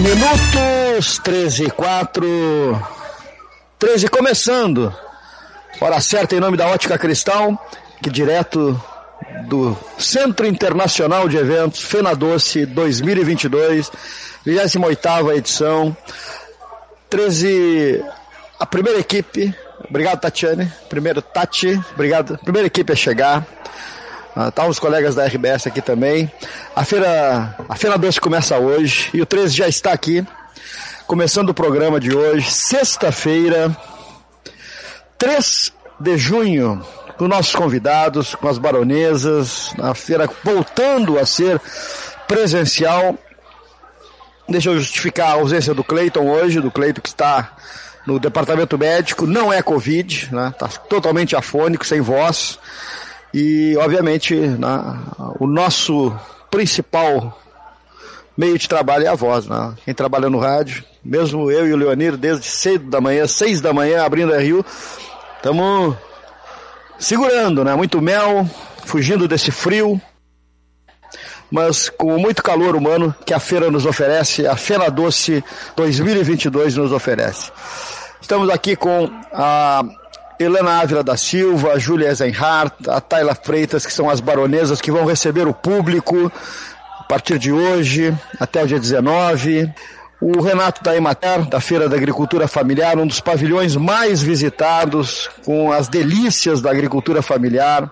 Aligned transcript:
minutos, 0.00 1.18
13 1.18 1.64
e 1.64 1.70
4, 1.70 2.26
13 3.78 4.08
começando. 4.08 4.94
Hora 5.80 6.00
certa 6.00 6.34
em 6.34 6.40
nome 6.40 6.56
da 6.56 6.68
Ótica 6.68 6.98
Cristal, 6.98 7.58
que 8.02 8.10
direto 8.10 8.80
do 9.48 9.76
Centro 9.98 10.46
Internacional 10.46 11.28
de 11.28 11.36
Eventos 11.36 11.82
Fena 11.82 12.14
Doce 12.14 12.66
2022, 12.66 13.90
28 14.44 15.32
edição. 15.32 15.96
13, 17.08 18.04
a 18.58 18.66
primeira 18.66 18.98
equipe, 18.98 19.54
obrigado 19.88 20.20
Tatiane, 20.20 20.70
primeiro 20.88 21.22
Tati, 21.22 21.80
obrigado, 21.94 22.38
primeira 22.38 22.66
equipe 22.66 22.92
a 22.92 22.96
chegar. 22.96 23.46
Ah, 24.38 24.50
tá 24.50 24.66
os 24.66 24.78
colegas 24.78 25.14
da 25.14 25.24
RBS 25.24 25.66
aqui 25.66 25.80
também. 25.80 26.30
A 26.74 26.84
feira, 26.84 27.56
a 27.66 27.74
feira 27.74 27.96
doce 27.96 28.20
começa 28.20 28.58
hoje 28.58 29.08
e 29.14 29.22
o 29.22 29.24
13 29.24 29.56
já 29.56 29.66
está 29.66 29.92
aqui, 29.92 30.22
começando 31.06 31.48
o 31.48 31.54
programa 31.54 31.98
de 31.98 32.14
hoje, 32.14 32.50
sexta-feira, 32.50 33.74
3 35.16 35.72
de 35.98 36.18
junho, 36.18 36.84
com 37.16 37.26
nossos 37.26 37.54
convidados, 37.54 38.34
com 38.34 38.46
as 38.46 38.58
baronesas, 38.58 39.74
a 39.80 39.94
feira 39.94 40.28
voltando 40.44 41.18
a 41.18 41.24
ser 41.24 41.58
presencial. 42.28 43.16
Deixa 44.46 44.68
eu 44.68 44.78
justificar 44.78 45.30
a 45.30 45.40
ausência 45.40 45.72
do 45.72 45.82
Cleiton 45.82 46.28
hoje, 46.28 46.60
do 46.60 46.70
Cleiton 46.70 47.00
que 47.00 47.08
está 47.08 47.56
no 48.06 48.20
departamento 48.20 48.76
médico, 48.76 49.26
não 49.26 49.50
é 49.50 49.62
Covid, 49.62 50.28
né? 50.30 50.54
Tá 50.58 50.68
totalmente 50.68 51.34
afônico, 51.34 51.86
sem 51.86 52.02
voz. 52.02 52.58
E, 53.38 53.76
obviamente, 53.76 54.34
né, 54.34 54.98
o 55.38 55.46
nosso 55.46 56.10
principal 56.50 57.38
meio 58.34 58.58
de 58.58 58.66
trabalho 58.66 59.04
é 59.04 59.08
a 59.08 59.14
voz. 59.14 59.46
Né? 59.46 59.74
Quem 59.84 59.92
trabalha 59.92 60.30
no 60.30 60.38
rádio, 60.38 60.82
mesmo 61.04 61.50
eu 61.50 61.68
e 61.68 61.72
o 61.74 61.76
Leonir, 61.76 62.16
desde 62.16 62.46
cedo 62.46 62.88
da 62.88 62.98
manhã, 62.98 63.26
seis 63.26 63.60
da 63.60 63.74
manhã, 63.74 64.06
abrindo 64.06 64.32
a 64.32 64.38
Rio, 64.38 64.64
estamos 65.36 65.94
segurando, 66.98 67.62
né? 67.62 67.74
Muito 67.74 68.00
mel, 68.00 68.48
fugindo 68.86 69.28
desse 69.28 69.50
frio, 69.50 70.00
mas 71.50 71.90
com 71.90 72.16
muito 72.16 72.42
calor 72.42 72.74
humano 72.74 73.14
que 73.26 73.34
a 73.34 73.38
feira 73.38 73.70
nos 73.70 73.84
oferece, 73.84 74.46
a 74.46 74.56
Feira 74.56 74.90
Doce 74.90 75.44
2022 75.76 76.78
nos 76.78 76.90
oferece. 76.90 77.52
Estamos 78.18 78.48
aqui 78.48 78.74
com 78.74 79.10
a 79.30 79.84
Helena 80.38 80.80
Ávila 80.80 81.02
da 81.02 81.16
Silva, 81.16 81.72
a 81.72 81.78
Júlia 81.78 82.08
Eisenhardt, 82.08 82.88
a 82.88 83.00
Tayla 83.00 83.34
Freitas, 83.34 83.86
que 83.86 83.92
são 83.92 84.10
as 84.10 84.20
baronesas 84.20 84.80
que 84.80 84.90
vão 84.90 85.04
receber 85.04 85.46
o 85.46 85.54
público 85.54 86.30
a 87.00 87.04
partir 87.04 87.38
de 87.38 87.52
hoje 87.52 88.16
até 88.38 88.62
o 88.62 88.66
dia 88.66 88.78
19. 88.78 89.72
O 90.20 90.40
Renato 90.40 90.82
da 90.82 90.96
Emater, 90.96 91.46
da 91.46 91.60
Feira 91.60 91.88
da 91.88 91.96
Agricultura 91.96 92.48
Familiar, 92.48 92.98
um 92.98 93.06
dos 93.06 93.20
pavilhões 93.20 93.76
mais 93.76 94.22
visitados, 94.22 95.28
com 95.44 95.70
as 95.70 95.88
delícias 95.88 96.60
da 96.60 96.70
agricultura 96.70 97.20
familiar. 97.22 97.90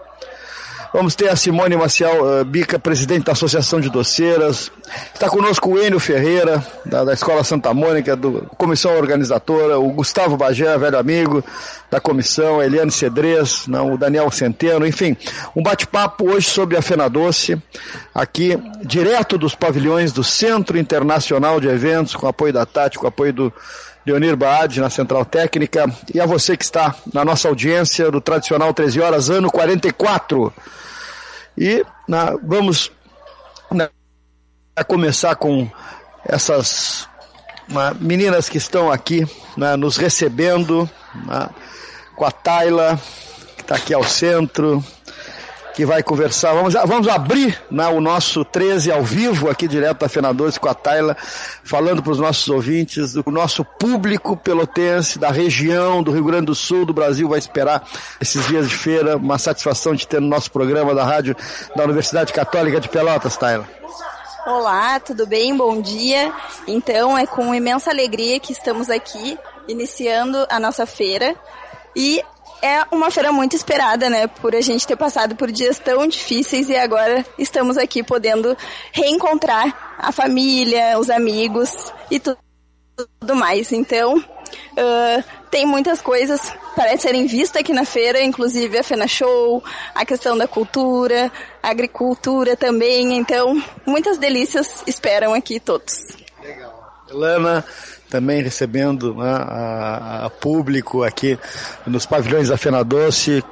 Vamos 0.94 1.16
ter 1.16 1.28
a 1.28 1.34
Simone 1.34 1.76
Maciel 1.76 2.22
uh, 2.22 2.44
Bica, 2.44 2.78
presidente 2.78 3.24
da 3.24 3.32
Associação 3.32 3.80
de 3.80 3.90
Doceiras. 3.90 4.70
Está 5.12 5.28
conosco 5.28 5.70
o 5.70 5.76
Enio 5.76 5.98
Ferreira, 5.98 6.64
da, 6.86 7.02
da 7.02 7.12
Escola 7.12 7.42
Santa 7.42 7.74
Mônica, 7.74 8.14
do 8.14 8.48
comissão 8.56 8.96
organizadora, 8.96 9.76
o 9.76 9.90
Gustavo 9.90 10.36
Bagé, 10.36 10.78
velho 10.78 10.96
amigo 10.96 11.44
da 11.90 11.98
comissão, 11.98 12.60
a 12.60 12.64
Eliane 12.66 12.92
Cedrez, 12.92 13.66
não, 13.66 13.94
o 13.94 13.98
Daniel 13.98 14.30
Centeno, 14.30 14.86
enfim, 14.86 15.16
um 15.56 15.64
bate-papo 15.64 16.30
hoje 16.30 16.48
sobre 16.48 16.76
a 16.76 16.82
Fena 16.82 17.08
Doce, 17.10 17.60
aqui 18.14 18.56
direto 18.84 19.36
dos 19.36 19.56
pavilhões 19.56 20.12
do 20.12 20.22
Centro 20.22 20.78
Internacional 20.78 21.60
de 21.60 21.66
Eventos, 21.66 22.14
com 22.14 22.28
apoio 22.28 22.52
da 22.52 22.64
Tati, 22.64 23.00
com 23.00 23.06
apoio 23.08 23.32
do 23.32 23.52
Leonir 24.06 24.36
Baade 24.36 24.80
na 24.80 24.90
Central 24.90 25.24
Técnica, 25.24 25.86
e 26.12 26.20
a 26.20 26.26
você 26.26 26.56
que 26.56 26.64
está 26.64 26.94
na 27.12 27.24
nossa 27.24 27.48
audiência 27.48 28.10
do 28.10 28.20
tradicional 28.20 28.74
13 28.74 29.00
horas, 29.00 29.30
ano 29.30 29.50
44. 29.50 30.52
E 31.56 31.84
na, 32.06 32.36
vamos 32.42 32.92
na, 33.70 33.88
começar 34.86 35.34
com 35.36 35.70
essas 36.26 37.08
na, 37.68 37.94
meninas 37.94 38.48
que 38.48 38.58
estão 38.58 38.92
aqui 38.92 39.26
nos 39.78 39.96
recebendo, 39.96 40.88
com 42.14 42.24
a 42.26 42.30
Tayla, 42.30 43.00
que 43.56 43.62
está 43.62 43.76
aqui 43.76 43.94
ao 43.94 44.04
centro, 44.04 44.84
que 45.74 45.84
vai 45.84 46.02
conversar. 46.02 46.54
Vamos, 46.54 46.74
vamos 46.74 47.08
abrir 47.08 47.60
né, 47.70 47.86
o 47.88 48.00
nosso 48.00 48.44
13 48.44 48.92
ao 48.92 49.02
vivo 49.02 49.50
aqui 49.50 49.66
direto 49.66 49.98
da 49.98 50.08
Fena 50.08 50.32
12 50.32 50.60
com 50.60 50.68
a 50.68 50.74
Tayla, 50.74 51.16
falando 51.64 52.02
para 52.02 52.12
os 52.12 52.18
nossos 52.18 52.48
ouvintes, 52.48 53.14
do 53.14 53.24
nosso 53.26 53.64
público 53.64 54.36
pelotense, 54.36 55.18
da 55.18 55.30
região, 55.30 56.02
do 56.02 56.12
Rio 56.12 56.24
Grande 56.24 56.46
do 56.46 56.54
Sul, 56.54 56.86
do 56.86 56.94
Brasil, 56.94 57.28
vai 57.28 57.38
esperar 57.38 57.86
esses 58.20 58.46
dias 58.46 58.68
de 58.68 58.76
feira. 58.76 59.16
Uma 59.16 59.38
satisfação 59.38 59.94
de 59.94 60.06
ter 60.06 60.20
no 60.20 60.28
nosso 60.28 60.50
programa 60.50 60.94
da 60.94 61.04
rádio 61.04 61.36
da 61.74 61.84
Universidade 61.84 62.32
Católica 62.32 62.80
de 62.80 62.88
Pelotas, 62.88 63.36
Tayla. 63.36 63.68
Olá, 64.46 65.00
tudo 65.00 65.26
bem? 65.26 65.56
Bom 65.56 65.80
dia. 65.80 66.32
Então, 66.68 67.18
é 67.18 67.26
com 67.26 67.54
imensa 67.54 67.90
alegria 67.90 68.38
que 68.38 68.52
estamos 68.52 68.90
aqui 68.90 69.36
iniciando 69.66 70.46
a 70.48 70.60
nossa 70.60 70.86
feira. 70.86 71.34
E 71.96 72.22
é 72.62 72.84
uma 72.90 73.10
feira 73.10 73.30
muito 73.30 73.54
esperada, 73.54 74.08
né? 74.08 74.26
Por 74.26 74.54
a 74.54 74.60
gente 74.60 74.86
ter 74.86 74.96
passado 74.96 75.36
por 75.36 75.50
dias 75.50 75.78
tão 75.78 76.06
difíceis 76.06 76.68
e 76.68 76.76
agora 76.76 77.24
estamos 77.38 77.76
aqui 77.76 78.02
podendo 78.02 78.56
reencontrar 78.92 79.96
a 79.98 80.12
família, 80.12 80.98
os 80.98 81.10
amigos 81.10 81.92
e 82.10 82.18
tudo, 82.18 82.38
mais. 83.34 83.72
Então, 83.72 84.16
uh, 84.18 85.24
tem 85.50 85.66
muitas 85.66 86.00
coisas 86.00 86.40
para 86.74 86.96
serem 86.98 87.26
vistas 87.26 87.60
aqui 87.60 87.72
na 87.72 87.84
feira, 87.84 88.22
inclusive 88.22 88.78
a 88.78 88.82
Fena 88.82 89.06
Show, 89.06 89.62
a 89.94 90.04
questão 90.04 90.36
da 90.36 90.48
cultura, 90.48 91.30
a 91.62 91.70
agricultura 91.70 92.56
também. 92.56 93.16
Então, 93.16 93.62
muitas 93.86 94.18
delícias 94.18 94.82
esperam 94.86 95.32
aqui 95.32 95.60
todos. 95.60 95.94
Legal. 96.42 96.74
Helena, 97.08 97.64
também 98.10 98.42
recebendo 98.42 99.14
né, 99.14 99.30
a, 99.30 100.26
a, 100.26 100.30
público 100.30 101.02
aqui 101.02 101.38
nos 101.86 102.06
pavilhões 102.06 102.48
da 102.48 102.56
Fena 102.56 102.84
Doce. 102.84 103.42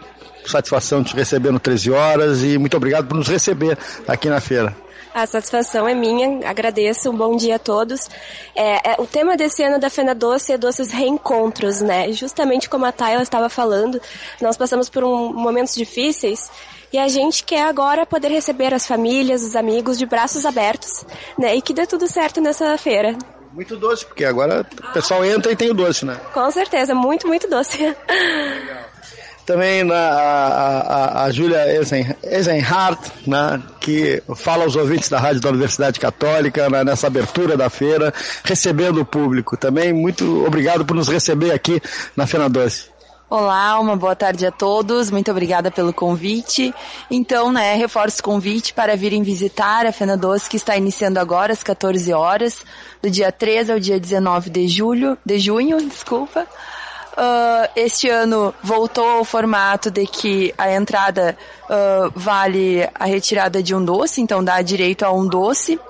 Satisfação 0.46 1.04
te 1.04 1.14
receber 1.14 1.52
no 1.52 1.60
13 1.60 1.90
horas 1.92 2.42
e 2.42 2.58
muito 2.58 2.76
obrigado 2.76 3.06
por 3.06 3.16
nos 3.16 3.28
receber 3.28 3.78
aqui 4.08 4.28
na 4.28 4.40
feira. 4.40 4.74
A 5.14 5.26
satisfação 5.26 5.86
é 5.86 5.94
minha, 5.94 6.48
agradeço, 6.48 7.10
um 7.10 7.16
bom 7.16 7.36
dia 7.36 7.56
a 7.56 7.58
todos. 7.58 8.08
É, 8.56 8.92
é, 8.92 8.96
o 8.98 9.06
tema 9.06 9.36
desse 9.36 9.62
ano 9.62 9.78
da 9.78 9.90
Fena 9.90 10.14
Doce 10.14 10.52
é 10.52 10.58
doces 10.58 10.90
reencontros, 10.90 11.82
né? 11.82 12.10
Justamente 12.12 12.66
como 12.66 12.86
a 12.86 12.92
Tayla 12.92 13.22
estava 13.22 13.50
falando, 13.50 14.00
nós 14.40 14.56
passamos 14.56 14.88
por 14.88 15.04
um, 15.04 15.30
momentos 15.30 15.74
difíceis 15.74 16.50
e 16.90 16.98
a 16.98 17.08
gente 17.08 17.44
quer 17.44 17.64
agora 17.64 18.06
poder 18.06 18.28
receber 18.28 18.72
as 18.72 18.86
famílias, 18.86 19.42
os 19.42 19.54
amigos 19.54 19.98
de 19.98 20.06
braços 20.06 20.46
abertos, 20.46 21.04
né? 21.38 21.56
E 21.56 21.60
que 21.60 21.74
dê 21.74 21.86
tudo 21.86 22.06
certo 22.06 22.40
nessa 22.40 22.76
feira. 22.78 23.14
Muito 23.52 23.76
doce, 23.76 24.04
porque 24.06 24.24
agora 24.24 24.66
o 24.90 24.92
pessoal 24.92 25.24
entra 25.24 25.52
e 25.52 25.56
tem 25.56 25.70
o 25.70 25.74
doce, 25.74 26.04
né? 26.04 26.16
Com 26.32 26.50
certeza, 26.50 26.94
muito, 26.94 27.26
muito 27.26 27.48
doce. 27.48 27.94
Também 29.44 29.82
na, 29.82 29.94
a, 29.94 30.80
a, 30.80 31.24
a 31.24 31.30
Júlia 31.30 31.64
Eisenhardt, 32.22 33.12
né, 33.26 33.60
que 33.80 34.22
fala 34.36 34.62
aos 34.62 34.76
ouvintes 34.76 35.08
da 35.08 35.18
Rádio 35.18 35.40
da 35.40 35.48
Universidade 35.48 35.98
Católica 35.98 36.70
né, 36.70 36.84
nessa 36.84 37.08
abertura 37.08 37.56
da 37.56 37.68
feira, 37.68 38.14
recebendo 38.44 39.00
o 39.00 39.04
público. 39.04 39.56
Também 39.56 39.92
muito 39.92 40.46
obrigado 40.46 40.84
por 40.84 40.94
nos 40.94 41.08
receber 41.08 41.50
aqui 41.50 41.82
na 42.16 42.24
Fena 42.24 42.48
Doce. 42.48 42.91
Olá, 43.34 43.80
uma 43.80 43.96
boa 43.96 44.14
tarde 44.14 44.44
a 44.44 44.50
todos. 44.50 45.10
Muito 45.10 45.30
obrigada 45.30 45.70
pelo 45.70 45.90
convite. 45.90 46.70
Então, 47.10 47.50
né, 47.50 47.74
reforço 47.76 48.20
o 48.20 48.22
convite 48.22 48.74
para 48.74 48.94
virem 48.94 49.22
visitar 49.22 49.86
a 49.86 49.90
Fena 49.90 50.18
Doce, 50.18 50.50
que 50.50 50.58
está 50.58 50.76
iniciando 50.76 51.18
agora 51.18 51.50
às 51.50 51.62
14 51.62 52.12
horas, 52.12 52.62
do 53.00 53.08
dia 53.08 53.32
13 53.32 53.72
ao 53.72 53.80
dia 53.80 53.98
19 53.98 54.50
de 54.50 54.68
julho, 54.68 55.16
de 55.24 55.38
junho, 55.38 55.78
desculpa. 55.88 56.46
Uh, 57.12 57.72
este 57.74 58.06
ano 58.10 58.54
voltou 58.62 59.08
ao 59.08 59.24
formato 59.24 59.90
de 59.90 60.06
que 60.06 60.52
a 60.58 60.70
entrada 60.70 61.34
uh, 61.70 62.12
vale 62.14 62.86
a 62.94 63.06
retirada 63.06 63.62
de 63.62 63.74
um 63.74 63.82
doce, 63.82 64.20
então 64.20 64.44
dá 64.44 64.60
direito 64.60 65.04
a 65.04 65.10
um 65.10 65.26
doce. 65.26 65.80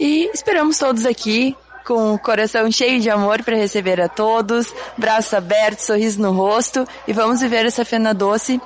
E 0.00 0.28
esperamos 0.34 0.76
todos 0.76 1.06
aqui 1.06 1.56
com 1.84 2.14
o 2.14 2.18
coração 2.18 2.70
cheio 2.70 3.00
de 3.00 3.10
amor 3.10 3.42
para 3.42 3.56
receber 3.56 4.00
a 4.00 4.08
todos, 4.08 4.72
braços 4.96 5.34
abertos, 5.34 5.86
sorriso 5.86 6.20
no 6.20 6.32
rosto 6.32 6.86
e 7.06 7.12
vamos 7.12 7.40
viver 7.40 7.66
essa 7.66 7.84
fena 7.84 8.14
doce, 8.14 8.60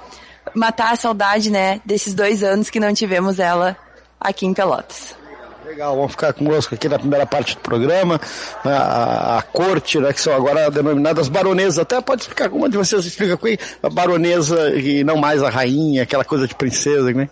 matar 0.54 0.92
a 0.92 0.96
saudade, 0.96 1.50
né, 1.50 1.80
desses 1.84 2.14
dois 2.14 2.42
anos 2.42 2.70
que 2.70 2.80
não 2.80 2.92
tivemos 2.92 3.38
ela 3.38 3.76
aqui 4.20 4.46
em 4.46 4.54
Pelotas. 4.54 5.16
Legal, 5.64 5.96
vamos 5.96 6.12
ficar 6.12 6.32
conosco 6.34 6.74
aqui 6.74 6.88
na 6.88 6.98
primeira 6.98 7.26
parte 7.26 7.54
do 7.54 7.60
programa, 7.60 8.20
né, 8.64 8.72
a, 8.72 9.38
a, 9.38 9.42
corte, 9.42 9.98
né, 9.98 10.12
que 10.12 10.20
são 10.20 10.34
agora 10.34 10.70
denominadas 10.70 11.28
baronesas. 11.28 11.78
Até 11.78 12.00
pode 12.00 12.22
explicar, 12.22 12.50
uma 12.50 12.68
de 12.68 12.76
vocês 12.76 13.04
explica 13.06 13.36
com 13.36 13.46
a 13.82 13.88
baronesa 13.88 14.74
e 14.76 15.02
não 15.02 15.16
mais 15.16 15.42
a 15.42 15.48
rainha, 15.48 16.02
aquela 16.02 16.24
coisa 16.24 16.46
de 16.46 16.54
princesa, 16.54 17.10
né? 17.12 17.30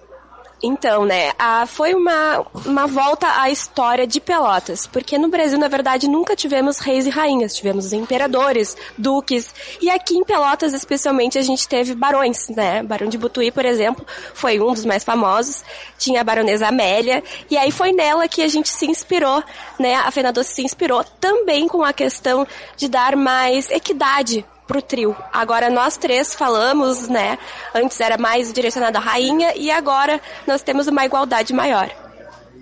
Então, 0.62 1.04
né, 1.04 1.32
a, 1.36 1.66
foi 1.66 1.92
uma, 1.92 2.46
uma 2.64 2.86
volta 2.86 3.40
à 3.40 3.50
história 3.50 4.06
de 4.06 4.20
Pelotas, 4.20 4.86
porque 4.86 5.18
no 5.18 5.28
Brasil, 5.28 5.58
na 5.58 5.66
verdade, 5.66 6.06
nunca 6.06 6.36
tivemos 6.36 6.78
reis 6.78 7.04
e 7.04 7.10
rainhas, 7.10 7.56
tivemos 7.56 7.92
imperadores, 7.92 8.76
duques, 8.96 9.52
e 9.80 9.90
aqui 9.90 10.14
em 10.14 10.22
Pelotas, 10.22 10.72
especialmente, 10.72 11.36
a 11.36 11.42
gente 11.42 11.66
teve 11.66 11.96
barões, 11.96 12.48
né, 12.48 12.80
Barão 12.84 13.08
de 13.08 13.18
Butuí, 13.18 13.50
por 13.50 13.64
exemplo, 13.64 14.06
foi 14.34 14.60
um 14.60 14.72
dos 14.72 14.84
mais 14.84 15.02
famosos, 15.02 15.64
tinha 15.98 16.20
a 16.20 16.24
baronesa 16.24 16.68
Amélia, 16.68 17.24
e 17.50 17.56
aí 17.56 17.72
foi 17.72 17.90
nela 17.90 18.28
que 18.28 18.40
a 18.40 18.48
gente 18.48 18.68
se 18.68 18.86
inspirou, 18.86 19.42
né, 19.80 19.96
a 19.96 20.10
Fena 20.12 20.32
Doce 20.32 20.54
se 20.54 20.62
inspirou 20.62 21.02
também 21.20 21.66
com 21.66 21.82
a 21.82 21.92
questão 21.92 22.46
de 22.76 22.88
dar 22.88 23.16
mais 23.16 23.68
equidade 23.68 24.44
pro 24.66 24.80
trio. 24.80 25.16
Agora 25.32 25.68
nós 25.68 25.96
três 25.96 26.34
falamos, 26.34 27.08
né? 27.08 27.38
Antes 27.74 28.00
era 28.00 28.16
mais 28.16 28.52
direcionado 28.52 28.98
à 28.98 29.00
rainha 29.00 29.52
e 29.56 29.70
agora 29.70 30.20
nós 30.46 30.62
temos 30.62 30.86
uma 30.86 31.04
igualdade 31.04 31.52
maior. 31.52 31.90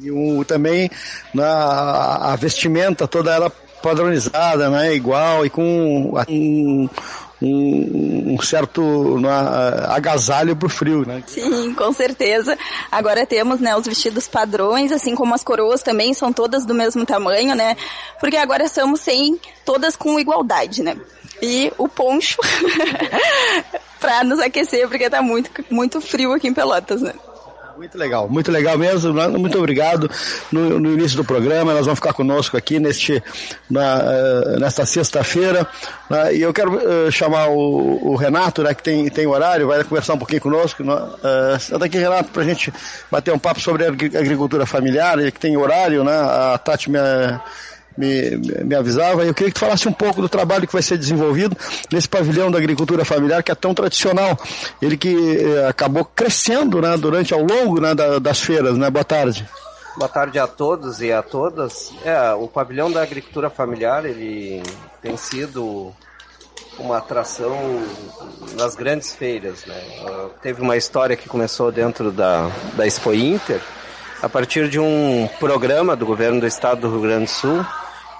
E 0.01 0.11
o, 0.11 0.45
também 0.45 0.91
na, 1.35 2.33
a 2.33 2.37
vestimenta 2.37 3.07
toda 3.07 3.33
ela 3.33 3.51
padronizada, 3.83 4.71
né? 4.71 4.95
Igual 4.95 5.45
e 5.45 5.51
com 5.51 6.15
um, 6.29 6.89
um, 7.43 8.35
um 8.35 8.43
certo 8.43 8.83
uma, 8.83 9.95
agasalho 9.95 10.55
pro 10.55 10.69
frio, 10.69 11.07
né? 11.07 11.23
Sim, 11.27 11.75
com 11.75 11.93
certeza. 11.93 12.57
Agora 12.91 13.27
temos, 13.27 13.61
né, 13.61 13.77
os 13.77 13.87
vestidos 13.87 14.29
padrões, 14.29 14.93
assim 14.93 15.15
como 15.15 15.35
as 15.35 15.43
coroas 15.43 15.83
também 15.83 16.15
são 16.15 16.33
todas 16.33 16.65
do 16.65 16.75
mesmo 16.75 17.05
tamanho, 17.07 17.55
né? 17.55 17.77
Porque 18.19 18.37
agora 18.37 18.65
estamos 18.65 19.01
sem 19.01 19.39
todas 19.65 19.97
com 19.97 20.21
igualdade, 20.21 20.83
né? 20.83 20.97
E 21.43 21.73
o 21.79 21.89
poncho 21.89 22.39
para 24.01 24.25
nos 24.25 24.41
aquecer, 24.41 24.89
porque 24.89 25.09
tá 25.11 25.23
muito, 25.23 25.51
muito 25.71 26.01
frio 26.01 26.33
aqui 26.33 26.49
em 26.49 26.55
Pelotas, 26.55 27.03
né? 27.03 27.13
Muito 27.81 27.97
legal, 27.97 28.29
muito 28.29 28.53
legal 28.53 28.77
mesmo. 28.77 29.15
Muito 29.39 29.57
obrigado. 29.57 30.11
No, 30.53 30.79
no 30.79 30.93
início 30.93 31.17
do 31.17 31.25
programa, 31.25 31.73
elas 31.73 31.87
vão 31.87 31.97
ficar 31.97 32.13
conosco 32.13 32.55
aqui 32.55 32.79
neste, 32.79 33.23
na, 33.71 33.97
uh, 33.97 34.61
nesta 34.61 34.85
sexta-feira. 34.85 35.67
Uh, 36.11 36.31
e 36.31 36.43
eu 36.43 36.53
quero 36.53 36.75
uh, 36.75 37.11
chamar 37.11 37.49
o, 37.49 38.11
o, 38.11 38.17
Renato, 38.17 38.63
né, 38.63 38.75
que 38.75 38.83
tem, 38.83 39.09
tem 39.09 39.27
horário, 39.27 39.67
vai 39.67 39.83
conversar 39.83 40.13
um 40.13 40.19
pouquinho 40.19 40.43
conosco. 40.43 40.83
Uh, 40.83 41.59
senta 41.59 41.87
aqui, 41.87 41.97
Renato, 41.97 42.29
para 42.31 42.43
a 42.43 42.45
gente 42.45 42.71
bater 43.11 43.33
um 43.33 43.39
papo 43.39 43.61
sobre 43.61 43.87
agricultura 43.87 44.67
familiar, 44.67 45.17
que 45.33 45.41
tem 45.41 45.57
horário, 45.57 46.05
né? 46.05 46.13
A 46.13 46.59
Tati 46.59 46.91
me 46.91 46.99
me, 48.01 48.65
me 48.65 48.75
avisava. 48.75 49.25
Eu 49.25 49.35
queria 49.35 49.51
que 49.51 49.59
tu 49.59 49.61
falasse 49.61 49.89
um 49.89 49.93
pouco 49.93 50.23
do 50.23 50.29
trabalho 50.29 50.67
que 50.67 50.73
vai 50.73 50.83
ser 50.83 50.97
desenvolvido 50.97 51.57
nesse 51.93 52.09
pavilhão 52.09 52.51
da 52.51 52.59
agricultura 52.59 53.05
familiar 53.05 53.43
que 53.43 53.53
é 53.53 53.55
tão 53.55 53.75
tradicional. 53.75 54.39
Ele 54.81 54.97
que 54.97 55.39
eh, 55.39 55.69
acabou 55.69 56.05
crescendo 56.05 56.81
né, 56.81 56.97
durante 56.97 57.35
ao 57.35 57.41
longo 57.41 57.81
né, 57.81 57.95
da, 57.95 58.19
das 58.19 58.41
feiras. 58.41 58.79
Né? 58.79 58.89
Boa 58.89 59.05
tarde. 59.05 59.47
Boa 59.97 60.09
tarde 60.09 60.39
a 60.39 60.47
todos 60.47 61.03
e 61.03 61.13
a 61.13 61.23
todas. 61.23 61.93
É, 62.05 62.33
o 62.33 62.49
pavilhão 62.49 62.91
da 62.91 63.03
agricultura 63.03 63.51
familiar 63.51 64.07
ele 64.07 64.63
tem 65.03 65.17
sido 65.17 65.93
uma 66.79 66.99
atração 66.99 67.57
nas 68.57 68.75
grandes 68.75 69.15
feiras. 69.15 69.67
Né? 69.67 69.77
Teve 70.41 70.63
uma 70.63 70.77
história 70.77 71.17
que 71.17 71.29
começou 71.29 71.71
dentro 71.71 72.11
da, 72.11 72.51
da 72.75 72.87
Expo 72.87 73.13
Inter, 73.13 73.61
a 74.23 74.29
partir 74.29 74.69
de 74.69 74.79
um 74.79 75.29
programa 75.39 75.97
do 75.97 76.07
governo 76.07 76.41
do 76.41 76.47
estado 76.47 76.83
do 76.83 76.91
Rio 76.91 77.01
Grande 77.03 77.25
do 77.25 77.31
Sul, 77.31 77.67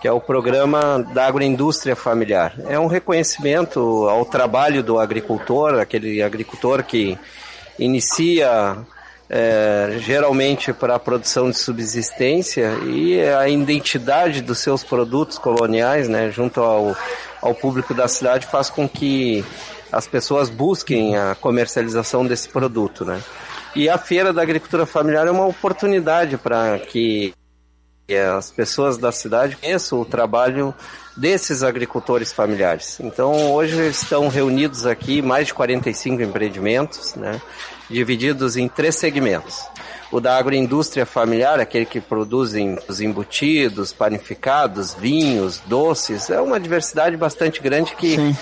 que 0.01 0.09
é 0.09 0.13
o 0.13 0.21
programa 0.21 1.05
da 1.13 1.27
agroindústria 1.27 1.95
familiar. 1.95 2.55
É 2.69 2.79
um 2.79 2.87
reconhecimento 2.87 4.09
ao 4.09 4.25
trabalho 4.25 4.83
do 4.83 4.99
agricultor, 4.99 5.75
aquele 5.75 6.23
agricultor 6.23 6.83
que 6.83 7.19
inicia 7.79 8.79
é, 9.29 9.99
geralmente 9.99 10.73
para 10.73 10.97
a 10.97 10.99
produção 10.99 11.51
de 11.51 11.59
subsistência 11.59 12.73
e 12.87 13.21
a 13.23 13.49
identidade 13.49 14.41
dos 14.41 14.59
seus 14.59 14.83
produtos 14.83 15.39
coloniais, 15.39 16.09
né, 16.09 16.31
junto 16.31 16.61
ao, 16.61 16.97
ao 17.41 17.55
público 17.55 17.95
da 17.95 18.09
cidade, 18.09 18.47
faz 18.47 18.69
com 18.69 18.89
que 18.89 19.45
as 19.93 20.07
pessoas 20.07 20.49
busquem 20.49 21.17
a 21.17 21.37
comercialização 21.41 22.27
desse 22.27 22.49
produto, 22.49 23.05
né. 23.05 23.21
E 23.77 23.89
a 23.89 23.97
Feira 23.97 24.33
da 24.33 24.43
Agricultura 24.43 24.85
Familiar 24.85 25.29
é 25.29 25.31
uma 25.31 25.47
oportunidade 25.47 26.37
para 26.37 26.77
que 26.79 27.33
as 28.17 28.51
pessoas 28.51 28.99
da 28.99 29.13
cidade 29.13 29.57
conheçam 29.57 30.01
o 30.01 30.05
trabalho 30.05 30.75
desses 31.17 31.63
agricultores 31.63 32.33
familiares. 32.33 32.99
Então, 33.01 33.53
hoje 33.53 33.89
estão 33.89 34.29
reunidos 34.29 34.87
aqui 34.87 35.21
mais 35.21 35.49
de 35.49 35.55
45 35.55 36.23
empreendimentos, 36.23 37.15
né, 37.15 37.41
divididos 37.89 38.57
em 38.57 38.69
três 38.69 38.97
segmentos. 38.97 39.61
O 40.11 40.21
da 40.21 40.37
agroindústria 40.37 41.07
familiar, 41.07 41.61
aquele 41.61 41.87
que 41.87 42.01
produzem 42.01 42.79
os 42.89 43.01
embutidos, 43.01 43.93
panificados, 43.93 44.95
vinhos, 44.95 45.61
doces, 45.67 46.31
é 46.31 46.41
uma 46.41 46.59
diversidade 46.59 47.17
bastante 47.17 47.61
grande 47.61 47.95
que 47.95 48.17
Sim. 48.17 48.37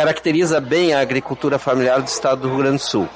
Caracteriza 0.00 0.62
bem 0.62 0.94
a 0.94 1.00
agricultura 1.00 1.58
familiar 1.58 2.00
do 2.00 2.08
estado 2.08 2.40
do 2.40 2.48
Rio 2.48 2.58
Grande 2.58 2.78
do 2.78 2.82
Sul. 2.82 3.06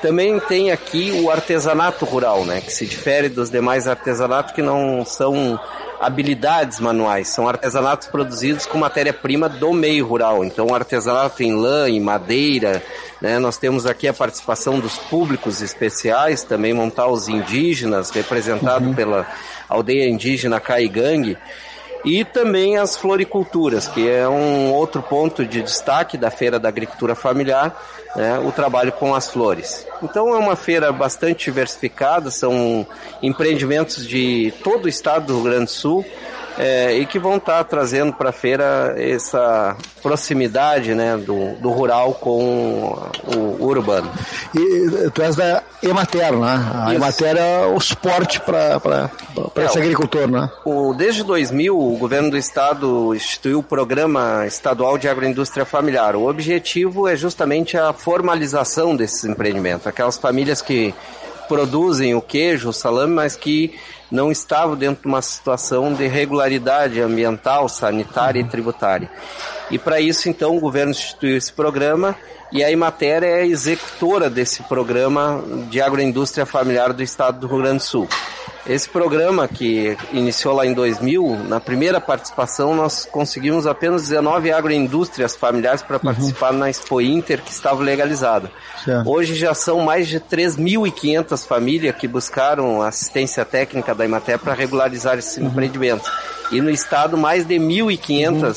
Também 0.00 0.40
tem 0.40 0.70
aqui 0.70 1.20
o 1.22 1.30
artesanato 1.30 2.06
rural, 2.06 2.46
né, 2.46 2.62
que 2.62 2.72
se 2.72 2.86
difere 2.86 3.28
dos 3.28 3.50
demais 3.50 3.86
artesanatos 3.86 4.54
que 4.54 4.62
não 4.62 5.04
são 5.04 5.60
habilidades 6.00 6.80
manuais, 6.80 7.28
são 7.28 7.46
artesanatos 7.46 8.08
produzidos 8.08 8.64
com 8.64 8.78
matéria-prima 8.78 9.50
do 9.50 9.70
meio 9.74 10.06
rural. 10.06 10.42
Então, 10.42 10.74
artesanato 10.74 11.42
em 11.42 11.54
lã, 11.54 11.90
em 11.90 12.00
madeira, 12.00 12.82
né? 13.20 13.38
Nós 13.38 13.58
temos 13.58 13.84
aqui 13.84 14.08
a 14.08 14.14
participação 14.14 14.80
dos 14.80 14.96
públicos 14.96 15.60
especiais, 15.60 16.42
também 16.42 16.72
montar 16.72 17.08
os 17.08 17.28
indígenas, 17.28 18.08
representado 18.08 18.86
uhum. 18.86 18.94
pela 18.94 19.26
aldeia 19.68 20.08
indígena 20.08 20.58
Caigangue, 20.58 21.36
e 22.04 22.24
também 22.24 22.78
as 22.78 22.96
floriculturas, 22.96 23.86
que 23.86 24.08
é 24.08 24.28
um 24.28 24.72
outro 24.72 25.02
ponto 25.02 25.44
de 25.44 25.62
destaque 25.62 26.16
da 26.16 26.30
Feira 26.30 26.58
da 26.58 26.68
Agricultura 26.68 27.14
Familiar, 27.14 27.76
né, 28.16 28.38
o 28.38 28.50
trabalho 28.50 28.92
com 28.92 29.14
as 29.14 29.30
flores. 29.30 29.86
Então 30.02 30.34
é 30.34 30.38
uma 30.38 30.56
feira 30.56 30.92
bastante 30.92 31.44
diversificada, 31.46 32.30
são 32.30 32.86
empreendimentos 33.22 34.06
de 34.06 34.52
todo 34.64 34.86
o 34.86 34.88
estado 34.88 35.26
do 35.26 35.34
Rio 35.34 35.44
Grande 35.44 35.64
do 35.66 35.70
Sul, 35.70 36.04
é, 36.58 36.94
e 36.94 37.06
que 37.06 37.18
vão 37.18 37.36
estar 37.36 37.58
tá 37.58 37.64
trazendo 37.64 38.12
para 38.12 38.30
a 38.30 38.32
feira 38.32 38.94
essa 38.96 39.76
proximidade 40.02 40.94
né, 40.94 41.16
do, 41.16 41.54
do 41.56 41.70
rural 41.70 42.14
com 42.14 43.10
o, 43.36 43.64
urbano. 43.64 44.10
E 44.54 45.10
tu 45.10 45.22
és 45.22 45.36
da 45.36 45.62
Emater, 45.82 46.32
né? 46.32 46.70
A 46.74 46.86
Isso. 46.86 46.94
Emater 46.96 47.36
é 47.36 47.66
o 47.66 47.80
suporte 47.80 48.40
para 48.40 48.80
é, 49.56 49.64
esse 49.64 49.78
agricultor, 49.78 50.28
né? 50.28 50.50
O, 50.64 50.94
desde 50.94 51.22
2000, 51.22 51.78
o 51.78 51.96
governo 51.96 52.30
do 52.30 52.36
estado 52.36 53.14
instituiu 53.14 53.60
o 53.60 53.62
Programa 53.62 54.44
Estadual 54.46 54.98
de 54.98 55.08
Agroindústria 55.08 55.64
Familiar. 55.64 56.16
O 56.16 56.28
objetivo 56.28 57.08
é 57.08 57.16
justamente 57.16 57.76
a 57.76 57.92
formalização 57.92 58.96
desses 58.96 59.24
empreendimentos, 59.24 59.86
aquelas 59.86 60.18
famílias 60.18 60.60
que 60.60 60.94
produzem 61.48 62.14
o 62.14 62.22
queijo, 62.22 62.68
o 62.68 62.72
salame, 62.72 63.12
mas 63.12 63.34
que 63.34 63.74
não 64.10 64.30
estavam 64.30 64.76
dentro 64.76 65.02
de 65.02 65.08
uma 65.08 65.22
situação 65.22 65.92
de 65.92 66.06
regularidade 66.06 67.00
ambiental, 67.00 67.68
sanitária 67.68 68.40
e 68.40 68.44
tributária. 68.44 69.10
E 69.70 69.78
para 69.78 70.00
isso, 70.00 70.28
então, 70.28 70.56
o 70.56 70.60
governo 70.60 70.90
instituiu 70.90 71.36
esse 71.36 71.52
programa 71.52 72.16
e 72.52 72.64
a 72.64 72.70
Imater 72.70 73.22
é 73.22 73.34
a 73.34 73.46
executora 73.46 74.28
desse 74.28 74.62
programa 74.64 75.42
de 75.70 75.80
agroindústria 75.80 76.44
familiar 76.44 76.92
do 76.92 77.02
estado 77.02 77.38
do 77.38 77.46
Rio 77.46 77.58
Grande 77.58 77.78
do 77.78 77.84
Sul. 77.84 78.08
Esse 78.66 78.88
programa 78.88 79.48
que 79.48 79.96
iniciou 80.12 80.54
lá 80.54 80.66
em 80.66 80.74
2000, 80.74 81.44
na 81.48 81.58
primeira 81.58 82.00
participação 82.00 82.74
nós 82.74 83.06
conseguimos 83.06 83.66
apenas 83.66 84.02
19 84.02 84.52
agroindústrias 84.52 85.34
familiares 85.34 85.80
para 85.80 85.96
uhum. 85.96 86.02
participar 86.02 86.52
na 86.52 86.68
Expo 86.68 87.00
Inter 87.00 87.40
que 87.40 87.50
estava 87.50 87.82
legalizada. 87.82 88.50
Hoje 89.06 89.34
já 89.34 89.54
são 89.54 89.80
mais 89.80 90.08
de 90.08 90.20
3.500 90.20 91.46
famílias 91.46 91.96
que 91.96 92.06
buscaram 92.06 92.82
assistência 92.82 93.44
técnica 93.44 93.94
da 93.94 94.04
Imater 94.04 94.38
para 94.38 94.52
regularizar 94.52 95.18
esse 95.18 95.40
uhum. 95.40 95.46
empreendimento. 95.46 96.10
E 96.52 96.60
no 96.60 96.70
estado 96.70 97.16
mais 97.16 97.46
de 97.46 97.54
1.500 97.54 98.32
uhum. 98.32 98.52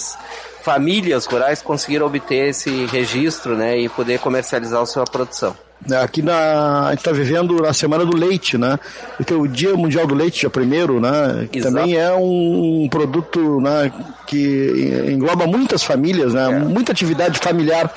Famílias 0.64 1.26
rurais 1.26 1.62
conseguiram 1.62 2.08
obter 2.08 2.50
esse 2.50 2.86
registro 2.86 3.56
né, 3.56 3.78
e 3.78 3.90
poder 3.90 4.20
comercializar 4.20 4.82
a 4.82 4.86
sua 4.86 5.04
produção. 5.04 5.56
Né, 5.86 6.02
aqui 6.02 6.22
na, 6.22 6.88
a 6.88 6.90
gente 6.92 7.00
está 7.00 7.12
vivendo 7.12 7.66
a 7.66 7.74
semana 7.74 8.06
do 8.06 8.16
leite, 8.16 8.58
né? 8.58 8.80
Então, 9.20 9.42
o 9.42 9.48
Dia 9.48 9.76
Mundial 9.76 10.08
do 10.08 10.16
Leite, 10.16 10.40
dia 10.40 10.50
primeiro, 10.50 11.02
né? 11.02 11.50
Que 11.52 11.60
também 11.60 11.98
é 11.98 12.14
um 12.14 12.88
produto 12.90 13.60
né, 13.60 13.92
que 14.26 15.10
engloba 15.12 15.46
muitas 15.46 15.84
famílias, 15.84 16.34
né? 16.34 16.46
É. 16.46 16.60
Muita 16.60 16.94
atividade 16.94 17.38
familiar 17.40 17.94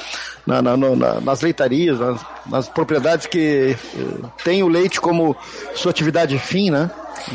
na, 0.46 0.62
na, 0.62 0.76
na, 0.76 1.20
nas 1.20 1.40
leitarias, 1.40 1.98
nas, 1.98 2.20
nas, 2.46 2.68
propriedades 2.68 3.26
que 3.26 3.76
eh, 3.76 4.28
tem 4.44 4.62
o 4.62 4.68
leite 4.68 5.00
como 5.00 5.36
sua 5.74 5.90
atividade 5.90 6.38
fim, 6.38 6.70
né? 6.70 6.90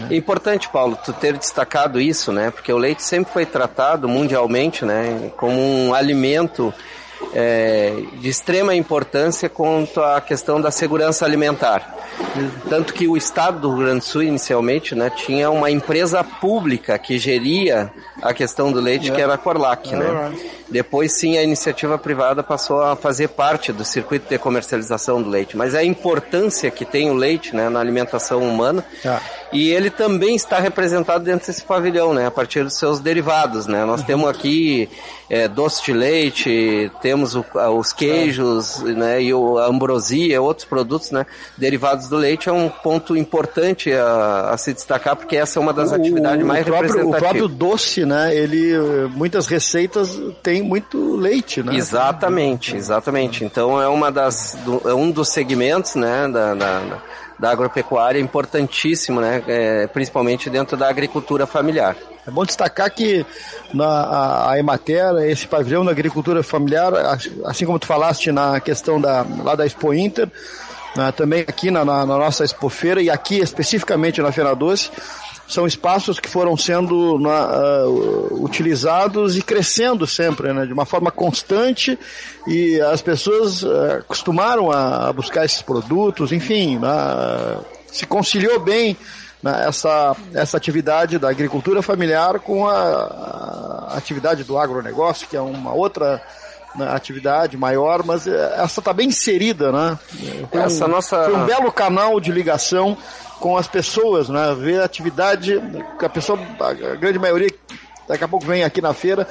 É 0.10 0.16
importante, 0.16 0.70
Paulo, 0.70 0.98
tu 1.04 1.12
ter 1.12 1.38
destacado 1.38 2.00
isso, 2.00 2.32
né? 2.32 2.52
Porque 2.52 2.72
o 2.72 2.78
leite 2.78 3.04
sempre 3.04 3.34
foi 3.34 3.46
tratado 3.46 4.08
mundialmente, 4.08 4.86
né? 4.86 5.32
Como 5.36 5.60
um 5.60 5.94
alimento 5.94 6.74
é, 7.34 7.94
de 8.20 8.30
extrema 8.30 8.74
importância 8.76 9.50
quanto 9.50 10.02
à 10.02 10.20
questão 10.22 10.60
da 10.60 10.72
segurança 10.72 11.26
alimentar. 11.26 11.98
Tanto 12.70 12.94
que 12.94 13.08
o 13.08 13.18
Estado 13.18 13.60
do 13.60 13.70
Rio 13.70 13.86
Grande 13.86 14.00
do 14.00 14.06
Sul, 14.06 14.24
inicialmente, 14.24 14.96
né, 14.96 15.10
tinha 15.10 15.50
uma 15.50 15.70
empresa 15.70 16.24
pública 16.24 16.98
que 16.98 17.18
geria 17.18 17.92
a 18.22 18.34
questão 18.34 18.72
do 18.72 18.80
leite, 18.80 19.12
é. 19.12 19.16
que 19.16 19.22
era 19.22 19.34
a 19.34 19.38
Corlac, 19.38 19.94
né? 19.96 20.32
Depois, 20.72 21.12
sim, 21.20 21.38
a 21.38 21.44
iniciativa 21.44 21.98
privada 21.98 22.42
passou 22.42 22.82
a 22.82 22.96
fazer 22.96 23.28
parte 23.28 23.74
do 23.74 23.84
circuito 23.84 24.30
de 24.30 24.38
comercialização 24.38 25.22
do 25.22 25.30
leite. 25.30 25.58
Mas 25.58 25.76
a 25.76 25.84
importância 25.84 26.72
que 26.72 26.86
tem 26.86 27.12
o 27.12 27.14
leite 27.14 27.54
né, 27.54 27.68
na 27.68 27.82
alimentação 27.82 28.42
humana, 28.42 28.84
é. 29.04 29.20
e 29.52 29.70
ele 29.70 29.90
também 29.90 30.34
está 30.34 30.60
representado 30.60 31.26
dentro 31.26 31.48
desse 31.48 31.62
pavilhão, 31.62 32.14
né, 32.14 32.26
a 32.26 32.32
partir 32.32 32.64
dos 32.64 32.78
seus 32.78 33.02
derivados. 33.02 33.68
Né? 33.68 33.84
Nós 33.84 34.00
uhum. 34.00 34.08
temos 34.08 34.30
aqui 34.30 34.90
é, 35.30 35.46
doce 35.50 35.84
de 35.84 35.92
leite, 35.92 36.90
temos 37.02 37.36
o, 37.36 37.46
os 37.78 37.92
queijos, 37.92 38.82
é. 38.82 38.94
né, 38.94 39.24
e 39.24 39.34
o, 39.34 39.58
a 39.58 39.68
ambrosia, 39.68 40.42
outros 40.42 40.66
produtos 40.66 41.12
né, 41.12 41.26
derivados 41.58 42.08
do 42.08 42.16
leite. 42.16 42.48
É 42.48 42.54
um 42.54 42.70
ponto 42.70 43.18
importante 43.18 43.92
a, 43.92 44.52
a 44.52 44.58
se 44.58 44.74
destacar, 44.74 45.18
porque 45.18 45.36
essa 45.36 45.60
é 45.60 45.62
uma 45.62 45.74
das 45.74 45.92
o, 45.92 45.96
atividades 45.96 46.46
mais 46.46 46.64
próprio, 46.64 46.88
representativas. 46.88 47.18
O 47.18 47.24
próprio 47.24 47.48
doce, 47.50 48.06
né, 48.06 48.34
ele, 48.34 48.74
muitas 49.14 49.48
receitas 49.48 50.18
têm 50.42 50.61
muito 50.62 51.16
leite, 51.16 51.62
né? 51.64 51.76
Exatamente, 51.76 52.76
exatamente. 52.76 53.44
Então 53.44 53.82
é 53.82 53.88
uma 53.88 54.12
das, 54.12 54.58
do, 54.64 54.82
é 54.90 54.94
um 54.94 55.12
dos 55.12 55.30
segmentos, 55.30 55.96
né, 55.96 56.28
da, 56.28 56.54
da, 56.54 56.82
da 57.40 57.52
agropecuária 57.52 58.20
importantíssimo, 58.20 59.20
né, 59.20 59.44
é, 59.48 59.88
principalmente 59.88 60.50
dentro 60.50 60.78
da 60.78 60.88
agricultura 60.90 61.46
familiar. 61.46 61.96
É 62.26 62.30
bom 62.30 62.46
destacar 62.46 62.92
que 62.92 63.26
na, 63.74 63.86
a, 63.86 64.52
a 64.52 64.60
Emater, 64.60 65.16
esse 65.28 65.48
pavilhão 65.48 65.84
da 65.84 65.92
agricultura 65.92 66.44
familiar, 66.44 66.94
assim 67.46 67.66
como 67.66 67.80
tu 67.80 67.88
falaste 67.88 68.32
na 68.32 68.60
questão 68.60 69.02
da, 69.02 69.26
lá 69.44 69.56
da 69.56 69.66
Expo 69.66 69.94
Inter, 69.94 70.30
né, 70.96 71.12
também 71.12 71.42
aqui 71.42 71.72
na, 71.72 71.84
na, 71.84 72.06
na 72.06 72.18
nossa 72.18 72.44
expofeira 72.44 73.02
e 73.02 73.10
aqui 73.10 73.40
especificamente 73.40 74.22
na 74.22 74.32
Feira 74.32 74.56
Doce, 74.56 74.92
são 75.52 75.68
espaços 75.68 76.18
que 76.18 76.30
foram 76.30 76.56
sendo 76.56 77.20
na, 77.20 77.86
uh, 77.86 78.44
utilizados 78.44 79.38
e 79.38 79.42
crescendo 79.42 80.08
sempre, 80.08 80.54
né, 80.54 80.66
de 80.66 80.72
uma 80.72 80.86
forma 80.86 81.12
constante 81.12 82.00
e 82.48 82.80
as 82.80 83.02
pessoas 83.02 83.62
uh, 83.62 83.98
acostumaram 84.00 84.72
a, 84.72 85.10
a, 85.10 85.14
buscar 85.14 85.44
esses 85.44 85.62
produtos, 85.62 86.32
enfim, 86.32 86.78
uh, 86.78 87.66
se 87.92 88.06
conciliou 88.06 88.62
bem 88.62 88.96
né, 89.44 89.66
essa, 89.68 90.16
essa 90.34 90.56
atividade 90.56 91.20
da 91.20 91.30
agricultura 91.30 91.82
familiar 91.82 92.40
com 92.40 92.66
a, 92.66 93.90
a 93.92 93.98
atividade 93.98 94.46
do 94.46 94.58
agronegócio, 94.58 95.28
que 95.28 95.36
é 95.36 95.42
uma 95.42 95.74
outra 95.74 96.22
né, 96.76 96.88
atividade 96.90 97.58
maior, 97.58 98.04
mas 98.04 98.28
eh, 98.28 98.54
essa 98.58 98.80
está 98.80 98.94
bem 98.94 99.10
inserida, 99.10 99.72
né? 99.72 100.00
Foi 100.52 100.62
essa 100.62 100.86
um, 100.86 100.90
nossa... 100.90 101.24
foi 101.26 101.34
um 101.36 101.46
belo 101.46 101.72
canal 101.72 102.20
de 102.20 102.32
ligação 102.32 102.98
com 103.40 103.58
as 103.58 103.68
pessoas, 103.68 104.30
né? 104.30 104.56
Ver 104.58 104.82
a 104.82 104.86
atividade, 104.86 105.62
que 105.98 106.06
a 106.06 106.10
pessoa, 106.10 106.40
a 106.60 106.96
grande 106.96 107.20
maioria 107.20 107.50
daqui 108.08 108.24
a 108.24 108.28
pouco 108.28 108.46
vem 108.46 108.64
aqui 108.64 108.82
na 108.82 108.94
feira, 108.94 109.26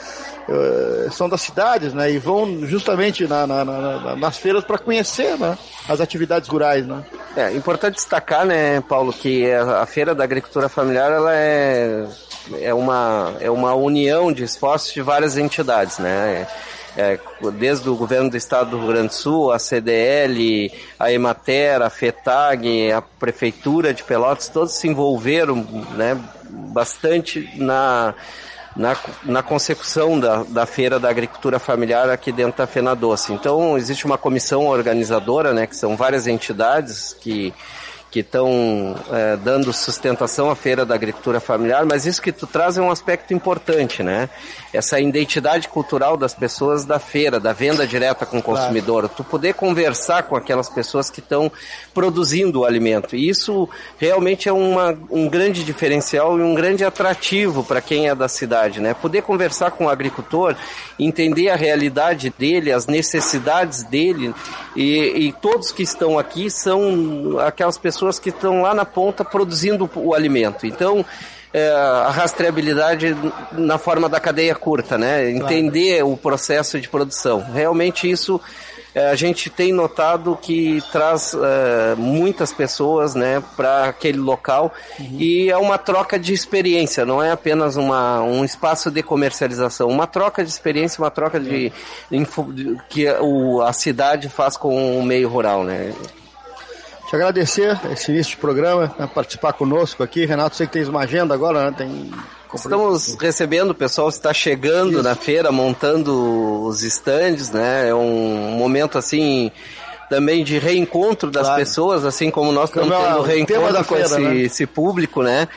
uh, 0.49 1.13
são 1.13 1.29
das 1.29 1.43
cidades, 1.43 1.93
né? 1.93 2.11
E 2.11 2.19
vão 2.19 2.67
justamente 2.67 3.27
na, 3.27 3.47
na, 3.47 3.65
na, 3.65 4.17
nas 4.17 4.39
feiras 4.39 4.65
para 4.65 4.79
conhecer, 4.79 5.39
né? 5.39 5.57
As 5.89 6.01
atividades 6.01 6.49
rurais, 6.49 6.87
né? 6.87 7.05
É 7.37 7.53
importante 7.53 7.97
destacar, 7.97 8.47
né, 8.47 8.81
Paulo, 8.81 9.13
que 9.13 9.51
a, 9.51 9.83
a 9.83 9.87
feira 9.87 10.15
da 10.15 10.25
agricultura 10.25 10.69
familiar 10.69 11.13
ela 11.13 11.35
é 11.35 12.07
é 12.59 12.73
uma 12.73 13.35
é 13.39 13.51
uma 13.51 13.75
união 13.75 14.33
de 14.33 14.43
esforços 14.45 14.93
de 14.93 15.03
várias 15.03 15.37
entidades, 15.37 15.99
né? 15.99 16.41
é, 16.41 16.47
desde 17.55 17.89
o 17.89 17.95
governo 17.95 18.31
do 18.31 18.37
estado 18.37 18.71
do 18.71 18.79
Rio 18.79 18.89
Grande 18.89 19.09
do 19.09 19.15
Sul, 19.15 19.53
a 19.53 19.59
CDL, 19.59 20.73
a 20.99 21.13
Emater, 21.13 21.83
a 21.83 21.91
FETAG, 21.91 22.93
a 22.93 23.01
Prefeitura 23.01 23.95
de 23.95 24.03
Pelotas, 24.03 24.49
todos 24.49 24.73
se 24.73 24.89
envolveram 24.89 25.57
né, 25.97 26.19
bastante 26.51 27.51
na, 27.57 28.15
na, 28.77 28.97
na 29.25 29.43
consecução 29.43 30.19
da, 30.19 30.43
da 30.45 30.67
Feira 30.67 30.99
da 30.99 31.09
Agricultura 31.09 31.59
Familiar 31.59 32.09
aqui 32.11 32.33
dentro 32.33 32.59
da 32.59 32.67
Fena 32.67 32.95
Doce. 32.95 33.33
Então, 33.33 33.77
existe 33.77 34.05
uma 34.05 34.19
comissão 34.19 34.67
organizadora, 34.67 35.53
né, 35.53 35.67
que 35.67 35.77
são 35.77 35.97
várias 35.97 36.27
entidades 36.27 37.13
que 37.13 37.53
que 38.11 38.21
estão 38.21 38.97
é, 39.13 39.37
dando 39.37 39.73
sustentação 39.73 40.51
à 40.51 40.57
Feira 40.57 40.85
da 40.85 40.95
Agricultura 40.95 41.39
Familiar, 41.39 41.87
mas 41.87 42.07
isso 42.07 42.21
que 42.21 42.33
tu 42.33 42.45
traz 42.47 42.77
é 42.77 42.83
um 42.83 42.91
aspecto 42.91 43.33
importante, 43.33 44.03
né? 44.03 44.29
Essa 44.73 44.99
identidade 44.99 45.69
cultural 45.69 46.17
das 46.17 46.35
pessoas 46.35 46.85
da 46.85 46.99
feira, 46.99 47.39
da 47.39 47.53
venda 47.53 47.87
direta 47.87 48.27
com 48.27 48.39
o 48.39 48.43
consumidor, 48.43 49.03
claro. 49.03 49.15
tu 49.17 49.23
poder 49.23 49.55
conversar 49.55 50.25
com 50.25 50.35
aquelas 50.35 50.69
pessoas 50.69 51.09
que 51.09 51.21
estão 51.21 51.53
produzindo 51.95 52.61
o 52.61 52.65
alimento. 52.65 53.15
E 53.15 53.29
isso 53.29 53.69
realmente 53.97 54.49
é 54.49 54.53
uma, 54.53 54.97
um 55.09 55.29
grande 55.29 55.63
diferencial 55.63 56.37
e 56.39 56.43
um 56.43 56.55
grande 56.55 56.85
atrativo 56.85 57.63
para 57.63 57.81
quem 57.81 58.09
é 58.09 58.15
da 58.15 58.29
cidade, 58.29 58.81
né? 58.81 58.93
Poder 58.93 59.23
conversar 59.23 59.71
com 59.71 59.85
o 59.85 59.89
agricultor, 59.89 60.57
entender 60.99 61.49
a 61.49 61.57
realidade 61.57 62.33
dele, 62.37 62.73
as 62.73 62.89
necessidades 62.89 63.85
dele, 63.85 64.35
e, 64.75 65.29
e 65.29 65.33
todos 65.33 65.71
que 65.71 65.85
estão 65.85 66.19
aqui 66.19 66.51
são 66.51 67.39
aquelas 67.39 67.79
pessoas 67.79 68.00
pessoas 68.01 68.19
que 68.19 68.31
estão 68.31 68.63
lá 68.63 68.73
na 68.73 68.87
ponta 68.87 69.23
produzindo 69.23 69.89
o 69.95 70.15
alimento. 70.15 70.67
Então, 70.67 71.05
é, 71.53 71.71
a 71.71 72.09
rastreabilidade 72.11 73.15
na 73.53 73.77
forma 73.77 74.09
da 74.09 74.19
cadeia 74.19 74.55
curta, 74.55 74.97
né? 74.97 75.31
Entender 75.31 75.99
claro. 75.99 76.13
o 76.13 76.17
processo 76.17 76.81
de 76.81 76.89
produção. 76.89 77.45
Realmente 77.53 78.11
isso 78.11 78.41
é, 78.95 79.11
a 79.11 79.15
gente 79.15 79.51
tem 79.51 79.73
notado 79.73 80.39
que 80.41 80.83
traz 80.91 81.35
é, 81.35 81.95
muitas 81.97 82.53
pessoas 82.53 83.15
né, 83.15 83.43
para 83.57 83.85
aquele 83.85 84.19
local 84.19 84.73
uhum. 84.99 85.17
e 85.19 85.51
é 85.51 85.57
uma 85.57 85.79
troca 85.79 86.19
de 86.19 86.33
experiência, 86.33 87.05
não 87.05 87.23
é 87.23 87.31
apenas 87.31 87.77
uma, 87.77 88.21
um 88.23 88.45
espaço 88.45 88.91
de 88.91 89.01
comercialização, 89.01 89.89
uma 89.89 90.09
troca 90.09 90.43
de 90.43 90.51
experiência, 90.51 91.01
uma 91.01 91.11
troca 91.11 91.39
de, 91.39 91.73
info, 92.11 92.53
de 92.53 92.77
que 92.89 93.09
o, 93.21 93.63
a 93.63 93.73
cidade 93.73 94.29
faz 94.29 94.57
com 94.57 94.99
o 94.99 95.05
meio 95.05 95.29
rural. 95.29 95.63
Né? 95.63 95.93
Te 97.11 97.17
agradecer 97.17 97.77
esse 97.91 98.13
início 98.13 98.31
de 98.31 98.37
programa, 98.37 98.95
né, 98.97 99.11
participar 99.13 99.53
conosco 99.53 100.01
aqui. 100.01 100.25
Renato, 100.25 100.55
sei 100.55 100.69
que 100.69 100.75
tens 100.75 100.87
uma 100.87 101.01
agenda 101.01 101.35
agora, 101.35 101.69
né? 101.69 101.75
Tem 101.77 102.09
Estamos 102.55 103.17
recebendo, 103.21 103.71
o 103.71 103.75
pessoal 103.75 104.09
está 104.09 104.33
chegando 104.33 104.93
Isso. 104.93 105.03
na 105.03 105.17
feira, 105.17 105.51
montando 105.51 106.63
os 106.63 106.85
estandes, 106.85 107.51
né? 107.51 107.89
É 107.89 107.95
um 107.95 108.53
momento 108.57 108.97
assim 108.97 109.51
também 110.09 110.45
de 110.45 110.57
reencontro 110.61 111.33
das 111.33 111.49
claro. 111.49 111.59
pessoas, 111.59 112.05
assim 112.05 112.31
como 112.31 112.53
nós 112.53 112.71
estamos 112.71 112.93
é 112.93 113.05
tendo 113.05 113.23
reencontro 113.23 113.85
com 113.85 113.95
feira, 113.97 114.05
esse, 114.05 114.21
né? 114.21 114.37
esse, 114.37 114.67
público, 114.67 115.21
né? 115.21 115.49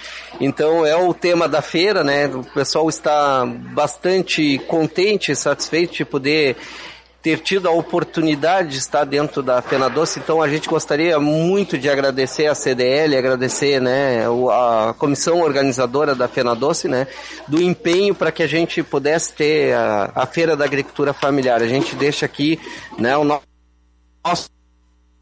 Então 0.41 0.83
é 0.83 0.95
o 0.95 1.13
tema 1.13 1.47
da 1.47 1.61
feira, 1.61 2.03
né? 2.03 2.25
O 2.27 2.43
pessoal 2.43 2.89
está 2.89 3.45
bastante 3.45 4.57
contente, 4.67 5.31
e 5.31 5.35
satisfeito 5.35 5.93
de 5.93 6.03
poder 6.05 6.57
ter 7.23 7.39
tido 7.39 7.69
a 7.69 7.71
oportunidade 7.71 8.71
de 8.71 8.77
estar 8.79 9.05
dentro 9.05 9.41
da 9.41 9.61
Fena 9.61 9.89
Doce, 9.89 10.19
então 10.19 10.41
a 10.41 10.49
gente 10.49 10.67
gostaria 10.67 11.17
muito 11.21 11.77
de 11.77 11.89
agradecer 11.89 12.47
a 12.47 12.53
CDL, 12.53 13.15
agradecer 13.15 13.79
né, 13.79 14.25
a 14.51 14.93
comissão 14.99 15.39
organizadora 15.39 16.13
da 16.13 16.27
Fena 16.27 16.53
Doce, 16.53 16.89
né, 16.89 17.07
do 17.47 17.61
empenho 17.61 18.13
para 18.13 18.29
que 18.29 18.43
a 18.43 18.47
gente 18.47 18.83
pudesse 18.83 19.31
ter 19.31 19.73
a, 19.73 20.11
a 20.13 20.25
Feira 20.25 20.57
da 20.57 20.65
Agricultura 20.65 21.13
Familiar. 21.13 21.61
A 21.61 21.67
gente 21.67 21.95
deixa 21.95 22.25
aqui 22.25 22.59
né, 22.99 23.15
o 23.15 23.23
nosso 23.23 24.52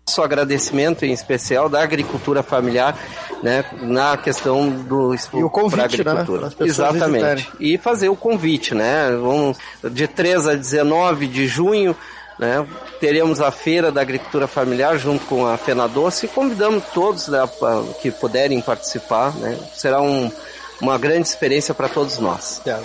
nosso 0.08 0.22
agradecimento 0.22 1.05
em 1.05 1.12
especial 1.12 1.70
da 1.70 1.81
agricultura 1.81 2.43
familiar, 2.43 2.98
né, 3.41 3.63
na 3.81 4.17
questão 4.17 4.70
do 4.70 5.15
e 5.34 5.43
o 5.43 5.50
convite, 5.50 6.03
né, 6.03 6.25
Exatamente. 6.60 7.12
Visitarem. 7.12 7.48
E 7.60 7.77
fazer 7.77 8.10
o 8.10 8.15
convite, 8.15 8.75
né? 8.75 9.10
Vamos 9.12 9.58
de 9.84 10.08
3 10.08 10.48
a 10.48 10.55
19 10.55 11.27
de 11.27 11.48
junho, 11.48 11.96
né, 12.38 12.65
teremos 13.00 13.39
a 13.39 13.51
feira 13.51 13.91
da 13.91 14.01
agricultura 14.01 14.48
familiar 14.48 14.98
junto 14.98 15.25
com 15.25 15.46
a 15.46 15.58
Fena 15.58 15.88
Doce 15.88 16.25
e 16.25 16.29
convidamos 16.29 16.84
todos 16.93 17.27
né, 17.27 17.39
que 18.01 18.12
puderem 18.12 18.60
participar, 18.62 19.34
né? 19.36 19.58
Será 19.74 20.01
um, 20.01 20.31
uma 20.81 20.98
grande 20.98 21.27
experiência 21.27 21.74
para 21.74 21.88
todos 21.88 22.17
nós. 22.17 22.62
É. 22.65 22.79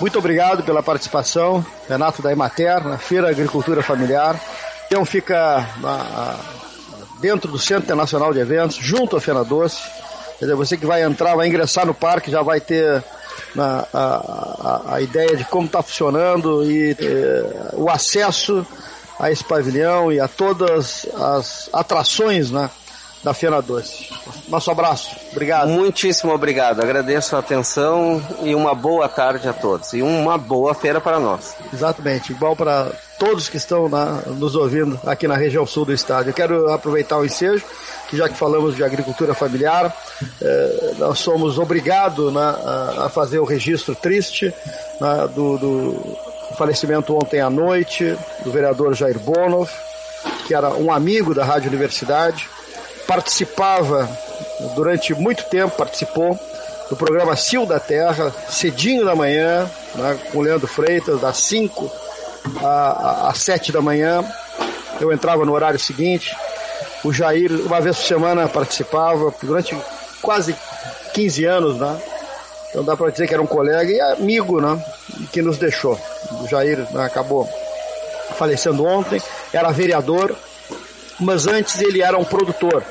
Muito 0.00 0.18
obrigado 0.18 0.64
pela 0.64 0.82
participação, 0.82 1.64
Renato 1.88 2.20
da 2.20 2.32
Emater, 2.32 2.82
na 2.82 2.98
Feira 2.98 3.30
Agricultura 3.30 3.80
Familiar. 3.80 4.38
Então 4.94 5.04
fica 5.04 5.68
na, 5.80 6.38
dentro 7.20 7.50
do 7.50 7.58
Centro 7.58 7.82
Internacional 7.82 8.32
de 8.32 8.38
Eventos, 8.38 8.76
junto 8.76 9.16
à 9.16 9.20
Fena 9.20 9.42
Doce. 9.42 9.82
Quer 10.38 10.44
dizer, 10.44 10.54
você 10.54 10.76
que 10.76 10.86
vai 10.86 11.02
entrar, 11.02 11.34
vai 11.34 11.48
ingressar 11.48 11.84
no 11.84 11.92
parque, 11.92 12.30
já 12.30 12.42
vai 12.42 12.60
ter 12.60 13.02
na, 13.56 13.88
a, 13.92 13.98
a, 13.98 14.94
a, 14.94 15.00
ideia 15.00 15.36
de 15.36 15.44
como 15.46 15.66
está 15.66 15.82
funcionando 15.82 16.62
e 16.62 16.92
eh, 16.92 17.70
o 17.72 17.90
acesso 17.90 18.64
a 19.18 19.32
esse 19.32 19.42
pavilhão 19.42 20.12
e 20.12 20.20
a 20.20 20.28
todas 20.28 21.06
as 21.16 21.68
atrações 21.72 22.52
né, 22.52 22.70
da 23.24 23.32
Fena 23.32 23.62
Doce. 23.62 24.10
Nosso 24.48 24.70
abraço, 24.70 25.16
obrigado. 25.32 25.68
Muitíssimo 25.68 26.32
obrigado, 26.32 26.80
agradeço 26.80 27.34
a 27.34 27.38
atenção 27.38 28.22
e 28.42 28.54
uma 28.54 28.74
boa 28.74 29.08
tarde 29.08 29.48
a 29.48 29.52
todos 29.52 29.94
e 29.94 30.02
uma 30.02 30.36
boa 30.36 30.74
feira 30.74 31.00
para 31.00 31.18
nós. 31.18 31.56
Exatamente, 31.72 32.32
igual 32.32 32.54
para 32.54 32.92
todos. 33.18 33.48
que 33.48 33.56
estão 33.56 33.88
na, 33.88 34.22
nos 34.26 34.54
ouvindo 34.54 35.00
aqui 35.06 35.26
na 35.26 35.36
região 35.36 35.66
sul 35.66 35.86
do 35.86 35.92
estado. 35.92 36.28
Eu 36.28 36.34
quero 36.34 36.70
aproveitar 36.70 37.16
o 37.16 37.24
ensejo, 37.24 37.64
que 38.08 38.16
já 38.16 38.28
que 38.28 38.36
falamos 38.36 38.76
de 38.76 38.84
agricultura 38.84 39.32
familiar, 39.34 39.94
eh, 40.42 40.94
nós 40.98 41.20
somos 41.20 41.58
obrigados 41.58 42.32
né, 42.32 42.40
a, 42.40 43.06
a, 43.06 43.08
fazer 43.08 43.38
o 43.38 43.44
registro 43.44 43.94
triste 43.94 44.52
né, 45.00 45.28
do, 45.34 45.56
do 45.56 46.16
falecimento 46.58 47.16
ontem 47.16 47.40
à 47.40 47.48
noite 47.48 48.16
do 48.44 48.52
vereador 48.52 48.94
Jair 48.94 49.18
Bonov, 49.18 49.70
que 50.46 50.54
era 50.54 50.70
um 50.70 50.92
amigo 50.92 51.34
da 51.34 51.44
Rádio 51.44 51.68
Universidade, 51.68 52.48
participava 53.06 54.08
durante 54.74 55.14
muito 55.14 55.44
tempo, 55.44 55.76
participou 55.76 56.38
do 56.88 56.96
programa 56.96 57.34
Sil 57.36 57.64
da 57.66 57.80
Terra, 57.80 58.32
cedinho 58.48 59.04
da 59.04 59.14
manhã, 59.14 59.68
né, 59.94 60.18
com 60.30 60.38
o 60.38 60.42
Leandro 60.42 60.66
Freitas, 60.66 61.20
das 61.20 61.36
5 61.38 61.90
às 62.62 63.38
7 63.38 63.72
da 63.72 63.80
manhã. 63.80 64.24
Eu 65.00 65.12
entrava 65.12 65.44
no 65.44 65.52
horário 65.52 65.78
seguinte. 65.78 66.34
O 67.02 67.12
Jair, 67.12 67.50
uma 67.66 67.80
vez 67.80 67.96
por 67.96 68.04
semana, 68.04 68.48
participava, 68.48 69.32
durante 69.42 69.76
quase 70.22 70.54
15 71.12 71.44
anos, 71.44 71.78
né? 71.78 72.00
Então 72.70 72.84
dá 72.84 72.96
para 72.96 73.10
dizer 73.10 73.28
que 73.28 73.34
era 73.34 73.42
um 73.42 73.46
colega 73.46 73.90
e 73.90 74.00
amigo, 74.00 74.60
né? 74.60 74.82
Que 75.32 75.42
nos 75.42 75.58
deixou. 75.58 75.98
O 76.40 76.48
Jair 76.48 76.78
né, 76.90 77.04
acabou 77.04 77.48
falecendo 78.36 78.84
ontem, 78.84 79.22
era 79.52 79.70
vereador, 79.70 80.34
mas 81.24 81.46
antes 81.46 81.80
ele 81.80 82.02
era 82.02 82.16
um 82.16 82.24
produtor. 82.24 82.84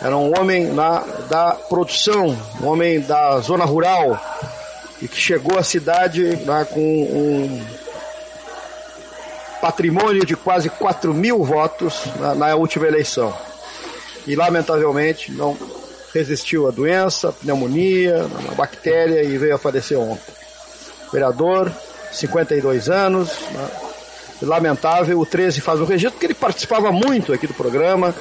Era 0.00 0.16
um 0.16 0.38
homem 0.38 0.72
na, 0.72 1.00
da 1.28 1.52
produção, 1.52 2.34
um 2.62 2.66
homem 2.66 3.00
da 3.00 3.38
zona 3.40 3.66
rural, 3.66 4.18
e 5.02 5.06
que 5.06 5.16
chegou 5.16 5.58
à 5.58 5.62
cidade 5.62 6.24
né, 6.24 6.66
com 6.70 6.80
um 6.80 7.62
patrimônio 9.60 10.24
de 10.24 10.34
quase 10.34 10.70
4 10.70 11.12
mil 11.12 11.44
votos 11.44 12.04
na, 12.18 12.34
na 12.34 12.54
última 12.54 12.86
eleição. 12.86 13.36
E 14.26 14.34
lamentavelmente 14.34 15.30
não 15.32 15.56
resistiu 16.14 16.66
à 16.66 16.70
doença, 16.70 17.32
pneumonia, 17.32 18.26
uma 18.40 18.54
bactéria 18.54 19.22
e 19.22 19.36
veio 19.36 19.54
a 19.54 19.58
falecer 19.58 19.98
ontem. 19.98 20.34
Vereador, 21.12 21.70
52 22.10 22.88
anos, 22.88 23.28
né, 23.50 23.68
lamentável, 24.42 25.18
o 25.18 25.26
13 25.26 25.60
faz 25.60 25.80
um 25.80 25.84
registro, 25.84 26.12
porque 26.12 26.26
ele 26.26 26.34
participava 26.34 26.90
muito 26.90 27.32
aqui 27.32 27.46
do 27.46 27.54
programa, 27.54 28.14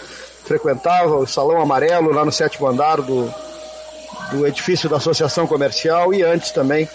frequentava 0.45 1.15
o 1.15 1.27
Salão 1.27 1.61
Amarelo 1.61 2.11
lá 2.11 2.25
no 2.25 2.31
sétimo 2.31 2.67
andar 2.67 3.01
do, 3.01 3.33
do 4.31 4.47
edifício 4.47 4.89
da 4.89 4.97
Associação 4.97 5.47
Comercial 5.47 6.13
e 6.13 6.23
antes 6.23 6.51
também 6.51 6.87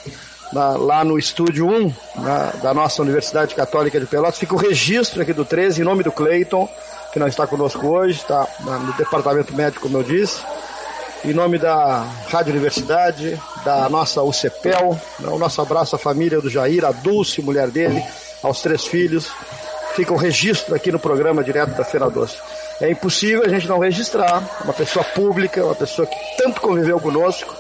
na, 0.52 0.76
lá 0.76 1.04
no 1.04 1.18
estúdio 1.18 1.66
1 1.66 1.92
na, 2.16 2.50
da 2.62 2.74
nossa 2.74 3.02
Universidade 3.02 3.54
Católica 3.54 3.98
de 3.98 4.06
Pelotas. 4.06 4.38
Fica 4.38 4.54
o 4.54 4.58
registro 4.58 5.22
aqui 5.22 5.32
do 5.32 5.44
13 5.44 5.80
em 5.80 5.84
nome 5.84 6.02
do 6.02 6.12
Cleiton, 6.12 6.68
que 7.12 7.18
não 7.18 7.28
está 7.28 7.46
conosco 7.46 7.86
hoje, 7.86 8.18
está 8.18 8.46
no 8.60 8.92
departamento 8.94 9.54
médico, 9.54 9.82
como 9.82 9.98
eu 9.98 10.02
disse. 10.02 10.40
Em 11.24 11.32
nome 11.32 11.58
da 11.58 12.06
Rádio 12.28 12.52
Universidade, 12.52 13.40
da 13.64 13.88
nossa 13.88 14.22
UCPEL, 14.22 15.00
né, 15.20 15.28
o 15.30 15.38
nosso 15.38 15.60
abraço 15.62 15.96
à 15.96 15.98
família 15.98 16.38
do 16.38 16.50
Jair, 16.50 16.84
a 16.84 16.92
Dulce, 16.92 17.40
mulher 17.40 17.70
dele, 17.70 18.04
aos 18.44 18.60
três 18.60 18.84
filhos. 18.84 19.32
Fica 19.96 20.12
o 20.12 20.16
registro 20.16 20.74
aqui 20.74 20.92
no 20.92 20.98
programa 20.98 21.42
direto 21.42 21.70
da 21.70 21.84
Feira 21.84 22.10
Doce. 22.10 22.36
É 22.80 22.90
impossível 22.90 23.44
a 23.44 23.48
gente 23.48 23.66
não 23.66 23.78
registrar 23.78 24.42
uma 24.64 24.72
pessoa 24.72 25.04
pública, 25.04 25.64
uma 25.64 25.74
pessoa 25.74 26.06
que 26.06 26.16
tanto 26.36 26.60
conviveu 26.60 27.00
conosco. 27.00 27.54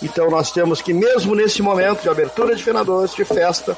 Então 0.00 0.30
nós 0.30 0.50
temos 0.50 0.80
que, 0.80 0.92
mesmo 0.92 1.34
nesse 1.34 1.62
momento 1.62 2.02
de 2.02 2.08
abertura 2.08 2.56
de 2.56 2.62
Fenadores, 2.62 3.14
de 3.14 3.24
festa, 3.24 3.76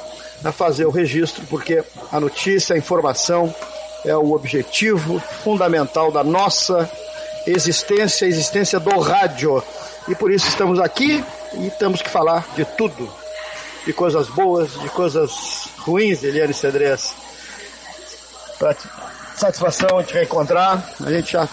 fazer 0.53 0.85
o 0.85 0.91
registro, 0.91 1.45
porque 1.47 1.83
a 2.13 2.21
notícia, 2.21 2.75
a 2.75 2.79
informação 2.79 3.55
é 4.05 4.17
o 4.17 4.33
objetivo 4.33 5.19
fundamental 5.19 6.13
da 6.13 6.23
nossa 6.23 6.91
existência, 7.47 8.27
a 8.27 8.29
existência 8.29 8.79
do 8.79 8.99
rádio. 8.99 9.63
E 10.07 10.15
por 10.15 10.31
isso 10.31 10.49
estamos 10.49 10.79
aqui 10.79 11.25
e 11.55 11.71
temos 11.79 12.03
que 12.03 12.11
falar 12.11 12.47
de 12.55 12.65
tudo. 12.65 13.24
De 13.87 13.93
coisas 13.93 14.29
boas, 14.29 14.73
de 14.81 14.89
coisas 14.91 15.69
ruins, 15.79 16.23
Eliane 16.23 16.55
Cedrez. 16.55 17.15
Pra 18.59 18.75
satisfação 19.37 20.03
de 20.03 20.13
reencontrar. 20.13 20.83
A 21.05 21.11
gente 21.11 21.33
já 21.33 21.49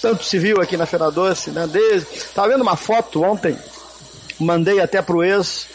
tanto 0.00 0.24
se 0.24 0.38
viu 0.38 0.60
aqui 0.60 0.76
na 0.76 0.86
Feira 0.86 1.10
Doce, 1.10 1.50
né? 1.50 1.66
Desde, 1.66 2.06
tava 2.34 2.48
vendo 2.48 2.62
uma 2.62 2.76
foto 2.76 3.22
ontem, 3.22 3.56
mandei 4.38 4.80
até 4.80 5.00
pro 5.00 5.22
ex 5.22 5.66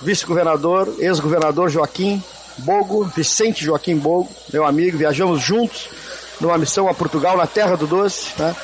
vice-governador, 0.00 0.94
ex-governador 0.98 1.68
Joaquim 1.68 2.22
Bogo, 2.58 3.04
Vicente 3.04 3.64
Joaquim 3.64 3.96
Bogo, 3.96 4.28
meu 4.52 4.64
amigo, 4.64 4.98
viajamos 4.98 5.40
juntos 5.40 5.88
numa 6.40 6.56
missão 6.56 6.88
a 6.88 6.94
Portugal, 6.94 7.36
na 7.36 7.46
terra 7.46 7.76
do 7.76 7.86
doce, 7.86 8.30
né? 8.38 8.54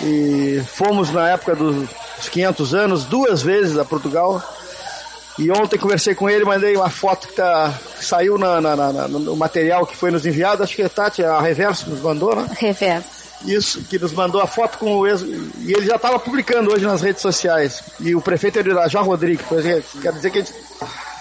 E 0.00 0.62
fomos 0.74 1.10
na 1.10 1.30
época 1.30 1.56
dos 1.56 1.88
500 2.30 2.74
anos 2.74 3.04
duas 3.04 3.42
vezes 3.42 3.76
a 3.76 3.84
Portugal 3.84 4.42
e 5.38 5.50
ontem 5.52 5.78
conversei 5.78 6.14
com 6.14 6.28
ele, 6.28 6.44
mandei 6.44 6.76
uma 6.76 6.90
foto 6.90 7.28
que, 7.28 7.34
tá, 7.34 7.72
saiu 8.00 8.36
na, 8.36 8.60
na, 8.60 8.74
na, 8.74 9.08
no 9.08 9.36
material 9.36 9.86
que 9.86 9.96
foi 9.96 10.10
nos 10.10 10.26
enviado. 10.26 10.62
Acho 10.62 10.74
que 10.74 10.82
a 10.82 10.88
Tati, 10.88 11.22
a 11.22 11.40
Reverso, 11.40 11.88
nos 11.88 12.00
mandou, 12.00 12.34
né? 12.34 12.48
Reverso. 12.58 13.18
Isso, 13.46 13.82
que 13.84 13.98
nos 14.00 14.12
mandou 14.12 14.40
a 14.40 14.48
foto 14.48 14.78
com 14.78 14.98
o 14.98 15.06
ex. 15.06 15.22
E 15.22 15.72
ele 15.72 15.86
já 15.86 15.94
estava 15.94 16.18
publicando 16.18 16.72
hoje 16.72 16.84
nas 16.84 17.02
redes 17.02 17.22
sociais. 17.22 17.84
E 18.00 18.14
o 18.16 18.20
prefeito 18.20 18.58
é 18.58 18.62
de 18.64 18.70
Irajá 18.70 19.00
Rodrigues. 19.00 19.46
Quer 20.02 20.12
dizer 20.12 20.30
que 20.30 20.38
a 20.38 20.42
gente 20.42 20.54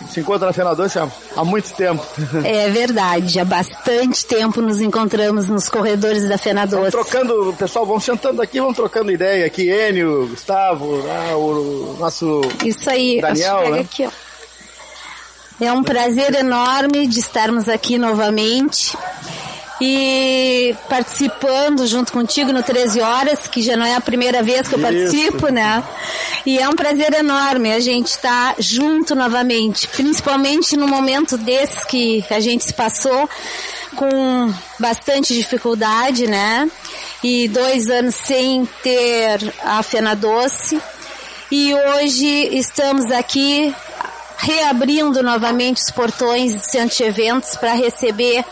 se 0.10 0.20
encontra 0.20 0.48
na 0.48 0.54
Fenador 0.54 0.90
há, 0.96 1.40
há 1.40 1.44
muito 1.44 1.74
tempo. 1.74 2.06
É 2.44 2.70
verdade, 2.70 3.40
há 3.40 3.46
bastante 3.46 4.26
tempo 4.26 4.62
nos 4.62 4.80
encontramos 4.82 5.50
nos 5.50 5.70
corredores 5.70 6.28
da 6.28 6.38
Fenador. 6.38 6.92
Trocando, 6.92 7.54
pessoal, 7.58 7.86
vão 7.86 8.00
sentando 8.00 8.42
aqui, 8.42 8.60
vão 8.60 8.74
trocando 8.74 9.12
ideia 9.12 9.46
aqui, 9.46 9.70
Enio, 9.70 10.28
Gustavo, 10.28 10.98
né, 10.98 11.34
o 11.36 11.96
nosso 12.00 12.42
Isso 12.64 12.90
aí, 12.90 13.20
Daniel, 13.22 13.72
né? 13.72 13.80
aqui, 13.80 14.06
ó. 14.06 14.12
É 15.60 15.72
um 15.74 15.84
prazer 15.84 16.36
enorme 16.36 17.08
de 17.08 17.20
estarmos 17.20 17.68
aqui 17.68 17.98
novamente 17.98 18.96
e 19.80 20.76
participando 20.90 21.86
junto 21.86 22.12
contigo 22.12 22.52
no 22.52 22.64
13 22.64 23.00
Horas, 23.02 23.48
que 23.48 23.62
já 23.62 23.78
não 23.78 23.86
é 23.86 23.96
a 23.96 24.02
primeira 24.02 24.42
vez 24.42 24.68
que 24.68 24.76
eu 24.76 24.80
participo, 24.80 25.50
né? 25.50 25.84
E 26.46 26.58
é 26.58 26.68
um 26.68 26.74
prazer 26.74 27.14
enorme 27.14 27.72
a 27.72 27.80
gente 27.80 28.08
estar 28.08 28.56
junto 28.58 29.14
novamente, 29.14 29.88
principalmente 29.88 30.76
no 30.76 30.88
momento 30.88 31.38
desse 31.38 31.86
que 31.86 32.26
a 32.30 32.40
gente 32.40 32.64
se 32.64 32.74
passou 32.74 33.30
com 33.96 34.54
bastante 34.80 35.34
dificuldade, 35.34 36.28
né? 36.28 36.70
E 37.24 37.48
dois 37.48 37.90
anos 37.90 38.16
sem 38.16 38.68
ter 38.82 39.54
a 39.64 39.82
Fena 39.84 40.16
Doce. 40.16 40.80
E 41.52 41.74
hoje 41.74 42.58
estamos 42.58 43.12
aqui 43.12 43.74
reabrindo 44.38 45.24
novamente 45.24 45.82
os 45.82 45.92
portões 45.92 46.54
do 46.54 46.62
centro 46.62 46.96
de 46.96 47.04
eventos 47.04 47.56
para 47.56 47.74
receber 47.74 48.46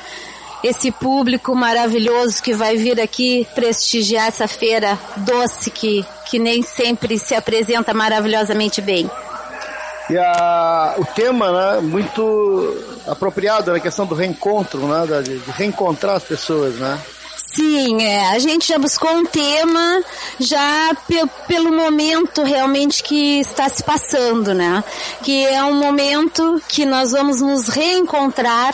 esse 0.66 0.92
público 0.92 1.54
maravilhoso 1.56 2.42
que 2.42 2.54
vai 2.54 2.76
vir 2.76 3.00
aqui 3.00 3.48
prestigiar 3.54 4.28
essa 4.28 4.48
feira 4.48 4.98
doce 5.18 5.70
que, 5.70 6.04
que 6.26 6.40
nem 6.40 6.64
sempre 6.64 7.20
se 7.20 7.36
apresenta 7.36 7.94
maravilhosamente 7.94 8.82
bem. 8.82 9.10
E 10.10 10.18
a, 10.18 10.96
o 10.98 11.06
tema, 11.06 11.52
né, 11.52 11.82
muito 11.82 12.84
apropriado 13.08 13.72
na 13.72 13.80
questão 13.80 14.08
do 14.08 14.16
reencontro, 14.16 14.80
né, 14.88 15.22
de, 15.22 15.38
de 15.38 15.52
reencontrar 15.52 16.16
as 16.16 16.24
pessoas, 16.24 16.76
né? 16.76 17.00
Sim, 17.56 18.04
é. 18.04 18.32
A 18.32 18.40
gente 18.40 18.68
já 18.68 18.78
buscou 18.78 19.10
um 19.10 19.26
tema 19.26 20.04
já 20.40 20.92
pe 21.08 21.22
pelo 21.48 21.72
momento 21.72 22.44
realmente 22.44 23.02
que 23.02 23.40
está 23.40 23.70
se 23.70 23.82
passando, 23.82 24.54
né? 24.54 24.84
Que 25.24 25.46
é 25.46 25.64
um 25.64 25.76
momento 25.76 26.62
que 26.68 26.86
nós 26.86 27.12
vamos 27.12 27.40
nos 27.40 27.70
reencontrar 27.70 28.74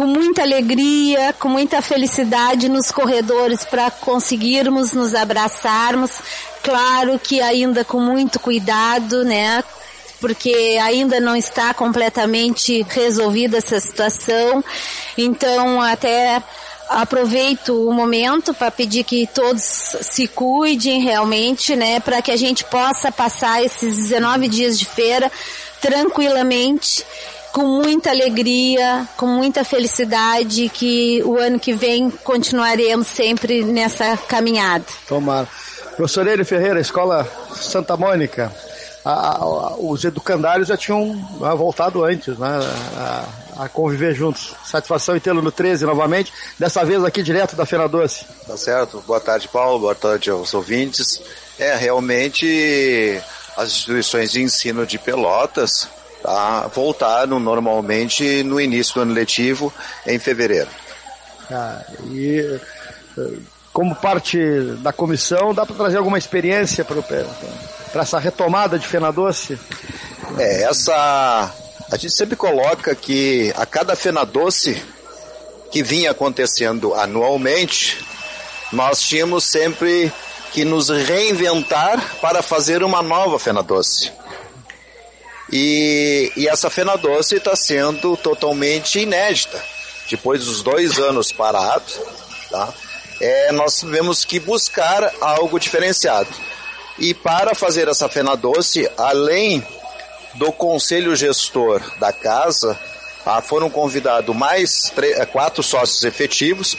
com 0.00 0.06
muita 0.06 0.40
alegria, 0.40 1.34
com 1.38 1.50
muita 1.50 1.82
felicidade 1.82 2.70
nos 2.70 2.90
corredores 2.90 3.66
para 3.66 3.90
conseguirmos 3.90 4.94
nos 4.94 5.14
abraçarmos. 5.14 6.22
Claro 6.62 7.18
que 7.18 7.42
ainda 7.42 7.84
com 7.84 8.00
muito 8.00 8.40
cuidado, 8.40 9.22
né? 9.26 9.62
Porque 10.18 10.78
ainda 10.82 11.20
não 11.20 11.36
está 11.36 11.74
completamente 11.74 12.80
resolvida 12.88 13.58
essa 13.58 13.78
situação. 13.78 14.64
Então, 15.18 15.82
até 15.82 16.42
aproveito 16.88 17.86
o 17.86 17.92
momento 17.92 18.54
para 18.54 18.70
pedir 18.70 19.04
que 19.04 19.26
todos 19.26 19.62
se 20.00 20.26
cuidem 20.26 21.02
realmente, 21.02 21.76
né, 21.76 22.00
para 22.00 22.22
que 22.22 22.30
a 22.30 22.36
gente 22.36 22.64
possa 22.64 23.12
passar 23.12 23.62
esses 23.62 23.98
19 23.98 24.48
dias 24.48 24.78
de 24.78 24.86
feira 24.86 25.30
tranquilamente 25.78 27.04
com 27.52 27.62
muita 27.62 28.10
alegria, 28.10 29.08
com 29.16 29.26
muita 29.26 29.64
felicidade, 29.64 30.68
que 30.68 31.22
o 31.24 31.36
ano 31.38 31.58
que 31.58 31.72
vem 31.72 32.10
continuaremos 32.10 33.06
sempre 33.06 33.64
nessa 33.64 34.16
caminhada. 34.16 34.84
Tomara. 35.08 35.48
Professor 35.96 36.26
Ele 36.26 36.44
Ferreira, 36.44 36.80
Escola 36.80 37.28
Santa 37.54 37.96
Mônica, 37.96 38.50
a, 39.04 39.36
a, 39.36 39.76
os 39.76 40.04
educandários 40.04 40.68
já 40.68 40.76
tinham 40.76 41.14
voltado 41.56 42.04
antes, 42.04 42.38
né? 42.38 42.60
A, 42.96 43.64
a, 43.64 43.68
conviver 43.68 44.14
juntos. 44.14 44.54
Satisfação 44.64 45.16
em 45.16 45.20
tê-lo 45.20 45.42
no 45.42 45.52
13 45.52 45.84
novamente, 45.84 46.32
dessa 46.58 46.84
vez 46.84 47.04
aqui 47.04 47.22
direto 47.22 47.56
da 47.56 47.66
Feira 47.66 47.88
Doce. 47.88 48.24
Tá 48.46 48.56
certo. 48.56 49.02
Boa 49.06 49.20
tarde, 49.20 49.48
Paulo. 49.48 49.80
Boa 49.80 49.94
tarde 49.94 50.30
aos 50.30 50.54
ouvintes. 50.54 51.20
É, 51.58 51.76
realmente 51.76 53.20
as 53.56 53.68
instituições 53.68 54.32
de 54.32 54.42
ensino 54.42 54.86
de 54.86 54.98
Pelotas 54.98 55.88
tá, 56.30 56.68
voltaram 56.68 57.40
normalmente 57.40 58.42
no 58.42 58.60
início 58.60 58.94
do 58.94 59.00
ano 59.00 59.12
letivo, 59.12 59.72
em 60.06 60.18
fevereiro. 60.18 60.68
Ah, 61.50 61.82
e 62.10 62.60
como 63.72 63.94
parte 63.94 64.38
da 64.78 64.92
comissão, 64.92 65.52
dá 65.52 65.66
para 65.66 65.76
trazer 65.76 65.98
alguma 65.98 66.18
experiência 66.18 66.84
para 66.84 68.02
essa 68.02 68.18
retomada 68.18 68.78
de 68.78 68.86
Fena 68.86 69.10
Doce? 69.12 69.58
É, 70.38 70.62
essa. 70.62 71.52
A 71.90 71.96
gente 71.96 72.14
sempre 72.14 72.36
coloca 72.36 72.94
que 72.94 73.52
a 73.56 73.66
cada 73.66 73.96
Fena 73.96 74.24
Doce 74.24 74.80
que 75.72 75.82
vinha 75.82 76.12
acontecendo 76.12 76.94
anualmente, 76.94 78.04
nós 78.72 79.00
tínhamos 79.00 79.44
sempre 79.44 80.12
que 80.52 80.64
nos 80.64 80.88
reinventar 80.88 82.18
para 82.20 82.42
fazer 82.42 82.82
uma 82.82 83.02
nova 83.02 83.38
Fena 83.38 83.62
Doce. 83.62 84.12
E, 85.52 86.32
e 86.36 86.48
essa 86.48 86.70
Fena 86.70 86.96
Doce 86.96 87.36
está 87.36 87.56
sendo 87.56 88.16
totalmente 88.16 89.00
inédita. 89.00 89.62
Depois 90.08 90.44
dos 90.44 90.62
dois 90.62 90.98
anos 90.98 91.32
parados, 91.32 92.00
tá? 92.50 92.72
é, 93.20 93.52
nós 93.52 93.78
tivemos 93.78 94.24
que 94.24 94.40
buscar 94.40 95.12
algo 95.20 95.60
diferenciado. 95.60 96.28
E 96.98 97.14
para 97.14 97.54
fazer 97.54 97.88
essa 97.88 98.08
fena 98.08 98.36
doce, 98.36 98.90
além 98.96 99.64
do 100.34 100.52
conselho 100.52 101.14
gestor 101.14 101.80
da 101.98 102.12
casa, 102.12 102.78
ah, 103.24 103.40
foram 103.40 103.70
convidados 103.70 104.34
mais 104.34 104.92
quatro 105.32 105.62
sócios 105.62 106.04
efetivos 106.04 106.76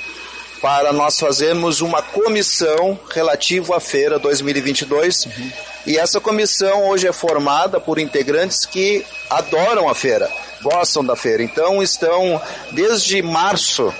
para 0.61 0.93
nós 0.93 1.19
fazermos 1.19 1.81
uma 1.81 2.01
comissão 2.01 2.97
relativa 3.09 3.77
à 3.77 3.79
feira 3.79 4.19
2022. 4.19 5.25
Uhum. 5.25 5.51
E 5.87 5.97
essa 5.97 6.21
comissão 6.21 6.87
hoje 6.89 7.07
é 7.07 7.11
formada 7.11 7.79
por 7.79 7.97
integrantes 7.97 8.65
que 8.65 9.03
adoram 9.29 9.89
a 9.89 9.95
feira, 9.95 10.29
gostam 10.61 11.03
da 11.03 11.15
feira. 11.15 11.41
Então 11.41 11.81
estão 11.81 12.39
desde 12.71 13.21
março 13.23 13.91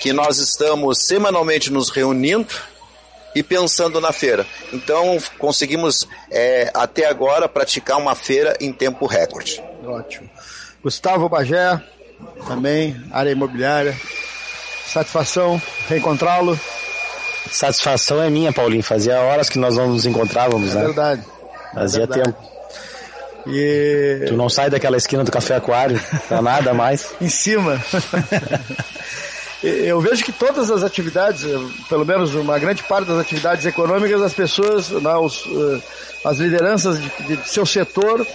que 0.00 0.12
nós 0.12 0.38
estamos 0.38 1.06
semanalmente 1.06 1.70
nos 1.70 1.90
reunindo 1.90 2.54
e 3.34 3.42
pensando 3.42 4.00
na 4.00 4.12
feira. 4.12 4.46
Então 4.72 5.18
conseguimos 5.38 6.08
é, 6.30 6.70
até 6.72 7.06
agora 7.06 7.48
praticar 7.48 7.98
uma 7.98 8.14
feira 8.14 8.56
em 8.58 8.72
tempo 8.72 9.06
recorde. 9.06 9.62
Ótimo. 9.84 10.30
Gustavo 10.82 11.28
Bagé, 11.28 11.82
também, 12.46 12.96
área 13.10 13.30
imobiliária. 13.30 13.98
Satisfação 14.86 15.60
reencontrá-lo. 15.88 16.58
Satisfação 17.50 18.22
é 18.22 18.30
minha, 18.30 18.52
Paulinho. 18.52 18.82
Fazia 18.82 19.20
horas 19.20 19.48
que 19.48 19.58
nós 19.58 19.76
não 19.76 19.88
nos 19.88 20.06
encontrávamos, 20.06 20.72
é 20.72 20.74
né? 20.74 20.84
Verdade. 20.84 21.22
Fazia 21.74 22.06
verdade. 22.06 22.22
tempo. 22.22 22.54
E... 23.46 24.24
Tu 24.26 24.36
não 24.36 24.48
sai 24.48 24.70
daquela 24.70 24.96
esquina 24.96 25.22
do 25.22 25.30
Café 25.30 25.56
Aquário, 25.56 26.00
pra 26.28 26.40
nada 26.40 26.72
mais. 26.72 27.14
em 27.20 27.28
cima. 27.28 27.82
eu 29.62 30.00
vejo 30.00 30.24
que 30.24 30.32
todas 30.32 30.70
as 30.70 30.82
atividades, 30.82 31.44
pelo 31.88 32.04
menos 32.06 32.34
uma 32.34 32.58
grande 32.58 32.82
parte 32.84 33.08
das 33.08 33.18
atividades 33.18 33.66
econômicas, 33.66 34.22
as 34.22 34.32
pessoas, 34.32 34.90
eh, 34.90 35.80
as 36.24 36.38
lideranças 36.38 37.00
de, 37.00 37.36
de 37.36 37.48
seu 37.48 37.66
setor 37.66 38.26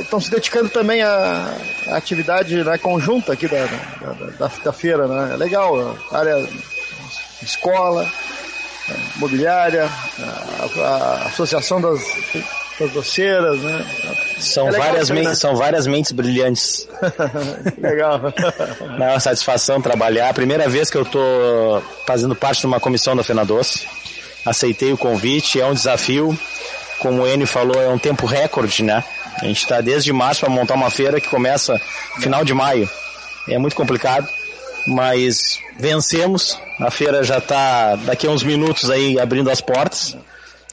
estão 0.00 0.20
se 0.20 0.30
dedicando 0.30 0.68
também 0.68 1.02
à, 1.02 1.54
à 1.88 1.96
atividade 1.96 2.62
né, 2.62 2.78
conjunta 2.78 3.32
aqui 3.32 3.48
da, 3.48 3.64
da, 3.66 4.12
da, 4.38 4.50
da, 4.64 4.72
feira. 4.72 5.06
Né? 5.06 5.34
É 5.34 5.36
legal, 5.36 5.96
área 6.12 6.46
escola, 7.42 8.06
imobiliária, 9.16 9.88
a, 10.18 10.82
a 10.82 11.26
associação 11.28 11.80
das 11.80 12.00
as 12.84 12.90
doceiras, 12.90 13.58
né? 13.60 13.86
São, 14.38 14.68
é 14.68 14.72
várias 14.72 15.08
mentes, 15.08 15.28
né? 15.28 15.34
são 15.34 15.56
várias 15.56 15.86
mentes 15.86 16.12
brilhantes. 16.12 16.86
legal. 17.78 18.20
É 18.98 19.10
uma 19.10 19.20
satisfação 19.20 19.80
trabalhar. 19.80 20.32
Primeira 20.34 20.68
vez 20.68 20.90
que 20.90 20.96
eu 20.96 21.02
estou 21.02 21.82
fazendo 22.06 22.34
parte 22.34 22.60
de 22.60 22.66
uma 22.66 22.80
comissão 22.80 23.14
da 23.14 23.22
Fena 23.22 23.44
Doce. 23.44 23.86
Aceitei 24.44 24.92
o 24.92 24.96
convite, 24.96 25.60
é 25.60 25.66
um 25.66 25.74
desafio. 25.74 26.38
Como 26.98 27.22
o 27.22 27.28
Enio 27.28 27.46
falou, 27.46 27.80
é 27.80 27.88
um 27.88 27.98
tempo 27.98 28.26
recorde, 28.26 28.82
né? 28.82 29.04
A 29.40 29.44
gente 29.44 29.58
está 29.58 29.80
desde 29.80 30.12
março 30.12 30.40
para 30.40 30.50
montar 30.50 30.74
uma 30.74 30.90
feira 30.90 31.20
que 31.20 31.28
começa 31.28 31.80
final 32.18 32.44
de 32.44 32.54
maio. 32.54 32.88
É 33.48 33.58
muito 33.58 33.76
complicado, 33.76 34.28
mas 34.86 35.58
vencemos. 35.78 36.58
A 36.80 36.90
feira 36.90 37.22
já 37.22 37.38
está 37.38 37.96
daqui 37.96 38.26
a 38.26 38.30
uns 38.30 38.42
minutos 38.42 38.90
aí 38.90 39.18
abrindo 39.18 39.50
as 39.50 39.60
portas 39.60 40.16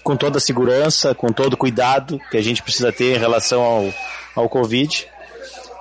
com 0.04 0.17
toda 0.17 0.38
a 0.38 0.41
segurança, 0.41 1.15
com 1.15 1.32
todo 1.32 1.54
o 1.54 1.58
cuidado 1.58 2.19
que 2.30 2.38
a 2.38 2.41
gente 2.41 2.62
precisa 2.62 2.91
ter 2.91 3.15
em 3.15 3.19
relação 3.19 3.62
ao, 3.62 3.93
ao 4.36 4.49
Covid. 4.49 5.08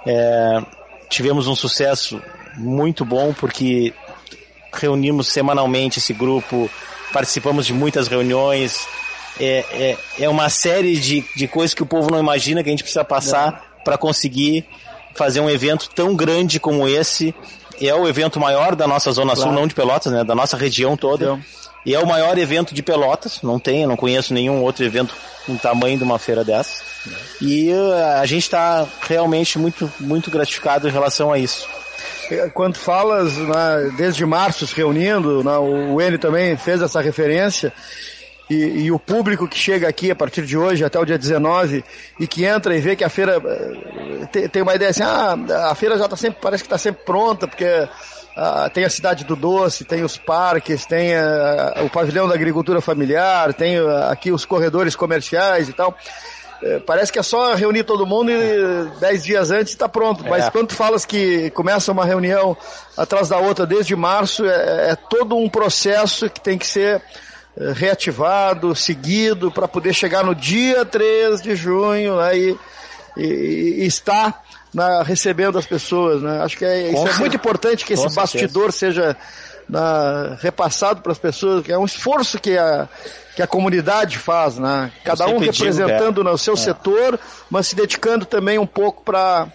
É, 0.06 0.62
tivemos 1.10 1.46
um 1.46 1.54
sucesso 1.54 2.22
muito 2.56 3.04
bom 3.04 3.32
porque 3.32 3.92
reunimos 4.72 5.28
semanalmente 5.28 5.98
esse 5.98 6.12
grupo, 6.12 6.70
participamos 7.12 7.66
de 7.66 7.72
muitas 7.72 8.08
reuniões. 8.08 8.86
É, 9.44 9.64
é, 9.72 9.98
é 10.20 10.28
uma 10.28 10.48
série 10.48 10.96
de, 10.96 11.24
de 11.34 11.48
coisas 11.48 11.74
que 11.74 11.82
o 11.82 11.86
povo 11.86 12.10
não 12.10 12.20
imagina 12.20 12.62
que 12.62 12.68
a 12.68 12.72
gente 12.72 12.84
precisa 12.84 13.04
passar 13.04 13.80
para 13.84 13.98
conseguir 13.98 14.64
fazer 15.14 15.40
um 15.40 15.50
evento 15.50 15.90
tão 15.90 16.14
grande 16.14 16.60
como 16.60 16.86
esse. 16.86 17.34
É 17.80 17.92
o 17.92 18.06
evento 18.06 18.38
maior 18.38 18.76
da 18.76 18.86
nossa 18.86 19.10
Zona 19.10 19.34
claro. 19.34 19.50
Sul, 19.50 19.52
não 19.52 19.66
de 19.66 19.74
Pelotas, 19.74 20.12
né? 20.12 20.22
Da 20.22 20.34
nossa 20.34 20.56
região 20.56 20.96
toda. 20.96 21.24
Então. 21.24 21.42
E 21.84 21.94
é 21.94 21.98
o 21.98 22.06
maior 22.06 22.38
evento 22.38 22.72
de 22.72 22.82
Pelotas, 22.82 23.40
não 23.42 23.58
tem, 23.58 23.86
não 23.86 23.96
conheço 23.96 24.32
nenhum 24.32 24.62
outro 24.62 24.84
evento 24.84 25.12
com 25.44 25.56
tamanho 25.56 25.98
de 25.98 26.04
uma 26.04 26.18
feira 26.18 26.44
dessa. 26.44 26.84
E 27.40 27.72
uh, 27.72 28.20
a 28.20 28.26
gente 28.26 28.44
está 28.44 28.86
realmente 29.00 29.58
muito, 29.58 29.92
muito 29.98 30.30
gratificado 30.30 30.88
em 30.88 30.92
relação 30.92 31.32
a 31.32 31.38
isso. 31.38 31.68
É, 32.30 32.48
quando 32.48 32.76
falas, 32.76 33.36
né, 33.36 33.92
desde 33.96 34.24
março 34.24 34.64
se 34.64 34.76
reunindo, 34.76 35.42
né, 35.42 35.56
o 35.58 36.00
N 36.00 36.18
também 36.18 36.56
fez 36.56 36.80
essa 36.80 37.00
referência, 37.00 37.72
e, 38.50 38.84
e, 38.84 38.92
o 38.92 38.98
público 38.98 39.48
que 39.48 39.56
chega 39.56 39.88
aqui 39.88 40.10
a 40.10 40.16
partir 40.16 40.44
de 40.44 40.58
hoje 40.58 40.84
até 40.84 40.98
o 40.98 41.04
dia 41.04 41.16
19 41.16 41.84
e 42.18 42.26
que 42.26 42.44
entra 42.44 42.76
e 42.76 42.80
vê 42.80 42.94
que 42.94 43.04
a 43.04 43.08
feira 43.08 43.40
eh, 43.44 44.26
tem, 44.30 44.48
tem 44.48 44.62
uma 44.62 44.74
ideia 44.74 44.90
assim, 44.90 45.02
ah, 45.02 45.36
a 45.70 45.74
feira 45.74 45.96
já 45.96 46.04
está 46.04 46.16
sempre, 46.16 46.38
parece 46.42 46.62
que 46.62 46.66
está 46.66 46.76
sempre 46.76 47.04
pronta, 47.04 47.48
porque 47.48 47.88
ah, 48.36 48.70
tem 48.72 48.84
a 48.84 48.90
cidade 48.90 49.24
do 49.24 49.36
doce, 49.36 49.84
tem 49.84 50.02
os 50.02 50.16
parques, 50.16 50.86
tem 50.86 51.14
ah, 51.14 51.82
o 51.84 51.90
pavilhão 51.90 52.26
da 52.26 52.34
agricultura 52.34 52.80
familiar, 52.80 53.52
tem 53.52 53.78
ah, 53.78 54.10
aqui 54.10 54.32
os 54.32 54.44
corredores 54.44 54.96
comerciais 54.96 55.68
e 55.68 55.72
tal. 55.72 55.96
Parece 56.86 57.10
que 57.10 57.18
é 57.18 57.24
só 57.24 57.56
reunir 57.56 57.82
todo 57.82 58.06
mundo 58.06 58.30
e 58.30 59.00
dez 59.00 59.24
dias 59.24 59.50
antes 59.50 59.72
está 59.72 59.88
pronto. 59.88 60.22
Mas 60.24 60.46
é. 60.46 60.50
quando 60.52 60.68
tu 60.68 60.76
falas 60.76 61.04
que 61.04 61.50
começa 61.50 61.90
uma 61.90 62.04
reunião 62.04 62.56
atrás 62.96 63.28
da 63.28 63.36
outra 63.36 63.66
desde 63.66 63.96
março, 63.96 64.46
é, 64.46 64.90
é 64.90 64.96
todo 64.96 65.36
um 65.36 65.48
processo 65.48 66.30
que 66.30 66.40
tem 66.40 66.56
que 66.56 66.64
ser 66.64 67.02
reativado, 67.74 68.74
seguido, 68.74 69.50
para 69.50 69.68
poder 69.68 69.92
chegar 69.92 70.24
no 70.24 70.34
dia 70.34 70.84
3 70.84 71.42
de 71.42 71.54
junho 71.54 72.16
né, 72.16 72.38
e, 72.38 72.58
e, 73.16 73.24
e 73.82 73.86
estar 73.86 74.42
na, 74.72 75.02
recebendo 75.02 75.58
as 75.58 75.66
pessoas, 75.66 76.22
né? 76.22 76.40
Acho 76.42 76.56
que 76.56 76.64
é, 76.64 76.90
isso 76.90 77.06
é 77.06 77.14
muito 77.18 77.36
importante 77.36 77.84
que 77.84 77.92
esse 77.92 78.14
bastidor 78.14 78.72
seja 78.72 79.16
na, 79.68 80.36
repassado 80.40 81.02
para 81.02 81.12
as 81.12 81.18
pessoas, 81.18 81.64
que 81.64 81.70
é 81.72 81.78
um 81.78 81.84
esforço 81.84 82.38
que 82.38 82.56
a, 82.56 82.88
que 83.36 83.42
a 83.42 83.46
comunidade 83.46 84.18
faz, 84.18 84.58
né? 84.58 84.90
Cada 85.04 85.26
um 85.26 85.38
representando 85.38 86.16
digo, 86.16 86.28
é. 86.28 86.32
no 86.32 86.38
seu 86.38 86.54
é. 86.54 86.56
setor, 86.56 87.20
mas 87.50 87.66
se 87.66 87.76
dedicando 87.76 88.24
também 88.24 88.58
um 88.58 88.66
pouco 88.66 89.02
para 89.02 89.48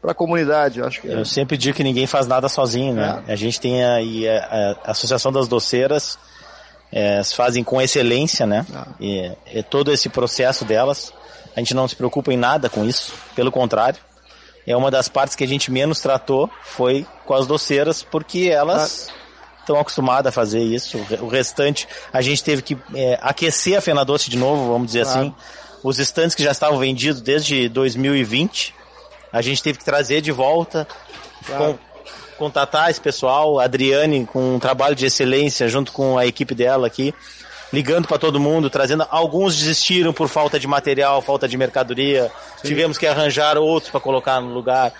para 0.00 0.12
a 0.12 0.14
comunidade. 0.14 0.82
Acho 0.82 1.02
que 1.02 1.08
é. 1.08 1.14
Eu 1.14 1.26
sempre 1.26 1.58
digo 1.58 1.76
que 1.76 1.84
ninguém 1.84 2.06
faz 2.06 2.26
nada 2.26 2.48
sozinho, 2.48 2.94
né? 2.94 3.22
É. 3.26 3.32
A 3.32 3.36
gente 3.36 3.60
tem 3.60 3.84
aí 3.84 4.26
a, 4.26 4.76
a, 4.86 4.90
Associação 4.92 5.30
das 5.30 5.46
Doceiras, 5.46 6.18
é, 6.92 7.22
fazem 7.24 7.62
com 7.62 7.80
excelência, 7.80 8.46
né? 8.46 8.66
Ah. 8.74 8.86
E, 9.00 9.32
e 9.52 9.62
todo 9.62 9.92
esse 9.92 10.08
processo 10.08 10.64
delas. 10.64 11.12
A 11.54 11.58
gente 11.58 11.74
não 11.74 11.88
se 11.88 11.96
preocupa 11.96 12.32
em 12.32 12.36
nada 12.36 12.70
com 12.70 12.84
isso, 12.84 13.12
pelo 13.34 13.50
contrário 13.50 13.98
é 14.66 14.76
uma 14.76 14.90
das 14.90 15.08
partes 15.08 15.34
que 15.34 15.44
a 15.44 15.48
gente 15.48 15.70
menos 15.70 16.00
tratou 16.00 16.50
foi 16.62 17.06
com 17.24 17.34
as 17.34 17.46
doceiras, 17.46 18.02
porque 18.02 18.50
elas 18.52 19.08
estão 19.60 19.76
ah. 19.76 19.80
acostumadas 19.80 20.30
a 20.30 20.32
fazer 20.32 20.60
isso. 20.60 20.98
O 21.20 21.28
restante, 21.28 21.88
a 22.12 22.20
gente 22.22 22.42
teve 22.42 22.62
que 22.62 22.78
é, 22.94 23.18
aquecer 23.20 23.76
a 23.76 23.80
Fena 23.80 24.04
Doce 24.04 24.30
de 24.30 24.36
novo, 24.36 24.70
vamos 24.72 24.88
dizer 24.88 25.02
assim. 25.02 25.34
Os 25.82 25.98
estantes 25.98 26.34
que 26.34 26.42
já 26.42 26.50
estavam 26.50 26.78
vendidos 26.78 27.20
desde 27.22 27.68
2020, 27.68 28.74
a 29.32 29.40
gente 29.40 29.62
teve 29.62 29.78
que 29.78 29.84
trazer 29.84 30.20
de 30.20 30.30
volta, 30.30 30.86
com, 31.46 31.78
contatar 32.40 32.88
esse 32.88 33.00
pessoal, 33.00 33.60
a 33.60 33.64
Adriane 33.64 34.24
com 34.24 34.54
um 34.54 34.58
trabalho 34.58 34.96
de 34.96 35.04
excelência 35.04 35.68
junto 35.68 35.92
com 35.92 36.16
a 36.16 36.24
equipe 36.24 36.54
dela 36.54 36.86
aqui, 36.86 37.14
ligando 37.70 38.08
para 38.08 38.18
todo 38.18 38.40
mundo, 38.40 38.70
trazendo. 38.70 39.06
Alguns 39.10 39.54
desistiram 39.54 40.10
por 40.10 40.26
falta 40.26 40.58
de 40.58 40.66
material, 40.66 41.20
falta 41.20 41.46
de 41.46 41.58
mercadoria. 41.58 42.32
Sim. 42.56 42.68
Tivemos 42.68 42.96
que 42.96 43.06
arranjar 43.06 43.58
outros 43.58 43.90
para 43.90 44.00
colocar 44.00 44.40
no 44.40 44.54
lugar. 44.54 44.90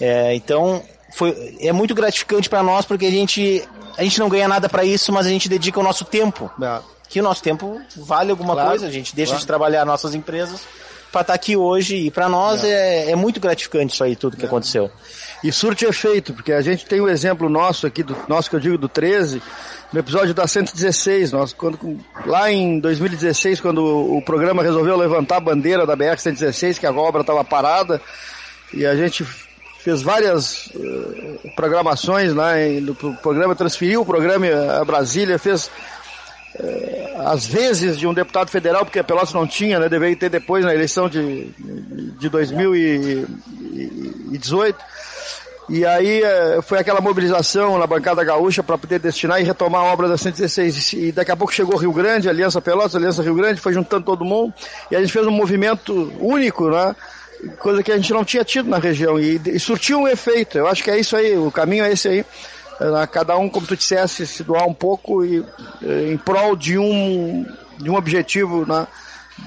É, 0.00 0.34
então, 0.34 0.82
foi, 1.12 1.56
é 1.60 1.72
muito 1.72 1.94
gratificante 1.94 2.48
para 2.48 2.60
nós 2.60 2.84
porque 2.84 3.06
a 3.06 3.10
gente, 3.10 3.62
a 3.96 4.02
gente 4.02 4.18
não 4.18 4.28
ganha 4.28 4.48
nada 4.48 4.68
para 4.68 4.84
isso, 4.84 5.12
mas 5.12 5.26
a 5.26 5.30
gente 5.30 5.48
dedica 5.48 5.78
o 5.78 5.84
nosso 5.84 6.04
tempo. 6.04 6.50
É. 6.60 6.80
Que 7.08 7.20
o 7.20 7.22
nosso 7.22 7.42
tempo 7.42 7.80
vale 7.96 8.32
alguma 8.32 8.54
claro, 8.54 8.70
coisa, 8.70 8.86
a 8.88 8.90
gente 8.90 9.14
deixa 9.14 9.30
claro. 9.30 9.40
de 9.40 9.46
trabalhar 9.46 9.84
nossas 9.84 10.12
empresas 10.14 10.60
para 11.10 11.22
estar 11.22 11.32
tá 11.32 11.34
aqui 11.34 11.56
hoje 11.56 11.96
e 11.96 12.10
para 12.10 12.28
nós 12.28 12.64
é. 12.64 13.06
é. 13.06 13.10
É, 13.10 13.16
muito 13.16 13.40
gratificante 13.40 13.94
isso 13.94 14.04
aí, 14.04 14.16
tudo 14.16 14.36
que 14.36 14.44
é. 14.44 14.46
aconteceu. 14.46 14.90
E 15.42 15.50
surte 15.50 15.86
efeito, 15.86 16.34
porque 16.34 16.52
a 16.52 16.60
gente 16.60 16.84
tem 16.84 17.00
um 17.00 17.08
exemplo 17.08 17.48
nosso 17.48 17.86
aqui, 17.86 18.02
do 18.02 18.14
nosso 18.28 18.50
que 18.50 18.56
eu 18.56 18.60
digo 18.60 18.76
do 18.76 18.88
13, 18.88 19.40
no 19.92 19.98
episódio 19.98 20.34
da 20.34 20.46
116, 20.46 21.32
nós, 21.32 21.52
quando, 21.52 21.78
lá 22.26 22.52
em 22.52 22.78
2016, 22.78 23.60
quando 23.60 23.82
o, 23.82 24.22
programa 24.22 24.62
resolveu 24.62 24.96
levantar 24.96 25.38
a 25.38 25.40
bandeira 25.40 25.86
da 25.86 25.96
BR-116, 25.96 26.78
que 26.78 26.86
a 26.86 26.92
obra 26.92 27.22
estava 27.22 27.42
parada, 27.42 28.00
e 28.72 28.84
a 28.84 28.94
gente 28.94 29.24
fez 29.78 30.02
várias 30.02 30.66
uh, 30.66 31.54
programações 31.56 32.34
lá, 32.34 32.52
no 32.82 32.94
programa 32.94 33.56
transferiu 33.56 34.02
o 34.02 34.06
programa 34.06 34.46
a 34.78 34.84
Brasília, 34.84 35.38
fez 35.38 35.70
às 37.26 37.46
vezes 37.46 37.98
de 37.98 38.06
um 38.06 38.14
deputado 38.14 38.50
federal, 38.50 38.84
porque 38.84 38.98
a 38.98 39.04
Pelotas 39.04 39.32
não 39.32 39.46
tinha, 39.46 39.78
né, 39.78 39.88
deveria 39.88 40.16
ter 40.16 40.28
depois 40.28 40.62
na 40.64 40.74
eleição 40.74 41.08
de, 41.08 41.46
de 42.18 42.28
2018, 42.28 44.76
e 45.70 45.86
aí 45.86 46.20
eh, 46.20 46.58
foi 46.62 46.80
aquela 46.80 47.00
mobilização 47.00 47.78
na 47.78 47.86
bancada 47.86 48.24
gaúcha 48.24 48.60
para 48.60 48.76
poder 48.76 48.98
destinar 48.98 49.40
e 49.40 49.44
retomar 49.44 49.82
a 49.82 49.84
obra 49.84 50.08
da 50.08 50.18
116. 50.18 50.94
E 50.94 51.12
daqui 51.12 51.30
a 51.30 51.36
pouco 51.36 51.54
chegou 51.54 51.76
Rio 51.76 51.92
Grande, 51.92 52.28
Aliança 52.28 52.60
Pelotas, 52.60 52.96
Aliança 52.96 53.22
Rio 53.22 53.36
Grande, 53.36 53.60
foi 53.60 53.72
juntando 53.72 54.04
todo 54.04 54.24
mundo. 54.24 54.52
E 54.90 54.96
a 54.96 55.00
gente 55.00 55.12
fez 55.12 55.24
um 55.24 55.30
movimento 55.30 56.12
único, 56.18 56.68
né? 56.68 56.96
Coisa 57.60 57.84
que 57.84 57.92
a 57.92 57.96
gente 57.96 58.12
não 58.12 58.24
tinha 58.24 58.44
tido 58.44 58.68
na 58.68 58.78
região. 58.78 59.16
E, 59.16 59.40
e 59.46 59.60
surtiu 59.60 60.00
um 60.00 60.08
efeito. 60.08 60.58
Eu 60.58 60.66
acho 60.66 60.82
que 60.82 60.90
é 60.90 60.98
isso 60.98 61.14
aí, 61.14 61.38
o 61.38 61.52
caminho 61.52 61.84
é 61.84 61.92
esse 61.92 62.08
aí. 62.08 62.26
Eh, 62.80 63.06
cada 63.06 63.38
um, 63.38 63.48
como 63.48 63.64
tu 63.64 63.76
dissesse, 63.76 64.26
se 64.26 64.42
doar 64.42 64.66
um 64.66 64.74
pouco 64.74 65.24
e, 65.24 65.38
eh, 65.84 66.10
em 66.10 66.16
prol 66.16 66.56
de 66.56 66.78
um, 66.78 67.46
de 67.78 67.88
um 67.88 67.94
objetivo 67.94 68.66
né? 68.66 68.88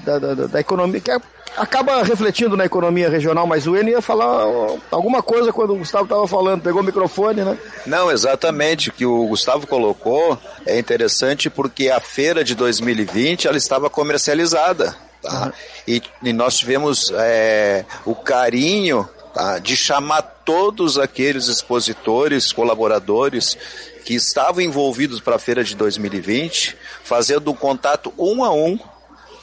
da, 0.02 0.18
da, 0.18 0.34
da 0.46 0.60
economia, 0.60 1.02
que 1.02 1.10
é 1.10 1.20
acaba 1.56 2.02
refletindo 2.02 2.56
na 2.56 2.64
economia 2.64 3.08
regional, 3.08 3.46
mas 3.46 3.66
o 3.66 3.76
N 3.76 3.90
ia 3.90 4.02
falar 4.02 4.42
alguma 4.90 5.22
coisa 5.22 5.52
quando 5.52 5.74
o 5.74 5.78
Gustavo 5.78 6.04
estava 6.04 6.26
falando, 6.26 6.62
pegou 6.62 6.80
o 6.80 6.84
microfone, 6.84 7.42
né? 7.42 7.58
Não, 7.86 8.10
exatamente, 8.10 8.88
o 8.88 8.92
que 8.92 9.06
o 9.06 9.26
Gustavo 9.26 9.66
colocou 9.66 10.38
é 10.66 10.78
interessante 10.78 11.48
porque 11.48 11.88
a 11.88 12.00
feira 12.00 12.42
de 12.42 12.54
2020 12.54 13.46
ela 13.46 13.56
estava 13.56 13.88
comercializada, 13.88 14.96
tá? 15.22 15.46
Uhum. 15.46 15.52
E, 15.86 16.02
e, 16.22 16.32
nós 16.32 16.56
tivemos 16.56 17.12
é, 17.14 17.84
o 18.04 18.14
carinho 18.14 19.08
tá? 19.32 19.58
de 19.58 19.76
chamar 19.76 20.22
todos 20.44 20.98
aqueles 20.98 21.48
expositores, 21.48 22.52
colaboradores 22.52 23.56
que 24.04 24.14
estavam 24.14 24.60
envolvidos 24.60 25.20
para 25.20 25.36
a 25.36 25.38
feira 25.38 25.64
de 25.64 25.74
2020, 25.74 26.76
fazendo 27.02 27.50
um 27.50 27.54
contato 27.54 28.12
um 28.18 28.44
a 28.44 28.52
um 28.52 28.78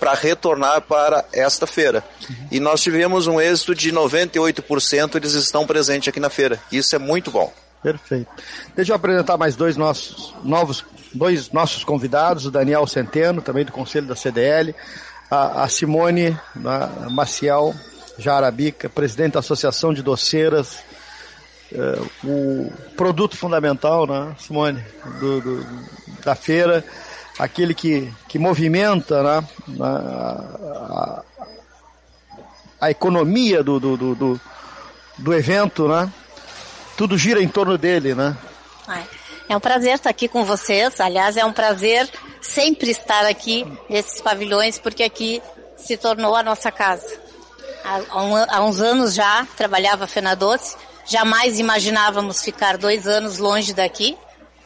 para 0.02 0.16
retornar 0.16 0.82
para 0.82 1.24
esta 1.32 1.68
feira. 1.68 2.04
Uhum. 2.28 2.48
E 2.54 2.60
nós 2.60 2.82
tivemos 2.82 3.28
um 3.28 3.40
êxito 3.40 3.76
de 3.76 3.94
98%, 3.94 5.16
eles 5.16 5.34
estão 5.34 5.68
presentes 5.68 6.08
aqui 6.08 6.20
na 6.20 6.32
feira. 6.32 6.60
Isso 6.72 6.96
é 6.96 7.00
muito 7.00 7.30
bom. 7.30 7.54
Perfeito. 7.84 8.28
Deixa 8.76 8.94
eu 8.94 8.96
apresentar 8.96 9.38
mais 9.38 9.56
dois 9.56 9.78
nossos 9.78 10.34
novos, 10.44 10.84
dois 11.14 11.52
nossos 11.52 11.84
convidados, 11.84 12.48
o 12.48 12.52
Daniel 12.52 12.88
Centeno, 12.88 13.44
também 13.44 13.64
do 13.64 13.72
Conselho 13.72 14.08
da 14.08 14.16
CDL, 14.16 14.74
a, 15.30 15.64
a 15.64 15.70
Simone 15.70 16.36
a 16.66 17.08
Maciel 17.12 17.76
Jarabica, 18.18 18.90
presidente 18.90 19.34
da 19.34 19.40
Associação 19.40 19.94
de 19.94 20.02
Doceiras, 20.02 20.80
é, 21.72 22.02
o 22.24 22.74
produto 22.98 23.38
fundamental, 23.38 24.08
né, 24.08 24.36
Simone, 24.40 24.84
do, 25.20 25.42
do, 25.42 25.66
da 26.24 26.34
feira 26.34 26.84
aquele 27.38 27.74
que, 27.74 28.12
que 28.28 28.38
movimenta 28.38 29.24
né, 29.24 29.48
a, 29.80 29.88
a, 29.88 31.24
a 32.82 32.92
economia 32.92 33.64
do, 33.64 33.80
do, 33.80 33.98
do, 33.98 34.42
do, 35.18 35.34
evento, 35.34 35.88
né? 35.88 36.12
Tudo 36.98 37.18
gira 37.18 37.42
em 37.42 37.48
torno 37.48 37.78
dele, 37.78 38.14
né? 38.14 38.38
É 39.50 39.56
um 39.56 39.60
prazer 39.60 39.96
estar 39.96 40.10
aqui 40.10 40.28
com 40.28 40.46
vocês. 40.46 41.00
Aliás, 41.00 41.36
é 41.36 41.46
um 41.46 41.54
prazer 41.54 42.10
sempre 42.42 42.92
estar 42.92 43.26
aqui 43.26 43.66
nesses 43.90 44.22
pavilhões, 44.22 44.78
porque 44.80 45.04
aqui 45.04 45.42
se 45.78 45.98
tornou 45.98 46.36
a 46.36 46.44
nossa 46.44 46.72
casa. 46.72 47.20
Há, 47.84 48.02
há 48.50 48.64
uns 48.64 48.80
anos 48.80 49.14
já 49.14 49.48
trabalhava 49.58 50.06
a 50.06 50.08
Fena 50.08 50.36
Doce. 50.36 50.76
Jamais 51.06 51.60
imaginávamos 51.60 52.44
ficar 52.44 52.78
dois 52.78 53.08
anos 53.08 53.40
longe 53.40 53.74
daqui 53.74 54.18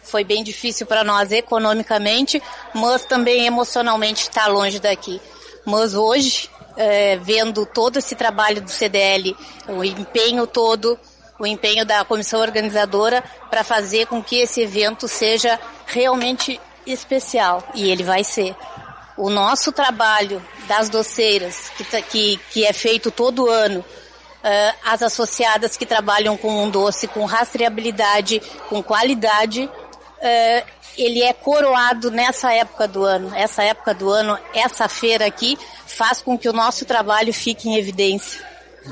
foi 0.05 0.23
bem 0.23 0.43
difícil 0.43 0.85
para 0.85 1.03
nós 1.03 1.31
economicamente, 1.31 2.41
mas 2.73 3.05
também 3.05 3.45
emocionalmente 3.45 4.23
estar 4.23 4.45
tá 4.45 4.47
longe 4.47 4.79
daqui. 4.79 5.19
Mas 5.65 5.95
hoje, 5.95 6.49
é, 6.77 7.17
vendo 7.17 7.65
todo 7.65 7.97
esse 7.97 8.15
trabalho 8.15 8.61
do 8.61 8.69
CDL, 8.69 9.35
o 9.67 9.83
empenho 9.83 10.45
todo, 10.45 10.99
o 11.39 11.45
empenho 11.45 11.85
da 11.85 12.05
comissão 12.05 12.39
organizadora 12.39 13.23
para 13.49 13.63
fazer 13.63 14.07
com 14.07 14.23
que 14.23 14.37
esse 14.37 14.61
evento 14.61 15.07
seja 15.07 15.59
realmente 15.85 16.59
especial, 16.85 17.63
e 17.73 17.89
ele 17.89 18.03
vai 18.03 18.23
ser. 18.23 18.55
O 19.17 19.29
nosso 19.29 19.71
trabalho 19.71 20.43
das 20.67 20.89
doceiras, 20.89 21.69
que, 21.77 21.83
tá, 21.83 22.01
que, 22.01 22.37
que 22.51 22.65
é 22.65 22.73
feito 22.73 23.09
todo 23.09 23.49
ano, 23.49 23.79
uh, 23.79 24.77
as 24.85 25.01
associadas 25.01 25.75
que 25.75 25.85
trabalham 25.85 26.37
com 26.37 26.63
um 26.63 26.69
doce 26.69 27.07
com 27.07 27.25
rastreabilidade, 27.25 28.41
com 28.69 28.83
qualidade, 28.83 29.69
uh, 30.17 30.75
ele 30.97 31.21
é 31.21 31.33
coroado 31.33 32.09
nessa 32.09 32.53
época 32.53 32.87
do 32.87 33.03
ano. 33.03 33.33
Essa 33.35 33.63
época 33.63 33.93
do 33.93 34.09
ano, 34.09 34.37
essa 34.53 34.87
feira 34.87 35.25
aqui, 35.25 35.57
faz 35.85 36.21
com 36.21 36.37
que 36.37 36.49
o 36.49 36.53
nosso 36.53 36.85
trabalho 36.85 37.33
fique 37.33 37.69
em 37.69 37.77
evidência. 37.77 38.43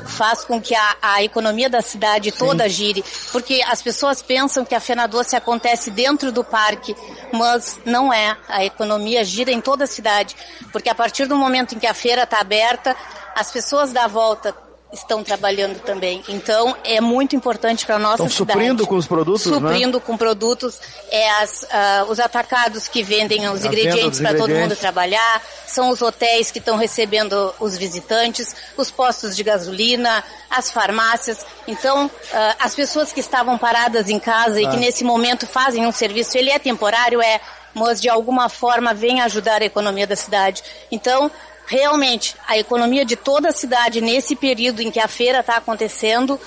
Faz 0.07 0.43
com 0.43 0.59
que 0.59 0.73
a, 0.73 0.95
a 1.01 1.23
economia 1.23 1.69
da 1.69 1.81
cidade 1.81 2.31
Sim. 2.31 2.37
toda 2.37 2.67
gire. 2.67 3.03
Porque 3.31 3.61
as 3.67 3.81
pessoas 3.81 4.21
pensam 4.21 4.65
que 4.65 4.73
a 4.73 4.79
Fena 4.79 5.07
Doce 5.07 5.35
acontece 5.35 5.91
dentro 5.91 6.31
do 6.31 6.43
parque, 6.43 6.95
mas 7.31 7.79
não 7.85 8.11
é. 8.11 8.35
A 8.47 8.65
economia 8.65 9.23
gira 9.23 9.51
em 9.51 9.61
toda 9.61 9.83
a 9.83 9.87
cidade. 9.87 10.35
Porque 10.71 10.89
a 10.89 10.95
partir 10.95 11.27
do 11.27 11.35
momento 11.35 11.75
em 11.75 11.79
que 11.79 11.85
a 11.85 11.93
feira 11.93 12.23
está 12.23 12.39
aberta, 12.39 12.95
as 13.35 13.51
pessoas 13.51 13.91
da 13.91 14.07
volta 14.07 14.55
estão 14.93 15.23
trabalhando 15.23 15.79
também. 15.79 16.23
Então, 16.29 16.75
é 16.83 17.01
muito 17.01 17.35
importante 17.35 17.85
para 17.85 17.95
a 17.95 17.99
nossa 17.99 18.23
estão 18.23 18.29
cidade. 18.29 18.59
suprindo 18.59 18.87
com 18.87 18.95
os 18.95 19.07
produtos, 19.07 19.45
né? 19.47 19.53
Suprindo 19.53 19.97
né? 19.97 20.03
com 20.05 20.15
produtos. 20.15 20.79
É 21.11 21.29
as, 21.41 21.63
uh, 21.63 22.11
os 22.11 22.19
atacados 22.19 22.87
que 22.87 23.01
vendem 23.01 23.49
os 23.49 23.65
ingredientes 23.65 24.21
para 24.21 24.37
todo 24.37 24.53
mundo 24.53 24.75
trabalhar. 24.75 25.41
São 25.65 25.89
os 25.89 26.01
hotéis 26.01 26.51
que 26.51 26.59
estão 26.59 26.77
recebendo 26.77 27.53
os 27.59 27.75
visitantes. 27.75 28.55
Os 28.77 28.91
postos 28.91 29.35
de 29.35 29.43
gasolina. 29.43 30.23
As 30.49 30.71
farmácias. 30.71 31.43
Então, 31.67 32.05
uh, 32.05 32.11
as 32.59 32.75
pessoas 32.75 33.11
que 33.11 33.19
estavam 33.19 33.57
paradas 33.57 34.09
em 34.09 34.19
casa 34.19 34.61
e 34.61 34.67
que 34.67 34.75
ah. 34.75 34.79
nesse 34.79 35.03
momento 35.03 35.47
fazem 35.47 35.87
um 35.87 35.91
serviço, 35.91 36.37
ele 36.37 36.51
é 36.51 36.59
temporário, 36.59 37.21
é 37.21 37.41
mas 37.73 37.99
de 37.99 38.07
alguma 38.07 38.49
forma 38.49 38.93
vem 38.93 39.19
ajudar 39.21 39.63
a 39.63 39.65
economia 39.65 40.05
da 40.05 40.15
cidade. 40.15 40.63
Então, 40.91 41.31
realmente 41.65 42.35
a 42.47 42.57
economia 42.57 43.05
de 43.05 43.15
toda 43.15 43.49
a 43.49 43.53
cidade 43.53 44.01
nesse 44.01 44.35
período 44.35 44.81
em 44.81 44.91
que 44.91 44.99
a 44.99 45.07
feira 45.07 45.39
está 45.39 45.57
acontecendo 45.57 46.39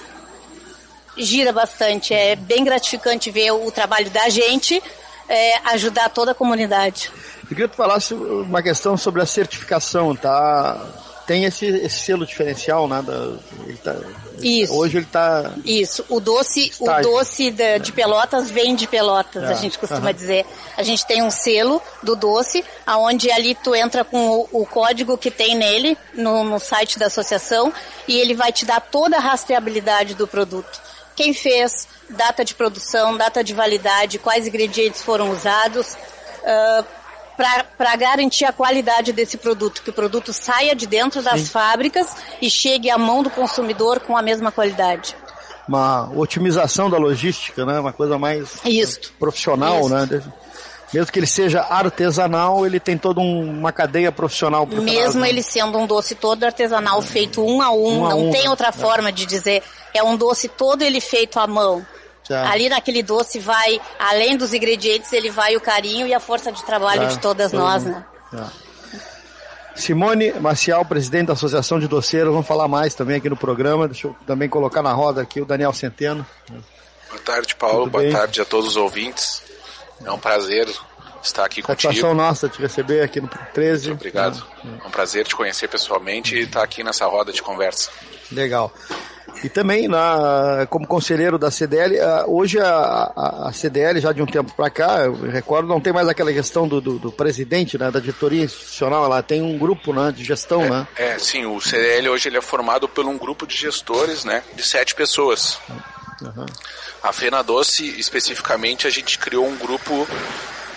gira 1.16 1.52
bastante. 1.52 2.12
É 2.12 2.37
bem 2.37 2.64
gratificante 2.64 3.31
ver 3.31 3.50
o 3.52 3.70
trabalho 3.70 4.11
da 4.11 4.29
gente 4.29 4.83
é, 5.29 5.59
ajudar 5.70 6.11
toda 6.11 6.33
a 6.33 6.35
comunidade. 6.35 7.11
Eu 7.42 7.48
queria 7.48 7.68
que 7.68 7.74
tu 7.74 7.76
falasse 7.76 8.14
uma 8.14 8.62
questão 8.62 8.96
sobre 8.96 9.22
a 9.22 9.26
certificação, 9.26 10.14
tá? 10.14 10.85
Tem 11.26 11.44
esse, 11.44 11.66
esse 11.66 11.98
selo 12.00 12.26
diferencial, 12.26 12.88
né? 12.88 13.02
Da, 13.02 13.94
isso. 14.42 14.75
Hoje 14.75 14.99
ele 14.99 15.07
está. 15.07 15.53
Isso. 15.64 16.05
O 16.09 16.20
doce, 16.20 16.72
o 16.79 16.87
doce 17.03 17.51
de, 17.51 17.79
de, 17.79 17.92
Pelotas 17.92 18.51
vem 18.51 18.75
de 18.75 18.87
Pelotas, 18.87 19.44
é. 19.44 19.46
a 19.49 19.55
gente 19.55 19.79
costuma 19.79 20.09
uhum. 20.09 20.12
dizer. 20.12 20.46
A 20.77 20.83
gente 20.83 21.07
tem 21.07 21.22
um 21.22 21.31
selo 21.31 21.83
do 22.03 22.14
doce, 22.16 22.64
aonde 22.87 23.31
ali 23.31 23.55
tu 23.55 23.75
entra 23.75 24.05
com 24.05 24.29
o, 24.29 24.49
o 24.62 24.66
código 24.66 25.16
que 25.16 25.31
tem 25.31 25.55
nele 25.55 25.96
no, 26.14 26.44
no 26.44 26.59
site 26.59 26.99
da 26.99 27.07
associação 27.07 27.72
e 28.07 28.18
ele 28.18 28.35
vai 28.35 28.53
te 28.53 28.64
dar 28.64 28.81
toda 28.81 29.16
a 29.16 29.20
rastreabilidade 29.20 30.14
do 30.14 30.27
produto. 30.27 30.81
Quem 31.14 31.33
fez, 31.33 31.88
data 32.11 32.44
de 32.44 32.55
produção, 32.55 33.16
data 33.16 33.42
de 33.42 33.55
validade, 33.55 34.18
quais 34.18 34.46
ingredientes 34.46 35.03
foram 35.03 35.31
usados. 35.31 35.94
Uh, 36.42 36.95
para 37.37 37.96
garantir 37.96 38.44
a 38.44 38.53
qualidade 38.53 39.12
desse 39.12 39.37
produto, 39.37 39.83
que 39.83 39.90
o 39.90 39.92
produto 39.92 40.33
saia 40.33 40.75
de 40.75 40.87
dentro 40.87 41.22
das 41.22 41.42
Sim. 41.42 41.46
fábricas 41.49 42.09
e 42.40 42.49
chegue 42.51 42.90
à 42.90 42.96
mão 42.96 43.22
do 43.22 43.31
consumidor 43.31 44.01
com 44.01 44.16
a 44.16 44.22
mesma 44.22 44.51
qualidade. 44.51 45.14
Uma 45.68 46.09
otimização 46.16 46.88
da 46.88 46.96
logística, 46.96 47.66
né? 47.66 47.81
Uma 47.81 47.92
coisa 47.92 48.16
mais 48.18 48.61
profissional, 49.18 49.88
né? 49.88 50.09
mesmo 50.94 51.12
que 51.12 51.18
ele 51.18 51.27
seja 51.27 51.62
artesanal, 51.62 52.64
ele 52.64 52.79
tem 52.79 52.96
toda 52.96 53.20
um, 53.20 53.51
uma 53.51 53.72
cadeia 53.72 54.12
profissional 54.12 54.66
por 54.66 54.81
Mesmo 54.81 55.22
né? 55.22 55.29
ele 55.29 55.42
sendo 55.42 55.77
um 55.79 55.87
doce 55.87 56.14
todo 56.14 56.44
artesanal, 56.44 57.03
feito 57.03 57.44
um 57.44 57.61
a 57.61 57.70
um, 57.72 57.99
Um 57.99 58.07
a 58.07 58.11
não 58.11 58.29
um, 58.29 58.31
tem 58.31 58.44
né? 58.44 58.51
outra 58.51 58.68
É. 58.68 58.72
forma 58.72 59.11
de 59.12 59.27
dizer. 59.27 59.62
É 59.92 60.03
um 60.03 60.16
doce 60.16 60.49
todo 60.49 60.83
ele 60.83 61.01
feito 61.01 61.40
à 61.40 61.46
mão. 61.46 61.85
Já. 62.29 62.51
Ali 62.51 62.69
naquele 62.69 63.03
doce 63.03 63.39
vai, 63.39 63.81
além 63.99 64.37
dos 64.37 64.53
ingredientes, 64.53 65.12
ele 65.12 65.31
vai 65.31 65.57
o 65.57 65.61
carinho 65.61 66.07
e 66.07 66.15
a 66.15 66.21
força 66.21 66.51
de 66.51 66.65
trabalho 66.65 67.03
É, 67.03 67.07
de 67.07 67.19
todas 67.19 67.51
todo 67.53 67.61
nós, 67.61 67.85
mundo. 67.85 68.05
né? 68.33 68.51
Simone 69.75 70.33
Maciel, 70.41 70.85
presidente 70.85 71.27
da 71.27 71.33
Associação 71.35 71.79
de 71.79 71.87
Doceiros, 71.87 72.33
vamos 72.33 72.47
falar 72.47 72.67
mais 72.67 72.95
também 72.95 73.17
aqui 73.17 73.29
no 73.29 73.37
programa. 73.37 73.87
Deixa 73.87 74.07
eu 74.07 74.17
também 74.27 74.49
colocar 74.49 74.83
na 74.83 74.93
roda 74.93 75.21
aqui 75.21 75.41
o 75.41 75.45
Daniel 75.45 75.73
Centeno. 75.73 76.27
Boa 77.09 77.21
tarde, 77.23 77.55
Paulo. 77.55 77.81
Tudo 77.81 77.91
Boa 77.91 78.03
bem? 78.05 78.12
tarde 78.12 78.41
a 78.41 78.45
todos 78.45 78.71
os 78.71 78.77
ouvintes. 78.77 79.43
É 80.05 80.11
um 80.11 80.19
prazer 80.19 80.67
estar 81.23 81.45
aqui 81.45 81.62
Satisfação 81.62 82.11
contigo. 82.11 82.15
nossa 82.15 82.49
te 82.49 82.59
receber 82.61 83.03
aqui 83.03 83.21
no 83.21 83.29
13. 83.53 83.93
Obrigado. 83.93 84.43
É 84.83 84.87
um 84.87 84.91
prazer 84.91 85.27
te 85.27 85.37
conhecer 85.37 85.69
pessoalmente 85.69 86.35
e 86.35 86.41
estar 86.43 86.62
aqui 86.62 86.83
nessa 86.83 87.07
roda 87.07 87.31
de 87.33 87.43
conversa. 87.43 87.91
Legal. 88.33 88.73
E 89.44 89.49
também, 89.49 89.87
na, 89.87 90.66
como 90.70 90.87
conselheiro 90.87 91.38
da 91.38 91.51
CDL, 91.51 91.96
hoje 92.27 92.59
a, 92.59 92.66
a- 92.68 93.49
a 93.49 93.53
CDL, 93.53 94.01
já 94.01 94.11
de 94.12 94.22
um 94.22 94.27
tempo 94.27 94.53
para 94.55 94.70
cá, 94.70 95.05
eu 95.05 95.14
recordo, 95.31 95.68
não 95.68 95.81
tem 95.81 95.92
mais 95.92 96.09
aquela 96.09 96.33
questão 96.33 96.66
do, 96.66 96.81
do, 96.81 96.99
do 96.99 97.12
presidente, 97.12 97.77
né, 97.79 97.90
da 97.90 98.01
diretoria 98.01 98.44
institucional, 98.44 99.05
ela 99.05 99.22
tem 99.22 99.42
um 99.42 99.59
grupo 99.59 99.92
né, 99.92 100.12
de 100.14 100.25
gestão, 100.25 100.68
né? 100.68 100.87
É, 100.96 101.18
sim, 101.18 101.44
o 101.46 101.61
CDL 101.61 102.09
hoje 102.09 102.29
ele 102.29 102.38
é 102.38 102.42
formado 102.42 102.88
por 102.88 103.05
um 103.05 103.16
grupo 103.18 103.46
de 103.46 103.55
gestores, 103.57 104.25
né, 104.25 104.42
de 104.55 104.62
sete 104.62 104.94
pessoas. 104.94 105.59
Aham. 106.22 106.46
A 107.03 107.12
Fena 107.12 107.42
Doce, 107.42 107.85
especificamente, 108.01 108.87
a 108.87 108.90
gente 108.90 109.18
criou 109.18 109.46
um 109.46 109.57
grupo 109.57 110.09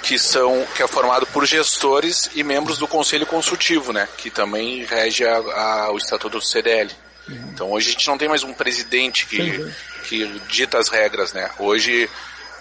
que 0.04 0.20
são 0.20 0.66
que 0.76 0.84
é 0.84 0.88
formado 0.88 1.26
por 1.28 1.46
gestores 1.46 2.30
e 2.36 2.44
membros 2.44 2.78
do 2.78 2.88
conselho 2.88 3.26
consultivo, 3.26 3.92
né, 3.94 4.08
que 4.18 4.30
também 4.30 4.84
rege 4.86 5.26
a, 5.26 5.38
a- 5.38 5.92
o 5.92 5.98
estatuto 5.98 6.38
do 6.40 6.46
CDL. 6.46 6.92
Então 7.54 7.72
hoje 7.72 7.90
a 7.90 7.92
gente 7.94 8.08
não 8.08 8.18
tem 8.18 8.28
mais 8.28 8.44
um 8.44 8.54
presidente 8.54 9.26
que, 9.26 9.74
que 10.08 10.28
dita 10.50 10.78
as 10.78 10.90
regras, 10.90 11.34
né? 11.34 11.50
Hoje 11.60 12.10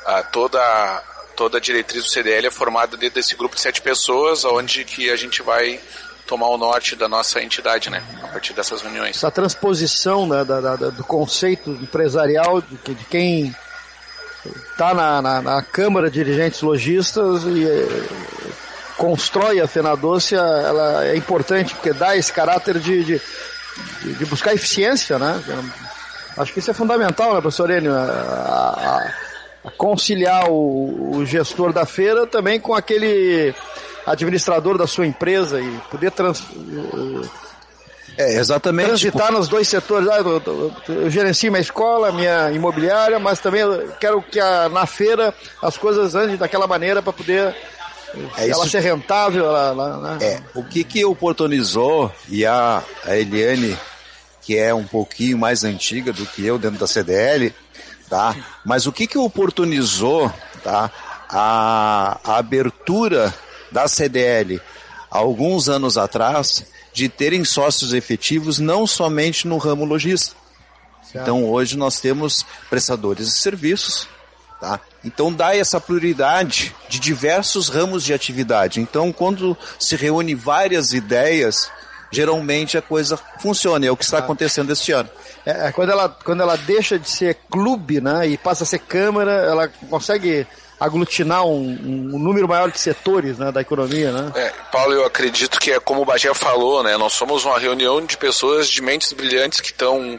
a, 0.07 0.23
toda 0.23 1.03
toda 1.37 1.59
a 1.59 1.61
diretriz 1.61 2.03
do 2.03 2.11
CDL 2.11 2.49
é 2.49 2.51
formada 2.51 2.97
dentro 2.97 3.15
desse 3.15 3.37
grupo 3.37 3.55
de 3.55 3.61
sete 3.61 3.81
pessoas, 3.81 4.45
onde 4.45 4.85
que 4.85 5.09
a 5.09 5.15
gente 5.17 5.41
vai 5.43 5.79
tomar 6.27 6.49
o 6.49 6.59
norte 6.59 6.97
da 6.97 7.09
nossa 7.09 7.41
entidade, 7.41 7.89
né? 7.91 8.03
A 8.25 8.29
partir 8.29 8.53
dessas 8.53 8.83
reuniões. 8.83 9.17
Essa 9.17 9.31
transposição 9.31 10.27
né, 10.27 10.45
da, 10.45 10.61
da- 10.61 10.77
do 10.91 11.05
conceito 11.05 11.71
empresarial 11.71 12.61
de, 12.61 12.95
de 12.95 13.05
quem 13.05 13.55
está 14.73 14.93
na, 14.93 15.23
na, 15.23 15.43
na 15.43 15.63
Câmara 15.63 16.11
de 16.11 16.23
Dirigentes 16.25 16.61
Logistas 16.61 17.45
e 17.45 17.65
eh, 17.65 18.09
constrói 18.97 19.61
a 19.61 19.69
Fena 19.69 19.97
Doce, 19.97 20.35
ela 20.35 21.07
é 21.07 21.17
importante 21.17 21.75
porque 21.75 21.93
dá 21.93 22.17
esse 22.17 22.33
caráter 22.33 22.79
de, 22.79 23.05
de, 23.05 23.23
de- 24.03 24.15
de 24.15 24.27
buscar 24.27 24.55
eficiência, 24.55 25.19
né? 25.19 25.43
Acho 26.37 26.53
que 26.53 26.59
isso 26.61 26.71
é 26.71 26.75
fundamental, 26.75 27.35
né, 27.35 27.41
professor 27.41 27.71
Enio? 27.71 27.95
A, 27.95 28.01
a- 28.03 29.13
a 29.67 29.71
conciliar 29.73 30.49
o, 30.49 31.17
o 31.17 31.27
gestor 31.27 31.73
da 31.73 31.85
feira 31.85 32.27
também 32.27 32.61
com 32.61 32.75
aquele 32.75 33.53
administrador 34.07 34.79
da 34.79 34.87
sua 34.87 35.05
empresa 35.07 35.61
e 35.61 35.69
poder 35.91 36.11
trans, 36.13 36.43
É, 38.17 38.35
exatamente. 38.39 38.87
transitar 38.87 39.31
nos 39.33 39.47
dois 39.49 39.69
setores. 39.69 40.09
Ah, 40.09 40.19
eu, 40.19 40.43
eu- 40.45 40.73
eu 41.05 41.11
gerencio 41.11 41.51
minha 41.53 41.61
escola, 41.61 42.11
minha 42.11 42.51
imobiliária, 42.51 43.19
mas 43.19 43.39
também 43.39 43.63
quero 44.01 44.21
que 44.23 44.41
a- 44.41 44.69
na 44.69 44.87
feira 44.87 45.33
as 45.63 45.77
coisas 45.77 46.15
andem 46.17 46.37
daquela 46.37 46.67
maneira 46.67 47.01
para 47.03 47.13
poder 47.13 47.55
É 48.37 48.49
ela 48.49 48.63
isso- 48.65 48.71
ser 48.71 48.81
rentável. 48.81 49.45
Ela, 49.47 49.69
ela, 49.69 50.17
né? 50.17 50.25
É, 50.27 50.43
o 50.55 50.65
que 50.65 50.83
que 50.85 51.05
oportunizou, 51.05 52.13
e 52.29 52.45
a, 52.47 52.83
a 53.05 53.17
Eliane, 53.17 53.77
que 54.43 54.57
é 54.57 54.75
um 54.75 54.85
pouquinho 54.85 55.37
mais 55.39 55.65
antiga 55.65 56.13
do 56.13 56.25
que 56.27 56.45
eu 56.45 56.59
dentro 56.59 56.79
da 56.79 56.87
CDL, 56.87 57.55
tá? 58.09 58.35
Mas 58.65 58.87
o 58.87 58.93
que 58.93 59.07
que 59.07 59.19
oportunizou, 59.19 60.33
tá? 60.65 60.91
A, 61.29 62.19
a 62.25 62.37
abertura 62.39 63.35
da 63.71 63.87
CDL 63.87 64.61
alguns 65.11 65.69
anos 65.69 65.97
atrás 65.99 66.65
de 66.93 67.09
terem 67.09 67.45
sócios 67.45 67.93
efetivos 67.93 68.59
não 68.59 68.87
somente 68.87 69.47
no 69.47 69.59
ramo 69.59 69.85
logístico. 69.85 70.37
Então 71.15 71.45
hoje 71.51 71.77
nós 71.77 72.01
temos 72.01 72.45
prestadores 72.69 73.27
de 73.29 73.33
serviços, 73.39 74.07
tá? 74.61 74.81
Então 75.05 75.33
dá 75.33 75.57
essa 75.57 75.81
prioridade 75.81 76.75
de 76.89 76.99
diversos 76.99 77.69
ramos 77.69 78.05
de 78.05 78.13
atividade. 78.13 78.81
Então 78.81 79.13
quando 79.13 79.57
se 79.79 79.97
reúne 79.97 80.35
várias 80.35 80.93
ideias, 80.93 81.71
geralmente 82.11 82.77
a 82.77 82.83
coisa 82.83 83.19
funciona. 83.41 83.87
É 83.87 83.91
o 83.91 83.97
que 83.97 84.05
está 84.05 84.19
acontecendo 84.19 84.73
este 84.73 84.93
ano. 84.93 85.09
É, 85.45 85.69
é, 85.69 85.73
quando, 85.73 85.91
ela, 85.91 86.09
quando 86.09 86.43
ela 86.43 86.57
deixa 86.57 86.99
de 86.99 87.09
ser 87.09 87.39
clube 87.51 88.01
né, 88.01 88.27
e 88.29 88.37
passa 88.37 88.65
a 88.65 88.67
ser 88.67 88.81
câmara, 88.81 89.33
ela 89.33 89.69
consegue 89.89 90.47
aglutinar 90.81 91.45
um, 91.45 91.67
um 92.13 92.19
número 92.19 92.47
maior 92.47 92.71
de 92.71 92.79
setores 92.79 93.39
né, 93.39 93.51
da 93.51 93.61
economia. 93.61 94.13
Né? 94.13 94.33
É, 94.35 94.53
Paulo, 94.71 94.93
eu 94.93 95.05
acredito 95.05 95.59
que 95.59 95.73
é 95.73 95.81
como 95.81 96.03
o 96.03 96.05
Bagé 96.05 96.33
falou, 96.35 96.83
né? 96.83 96.97
Nós 96.97 97.15
somos 97.15 97.45
uma 97.45 97.59
reunião 97.59 98.05
de 98.05 98.17
pessoas 98.17 98.69
de 98.69 98.81
mentes 98.81 99.13
brilhantes 99.13 99.61
que 99.61 99.73
estão 99.73 100.19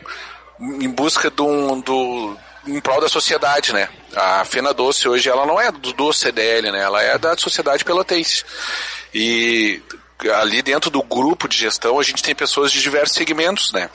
em 0.60 0.90
busca 0.90 1.30
do, 1.30 1.82
do 1.82 2.38
em 2.68 2.80
prol 2.82 3.00
da 3.00 3.08
sociedade, 3.08 3.72
né? 3.72 3.88
A 4.16 4.44
Fena 4.46 4.74
Doce 4.74 5.08
hoje 5.08 5.30
ela 5.30 5.46
não 5.46 5.60
é 5.60 5.72
do, 5.72 5.94
do 5.94 6.14
CDL, 6.14 6.72
né? 6.72 6.82
Ela 6.82 7.02
é 7.02 7.18
da 7.18 7.38
sociedade 7.38 7.86
pelotense. 7.86 8.44
E 9.14 9.82
ali 10.36 10.62
dentro 10.62 10.90
do 10.90 11.02
grupo 11.02 11.48
de 11.48 11.58
gestão 11.58 12.00
a 12.00 12.04
gente 12.04 12.24
tem 12.24 12.36
pessoas 12.36 12.72
de 12.72 12.82
diversos 12.82 13.16
segmentos, 13.16 13.72
né? 13.72 13.90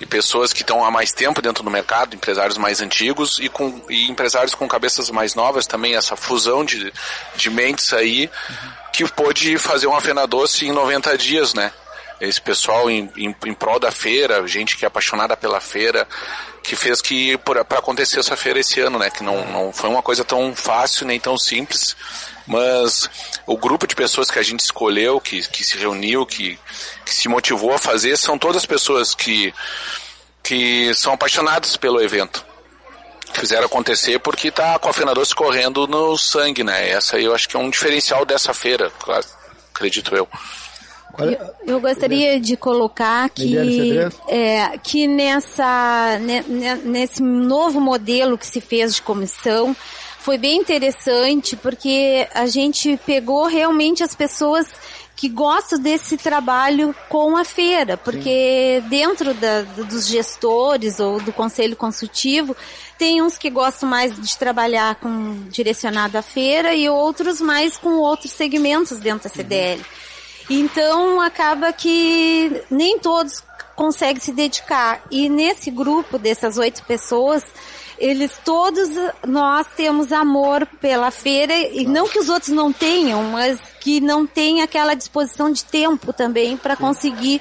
e 0.00 0.06
pessoas 0.06 0.52
que 0.52 0.62
estão 0.62 0.84
há 0.84 0.90
mais 0.90 1.12
tempo 1.12 1.42
dentro 1.42 1.62
do 1.62 1.70
mercado, 1.70 2.14
empresários 2.14 2.56
mais 2.56 2.80
antigos 2.80 3.38
e, 3.38 3.48
com, 3.48 3.82
e 3.88 4.08
empresários 4.08 4.54
com 4.54 4.66
cabeças 4.68 5.10
mais 5.10 5.34
novas 5.34 5.66
também, 5.66 5.94
essa 5.94 6.16
fusão 6.16 6.64
de, 6.64 6.92
de 7.36 7.50
mentes 7.50 7.92
aí 7.92 8.30
que 8.92 9.08
pôde 9.10 9.58
fazer 9.58 9.86
uma 9.86 10.00
Fena 10.00 10.26
Doce 10.26 10.66
em 10.66 10.72
90 10.72 11.16
dias, 11.18 11.54
né? 11.54 11.72
Esse 12.20 12.40
pessoal 12.40 12.90
em, 12.90 13.10
em, 13.16 13.34
em 13.46 13.54
prol 13.54 13.78
da 13.78 13.90
feira, 13.90 14.46
gente 14.46 14.76
que 14.76 14.84
é 14.84 14.88
apaixonada 14.88 15.36
pela 15.36 15.60
feira, 15.60 16.06
que 16.62 16.76
fez 16.76 17.00
que 17.00 17.36
para 17.38 17.60
acontecer 17.62 18.20
essa 18.20 18.36
feira 18.36 18.60
esse 18.60 18.80
ano, 18.80 18.98
né? 18.98 19.10
Que 19.10 19.22
não, 19.22 19.44
não 19.50 19.72
foi 19.72 19.88
uma 19.88 20.02
coisa 20.02 20.24
tão 20.24 20.54
fácil 20.54 21.06
nem 21.06 21.18
tão 21.18 21.36
simples, 21.38 21.96
mas 22.46 23.08
o 23.46 23.56
grupo 23.56 23.86
de 23.86 23.94
pessoas 23.94 24.30
que 24.30 24.38
a 24.38 24.42
gente 24.42 24.60
escolheu, 24.60 25.20
que, 25.20 25.46
que 25.48 25.64
se 25.64 25.76
reuniu, 25.78 26.26
que, 26.26 26.58
que 27.04 27.14
se 27.14 27.28
motivou 27.28 27.72
a 27.72 27.78
fazer, 27.78 28.16
são 28.16 28.38
todas 28.38 28.66
pessoas 28.66 29.14
que, 29.14 29.54
que 30.42 30.92
são 30.94 31.12
apaixonadas 31.12 31.76
pelo 31.76 32.00
evento. 32.00 32.44
Fizeram 33.32 33.66
acontecer 33.66 34.18
porque 34.18 34.48
está 34.48 34.78
com 34.78 34.88
a 34.88 34.92
Fena 34.92 35.14
Doce 35.14 35.34
correndo 35.34 35.86
no 35.86 36.18
sangue, 36.18 36.64
né? 36.64 36.90
Essa 36.90 37.16
aí 37.16 37.24
eu 37.24 37.34
acho 37.34 37.48
que 37.48 37.56
é 37.56 37.60
um 37.60 37.70
diferencial 37.70 38.24
dessa 38.24 38.52
feira, 38.52 38.92
acredito 39.72 40.14
eu. 40.14 40.28
Eu, 41.66 41.74
eu 41.74 41.80
gostaria 41.80 42.38
de 42.40 42.56
colocar 42.56 43.28
que, 43.30 43.42
é, 44.28 44.78
que 44.82 45.06
nessa, 45.06 46.18
ne- 46.20 46.42
ne- 46.42 46.74
nesse 46.84 47.22
novo 47.22 47.80
modelo 47.80 48.36
que 48.38 48.46
se 48.46 48.60
fez 48.60 48.94
de 48.94 49.02
comissão 49.02 49.74
foi 50.18 50.36
bem 50.38 50.58
interessante 50.58 51.56
porque 51.56 52.28
a 52.34 52.46
gente 52.46 52.98
pegou 53.06 53.46
realmente 53.46 54.02
as 54.02 54.14
pessoas 54.14 54.66
que 55.16 55.28
gostam 55.28 55.78
desse 55.78 56.16
trabalho 56.16 56.94
com 57.10 57.36
a 57.36 57.44
feira, 57.44 57.94
porque 57.98 58.82
dentro 58.88 59.34
da- 59.34 59.62
dos 59.62 60.06
gestores 60.06 60.98
ou 60.98 61.20
do 61.20 61.30
conselho 61.32 61.76
consultivo 61.76 62.56
tem 62.98 63.20
uns 63.20 63.36
que 63.36 63.50
gostam 63.50 63.86
mais 63.88 64.18
de 64.18 64.36
trabalhar 64.38 64.94
com 64.94 65.42
direcionado 65.50 66.16
à 66.16 66.22
feira 66.22 66.74
e 66.74 66.88
outros 66.88 67.38
mais 67.40 67.76
com 67.76 67.96
outros 67.98 68.32
segmentos 68.32 68.98
dentro 68.98 69.28
da 69.28 69.34
CDL. 69.34 69.82
Então 70.50 71.20
acaba 71.20 71.72
que 71.72 72.64
nem 72.68 72.98
todos 72.98 73.40
conseguem 73.76 74.20
se 74.20 74.32
dedicar. 74.32 75.00
E 75.10 75.28
nesse 75.28 75.70
grupo 75.70 76.18
dessas 76.18 76.58
oito 76.58 76.84
pessoas, 76.84 77.44
eles 77.96 78.32
todos 78.44 78.88
nós 79.24 79.66
temos 79.76 80.12
amor 80.12 80.66
pela 80.80 81.12
feira. 81.12 81.56
E 81.56 81.86
não 81.86 82.08
que 82.08 82.18
os 82.18 82.28
outros 82.28 82.52
não 82.52 82.72
tenham, 82.72 83.22
mas 83.22 83.60
que 83.80 84.00
não 84.00 84.26
tem 84.26 84.60
aquela 84.60 84.94
disposição 84.94 85.52
de 85.52 85.64
tempo 85.64 86.12
também 86.12 86.56
para 86.56 86.74
conseguir 86.74 87.40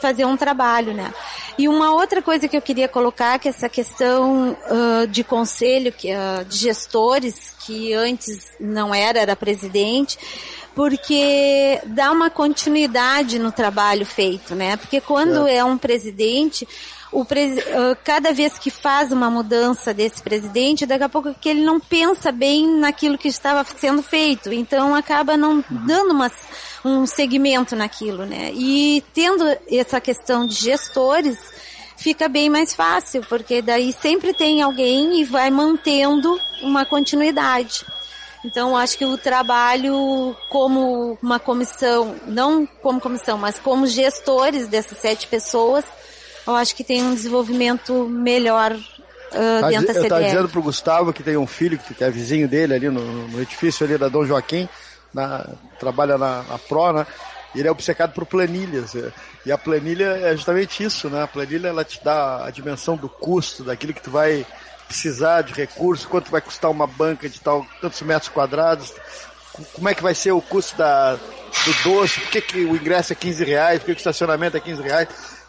fazer 0.00 0.24
um 0.24 0.36
trabalho, 0.36 0.94
né? 0.94 1.12
E 1.58 1.68
uma 1.68 1.92
outra 1.92 2.22
coisa 2.22 2.48
que 2.48 2.56
eu 2.56 2.62
queria 2.62 2.88
colocar 2.88 3.38
que 3.38 3.48
é 3.48 3.50
essa 3.50 3.68
questão 3.68 4.56
ah, 4.64 5.06
de 5.06 5.24
conselho 5.24 5.92
que, 5.92 6.10
ah, 6.10 6.44
de 6.48 6.56
gestores 6.56 7.54
que 7.60 7.92
antes 7.92 8.52
não 8.58 8.94
era 8.94 9.18
era 9.18 9.36
presidente 9.36 10.18
porque 10.74 11.80
dá 11.86 12.12
uma 12.12 12.30
continuidade 12.30 13.36
no 13.36 13.50
trabalho 13.50 14.06
feito, 14.06 14.54
né? 14.54 14.76
Porque 14.76 15.00
quando 15.00 15.48
é, 15.48 15.56
é 15.56 15.64
um 15.64 15.76
presidente, 15.76 16.68
o 17.10 17.24
pres... 17.24 17.58
cada 18.04 18.32
vez 18.32 18.56
que 18.60 18.70
faz 18.70 19.10
uma 19.10 19.28
mudança 19.28 19.92
desse 19.92 20.22
presidente, 20.22 20.86
daqui 20.86 21.02
a 21.02 21.08
pouco 21.08 21.34
que 21.34 21.48
ele 21.48 21.64
não 21.64 21.80
pensa 21.80 22.30
bem 22.30 22.64
naquilo 22.78 23.18
que 23.18 23.26
estava 23.26 23.64
sendo 23.64 24.02
feito, 24.04 24.52
então 24.52 24.94
acaba 24.94 25.36
não 25.36 25.64
dando 25.68 26.12
uma, 26.12 26.30
um 26.84 27.06
segmento 27.06 27.74
naquilo, 27.74 28.24
né? 28.24 28.50
E 28.54 29.02
tendo 29.12 29.44
essa 29.70 30.00
questão 30.00 30.46
de 30.46 30.54
gestores, 30.54 31.38
fica 31.96 32.28
bem 32.28 32.48
mais 32.48 32.74
fácil, 32.74 33.22
porque 33.28 33.60
daí 33.60 33.92
sempre 33.92 34.32
tem 34.32 34.62
alguém 34.62 35.20
e 35.20 35.24
vai 35.24 35.50
mantendo 35.50 36.38
uma 36.62 36.84
continuidade. 36.84 37.84
Então, 38.44 38.76
acho 38.76 38.96
que 38.96 39.04
o 39.04 39.18
trabalho 39.18 40.36
como 40.48 41.18
uma 41.20 41.40
comissão, 41.40 42.14
não 42.26 42.64
como 42.80 43.00
comissão, 43.00 43.36
mas 43.36 43.58
como 43.58 43.86
gestores 43.86 44.68
dessas 44.68 44.98
sete 44.98 45.26
pessoas, 45.26 45.84
eu 46.46 46.54
acho 46.54 46.74
que 46.74 46.84
tem 46.84 47.02
um 47.02 47.14
desenvolvimento 47.14 48.08
melhor 48.08 48.72
uh, 48.72 49.60
tá, 49.60 49.68
dentro 49.68 49.86
da 49.88 49.92
CDL. 49.92 49.96
Eu 49.96 50.02
estava 50.02 50.24
dizendo 50.24 50.48
para 50.48 50.60
o 50.60 50.62
Gustavo, 50.62 51.12
que 51.12 51.22
tem 51.22 51.36
um 51.36 51.46
filho, 51.46 51.78
que 51.78 52.02
é 52.02 52.10
vizinho 52.10 52.48
dele 52.48 52.74
ali 52.74 52.88
no, 52.88 53.28
no 53.28 53.42
edifício 53.42 53.84
ali 53.84 53.98
da 53.98 54.08
Dom 54.08 54.24
Joaquim, 54.24 54.68
na, 55.12 55.46
trabalha 55.78 56.16
na, 56.18 56.42
na 56.42 56.58
Pro, 56.58 56.92
né? 56.92 57.06
ele 57.54 57.68
é 57.68 57.70
obcecado 57.70 58.12
por 58.12 58.26
planilhas. 58.26 58.94
E 59.44 59.52
a 59.52 59.58
planilha 59.58 60.18
é 60.22 60.36
justamente 60.36 60.82
isso, 60.82 61.08
né? 61.08 61.22
A 61.22 61.26
planilha 61.26 61.68
ela 61.68 61.84
te 61.84 62.02
dá 62.02 62.44
a 62.44 62.50
dimensão 62.50 62.96
do 62.96 63.08
custo, 63.08 63.64
daquilo 63.64 63.94
que 63.94 64.02
tu 64.02 64.10
vai 64.10 64.46
precisar 64.86 65.42
de 65.42 65.52
recursos, 65.52 66.06
quanto 66.06 66.30
vai 66.30 66.40
custar 66.40 66.70
uma 66.70 66.86
banca 66.86 67.28
de 67.28 67.40
tal, 67.40 67.66
tantos 67.80 68.00
metros 68.02 68.30
quadrados, 68.30 68.94
como 69.74 69.88
é 69.88 69.94
que 69.94 70.02
vai 70.02 70.14
ser 70.14 70.32
o 70.32 70.40
custo 70.40 70.76
da, 70.78 71.14
do 71.14 71.82
doce, 71.84 72.20
por 72.20 72.30
que, 72.30 72.40
que 72.40 72.64
o 72.64 72.74
ingresso 72.74 73.12
é 73.12 73.16
15 73.16 73.44
reais, 73.44 73.78
por 73.80 73.86
que, 73.86 73.92
que 73.92 73.98
o 73.98 74.00
estacionamento 74.00 74.56
é 74.56 74.60
15 74.60 74.82
reais, 74.82 75.08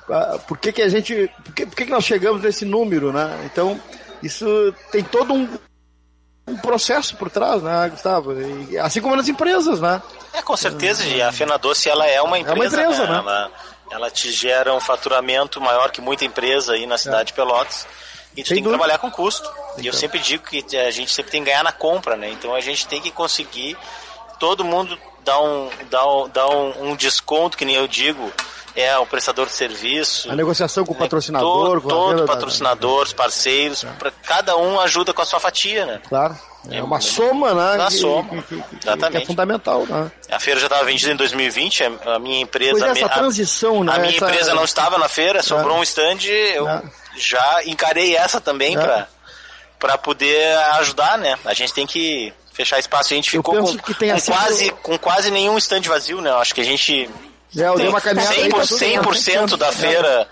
ah, 0.09 0.39
por 0.45 0.57
que, 0.57 0.73
que 0.73 0.81
a 0.81 0.89
gente. 0.89 1.31
Por 1.43 1.53
que, 1.53 1.65
por 1.65 1.75
que, 1.75 1.85
que 1.85 1.91
nós 1.91 2.03
chegamos 2.03 2.41
nesse 2.41 2.65
número, 2.65 3.13
né? 3.13 3.49
Então, 3.51 3.79
isso 4.21 4.73
tem 4.91 5.03
todo 5.03 5.33
um, 5.33 5.47
um 6.49 6.57
processo 6.57 7.15
por 7.15 7.29
trás, 7.29 7.61
né, 7.61 7.89
Gustavo? 7.89 8.33
E, 8.39 8.77
assim 8.77 9.01
como 9.01 9.15
nas 9.15 9.27
empresas, 9.27 9.79
né? 9.79 10.01
É, 10.33 10.41
com 10.41 10.57
certeza, 10.57 11.05
e 11.05 11.21
a 11.21 11.31
Fena 11.31 11.57
Doce 11.57 11.89
ela 11.89 12.05
é 12.07 12.21
uma 12.21 12.37
empresa. 12.39 12.81
É 12.81 12.85
uma 12.85 12.93
empresa, 12.93 13.07
né? 13.07 13.13
né? 13.13 13.19
Ela, 13.19 13.51
ela 13.91 14.11
te 14.11 14.31
gera 14.31 14.73
um 14.73 14.79
faturamento 14.79 15.59
maior 15.59 15.91
que 15.91 16.01
muita 16.01 16.25
empresa 16.25 16.73
aí 16.73 16.85
na 16.85 16.97
cidade 16.97 17.21
é. 17.21 17.25
de 17.25 17.33
Pelotas. 17.33 17.87
E 18.35 18.43
tu 18.43 18.49
Sem 18.49 18.55
tem 18.55 18.63
que 18.63 18.69
trabalhar 18.69 18.97
com 18.99 19.09
custo. 19.09 19.47
Então. 19.47 19.75
E 19.77 19.87
eu 19.87 19.89
então. 19.89 19.93
sempre 19.99 20.19
digo 20.19 20.43
que 20.43 20.77
a 20.77 20.91
gente 20.91 21.11
sempre 21.11 21.31
tem 21.31 21.43
que 21.43 21.49
ganhar 21.49 21.63
na 21.63 21.71
compra, 21.71 22.15
né? 22.15 22.29
Então 22.29 22.53
a 22.53 22.61
gente 22.61 22.87
tem 22.87 23.01
que 23.01 23.11
conseguir 23.11 23.77
todo 24.39 24.63
mundo 24.63 24.97
dar 25.23 25.41
um, 25.41 25.69
dar 25.89 26.07
um, 26.07 26.29
dar 26.29 26.47
um, 26.47 26.91
um 26.91 26.95
desconto, 26.95 27.57
que 27.57 27.65
nem 27.65 27.75
eu 27.75 27.87
digo, 27.87 28.31
é 28.79 28.97
o 28.97 29.05
prestador 29.05 29.47
de 29.47 29.53
serviço. 29.53 30.31
A 30.31 30.35
negociação 30.35 30.85
com 30.85 30.93
o 30.93 30.95
patrocinador. 30.95 31.49
Todo, 31.49 31.81
com 31.81 31.89
todo 31.89 32.25
patrocinador, 32.25 33.03
os 33.03 33.13
parceiros, 33.13 33.83
é. 33.83 33.87
para 33.87 34.11
cada 34.11 34.57
um 34.57 34.79
ajuda 34.79 35.13
com 35.13 35.21
a 35.21 35.25
sua 35.25 35.39
fatia, 35.39 35.85
né? 35.85 36.01
Claro. 36.07 36.37
É 36.69 36.83
uma 36.83 36.99
soma, 36.99 37.53
né? 37.53 37.81
Uma 37.81 37.89
soma. 37.89 38.43
Que, 38.43 38.55
que, 38.55 38.61
que, 38.61 38.87
Exatamente. 38.87 39.23
é 39.23 39.25
fundamental, 39.25 39.85
né? 39.85 40.11
A 40.29 40.39
feira 40.39 40.59
já 40.59 40.65
estava 40.65 40.83
vendida 40.83 41.13
em 41.13 41.15
2020, 41.15 41.83
a 42.05 42.19
minha 42.19 42.41
empresa. 42.41 42.71
Pois 42.71 42.83
é, 42.83 42.89
essa 42.89 43.09
transição, 43.09 43.83
né? 43.83 43.93
A 43.93 43.99
minha 43.99 44.15
essa... 44.15 44.25
empresa 44.25 44.53
não 44.53 44.65
estava 44.65 44.97
na 44.97 45.07
feira, 45.07 45.41
sobrou 45.41 45.77
é. 45.77 45.79
um 45.79 45.83
stand, 45.83 46.25
eu 46.25 46.67
é. 46.67 46.83
já 47.15 47.63
encarei 47.65 48.15
essa 48.15 48.41
também 48.41 48.75
é. 48.75 48.79
para 48.79 49.07
para 49.79 49.97
poder 49.97 50.57
ajudar, 50.79 51.17
né? 51.17 51.39
A 51.45 51.53
gente 51.53 51.73
tem 51.73 51.87
que 51.87 52.33
fechar 52.51 52.77
espaço. 52.77 53.13
A 53.13 53.15
gente 53.15 53.31
ficou 53.31 53.55
com, 53.55 53.77
com, 53.77 53.93
quase, 54.25 54.71
com 54.83 54.97
quase 54.97 55.31
nenhum 55.31 55.57
stand 55.57 55.83
vazio, 55.83 56.19
né? 56.19 56.29
Acho 56.33 56.53
que 56.53 56.59
a 56.59 56.65
gente 56.65 57.09
é, 57.57 57.61
eu 57.63 57.75
dei 57.75 57.87
uma 57.87 58.01
caminhada 58.01 58.35
100%, 58.35 59.15
100 59.15 59.57
da 59.57 59.71
feira 59.71 60.27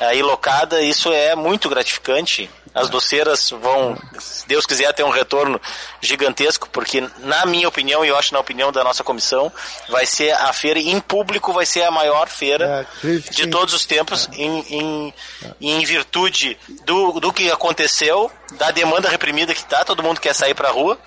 é. 0.00 0.06
aí 0.06 0.22
locada, 0.22 0.82
isso 0.82 1.12
é 1.12 1.34
muito 1.34 1.68
gratificante. 1.68 2.50
As 2.74 2.90
doceiras 2.90 3.50
vão, 3.50 3.96
se 4.18 4.46
Deus 4.46 4.66
quiser, 4.66 4.92
ter 4.92 5.02
um 5.02 5.10
retorno 5.10 5.58
gigantesco, 6.00 6.68
porque 6.68 7.08
na 7.20 7.46
minha 7.46 7.66
opinião, 7.66 8.04
e 8.04 8.08
eu 8.08 8.18
acho 8.18 8.34
na 8.34 8.40
opinião 8.40 8.70
da 8.70 8.84
nossa 8.84 9.02
comissão, 9.02 9.50
vai 9.88 10.04
ser 10.04 10.32
a 10.32 10.52
feira 10.52 10.78
em 10.78 11.00
público, 11.00 11.54
vai 11.54 11.64
ser 11.64 11.84
a 11.84 11.90
maior 11.90 12.28
feira 12.28 12.86
é, 13.02 13.16
de 13.30 13.46
todos 13.46 13.72
os 13.72 13.86
tempos, 13.86 14.28
é. 14.32 14.42
em, 14.42 14.60
em, 14.68 15.14
em 15.60 15.84
virtude 15.86 16.58
do, 16.84 17.18
do 17.18 17.32
que 17.32 17.50
aconteceu, 17.50 18.30
da 18.58 18.70
demanda 18.70 19.08
reprimida 19.08 19.54
que 19.54 19.60
está, 19.60 19.82
todo 19.82 20.02
mundo 20.02 20.20
quer 20.20 20.34
sair 20.34 20.52
para 20.52 20.68
a 20.68 20.72
rua, 20.72 20.98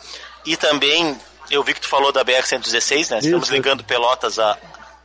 e 0.45 0.57
também 0.57 1.15
eu 1.51 1.63
vi 1.63 1.73
que 1.73 1.81
tu 1.81 1.87
falou 1.87 2.11
da 2.11 2.25
BR-116, 2.25 3.11
né? 3.11 3.19
Estamos 3.19 3.49
ligando 3.49 3.83
Pelotas 3.83 4.39
a, 4.39 4.57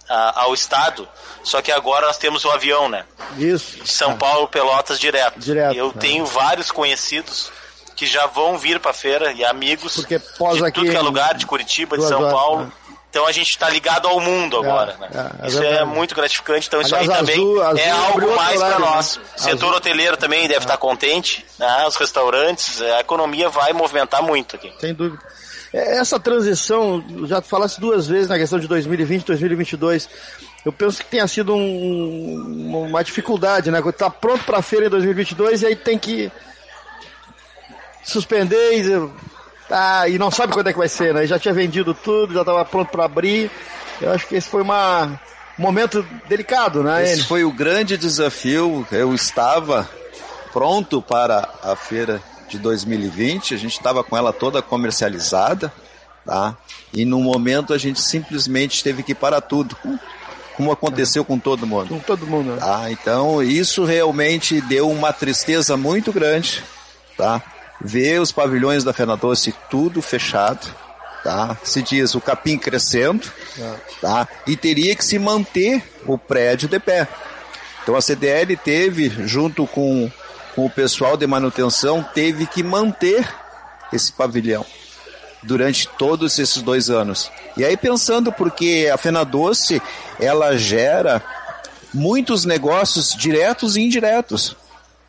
a, 0.09 0.43
ao 0.43 0.55
estado, 0.55 1.09
só 1.43 1.61
que 1.61 1.73
agora 1.73 2.07
nós 2.07 2.19
temos 2.19 2.45
o 2.45 2.51
avião, 2.51 2.89
né? 2.89 3.05
Isso. 3.39 3.83
De 3.83 3.91
São 3.91 4.17
Paulo, 4.17 4.49
Pelotas 4.49 4.99
direto. 4.99 5.39
Direto. 5.39 5.75
Eu 5.75 5.93
tenho 5.93 6.25
vários 6.27 6.71
conhecidos 6.71 7.51
que 7.95 8.07
já 8.07 8.27
vão 8.27 8.59
vir 8.59 8.81
para 8.81 8.93
feira 8.93 9.33
e 9.33 9.45
amigos 9.45 9.95
Porque 9.97 10.19
pós 10.19 10.57
de 10.57 10.65
aqui 10.65 10.81
tudo 10.81 10.91
que 10.91 10.97
é 10.97 11.01
lugar, 11.01 11.35
de 11.35 11.47
Curitiba, 11.47 11.97
de 11.97 12.05
São 12.05 12.21
horas, 12.21 12.33
Paulo. 12.33 12.65
Né? 12.65 12.73
Então 13.15 13.27
a 13.27 13.31
gente 13.31 13.51
está 13.51 13.71
ligado 13.71 14.09
ao 14.09 14.19
mundo 14.19 14.57
é, 14.57 14.59
agora, 14.59 14.97
né? 14.97 15.09
É, 15.15 15.45
é 15.45 15.49
isso 15.49 15.63
é 15.63 15.85
muito 15.85 16.17
gratificante. 16.17 16.67
Então 16.67 16.81
isso 16.81 16.93
Aliás, 16.97 17.11
aí 17.11 17.17
também 17.19 17.37
azul, 17.37 17.63
azul 17.63 17.79
é 17.79 17.91
algo 17.91 18.35
mais 18.35 18.61
para 18.61 18.79
nós. 18.81 19.17
Né? 19.19 19.23
Setor 19.37 19.67
azul. 19.67 19.77
hoteleiro 19.77 20.17
também 20.17 20.49
deve 20.49 20.65
estar 20.65 20.73
tá 20.73 20.77
contente, 20.77 21.47
né? 21.57 21.87
Os 21.87 21.95
restaurantes, 21.95 22.83
a 22.83 23.01
economia 23.01 23.49
vai 23.49 23.73
movimentar 23.73 24.21
muito 24.21 24.57
aqui. 24.57 24.73
Sem 24.81 24.93
dúvida. 24.93 25.23
É, 25.75 25.97
essa 25.97 26.21
transição, 26.21 27.05
já 27.27 27.43
falasse 27.43 27.81
duas 27.81 28.07
vezes 28.07 28.29
na 28.29 28.39
questão 28.39 28.61
de 28.61 28.69
2020 28.69 29.27
2022, 29.27 30.09
eu 30.65 30.73
penso 30.73 30.99
que 30.99 31.07
tenha 31.07 31.27
sido 31.27 31.53
um, 31.53 32.87
uma 32.87 33.03
dificuldade, 33.03 33.73
né? 33.73 33.83
Tá 33.99 34.09
pronto 34.09 34.45
para 34.45 34.59
a 34.59 34.63
feira 34.63 34.87
em 34.87 34.89
2022 34.89 35.63
e 35.63 35.67
aí 35.67 35.75
tem 35.75 35.99
que 35.99 36.31
suspender 38.05 38.79
e, 38.79 39.11
ah, 39.69 40.09
e 40.09 40.17
não 40.17 40.31
sabe 40.31 40.53
quando 40.53 40.69
é 40.69 40.73
que 40.73 40.79
vai 40.79 40.89
ser, 40.89 41.13
né? 41.13 41.27
Já 41.27 41.41
tinha 41.41 41.53
vendido 41.53 41.93
tudo, 41.93 42.35
já 42.35 42.43
estava 42.43 42.65
pronto 42.65 42.93
para 42.93 43.07
abrir. 43.07 43.51
Eu 44.01 44.13
acho 44.13 44.29
que 44.29 44.37
esse 44.37 44.49
foi 44.49 44.63
uma, 44.63 45.21
um 45.59 45.63
momento 45.63 46.07
delicado, 46.29 46.85
né? 46.85 47.03
Esse 47.03 47.25
foi 47.25 47.43
o 47.43 47.51
grande 47.51 47.97
desafio. 47.97 48.87
Eu 48.93 49.13
estava 49.13 49.91
pronto 50.53 51.03
para 51.03 51.49
a 51.65 51.75
feira 51.75 52.23
de 52.49 52.59
2020, 52.59 53.55
a 53.55 53.57
gente 53.57 53.73
estava 53.73 54.03
com 54.05 54.17
ela 54.17 54.33
toda 54.33 54.63
comercializada, 54.63 55.73
tá? 56.25 56.57
E 56.93 57.05
no 57.05 57.21
momento 57.21 57.73
a 57.73 57.79
gente 57.79 58.01
simplesmente 58.01 58.83
teve 58.83 59.03
que 59.03 59.15
parar 59.15 59.41
tudo, 59.41 59.77
como 60.57 60.73
aconteceu 60.73 61.25
com 61.25 61.39
todo 61.39 61.67
mundo. 61.67 61.89
Com 61.89 61.99
todo 61.99 62.27
mundo. 62.27 62.53
Né? 62.53 62.59
Tá? 62.59 62.91
Então 62.91 63.43
isso 63.43 63.85
realmente 63.85 64.61
deu 64.61 64.91
uma 64.91 65.13
tristeza 65.13 65.77
muito 65.77 66.13
grande, 66.13 66.63
tá? 67.17 67.43
Ver 67.81 68.21
os 68.21 68.31
pavilhões 68.33 68.85
da 68.85 68.93
Fena 68.93 69.17
Doce 69.17 69.55
tudo 69.69 70.01
fechado, 70.01 70.67
tá? 71.23 71.57
Se 71.65 71.83
diz 71.83 72.15
o 72.15 72.21
capim 72.21 72.57
crescendo, 72.57 73.27
é. 73.59 73.75
tá? 74.01 74.29
E 74.47 74.57
teria 74.57 74.95
que 74.95 75.05
se 75.05 75.19
manter 75.19 75.83
o 76.07 76.17
prédio 76.17 76.69
de 76.69 76.79
pé. 76.79 77.09
Então 77.83 77.97
a 77.97 78.01
CDL 78.01 78.57
teve, 78.57 79.11
junto 79.27 79.67
com 79.67 80.11
com 80.55 80.65
o 80.65 80.71
pessoal 80.71 81.17
de 81.17 81.27
manutenção, 81.27 82.03
teve 82.15 82.47
que 82.47 82.63
manter 82.63 83.29
esse 83.93 84.13
pavilhão 84.13 84.65
durante 85.43 85.89
todos 85.89 86.39
esses 86.39 86.63
dois 86.63 86.91
anos. 86.91 87.31
E 87.57 87.65
aí 87.65 87.77
pensando 87.77 88.33
porque 88.33 88.91
a 88.93 88.97
Fena 88.97 89.25
Doce, 89.25 89.81
ela 90.19 90.57
gera 90.57 91.23
muitos 91.93 92.45
negócios 92.45 93.15
diretos 93.15 93.77
e 93.77 93.83
indiretos. 93.83 94.57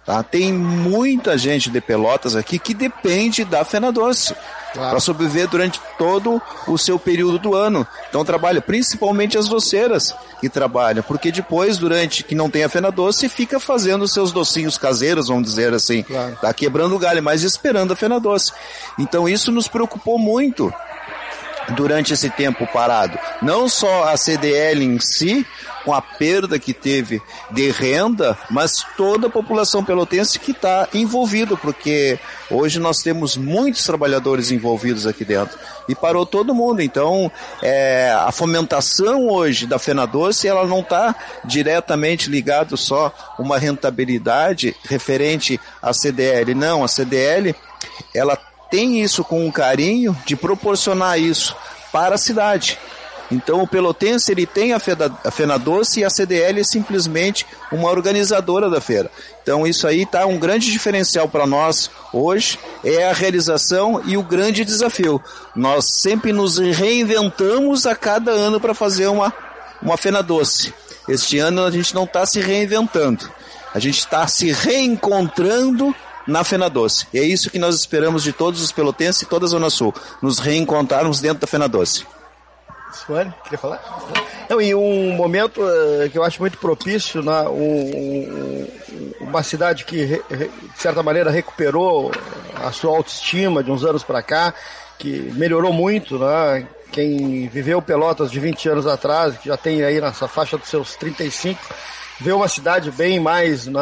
Tá? 0.06 0.22
Tem 0.22 0.54
muita 0.54 1.38
gente 1.38 1.70
de 1.70 1.82
Pelotas 1.82 2.36
aqui 2.36 2.60
que 2.60 2.74
depende 2.74 3.44
da 3.44 3.66
Fena 3.66 3.92
Doce 3.92 4.36
claro. 4.76 4.92
para 4.92 5.00
sobreviver 5.00 5.48
durante 5.48 5.80
todo 5.98 6.42
o 6.68 6.78
seu 6.78 7.00
período 7.00 7.40
do 7.40 7.56
ano. 7.56 7.88
Então 8.10 8.24
trabalha 8.24 8.62
principalmente 8.62 9.38
as 9.38 9.50
doceiras 9.50 10.14
que 10.40 10.50
trabalham, 10.50 11.04
porque 11.04 11.32
depois, 11.32 11.78
durante 11.78 12.24
que 12.24 12.36
não 12.36 12.50
tem 12.50 12.64
a 12.64 12.70
Fena 12.70 12.92
Doce, 12.92 13.28
fica 13.28 13.60
fazendo 13.60 14.08
seus 14.08 14.32
docinhos 14.32 14.78
caseiros, 14.78 15.28
vamos 15.28 15.50
dizer 15.50 15.74
assim, 15.74 16.04
claro. 16.04 16.38
tá 16.42 16.54
quebrando 16.54 16.96
o 16.96 17.00
galho, 17.00 17.24
mas 17.24 17.42
esperando 17.42 17.94
a 17.94 17.96
Fena 17.96 18.20
Doce. 18.20 18.52
Então 19.00 19.28
isso 19.28 19.52
nos 19.52 19.68
preocupou 19.68 20.20
muito 20.20 20.72
durante 21.70 22.14
esse 22.14 22.30
tempo 22.30 22.68
parado. 22.68 23.18
Não 23.42 23.68
só 23.68 24.10
a 24.10 24.18
CDL 24.18 24.84
em 24.84 25.00
si, 25.00 25.46
com 25.86 25.94
a 25.94 26.02
perda 26.02 26.58
que 26.58 26.74
teve 26.74 27.22
de 27.52 27.70
renda, 27.70 28.38
mas 28.50 28.84
toda 28.98 29.28
a 29.28 29.30
população 29.30 29.84
pelotense 29.84 30.40
que 30.40 30.52
está 30.52 30.90
envolvida, 30.94 31.56
porque 31.56 32.20
hoje 32.50 32.80
nós 32.80 32.98
temos 32.98 33.38
muitos 33.38 33.84
trabalhadores 33.84 34.50
envolvidos 34.52 35.06
aqui 35.06 35.24
dentro. 35.24 35.58
E 35.88 35.94
parou 35.94 36.26
todo 36.26 36.56
mundo. 36.56 36.82
Então, 36.82 37.32
é, 37.62 38.12
a 38.18 38.32
fomentação 38.32 39.30
hoje 39.30 39.68
da 39.68 39.78
Fena 39.78 40.08
Doce, 40.08 40.48
ela 40.48 40.66
não 40.66 40.80
está 40.80 41.16
diretamente 41.46 42.30
ligado 42.30 42.76
só 42.76 43.14
uma 43.38 43.60
rentabilidade 43.60 44.76
referente 44.86 45.60
à 45.82 45.94
CDL. 45.94 46.56
Não, 46.56 46.84
a 46.84 46.88
CDL, 46.88 47.56
ela 48.14 48.36
tem 48.70 49.02
isso 49.02 49.24
com 49.24 49.46
um 49.46 49.52
carinho 49.52 50.16
de 50.26 50.36
proporcionar 50.36 51.20
isso 51.20 51.56
para 51.92 52.16
a 52.16 52.18
cidade. 52.18 52.78
Então 53.32 53.62
o 53.62 53.68
Pelotense 53.68 54.32
ele 54.32 54.46
tem 54.46 54.74
a, 54.74 54.80
Feda, 54.80 55.12
a 55.24 55.32
Fena 55.32 55.58
Doce 55.58 56.00
e 56.00 56.04
a 56.04 56.10
CDL 56.10 56.60
é 56.60 56.64
simplesmente 56.64 57.46
uma 57.72 57.90
organizadora 57.90 58.70
da 58.70 58.80
feira. 58.80 59.10
Então 59.42 59.66
isso 59.66 59.88
aí 59.88 60.04
está 60.04 60.26
um 60.26 60.38
grande 60.38 60.72
diferencial 60.72 61.28
para 61.28 61.48
nós 61.48 61.90
hoje, 62.14 62.60
é 62.84 63.10
a 63.10 63.14
realização 63.14 64.02
e 64.06 64.16
o 64.18 64.24
grande 64.24 64.64
desafio. 64.64 65.22
Nós 65.56 65.86
sempre 66.02 66.32
nos 66.32 66.58
reinventamos 66.58 67.86
a 67.86 67.96
cada 67.96 68.32
ano 68.32 68.60
para 68.60 68.74
fazer 68.74 69.08
uma, 69.08 69.34
uma 69.82 69.98
Fena 69.98 70.22
Doce. 70.22 70.74
Este 71.08 71.40
ano 71.40 71.64
a 71.64 71.72
gente 71.72 71.94
não 71.94 72.04
está 72.04 72.26
se 72.26 72.40
reinventando, 72.40 73.30
a 73.74 73.80
gente 73.80 74.00
está 74.00 74.28
se 74.28 74.52
reencontrando 74.52 75.96
na 76.28 76.44
Fena 76.44 76.70
Doce. 76.70 77.08
E 77.14 77.20
é 77.20 77.24
isso 77.24 77.50
que 77.50 77.60
nós 77.60 77.76
esperamos 77.76 78.24
de 78.24 78.34
todos 78.34 78.62
os 78.62 78.72
pelotenses 78.72 79.22
e 79.22 79.26
toda 79.26 79.46
a 79.46 79.50
Zona 79.50 79.70
Sul, 79.70 79.94
nos 80.22 80.40
reencontrarmos 80.40 81.20
dentro 81.20 81.40
da 81.40 81.48
Fena 81.48 81.68
Doce. 81.68 82.06
Suane, 82.94 83.34
queria 83.44 83.58
falar? 83.58 83.82
Não, 84.50 84.62
e 84.62 84.74
um 84.74 85.14
momento 85.14 85.62
uh, 85.62 86.10
que 86.10 86.18
eu 86.18 86.24
acho 86.24 86.40
muito 86.40 86.58
propício, 86.58 87.22
né, 87.22 87.42
um, 87.50 88.68
uma 89.20 89.44
cidade 89.44 89.84
que, 89.84 90.06
de 90.06 90.52
certa 90.78 91.04
maneira, 91.04 91.30
recuperou 91.30 92.12
a 92.56 92.72
sua 92.72 92.96
autoestima 92.96 93.64
de 93.64 93.72
uns 93.72 93.84
anos 93.84 94.04
para 94.04 94.22
cá, 94.22 94.54
que 94.98 95.32
melhorou 95.36 95.74
muito, 95.74 96.18
né? 96.18 96.68
Quem 96.92 97.50
viveu 97.50 97.82
Pelotas 97.82 98.32
de 98.32 98.40
20 98.40 98.70
anos 98.70 98.88
atrás, 98.88 99.38
que 99.38 99.50
já 99.50 99.58
tem 99.58 99.84
aí 99.84 100.00
nessa 100.00 100.28
faixa 100.28 100.58
dos 100.58 100.70
seus 100.70 100.96
35, 100.96 101.60
vê 102.20 102.32
uma 102.32 102.48
cidade 102.48 102.92
bem 102.92 103.20
mais, 103.20 103.68
né, 103.68 103.82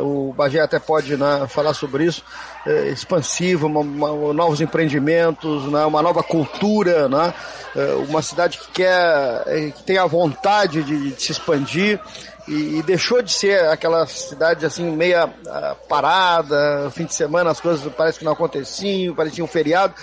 o 0.00 0.32
Bagé 0.36 0.60
até 0.60 0.78
pode 0.78 1.16
né, 1.16 1.46
falar 1.48 1.74
sobre 1.74 2.04
isso, 2.04 2.22
é, 2.66 2.88
expansiva, 2.88 3.66
uma, 3.66 3.80
uma, 3.80 4.32
novos 4.32 4.60
empreendimentos, 4.60 5.64
né, 5.70 5.84
uma 5.84 6.02
nova 6.02 6.22
cultura, 6.22 7.08
né, 7.08 7.32
é, 7.74 7.94
uma 8.08 8.20
cidade 8.20 8.58
que 8.58 8.70
quer, 8.72 9.42
é, 9.46 9.70
que 9.70 9.82
tem 9.84 9.98
a 9.98 10.06
vontade 10.06 10.82
de, 10.82 11.12
de 11.12 11.22
se 11.22 11.32
expandir 11.32 11.98
e, 12.46 12.78
e, 12.78 12.82
deixou 12.82 13.22
de 13.22 13.32
ser 13.32 13.68
aquela 13.68 14.04
cidade 14.06 14.66
assim 14.66 14.90
meia 14.90 15.26
uh, 15.26 15.76
parada, 15.88 16.90
fim 16.90 17.04
de 17.04 17.14
semana 17.14 17.50
as 17.50 17.60
coisas 17.60 17.90
parece 17.96 18.18
que 18.18 18.24
não 18.24 18.32
aconteciam, 18.32 19.14
parecia 19.14 19.44
um 19.44 19.46
feriado 19.46 19.94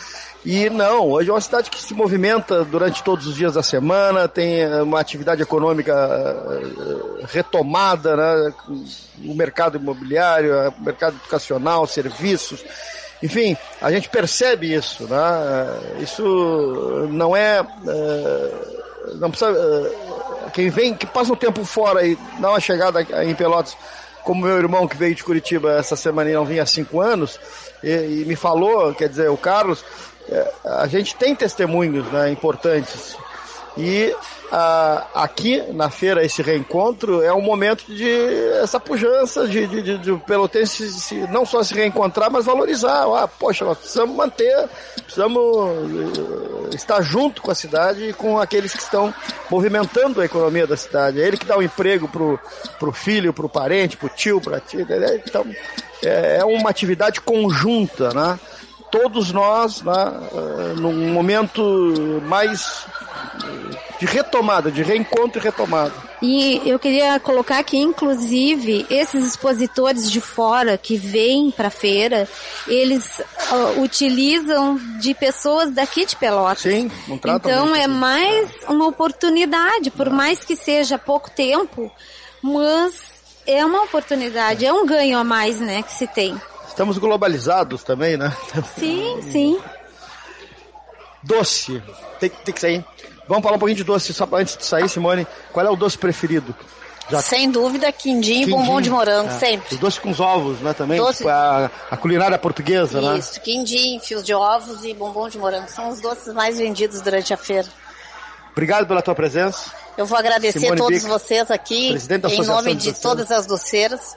e 0.46 0.70
não, 0.70 1.10
hoje 1.10 1.30
é 1.30 1.34
uma 1.34 1.42
cidade 1.42 1.70
que 1.70 1.82
se 1.82 1.94
movimenta 1.94 2.64
durante 2.64 3.04
todos 3.04 3.28
os 3.28 3.36
dias 3.36 3.56
da 3.56 3.64
semana, 3.64 4.28
tem 4.28 4.62
eh, 4.62 4.82
uma 4.82 5.00
atividade 5.00 5.42
econômica 5.42 5.94
eh, 5.94 7.26
retomada, 7.28 8.16
né? 8.16 8.54
o 9.26 9.36
mercado 9.36 9.78
imobiliário, 9.78 10.74
o 10.80 10.84
mercado 10.84 11.18
educacional, 11.18 11.86
serviços. 11.86 12.64
Enfim, 13.22 13.58
a 13.82 13.92
gente 13.92 14.08
percebe 14.08 14.74
isso, 14.74 15.04
né? 15.04 15.20
Isso 16.00 17.08
não 17.12 17.36
é. 17.36 17.60
Eh, 17.60 18.52
não 19.16 19.30
precisa. 19.30 19.54
Quem 20.54 20.70
vem, 20.70 20.94
que 20.94 21.06
passa 21.06 21.34
um 21.34 21.36
tempo 21.36 21.66
fora 21.66 22.08
e 22.08 22.18
dá 22.40 22.52
uma 22.52 22.62
chegada 22.62 23.02
em 23.24 23.36
Pelotas, 23.36 23.76
como 24.24 24.46
meu 24.46 24.58
irmão 24.58 24.88
que 24.88 24.96
veio 24.96 25.14
de 25.14 25.24
Curitiba 25.24 25.74
essa 25.74 25.98
semana 25.98 26.30
e 26.30 26.34
não 26.34 26.46
vinha 26.46 26.64
há 26.64 26.66
cinco 26.66 27.02
anos, 27.02 27.38
e, 27.84 28.22
e 28.22 28.26
me 28.26 28.38
falou, 28.38 28.94
quer 28.94 29.10
dizer, 29.10 29.30
o 29.30 29.38
Carlos, 29.38 29.84
a 30.64 30.88
gente 30.88 31.16
tem 31.16 31.36
testemunhos 31.36 32.06
né, 32.12 32.32
importantes. 32.32 33.18
E 33.78 34.14
a, 34.52 35.08
aqui 35.14 35.62
na 35.74 35.90
feira, 35.90 36.26
esse 36.26 36.42
reencontro 36.42 37.22
é 37.22 37.34
um 37.34 37.42
momento 37.42 37.86
de 37.86 38.10
essa 38.62 38.80
pujança 38.80 39.48
de, 39.48 39.68
de, 39.68 39.82
de, 39.82 39.98
de 39.98 40.18
pelotense 40.26 40.92
se, 40.92 41.16
não 41.28 41.46
só 41.46 41.64
se 41.64 41.74
reencontrar, 41.74 42.32
mas 42.32 42.46
valorizar. 42.46 43.06
Ah, 43.16 43.28
poxa, 43.28 43.64
nós 43.64 43.78
precisamos 43.78 44.16
manter, 44.16 44.68
precisamos 45.04 45.46
uh, 45.46 46.70
estar 46.74 47.02
junto 47.02 47.42
com 47.42 47.52
a 47.52 47.56
cidade 47.56 48.10
e 48.10 48.14
com 48.14 48.40
aqueles 48.40 48.74
que 48.74 48.82
estão 48.82 49.14
movimentando 49.50 50.20
a 50.20 50.26
economia 50.26 50.66
da 50.66 50.76
cidade. 50.76 51.22
É 51.22 51.28
ele 51.28 51.38
que 51.38 51.46
dá 51.46 51.56
o 51.56 51.60
um 51.60 51.64
emprego 51.64 52.08
pro, 52.08 52.40
pro 52.80 52.92
filho, 52.92 53.32
pro 53.32 53.48
parente, 53.48 53.98
pro 53.98 54.10
tio, 54.10 54.42
pra 54.42 54.60
tia. 54.60 54.86
Né? 54.86 55.22
Então, 55.26 55.46
é, 56.04 56.38
é 56.40 56.46
uma 56.46 56.70
atividade 56.70 57.22
conjunta, 57.22 58.10
né? 58.14 58.40
Todos 58.92 59.32
nós, 59.32 59.82
né, 59.82 60.14
eh, 60.34 60.74
num 60.80 61.12
momento 61.14 62.22
mais 62.26 62.86
de 64.00 64.06
retomada, 64.06 64.72
de 64.72 64.82
reencontro 64.82 65.42
e 65.42 65.44
retomada. 65.44 65.94
E 66.22 66.62
eu 66.66 66.80
queria 66.80 67.20
colocar 67.20 67.60
aqui, 67.60 67.78
inclusive, 67.78 68.86
esses 68.90 69.26
expositores 69.26 70.10
de 70.10 70.22
fora 70.22 70.78
que 70.78 70.98
vêm 70.98 71.52
para 71.52 71.68
a 71.68 71.72
feira, 71.72 72.28
eles 72.68 73.20
uh, 73.20 73.82
utilizam 73.82 74.78
de 75.00 75.14
pessoas 75.14 75.72
daqui 75.72 76.06
de 76.06 76.16
Pelotas. 76.16 76.60
Sim, 76.60 76.92
um 77.10 77.16
Então 77.16 77.76
é 77.76 77.86
assim. 77.86 77.94
mais 77.94 78.50
uma 78.68 78.88
oportunidade, 78.88 79.92
por 79.92 80.10
mais 80.10 80.44
que 80.44 80.56
seja 80.56 80.98
pouco 80.98 81.30
tempo, 81.30 81.92
mas 82.42 82.94
é 83.46 83.66
uma 83.66 83.84
oportunidade, 83.84 84.66
é 84.66 84.72
um 84.72 84.86
ganho 84.86 85.18
a 85.18 85.24
mais, 85.24 85.60
né, 85.60 85.82
que 85.82 85.94
se 85.94 86.08
tem. 86.08 86.40
Estamos 86.80 86.98
globalizados 86.98 87.84
também, 87.84 88.16
né? 88.16 88.34
Sim, 88.80 89.20
sim. 89.22 89.60
Doce. 91.22 91.84
Tem, 92.22 92.30
tem 92.30 92.54
que 92.54 92.62
sair. 92.62 92.86
Vamos 93.28 93.44
falar 93.44 93.58
um 93.58 93.60
pouquinho 93.60 93.76
de 93.76 93.84
doce, 93.84 94.14
só 94.14 94.26
antes 94.32 94.56
de 94.56 94.66
sair, 94.66 94.88
Simone. 94.88 95.28
Qual 95.52 95.66
é 95.66 95.70
o 95.70 95.76
doce 95.76 95.98
preferido? 95.98 96.56
Já... 97.10 97.22
Sem 97.22 97.52
dúvida, 97.52 97.92
quindim, 97.92 98.36
quindim, 98.36 98.44
e 98.44 98.52
bombom 98.52 98.80
de 98.80 98.90
morango, 98.90 99.28
é. 99.28 99.40
sempre. 99.40 99.74
Os 99.76 99.78
doces 99.78 100.00
com 100.00 100.10
os 100.10 100.22
ovos, 100.22 100.62
né, 100.62 100.74
também? 100.74 100.98
Doce... 100.98 101.28
A, 101.28 101.70
a 101.92 101.98
culinária 101.98 102.38
portuguesa, 102.38 103.00
Isso, 103.00 103.12
né? 103.12 103.20
Isso, 103.20 103.42
quindim, 103.42 104.00
fios 104.00 104.24
de 104.24 104.34
ovos 104.34 104.86
e 104.86 104.94
bombom 104.94 105.28
de 105.28 105.38
morango. 105.38 105.68
São 105.68 105.90
os 105.90 106.00
doces 106.00 106.34
mais 106.34 106.60
vendidos 106.60 107.02
durante 107.02 107.34
a 107.34 107.38
feira. 107.38 107.68
Obrigado 108.54 108.88
pela 108.88 109.02
tua 109.02 109.14
presença. 109.14 109.70
Eu 109.98 110.06
vou 110.06 110.18
agradecer 110.18 110.72
a 110.72 110.78
todos 110.78 111.04
Bica, 111.04 111.10
vocês 111.10 111.52
aqui, 111.52 111.94
em 112.30 112.46
nome 112.46 112.74
de 112.74 112.94
todas 112.94 113.30
as 113.32 113.46
doceiras 113.46 114.16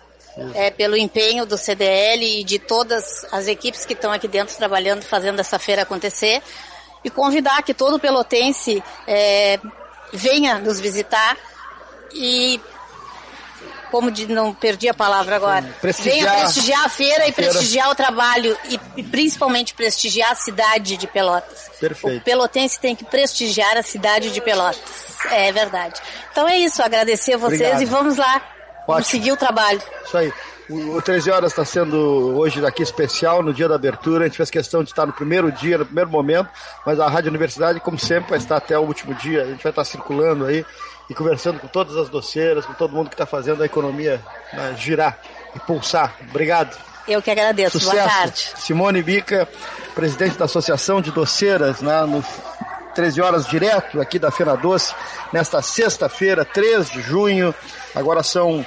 é, 0.54 0.70
pelo 0.70 0.96
empenho 0.96 1.44
do 1.44 1.58
CDL 1.58 2.40
e 2.40 2.44
de 2.44 2.58
todas 2.58 3.26
as 3.30 3.46
equipes 3.46 3.84
que 3.84 3.92
estão 3.92 4.12
aqui 4.12 4.26
dentro 4.26 4.56
trabalhando, 4.56 5.02
fazendo 5.02 5.40
essa 5.40 5.58
feira 5.58 5.82
acontecer. 5.82 6.42
E 7.04 7.10
convidar 7.10 7.62
que 7.62 7.74
todo 7.74 7.98
pelotense 7.98 8.82
é, 9.06 9.58
venha 10.12 10.58
nos 10.58 10.80
visitar 10.80 11.36
e 12.14 12.60
como 13.90 14.10
de, 14.10 14.26
não 14.26 14.54
perdi 14.54 14.88
a 14.88 14.94
palavra 14.94 15.36
agora, 15.36 15.68
prestigiar, 15.78 16.14
venha 16.14 16.40
prestigiar 16.40 16.84
a 16.84 16.88
feira 16.88 17.28
e 17.28 17.32
feira. 17.32 17.50
prestigiar 17.50 17.90
o 17.90 17.94
trabalho 17.94 18.56
e, 18.70 18.80
e, 18.96 19.02
principalmente 19.02 19.74
prestigiar 19.74 20.32
a 20.32 20.34
cidade 20.34 20.96
de 20.96 21.06
Pelotas. 21.06 21.68
Perfeito. 21.78 22.16
O 22.16 22.20
pelotense 22.22 22.80
tem 22.80 22.96
que 22.96 23.04
prestigiar 23.04 23.76
a 23.76 23.82
cidade 23.82 24.30
de 24.30 24.40
Pelotas. 24.40 24.80
É 25.30 25.52
verdade. 25.52 26.00
Então 26.30 26.48
é 26.48 26.56
isso, 26.56 26.82
agradecer 26.82 27.34
a 27.34 27.36
vocês 27.36 27.60
Obrigado. 27.60 27.82
e 27.82 27.84
vamos 27.84 28.16
lá 28.16 28.40
Vamos 28.86 29.06
seguir 29.06 29.32
o 29.32 29.36
trabalho. 29.36 29.80
Isso 30.04 30.16
aí. 30.16 30.32
O, 30.68 30.96
o 30.96 31.02
13 31.02 31.30
horas 31.30 31.52
está 31.52 31.64
sendo 31.64 32.36
hoje 32.36 32.60
daqui 32.60 32.82
especial, 32.82 33.42
no 33.42 33.52
dia 33.52 33.68
da 33.68 33.74
abertura. 33.74 34.24
A 34.24 34.28
gente 34.28 34.36
fez 34.36 34.50
questão 34.50 34.82
de 34.82 34.90
estar 34.90 35.06
no 35.06 35.12
primeiro 35.12 35.50
dia, 35.52 35.78
no 35.78 35.86
primeiro 35.86 36.10
momento, 36.10 36.48
mas 36.84 36.98
a 37.00 37.08
Rádio 37.08 37.30
Universidade, 37.30 37.80
como 37.80 37.98
sempre, 37.98 38.30
vai 38.30 38.38
estar 38.38 38.56
até 38.56 38.78
o 38.78 38.82
último 38.82 39.14
dia. 39.14 39.42
A 39.42 39.46
gente 39.46 39.62
vai 39.62 39.70
estar 39.70 39.84
circulando 39.84 40.44
aí 40.46 40.64
e 41.10 41.14
conversando 41.14 41.58
com 41.60 41.66
todas 41.66 41.96
as 41.96 42.08
doceiras, 42.08 42.64
com 42.64 42.72
todo 42.74 42.94
mundo 42.94 43.08
que 43.08 43.14
está 43.14 43.26
fazendo 43.26 43.62
a 43.62 43.66
economia 43.66 44.20
né, 44.52 44.74
girar 44.78 45.18
e 45.54 45.60
pulsar. 45.60 46.14
Obrigado. 46.30 46.76
Eu 47.06 47.20
que 47.20 47.30
agradeço. 47.30 47.78
Sucesso. 47.78 47.96
Boa 47.96 48.08
tarde. 48.08 48.52
Simone 48.56 49.02
Bica, 49.02 49.48
presidente 49.94 50.38
da 50.38 50.44
Associação 50.44 51.00
de 51.00 51.10
Doceiras, 51.10 51.80
né, 51.80 52.02
no 52.06 52.24
13 52.94 53.20
horas 53.20 53.46
direto 53.46 54.00
aqui 54.00 54.18
da 54.18 54.30
Feira 54.30 54.56
Doce, 54.56 54.94
nesta 55.32 55.60
sexta-feira, 55.60 56.44
3 56.44 56.90
de 56.90 57.02
junho. 57.02 57.54
Agora 57.94 58.22
são 58.22 58.64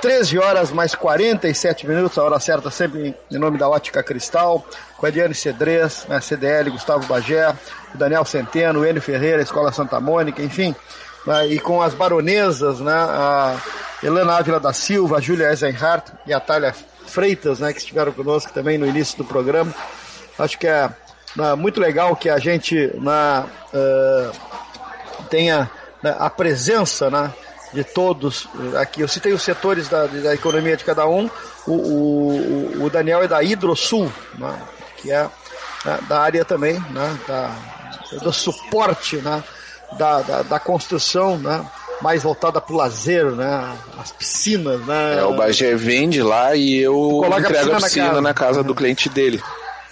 13 0.00 0.38
horas 0.38 0.70
mais 0.70 0.94
47 0.94 1.86
minutos, 1.86 2.18
a 2.18 2.22
hora 2.22 2.38
certa 2.38 2.70
sempre 2.70 3.14
em 3.30 3.38
nome 3.38 3.58
da 3.58 3.68
Ótica 3.68 4.02
Cristal, 4.02 4.64
com 4.96 5.06
a 5.06 5.08
Eliane 5.08 5.34
Cedrez, 5.34 6.06
né, 6.08 6.20
CDL, 6.20 6.70
Gustavo 6.70 7.06
Bagé, 7.06 7.54
o 7.94 7.98
Daniel 7.98 8.24
Centeno, 8.24 8.80
o 8.80 8.86
Enio 8.86 9.02
Ferreira, 9.02 9.42
Escola 9.42 9.72
Santa 9.72 9.98
Mônica, 10.00 10.42
enfim, 10.42 10.74
né, 11.26 11.46
e 11.48 11.58
com 11.58 11.82
as 11.82 11.94
baronesas, 11.94 12.78
né, 12.80 12.92
a 12.92 13.56
Helena 14.02 14.36
Ávila 14.36 14.60
da 14.60 14.72
Silva, 14.72 15.16
a 15.16 15.20
Júlia 15.20 15.50
Eisenhardt 15.50 16.12
e 16.26 16.32
a 16.32 16.38
Thalia 16.38 16.74
Freitas, 17.06 17.58
né, 17.58 17.72
que 17.72 17.80
estiveram 17.80 18.12
conosco 18.12 18.52
também 18.52 18.78
no 18.78 18.86
início 18.86 19.18
do 19.18 19.24
programa. 19.24 19.74
Acho 20.38 20.58
que 20.58 20.66
é 20.68 20.88
né, 21.34 21.54
muito 21.54 21.80
legal 21.80 22.14
que 22.14 22.30
a 22.30 22.38
gente 22.38 22.92
na, 22.94 23.46
uh, 23.74 25.24
tenha 25.28 25.68
né, 26.02 26.14
a 26.18 26.30
presença, 26.30 27.10
né, 27.10 27.32
de 27.72 27.84
todos 27.84 28.48
aqui. 28.76 29.00
Eu 29.00 29.08
citei 29.08 29.32
os 29.32 29.42
setores 29.42 29.88
da, 29.88 30.06
da 30.06 30.34
economia 30.34 30.76
de 30.76 30.84
cada 30.84 31.06
um. 31.06 31.28
O, 31.66 31.72
o, 31.72 32.84
o 32.84 32.90
Daniel 32.90 33.22
é 33.22 33.28
da 33.28 33.42
Hidrosul, 33.42 34.10
né, 34.38 34.58
que 34.96 35.10
é 35.10 35.28
né, 35.84 35.98
da 36.08 36.20
área 36.20 36.44
também, 36.44 36.74
né, 36.90 37.18
da, 37.26 37.54
do 38.22 38.32
suporte 38.32 39.16
né, 39.16 39.42
da, 39.98 40.22
da, 40.22 40.42
da 40.42 40.60
construção, 40.60 41.36
né, 41.38 41.64
mais 42.00 42.22
voltada 42.22 42.60
para 42.60 42.72
o 42.72 42.76
lazer, 42.76 43.26
né, 43.32 43.76
as 43.98 44.12
piscinas. 44.12 44.80
Né, 44.86 45.18
é, 45.18 45.24
o 45.24 45.36
Bagé 45.36 45.74
vende 45.74 46.22
lá 46.22 46.54
e 46.54 46.78
eu 46.78 47.22
entrego 47.24 47.72
a 47.72 47.76
piscina, 47.76 47.76
a 47.76 47.80
piscina 47.80 48.06
na 48.06 48.12
casa, 48.12 48.20
na 48.22 48.34
casa 48.34 48.62
do 48.62 48.74
cliente 48.74 49.08
dele. 49.08 49.42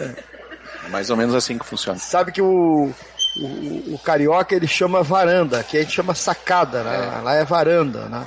É. 0.00 0.04
é 0.04 0.88
mais 0.88 1.10
ou 1.10 1.16
menos 1.16 1.34
assim 1.34 1.58
que 1.58 1.66
funciona. 1.66 1.98
Sabe 1.98 2.32
que 2.32 2.40
o 2.40 2.90
o, 3.38 3.94
o, 3.94 3.98
carioca 3.98 4.54
ele 4.54 4.66
chama 4.66 5.02
varanda, 5.02 5.62
que 5.62 5.76
a 5.76 5.82
gente 5.82 5.92
chama 5.92 6.14
sacada, 6.14 6.82
né? 6.82 7.18
É. 7.18 7.22
Lá 7.22 7.34
é 7.34 7.44
varanda, 7.44 8.08
né? 8.08 8.26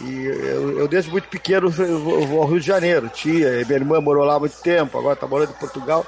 E 0.00 0.24
eu, 0.24 0.80
eu, 0.80 0.88
desde 0.88 1.10
muito 1.10 1.28
pequeno 1.28 1.72
eu 1.78 2.26
vou 2.26 2.42
ao 2.42 2.48
Rio 2.48 2.60
de 2.60 2.66
Janeiro, 2.66 3.08
tia, 3.08 3.64
minha 3.64 3.78
irmã 3.78 4.00
morou 4.00 4.24
lá 4.24 4.34
há 4.34 4.40
muito 4.40 4.60
tempo, 4.60 4.98
agora 4.98 5.14
está 5.14 5.26
morando 5.26 5.50
em 5.50 5.58
Portugal. 5.58 6.04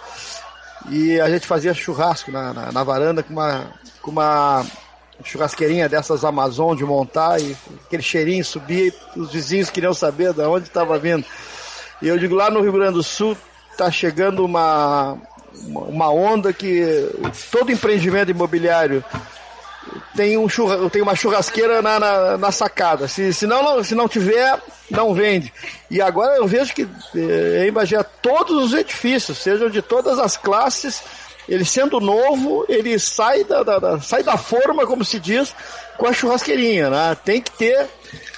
E 0.91 1.21
a 1.21 1.29
gente 1.31 1.47
fazia 1.47 1.73
churrasco 1.73 2.31
na, 2.31 2.53
na, 2.53 2.73
na 2.73 2.85
varanda 2.85 3.23
com 3.23 3.33
uma, 3.33 3.67
com 4.03 4.11
uma 4.11 4.65
churrasqueirinha 5.25 5.89
dessas 5.89 6.25
Amazon 6.25 6.77
de 6.77 6.85
montar 6.85 7.41
e 7.41 7.57
aquele 7.87 8.03
cheirinho 8.03 8.45
subia 8.45 8.93
e 9.15 9.21
os 9.21 9.33
vizinhos 9.33 9.71
queriam 9.71 9.95
saber 9.95 10.33
de 10.33 10.43
onde 10.43 10.67
estava 10.67 10.99
vindo. 10.99 11.25
E 12.03 12.09
eu 12.09 12.19
digo, 12.19 12.35
lá 12.35 12.51
no 12.51 12.61
Rio 12.61 12.73
Grande 12.73 12.95
do 12.95 13.03
Sul 13.03 13.37
está 13.71 13.91
chegando 13.91 14.45
uma, 14.45 15.17
uma 15.69 16.11
onda 16.11 16.53
que 16.53 17.11
todo 17.51 17.73
empreendimento 17.73 18.31
imobiliário 18.31 19.05
tem, 20.15 20.37
um 20.37 20.49
churra, 20.49 20.89
tem 20.91 21.03
uma 21.03 21.15
churrasqueira 21.15 21.83
na, 21.83 22.01
na, 22.01 22.39
na, 22.39 22.51
sacada. 22.51 23.07
Se, 23.07 23.33
se, 23.33 23.47
não, 23.47 23.83
se 23.85 23.95
não 23.95 24.09
tiver, 24.09 24.59
não 24.91 25.15
vende. 25.15 25.53
E 25.91 26.01
agora 26.01 26.37
eu 26.37 26.47
vejo 26.47 26.75
que 26.75 26.89
eh, 27.15 27.67
em 27.69 27.73
Bagé 27.73 28.03
todos 28.23 28.65
os 28.65 28.73
edifícios, 28.73 29.39
sejam 29.39 29.69
de 29.69 29.83
todas 29.83 30.19
as 30.19 30.37
classes, 30.37 31.03
ele 31.49 31.65
sendo 31.65 32.01
novo, 32.01 32.65
ele 32.69 32.99
sai 32.99 33.45
da, 33.45 33.63
da, 33.63 33.79
da 33.79 34.01
sai 34.01 34.23
da 34.23 34.37
forma, 34.37 34.87
como 34.87 35.05
se 35.05 35.21
diz, 35.21 35.55
com 35.97 36.07
a 36.07 36.13
churrasqueirinha. 36.13 36.91
Né? 36.91 37.17
Tem 37.25 37.41
que 37.41 37.53
ter 37.53 37.87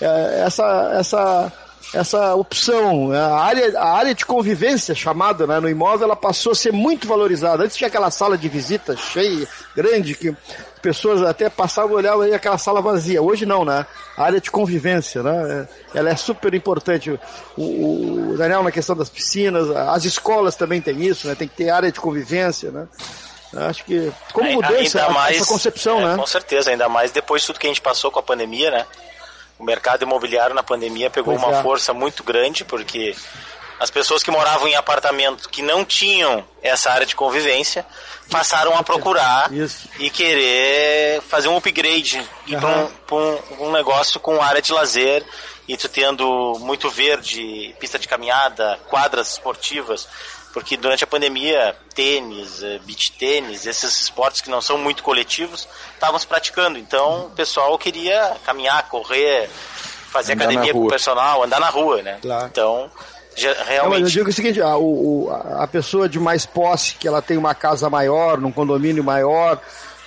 eh, 0.01 0.43
essa, 0.45 0.93
essa 0.95 1.53
essa 1.95 2.35
opção, 2.35 3.13
a 3.13 3.41
área, 3.41 3.79
a 3.79 3.93
área 3.97 4.15
de 4.15 4.27
convivência 4.27 4.95
chamada 4.95 5.47
né, 5.47 5.59
no 5.59 5.69
imóvel, 5.69 6.05
ela 6.05 6.17
passou 6.17 6.53
a 6.53 6.55
ser 6.55 6.73
muito 6.73 7.09
valorizada. 7.09 7.65
Antes 7.65 7.77
tinha 7.77 7.89
aquela 7.89 8.11
sala 8.11 8.37
de 8.37 8.49
visita 8.49 8.97
cheia, 8.97 9.49
grande, 9.75 10.15
que 10.15 10.37
pessoas 10.83 11.23
até 11.23 11.49
passavam 11.49 11.93
e 11.93 11.95
olhavam 11.97 12.21
aí 12.23 12.35
aquela 12.35 12.59
sala 12.59 12.83
vazia. 12.83 13.23
Hoje 13.23 13.47
não, 13.47 13.65
né? 13.65 13.87
A 14.17 14.25
área 14.25 14.41
de 14.41 14.51
convivência, 14.51 15.23
né? 15.23 15.69
Ela 15.95 16.11
é 16.11 16.17
super 16.17 16.53
importante. 16.55 17.11
O, 17.57 18.33
o 18.33 18.37
Daniel 18.37 18.63
na 18.63 18.71
questão 18.71 18.95
das 18.95 19.09
piscinas, 19.09 19.71
as 19.71 20.05
escolas 20.05 20.57
também 20.57 20.81
tem 20.81 21.05
isso, 21.05 21.27
né? 21.27 21.35
Tem 21.35 21.49
que 21.49 21.57
ter 21.57 21.71
área 21.71 21.91
de 21.91 22.01
convivência, 22.01 22.71
né? 22.71 22.87
Acho 23.57 23.83
que 23.85 24.13
como 24.33 24.53
mudou 24.53 24.77
essa, 24.77 25.09
mais, 25.09 25.37
essa 25.39 25.47
concepção, 25.47 26.01
é, 26.01 26.05
né? 26.05 26.17
Com 26.17 26.27
certeza, 26.27 26.71
ainda 26.71 26.87
mais 26.89 27.11
depois 27.11 27.43
de 27.43 27.47
tudo 27.47 27.59
que 27.59 27.67
a 27.67 27.71
gente 27.71 27.81
passou 27.81 28.11
com 28.11 28.19
a 28.19 28.23
pandemia, 28.23 28.71
né? 28.71 28.87
O 29.59 29.65
mercado 29.65 30.03
imobiliário 30.03 30.55
na 30.55 30.63
pandemia 30.63 31.11
pegou 31.11 31.35
pois 31.35 31.47
uma 31.47 31.59
é. 31.59 31.63
força 31.63 31.93
muito 31.93 32.23
grande, 32.23 32.65
porque 32.65 33.15
as 33.81 33.91
pessoas 33.91 34.23
que 34.23 34.31
moravam 34.31 34.69
em 34.69 34.75
apartamento 34.75 35.49
que 35.49 35.63
não 35.63 35.85
tinham 35.85 36.45
essa 36.63 36.91
área 36.91 37.07
de 37.07 37.15
convivência 37.15 37.87
passaram 38.31 38.77
a 38.77 38.83
procurar 38.83 39.53
Isso. 39.53 39.89
e 39.99 40.11
querer 40.11 41.23
fazer 41.23 41.49
um 41.49 41.57
upgrade 41.57 42.19
uhum. 42.49 42.61
para 42.61 43.17
um, 43.17 43.17
um, 43.17 43.67
um, 43.67 43.73
negócio 43.73 44.21
com 44.21 44.43
área 44.43 44.61
de 44.61 44.73
lazer 44.73 45.25
e 45.67 45.77
tu 45.77 45.89
tendo 45.89 46.57
muito 46.61 46.91
verde, 46.91 47.75
pista 47.79 47.99
de 47.99 48.09
caminhada, 48.09 48.79
quadras 48.89 49.33
esportivas 49.33 50.09
porque 50.53 50.77
durante 50.77 51.05
a 51.05 51.07
pandemia, 51.07 51.77
tênis, 51.95 52.63
eh, 52.63 52.81
beach 52.85 53.13
tênis, 53.13 53.67
esses 53.67 54.03
esportes 54.03 54.41
que 54.41 54.51
não 54.51 54.61
são 54.61 54.79
muito 54.79 55.03
coletivos, 55.03 55.69
estavam 55.95 56.19
se 56.19 56.27
praticando. 56.27 56.79
Então, 56.79 57.27
o 57.27 57.31
pessoal 57.31 57.77
queria 57.79 58.37
caminhar, 58.45 58.89
correr, 58.89 59.49
fazer 60.11 60.33
andar 60.33 60.45
academia 60.45 60.73
com 60.73 60.87
o 60.87 60.89
personal, 60.89 61.45
andar 61.45 61.61
na 61.61 61.69
rua, 61.69 62.03
né? 62.03 62.19
Claro. 62.23 62.47
Então, 62.47 62.91
realmente... 63.67 64.03
eu 64.03 64.09
digo 64.09 64.31
o 64.31 64.33
seguinte, 64.33 64.61
a, 64.61 64.77
o, 64.77 65.31
a 65.59 65.67
pessoa 65.67 66.09
de 66.09 66.19
mais 66.19 66.45
posse, 66.45 66.95
que 66.95 67.07
ela 67.07 67.23
tem 67.23 67.37
uma 67.37 67.55
casa 67.55 67.89
maior, 67.89 68.39
num 68.39 68.51
condomínio 68.51 69.05
maior, 69.05 69.61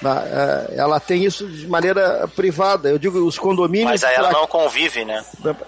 é, 0.10 0.80
ela 0.80 1.00
tem 1.00 1.24
isso 1.24 1.48
de 1.48 1.68
maneira 1.68 2.28
privada. 2.36 2.90
Eu 2.90 2.98
digo, 2.98 3.20
os 3.20 3.38
condomínios. 3.38 3.92
Mas 3.92 4.04
aí 4.04 4.16
ela 4.16 4.30
pra... 4.30 4.40
não 4.40 4.48
convive, 4.48 5.06
né? 5.06 5.24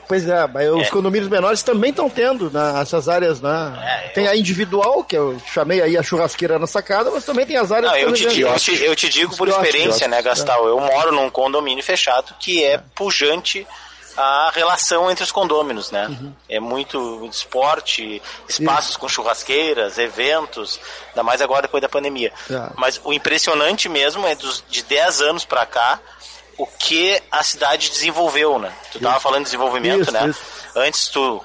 Pois 0.07 0.27
é, 0.27 0.47
mas 0.47 0.69
os 0.69 0.87
é. 0.87 0.89
condomínios 0.89 1.29
menores 1.29 1.61
também 1.61 1.91
estão 1.91 2.09
tendo 2.09 2.49
né, 2.49 2.81
essas 2.81 3.07
áreas, 3.07 3.41
né? 3.41 4.01
É, 4.05 4.07
tem 4.09 4.27
a 4.27 4.35
individual, 4.35 5.03
que 5.03 5.15
eu 5.15 5.37
chamei 5.51 5.81
aí 5.81 5.97
a 5.97 6.03
churrasqueira 6.03 6.57
na 6.57 6.67
sacada, 6.67 7.11
mas 7.11 7.23
também 7.23 7.45
tem 7.45 7.57
as 7.57 7.71
áreas. 7.71 7.91
Não, 7.91 7.97
eu, 7.97 8.13
te, 8.13 8.41
eu, 8.41 8.55
te, 8.55 8.83
eu 8.83 8.95
te 8.95 9.09
digo 9.09 9.37
por 9.37 9.47
experiência, 9.47 10.07
né, 10.07 10.21
Gastal? 10.21 10.67
Eu 10.67 10.79
moro 10.79 11.11
num 11.11 11.29
condomínio 11.29 11.83
fechado 11.83 12.33
que 12.39 12.63
é 12.63 12.79
pujante 12.95 13.67
a 14.15 14.51
relação 14.53 15.09
entre 15.09 15.23
os 15.23 15.31
condôminos, 15.31 15.91
né? 15.91 16.07
Uhum. 16.07 16.33
É 16.47 16.59
muito 16.59 17.27
esporte, 17.31 18.21
espaços 18.47 18.91
Isso. 18.91 18.99
com 18.99 19.09
churrasqueiras, 19.09 19.97
eventos, 19.97 20.79
ainda 21.09 21.23
mais 21.23 21.41
agora 21.41 21.63
depois 21.63 21.81
da 21.81 21.89
pandemia. 21.89 22.31
É. 22.49 22.69
Mas 22.75 23.01
o 23.03 23.11
impressionante 23.11 23.89
mesmo 23.89 24.27
é 24.27 24.35
dos, 24.35 24.63
de 24.69 24.83
10 24.83 25.21
anos 25.21 25.45
para 25.45 25.65
cá, 25.65 25.99
o 26.57 26.67
que 26.67 27.21
a 27.31 27.43
cidade 27.43 27.89
desenvolveu, 27.89 28.59
né? 28.59 28.71
Tu 28.91 28.99
tava 28.99 29.19
falando 29.19 29.39
de 29.39 29.45
desenvolvimento, 29.45 30.03
isso, 30.03 30.11
né? 30.11 30.27
Isso. 30.27 30.41
Antes 30.75 31.07
tu 31.07 31.43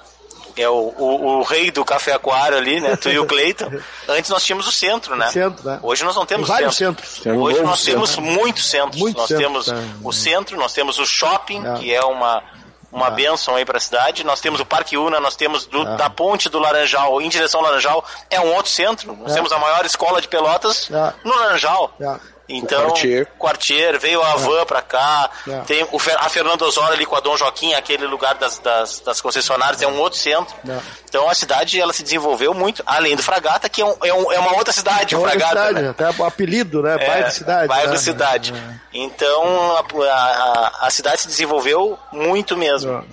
é 0.57 0.69
o, 0.69 0.93
o, 0.99 1.39
o, 1.39 1.43
rei 1.43 1.71
do 1.71 1.85
café 1.85 2.13
aquário 2.13 2.59
ali, 2.59 2.81
né? 2.81 2.97
Tu 2.97 3.11
e 3.11 3.19
o 3.19 3.27
Cleiton. 3.27 3.71
Antes 4.09 4.31
nós 4.31 4.45
tínhamos 4.45 4.67
o 4.67 4.73
centro, 4.73 5.17
né? 5.17 5.29
Centro, 5.29 5.65
né? 5.65 5.79
Hoje 5.83 6.05
nós 6.05 6.17
não 6.17 6.27
temos 6.27 6.47
Tem 6.47 6.57
vários 6.57 6.77
centro. 6.77 7.07
centros. 7.07 7.41
Hoje 7.41 7.63
nós 7.63 7.81
centro. 7.81 7.93
temos 7.93 8.17
muitos 8.17 8.69
centros. 8.69 9.01
Muito 9.01 9.17
nós 9.17 9.29
centro, 9.29 9.45
temos 9.45 9.69
é. 9.69 9.75
o 10.03 10.13
centro, 10.13 10.57
nós 10.57 10.73
temos 10.73 10.99
o 10.99 11.07
shopping, 11.07 11.65
é. 11.65 11.79
que 11.79 11.95
é 11.95 12.03
uma 12.03 12.43
uma 12.91 13.09
ah. 13.09 13.11
benção 13.11 13.57
aí 13.57 13.65
para 13.65 13.79
a 13.79 13.81
cidade. 13.81 14.25
Nós 14.25 14.41
temos 14.41 14.61
o 14.61 14.67
Parque 14.67 14.97
Una, 14.97 15.21
nós 15.21 15.37
temos 15.37 15.67
do, 15.67 15.83
ah. 15.83 15.97
da 15.97 16.11
ponte 16.11 16.49
do 16.49 16.59
Laranjal 16.59 17.21
em 17.21 17.29
direção 17.29 17.61
ao 17.61 17.67
Laranjal, 17.67 18.05
é 18.31 18.41
um 18.41 18.55
outro 18.55 18.71
centro. 18.71 19.15
Nós 19.17 19.33
é. 19.33 19.35
temos 19.35 19.53
a 19.53 19.59
maior 19.59 19.85
escola 19.85 20.21
de 20.21 20.29
Pelotas 20.29 20.91
é. 20.91 21.13
no 21.25 21.35
Laranjal. 21.37 21.93
É. 22.01 22.38
Então, 22.49 22.87
Quartier. 22.87 23.27
Quartier, 23.39 23.99
veio 23.99 24.23
a 24.23 24.37
van 24.37 24.63
é. 24.63 24.65
pra 24.65 24.81
cá, 24.81 25.31
é. 25.47 25.61
tem 25.61 25.83
o, 25.85 25.99
a 26.17 26.29
Fernando 26.31 26.63
Osório 26.63 26.95
ali 26.95 27.05
com 27.05 27.15
a 27.15 27.21
Dom 27.21 27.37
Joaquim, 27.37 27.75
aquele 27.75 28.07
lugar 28.07 28.37
das, 28.37 28.59
das, 28.59 29.01
das 29.01 29.21
concessionárias, 29.21 29.83
é 29.83 29.87
um 29.87 29.99
outro 29.99 30.19
centro. 30.19 30.55
É. 30.67 30.79
Então 31.07 31.29
a 31.29 31.35
cidade 31.35 31.79
ela 31.79 31.93
se 31.93 32.03
desenvolveu 32.03 32.55
muito, 32.55 32.83
além 32.87 33.15
do 33.15 33.23
Fragata, 33.23 33.69
que 33.69 33.83
é, 33.83 33.85
um, 33.85 33.95
é, 34.03 34.15
um, 34.15 34.33
é 34.33 34.39
uma 34.39 34.57
outra 34.57 34.73
cidade, 34.73 35.15
é 35.15 35.19
o 35.19 35.21
Fragata. 35.21 35.67
Cidade, 35.67 35.83
né? 35.83 35.89
Até 35.91 36.11
o 36.11 36.25
apelido, 36.25 36.83
né? 36.83 36.97
É, 36.99 37.07
bairro 37.07 37.31
cidade. 37.31 37.69
Bairro 37.69 37.91
né? 37.91 37.99
cidade. 37.99 38.55
É. 38.55 38.75
Então 38.95 39.77
a, 39.77 40.05
a, 40.11 40.87
a, 40.87 40.91
cidade 40.91 41.21
se 41.21 41.29
desenvolveu 41.29 41.99
muito 42.11 42.57
mesmo. 42.57 43.05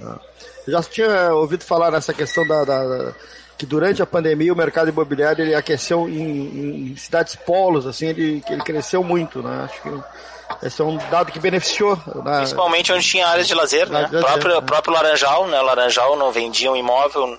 Eu 0.66 0.74
já 0.74 0.82
tinha 0.82 1.34
ouvido 1.34 1.66
falar 1.66 1.92
nessa 1.92 2.14
questão 2.14 2.48
da, 2.48 2.64
da 2.64 3.14
que 3.58 3.66
durante 3.66 4.02
a 4.02 4.06
pandemia 4.06 4.52
o 4.52 4.56
mercado 4.56 4.90
imobiliário 4.90 5.44
ele 5.44 5.56
aqueceu 5.56 6.10
em, 6.10 6.92
em 6.92 6.98
cidades 6.98 7.36
polos, 7.36 7.88
assim, 7.88 8.08
ele, 8.08 8.44
ele 8.50 8.62
cresceu 8.62 9.04
muito, 9.04 9.42
né? 9.42 9.64
Acho 9.66 9.82
que 9.82 10.66
esse 10.66 10.82
é 10.82 10.86
um 10.86 10.98
dado 11.10 11.32
que 11.32 11.40
beneficiou. 11.40 11.98
Né? 12.24 12.38
Principalmente 12.38 12.92
onde 12.92 13.06
tinha 13.06 13.28
áreas 13.28 13.48
de 13.48 13.54
lazer, 13.54 13.90
né? 13.90 14.08
Próprio, 14.08 14.56
né? 14.56 14.62
próprio 14.62 14.94
Laranjal, 14.94 15.48
né? 15.48 15.62
Laranjal 15.62 16.16
não 16.18 16.32
vendia 16.32 16.72
um 16.72 16.76
imóvel 16.76 17.38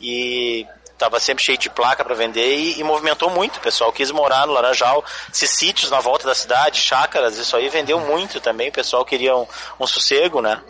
e 0.00 0.66
estava 0.92 1.20
sempre 1.20 1.44
cheio 1.44 1.58
de 1.58 1.68
placa 1.68 2.02
para 2.02 2.14
vender 2.14 2.56
e, 2.56 2.80
e, 2.80 2.84
movimentou 2.84 3.28
muito. 3.30 3.56
O 3.58 3.60
pessoal 3.60 3.92
quis 3.92 4.10
morar 4.10 4.46
no 4.46 4.52
Laranjal, 4.52 5.04
esses 5.32 5.50
sítios 5.50 5.90
na 5.90 6.00
volta 6.00 6.26
da 6.26 6.34
cidade, 6.34 6.80
chácaras, 6.80 7.36
isso 7.36 7.54
aí 7.56 7.68
vendeu 7.68 8.00
muito 8.00 8.40
também. 8.40 8.70
O 8.70 8.72
pessoal 8.72 9.04
queria 9.04 9.36
um, 9.36 9.46
um 9.78 9.86
sossego, 9.86 10.40
né? 10.40 10.60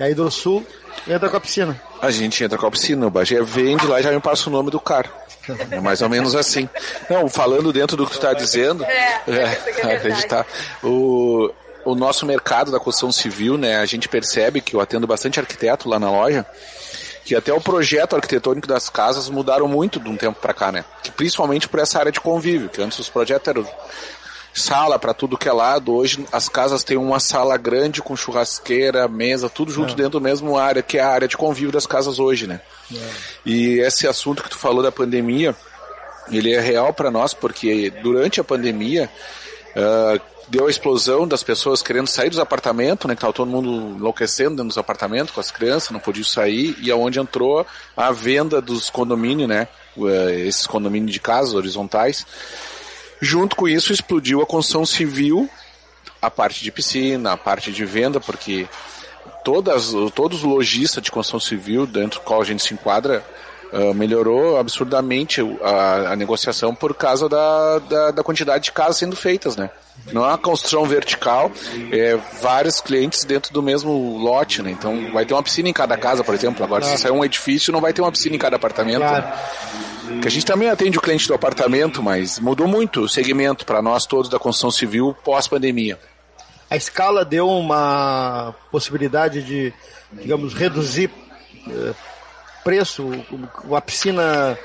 E 0.00 0.02
aí 0.02 0.14
do 0.14 0.28
sul 0.30 0.66
entra 1.06 1.28
com 1.28 1.36
a 1.36 1.40
piscina. 1.40 1.80
A 2.00 2.10
gente 2.10 2.42
entra 2.42 2.58
com 2.58 2.66
a 2.66 2.70
piscina, 2.70 3.06
o 3.06 3.10
Bagé 3.10 3.42
vende 3.42 3.86
lá 3.86 4.00
e 4.00 4.02
já 4.02 4.10
me 4.10 4.20
passa 4.20 4.48
o 4.48 4.52
nome 4.52 4.70
do 4.70 4.80
cara. 4.80 5.08
É 5.70 5.80
mais 5.80 6.02
ou 6.02 6.08
menos 6.08 6.34
assim. 6.34 6.68
Não, 7.10 7.28
falando 7.28 7.72
dentro 7.72 7.96
do 7.96 8.04
que 8.04 8.12
tu 8.12 8.16
está 8.16 8.32
dizendo, 8.32 8.84
é, 8.84 9.20
é, 9.26 9.96
acreditar. 9.96 10.46
O, 10.82 11.50
o 11.84 11.94
nosso 11.94 12.24
mercado 12.26 12.70
da 12.70 12.78
construção 12.78 13.10
civil, 13.10 13.56
né, 13.56 13.78
a 13.78 13.86
gente 13.86 14.08
percebe 14.08 14.60
que 14.60 14.74
eu 14.74 14.80
atendo 14.80 15.06
bastante 15.06 15.40
arquiteto 15.40 15.88
lá 15.88 15.98
na 15.98 16.10
loja, 16.10 16.46
que 17.24 17.34
até 17.34 17.52
o 17.52 17.60
projeto 17.60 18.16
arquitetônico 18.16 18.66
das 18.66 18.88
casas 18.88 19.28
mudaram 19.28 19.68
muito 19.68 20.00
de 20.00 20.08
um 20.08 20.16
tempo 20.16 20.40
para 20.40 20.52
cá, 20.52 20.72
né? 20.72 20.84
Que 21.02 21.10
principalmente 21.10 21.68
por 21.68 21.80
essa 21.80 21.98
área 21.98 22.12
de 22.12 22.20
convívio, 22.20 22.68
que 22.68 22.82
antes 22.82 22.98
os 22.98 23.08
projetos 23.08 23.48
eram 23.48 23.66
sala 24.54 24.98
para 24.98 25.14
tudo 25.14 25.38
que 25.38 25.48
é 25.48 25.52
lado. 25.52 25.94
Hoje 25.94 26.24
as 26.30 26.48
casas 26.48 26.84
têm 26.84 26.96
uma 26.96 27.20
sala 27.20 27.56
grande 27.56 28.02
com 28.02 28.16
churrasqueira, 28.16 29.08
mesa, 29.08 29.48
tudo 29.48 29.72
junto 29.72 29.92
é. 29.92 29.96
dentro 29.96 30.12
do 30.12 30.20
mesmo 30.20 30.58
área, 30.58 30.82
que 30.82 30.98
é 30.98 31.00
a 31.00 31.08
área 31.08 31.28
de 31.28 31.36
convívio 31.36 31.72
das 31.72 31.86
casas 31.86 32.18
hoje, 32.18 32.46
né? 32.46 32.60
É. 32.94 32.96
E 33.46 33.80
esse 33.80 34.06
assunto 34.06 34.42
que 34.42 34.50
tu 34.50 34.58
falou 34.58 34.82
da 34.82 34.92
pandemia, 34.92 35.56
ele 36.30 36.52
é 36.52 36.60
real 36.60 36.92
para 36.92 37.10
nós 37.10 37.34
porque 37.34 37.90
durante 38.02 38.40
a 38.40 38.44
pandemia 38.44 39.10
uh, 39.76 40.20
deu 40.48 40.66
a 40.66 40.70
explosão 40.70 41.26
das 41.26 41.42
pessoas 41.42 41.82
querendo 41.82 42.08
sair 42.08 42.28
dos 42.28 42.38
apartamentos, 42.38 43.06
né? 43.08 43.14
Que 43.14 43.20
tava 43.22 43.32
todo 43.32 43.50
mundo 43.50 43.96
enlouquecendo 43.96 44.50
dentro 44.50 44.68
dos 44.68 44.78
apartamentos 44.78 45.32
com 45.32 45.40
as 45.40 45.50
crianças, 45.50 45.90
não 45.90 46.00
podia 46.00 46.24
sair, 46.24 46.76
e 46.80 46.90
aonde 46.90 47.18
entrou 47.18 47.66
a 47.96 48.12
venda 48.12 48.60
dos 48.60 48.90
condomínios, 48.90 49.48
né? 49.48 49.66
Uh, 49.96 50.28
esses 50.46 50.66
condomínios 50.66 51.12
de 51.12 51.20
casas 51.20 51.54
horizontais. 51.54 52.26
Junto 53.24 53.54
com 53.54 53.68
isso, 53.68 53.92
explodiu 53.92 54.42
a 54.42 54.46
construção 54.46 54.84
civil, 54.84 55.48
a 56.20 56.28
parte 56.28 56.60
de 56.60 56.72
piscina, 56.72 57.34
a 57.34 57.36
parte 57.36 57.70
de 57.70 57.84
venda, 57.84 58.18
porque 58.18 58.66
todas, 59.44 59.92
todos 60.12 60.38
os 60.38 60.44
lojistas 60.44 61.00
de 61.00 61.12
construção 61.12 61.38
civil, 61.38 61.86
dentro 61.86 62.18
do 62.18 62.24
qual 62.24 62.42
a 62.42 62.44
gente 62.44 62.64
se 62.64 62.74
enquadra, 62.74 63.24
Uh, 63.72 63.94
melhorou 63.94 64.58
absurdamente 64.58 65.40
a, 65.62 66.12
a, 66.12 66.14
negociação 66.14 66.74
por 66.74 66.92
causa 66.92 67.26
da, 67.26 67.78
da, 67.78 68.10
da, 68.10 68.22
quantidade 68.22 68.64
de 68.64 68.70
casas 68.70 68.98
sendo 68.98 69.16
feitas, 69.16 69.56
né? 69.56 69.70
Não 70.12 70.22
é 70.26 70.28
uma 70.28 70.36
construção 70.36 70.84
vertical, 70.84 71.50
é 71.90 72.18
vários 72.42 72.82
clientes 72.82 73.24
dentro 73.24 73.50
do 73.50 73.62
mesmo 73.62 74.18
lote, 74.18 74.60
né? 74.60 74.70
Então 74.70 75.10
vai 75.10 75.24
ter 75.24 75.32
uma 75.32 75.42
piscina 75.42 75.70
em 75.70 75.72
cada 75.72 75.96
casa, 75.96 76.22
por 76.22 76.34
exemplo. 76.34 76.62
Agora, 76.62 76.84
se 76.84 76.98
sair 76.98 77.12
um 77.12 77.24
edifício, 77.24 77.72
não 77.72 77.80
vai 77.80 77.94
ter 77.94 78.02
uma 78.02 78.12
piscina 78.12 78.36
em 78.36 78.38
cada 78.38 78.56
apartamento. 78.56 78.98
Claro. 78.98 79.24
Né? 79.24 79.91
Que 80.20 80.28
a 80.28 80.30
gente 80.30 80.46
também 80.46 80.68
atende 80.68 80.98
o 80.98 81.00
cliente 81.00 81.26
do 81.26 81.34
apartamento, 81.34 82.02
mas 82.02 82.38
mudou 82.38 82.68
muito 82.68 83.02
o 83.02 83.08
segmento 83.08 83.64
para 83.64 83.82
nós 83.82 84.06
todos 84.06 84.30
da 84.30 84.38
construção 84.38 84.70
civil 84.70 85.16
pós-pandemia. 85.24 85.98
A 86.70 86.76
escala 86.76 87.24
deu 87.24 87.48
uma 87.48 88.54
possibilidade 88.70 89.42
de, 89.42 89.72
digamos, 90.12 90.54
reduzir 90.54 91.10
eh, 91.68 91.94
preço. 92.64 93.10
Uma 93.64 93.80
piscina 93.80 94.58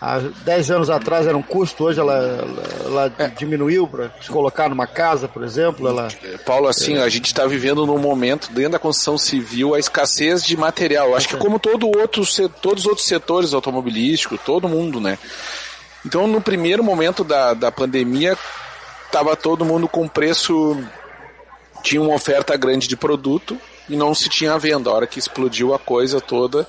há 0.00 0.18
10 0.18 0.70
anos 0.70 0.90
atrás 0.90 1.26
era 1.26 1.36
um 1.36 1.42
custo, 1.42 1.84
hoje 1.84 2.00
ela, 2.00 2.14
ela, 2.14 2.62
ela 2.84 3.12
é. 3.18 3.28
diminuiu 3.28 3.86
para 3.86 4.10
se 4.20 4.30
colocar 4.30 4.68
numa 4.68 4.86
casa, 4.86 5.28
por 5.28 5.42
exemplo. 5.42 5.88
Ela, 5.88 6.08
Paulo, 6.46 6.68
assim, 6.68 6.98
é... 6.98 7.02
a 7.02 7.08
gente 7.08 7.26
está 7.26 7.46
vivendo 7.46 7.86
num 7.86 7.98
momento, 7.98 8.52
dentro 8.52 8.72
da 8.72 8.78
construção 8.78 9.18
civil, 9.18 9.74
a 9.74 9.78
escassez 9.78 10.44
de 10.44 10.56
material. 10.56 11.14
Acho 11.16 11.28
que 11.28 11.36
como 11.36 11.58
todo 11.58 11.86
outro, 11.86 12.22
todos 12.60 12.84
os 12.84 12.88
outros 12.88 13.06
setores 13.06 13.52
automobilísticos, 13.52 14.40
todo 14.44 14.68
mundo, 14.68 15.00
né? 15.00 15.18
Então, 16.06 16.26
no 16.26 16.40
primeiro 16.40 16.82
momento 16.82 17.24
da, 17.24 17.54
da 17.54 17.72
pandemia, 17.72 18.36
estava 19.06 19.34
todo 19.36 19.64
mundo 19.64 19.88
com 19.88 20.06
preço. 20.06 20.76
Tinha 21.82 22.00
uma 22.00 22.14
oferta 22.14 22.56
grande 22.56 22.88
de 22.88 22.96
produto 22.96 23.56
e 23.88 23.96
não 23.96 24.14
se 24.14 24.28
tinha 24.28 24.58
venda. 24.58 24.90
A 24.90 24.94
hora 24.94 25.06
que 25.06 25.18
explodiu 25.18 25.74
a 25.74 25.78
coisa 25.78 26.20
toda, 26.20 26.66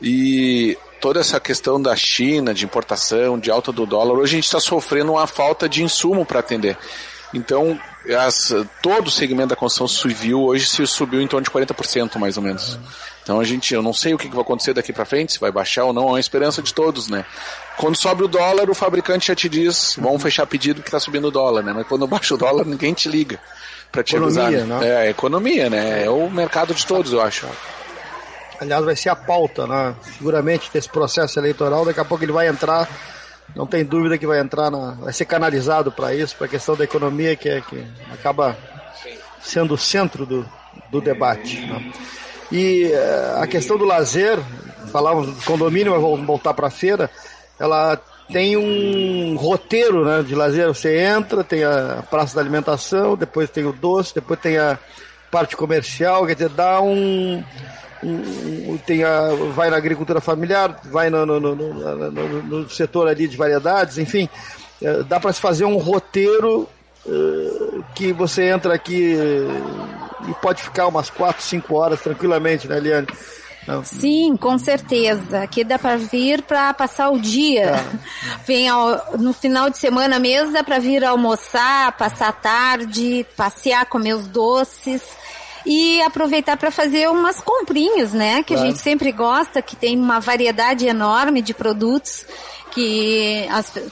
e 0.00 0.76
toda 1.04 1.20
essa 1.20 1.38
questão 1.38 1.78
da 1.78 1.94
China, 1.94 2.54
de 2.54 2.64
importação, 2.64 3.38
de 3.38 3.50
alta 3.50 3.70
do 3.70 3.84
dólar, 3.84 4.14
hoje 4.14 4.32
a 4.32 4.36
gente 4.36 4.46
está 4.46 4.58
sofrendo 4.58 5.12
uma 5.12 5.26
falta 5.26 5.68
de 5.68 5.82
insumo 5.82 6.24
para 6.24 6.40
atender. 6.40 6.78
Então, 7.34 7.78
as, 8.18 8.54
todo 8.82 9.08
o 9.08 9.10
segmento 9.10 9.48
da 9.48 9.56
construção 9.56 9.86
civil 9.86 10.40
hoje 10.42 10.66
se 10.66 10.86
subiu 10.86 11.20
em 11.20 11.28
torno 11.28 11.44
de 11.44 11.50
40% 11.50 12.16
mais 12.16 12.38
ou 12.38 12.42
menos. 12.42 12.78
Então 13.22 13.38
a 13.38 13.44
gente, 13.44 13.74
eu 13.74 13.82
não 13.82 13.92
sei 13.92 14.14
o 14.14 14.18
que 14.18 14.28
vai 14.28 14.40
acontecer 14.40 14.72
daqui 14.72 14.94
para 14.94 15.04
frente, 15.04 15.34
se 15.34 15.38
vai 15.38 15.52
baixar 15.52 15.84
ou 15.84 15.92
não, 15.92 16.04
é 16.04 16.12
uma 16.12 16.20
esperança 16.20 16.62
de 16.62 16.72
todos, 16.72 17.10
né? 17.10 17.26
Quando 17.76 17.96
sobe 17.96 18.24
o 18.24 18.28
dólar, 18.28 18.70
o 18.70 18.74
fabricante 18.74 19.26
já 19.26 19.34
te 19.34 19.46
diz, 19.46 19.96
vamos 20.00 20.22
fechar 20.22 20.46
pedido 20.46 20.80
que 20.80 20.88
está 20.88 20.98
subindo 20.98 21.28
o 21.28 21.30
dólar, 21.30 21.62
né? 21.62 21.74
Mas 21.74 21.86
quando 21.86 22.06
baixa 22.06 22.34
o 22.34 22.38
dólar, 22.38 22.64
ninguém 22.64 22.94
te 22.94 23.10
liga 23.10 23.38
para 23.92 24.02
te 24.02 24.16
economia, 24.16 24.46
avisar. 24.46 24.66
Né? 24.66 25.06
É, 25.06 25.10
economia, 25.10 25.68
né? 25.68 26.04
É 26.04 26.08
o 26.08 26.30
mercado 26.30 26.72
de 26.72 26.86
todos, 26.86 27.12
eu 27.12 27.20
acho 27.20 27.46
aliás, 28.60 28.84
vai 28.84 28.96
ser 28.96 29.08
a 29.08 29.16
pauta, 29.16 29.66
né? 29.66 29.94
Seguramente 30.16 30.70
desse 30.72 30.88
processo 30.88 31.38
eleitoral. 31.38 31.84
Daqui 31.84 32.00
a 32.00 32.04
pouco 32.04 32.24
ele 32.24 32.32
vai 32.32 32.48
entrar, 32.48 32.88
não 33.54 33.66
tem 33.66 33.84
dúvida 33.84 34.18
que 34.18 34.26
vai 34.26 34.40
entrar, 34.40 34.70
na, 34.70 34.92
vai 34.92 35.12
ser 35.12 35.24
canalizado 35.24 35.92
para 35.92 36.14
isso, 36.14 36.36
para 36.36 36.46
a 36.46 36.50
questão 36.50 36.76
da 36.76 36.84
economia, 36.84 37.36
que, 37.36 37.48
é, 37.48 37.60
que 37.60 37.84
acaba 38.12 38.56
sendo 39.42 39.74
o 39.74 39.78
centro 39.78 40.24
do, 40.24 40.48
do 40.90 41.00
debate. 41.00 41.60
Né? 41.60 41.92
E 42.50 42.86
uh, 42.86 43.42
a 43.42 43.46
questão 43.46 43.76
do 43.76 43.84
lazer, 43.84 44.38
falávamos 44.90 45.34
do 45.34 45.44
condomínio, 45.44 45.92
mas 45.92 46.00
vamos 46.00 46.26
voltar 46.26 46.54
para 46.54 46.68
a 46.68 46.70
feira, 46.70 47.10
ela 47.58 48.00
tem 48.32 48.56
um 48.56 49.36
roteiro 49.36 50.04
né, 50.04 50.22
de 50.22 50.34
lazer. 50.34 50.66
Você 50.68 50.98
entra, 50.98 51.44
tem 51.44 51.64
a 51.64 52.02
praça 52.10 52.34
da 52.34 52.40
alimentação, 52.40 53.16
depois 53.16 53.50
tem 53.50 53.64
o 53.64 53.72
doce, 53.72 54.14
depois 54.14 54.40
tem 54.40 54.56
a 54.56 54.78
parte 55.30 55.56
comercial, 55.56 56.26
quer 56.26 56.34
dizer, 56.34 56.48
dá 56.50 56.80
um, 56.80 57.42
tem 58.86 59.04
a, 59.04 59.28
vai 59.54 59.70
na 59.70 59.76
agricultura 59.76 60.20
familiar, 60.20 60.80
vai 60.84 61.10
no, 61.10 61.24
no, 61.24 61.40
no, 61.40 62.42
no 62.42 62.68
setor 62.68 63.08
ali 63.08 63.26
de 63.26 63.36
variedades, 63.36 63.98
enfim, 63.98 64.28
é, 64.82 65.02
dá 65.02 65.18
para 65.18 65.32
se 65.32 65.40
fazer 65.40 65.64
um 65.64 65.76
roteiro 65.76 66.68
é, 67.06 67.80
que 67.94 68.12
você 68.12 68.48
entra 68.48 68.74
aqui 68.74 69.16
e 70.28 70.34
pode 70.34 70.62
ficar 70.62 70.86
umas 70.86 71.10
4, 71.10 71.42
5 71.42 71.74
horas 71.74 72.00
tranquilamente, 72.00 72.68
né, 72.68 72.78
Eliane? 72.78 73.06
Sim, 73.82 74.36
com 74.36 74.58
certeza. 74.58 75.42
Aqui 75.42 75.64
dá 75.64 75.78
para 75.78 75.96
vir 75.96 76.42
para 76.42 76.74
passar 76.74 77.08
o 77.10 77.18
dia. 77.18 77.70
É. 77.70 77.84
Vem 78.46 78.68
ao, 78.68 79.16
no 79.18 79.32
final 79.32 79.70
de 79.70 79.78
semana 79.78 80.18
mesmo, 80.18 80.52
dá 80.52 80.62
para 80.62 80.78
vir 80.78 81.02
almoçar, 81.02 81.96
passar 81.96 82.28
a 82.28 82.32
tarde, 82.32 83.24
passear, 83.36 83.86
comer 83.86 84.14
os 84.14 84.26
doces 84.26 85.02
e 85.64 86.02
aproveitar 86.02 86.56
para 86.56 86.70
fazer 86.70 87.08
umas 87.08 87.40
comprinhas, 87.40 88.12
né? 88.12 88.42
Que 88.42 88.54
claro. 88.54 88.62
a 88.62 88.66
gente 88.70 88.80
sempre 88.80 89.10
gosta, 89.12 89.62
que 89.62 89.76
tem 89.76 89.98
uma 89.98 90.20
variedade 90.20 90.86
enorme 90.86 91.40
de 91.40 91.54
produtos 91.54 92.26
que 92.70 93.46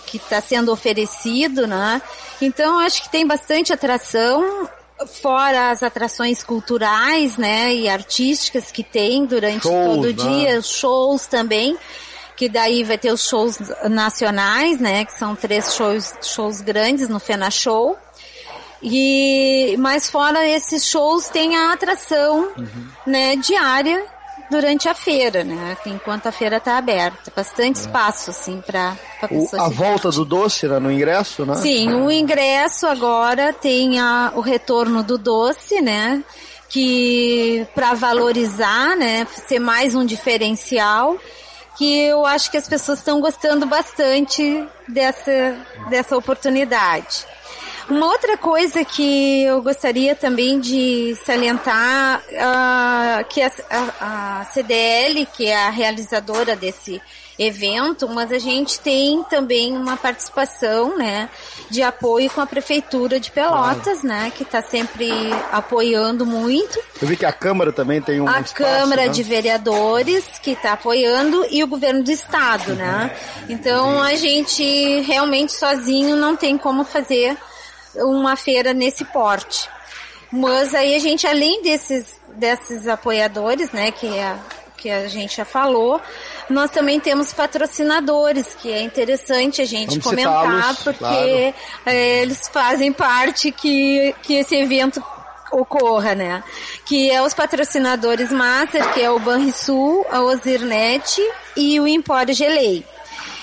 que 0.06 0.16
está 0.16 0.40
sendo 0.40 0.72
oferecido, 0.72 1.66
né? 1.66 2.02
Então 2.40 2.78
acho 2.80 3.02
que 3.02 3.08
tem 3.08 3.26
bastante 3.26 3.72
atração 3.72 4.68
fora 5.06 5.70
as 5.70 5.82
atrações 5.82 6.42
culturais, 6.42 7.36
né, 7.36 7.74
e 7.74 7.88
artísticas 7.88 8.70
que 8.70 8.82
tem 8.82 9.24
durante 9.26 9.62
shows, 9.62 9.96
todo 9.96 10.04
o 10.04 10.06
né? 10.06 10.12
dia, 10.12 10.62
shows 10.62 11.26
também, 11.26 11.76
que 12.36 12.48
daí 12.48 12.84
vai 12.84 12.98
ter 12.98 13.12
os 13.12 13.26
shows 13.28 13.58
nacionais, 13.90 14.80
né, 14.80 15.04
que 15.04 15.12
são 15.12 15.34
três 15.34 15.74
shows, 15.74 16.14
shows 16.22 16.60
grandes 16.60 17.08
no 17.08 17.18
Fena 17.18 17.50
Show. 17.50 17.96
E, 18.82 19.76
mas 19.78 20.10
fora 20.10 20.46
esses 20.46 20.86
shows 20.86 21.28
tem 21.28 21.56
a 21.56 21.72
atração, 21.72 22.52
uhum. 22.56 22.86
né, 23.06 23.36
diária 23.36 24.04
durante 24.52 24.88
a 24.88 24.94
feira, 24.94 25.42
né? 25.42 25.76
Enquanto 25.86 26.26
a 26.26 26.32
feira 26.32 26.58
está 26.58 26.76
aberta, 26.76 27.32
bastante 27.34 27.78
é. 27.78 27.80
espaço 27.80 28.30
assim 28.30 28.62
para 28.64 28.96
a 29.58 29.68
volta 29.68 30.10
do 30.10 30.24
doce 30.24 30.68
né, 30.68 30.78
no 30.78 30.92
ingresso, 30.92 31.46
né? 31.46 31.54
Sim, 31.56 31.92
o 31.94 32.10
ingresso 32.10 32.86
agora 32.86 33.52
tem 33.52 33.98
a, 33.98 34.32
o 34.36 34.40
retorno 34.40 35.02
do 35.02 35.16
doce, 35.16 35.80
né? 35.80 36.22
Que 36.68 37.66
para 37.74 37.94
valorizar, 37.94 38.96
né, 38.96 39.26
ser 39.46 39.58
mais 39.58 39.94
um 39.94 40.04
diferencial 40.04 41.16
que 41.76 42.00
eu 42.00 42.26
acho 42.26 42.50
que 42.50 42.56
as 42.58 42.68
pessoas 42.68 42.98
estão 42.98 43.20
gostando 43.20 43.64
bastante 43.64 44.66
dessa 44.86 45.56
dessa 45.88 46.16
oportunidade. 46.16 47.26
Uma 47.88 48.06
outra 48.06 48.36
coisa 48.36 48.84
que 48.84 49.42
eu 49.44 49.60
gostaria 49.62 50.14
também 50.14 50.60
de 50.60 51.16
salientar, 51.24 52.20
uh, 52.20 53.24
que 53.28 53.42
a, 53.42 53.50
a, 53.70 54.40
a 54.40 54.44
CDL, 54.44 55.26
que 55.26 55.46
é 55.46 55.66
a 55.66 55.70
realizadora 55.70 56.54
desse 56.54 57.00
evento, 57.38 58.08
mas 58.08 58.30
a 58.30 58.38
gente 58.38 58.78
tem 58.80 59.22
também 59.24 59.76
uma 59.76 59.96
participação, 59.96 60.96
né, 60.96 61.28
de 61.70 61.82
apoio 61.82 62.30
com 62.30 62.40
a 62.40 62.46
prefeitura 62.46 63.18
de 63.18 63.30
Pelotas, 63.30 64.00
claro. 64.00 64.06
né, 64.06 64.32
que 64.34 64.42
está 64.42 64.62
sempre 64.62 65.10
apoiando 65.50 66.26
muito. 66.26 66.78
Eu 67.00 67.08
vi 67.08 67.16
que 67.16 67.26
a 67.26 67.32
Câmara 67.32 67.72
também 67.72 68.00
tem 68.00 68.20
um 68.20 68.28
A 68.28 68.40
espaço, 68.40 68.54
Câmara 68.54 69.06
né? 69.06 69.08
de 69.08 69.22
Vereadores 69.22 70.24
que 70.42 70.52
está 70.52 70.74
apoiando 70.74 71.44
e 71.50 71.64
o 71.64 71.66
governo 71.66 72.02
do 72.02 72.10
estado, 72.10 72.74
né. 72.74 73.10
Então 73.48 74.02
a 74.02 74.14
gente 74.14 75.00
realmente 75.00 75.52
sozinho 75.52 76.16
não 76.16 76.36
tem 76.36 76.56
como 76.58 76.84
fazer 76.84 77.36
uma 77.96 78.36
feira 78.36 78.72
nesse 78.72 79.04
porte. 79.04 79.68
Mas 80.30 80.74
aí 80.74 80.94
a 80.94 80.98
gente, 80.98 81.26
além 81.26 81.62
desses, 81.62 82.18
desses 82.36 82.88
apoiadores, 82.88 83.70
né, 83.70 83.90
que 83.90 84.18
a, 84.18 84.38
que 84.78 84.90
a 84.90 85.06
gente 85.06 85.36
já 85.36 85.44
falou, 85.44 86.00
nós 86.48 86.70
também 86.70 86.98
temos 86.98 87.32
patrocinadores, 87.32 88.54
que 88.54 88.72
é 88.72 88.82
interessante 88.82 89.60
a 89.60 89.64
gente 89.64 89.98
Vamos 89.98 90.04
comentar, 90.04 90.74
porque 90.76 90.98
claro. 90.98 91.54
é, 91.86 92.22
eles 92.22 92.48
fazem 92.48 92.92
parte 92.92 93.52
que, 93.52 94.14
que 94.22 94.34
esse 94.34 94.56
evento 94.56 95.04
ocorra, 95.52 96.14
né? 96.14 96.42
Que 96.86 97.10
é 97.10 97.22
os 97.22 97.34
patrocinadores 97.34 98.32
Master, 98.32 98.90
que 98.94 99.02
é 99.02 99.10
o 99.10 99.18
Banrisul, 99.18 100.06
a 100.10 100.22
Ozirnet 100.22 101.20
e 101.54 101.78
o 101.78 101.86
Empório 101.86 102.34
Gelei. 102.34 102.86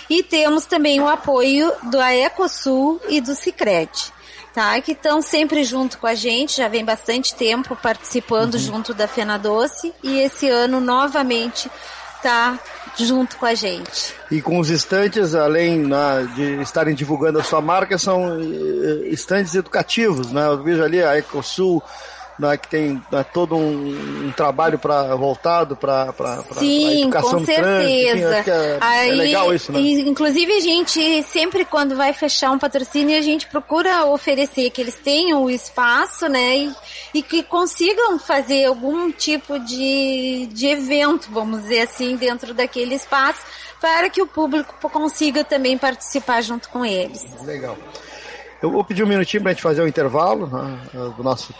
E 0.09 0.23
temos 0.23 0.65
também 0.65 0.99
o 0.99 1.07
apoio 1.07 1.71
do 1.83 2.01
Ecosul 2.01 2.99
e 3.07 3.21
do 3.21 3.35
Cicred 3.35 3.91
tá? 4.59 4.81
Que 4.81 4.91
estão 4.91 5.21
sempre 5.21 5.63
junto 5.63 5.97
com 5.97 6.05
a 6.05 6.13
gente, 6.13 6.57
já 6.57 6.67
vem 6.67 6.83
bastante 6.83 7.33
tempo 7.33 7.77
participando 7.77 8.55
uhum. 8.55 8.59
junto 8.59 8.93
da 8.93 9.07
Fena 9.07 9.37
Doce 9.37 9.93
e 10.03 10.19
esse 10.19 10.49
ano 10.49 10.81
novamente 10.81 11.71
tá 12.21 12.59
junto 12.97 13.37
com 13.37 13.45
a 13.45 13.53
gente. 13.55 14.13
E 14.29 14.41
com 14.41 14.59
os 14.59 14.69
estantes, 14.69 15.33
além 15.33 15.77
né, 15.77 16.29
de 16.35 16.61
estarem 16.61 16.93
divulgando 16.93 17.39
a 17.39 17.43
sua 17.43 17.61
marca, 17.61 17.97
são 17.97 18.37
eh, 18.37 19.07
estantes 19.07 19.55
educativos, 19.55 20.29
né? 20.33 20.45
Eu 20.45 20.61
vejo 20.61 20.83
ali 20.83 21.01
a 21.01 21.17
Ecosul, 21.17 21.81
né, 22.39 22.55
que 22.55 22.69
tem 22.69 23.01
né, 23.11 23.25
todo 23.33 23.55
um, 23.55 24.27
um 24.27 24.31
trabalho 24.31 24.79
para 24.79 25.13
voltado 25.15 25.75
para 25.75 26.03
a 26.05 26.63
educação 26.63 27.39
com 27.39 27.45
certeza. 27.45 27.61
trânsito. 27.61 28.49
Enfim, 28.49 28.51
é, 28.51 28.77
Aí, 28.79 29.09
é, 29.09 29.13
legal 29.13 29.53
isso, 29.53 29.71
né? 29.73 29.79
Inclusive 29.81 30.53
a 30.53 30.59
gente 30.61 31.23
sempre 31.23 31.65
quando 31.65 31.97
vai 31.97 32.13
fechar 32.13 32.51
um 32.51 32.57
patrocínio 32.57 33.17
a 33.17 33.21
gente 33.21 33.47
procura 33.47 34.05
oferecer 34.05 34.69
que 34.69 34.79
eles 34.79 34.95
tenham 34.95 35.43
o 35.43 35.49
espaço, 35.49 36.29
né, 36.29 36.57
e, 36.57 36.75
e 37.15 37.21
que 37.21 37.43
consigam 37.43 38.17
fazer 38.17 38.65
algum 38.65 39.11
tipo 39.11 39.59
de, 39.59 40.47
de 40.53 40.67
evento, 40.67 41.29
vamos 41.31 41.63
dizer 41.63 41.81
assim, 41.81 42.15
dentro 42.15 42.53
daquele 42.53 42.95
espaço 42.95 43.41
para 43.81 44.09
que 44.09 44.21
o 44.21 44.27
público 44.27 44.75
consiga 44.89 45.43
também 45.43 45.77
participar 45.77 46.41
junto 46.41 46.69
com 46.69 46.85
eles. 46.85 47.25
Legal. 47.43 47.77
Eu 48.61 48.71
vou 48.71 48.83
pedir 48.83 49.03
um 49.03 49.07
minutinho 49.07 49.41
para 49.41 49.51
a 49.51 49.53
gente 49.53 49.63
fazer 49.63 49.81
o 49.81 49.87
intervalo 49.87 50.47
né, 50.47 50.79
do 51.15 51.23
nosso 51.23 51.53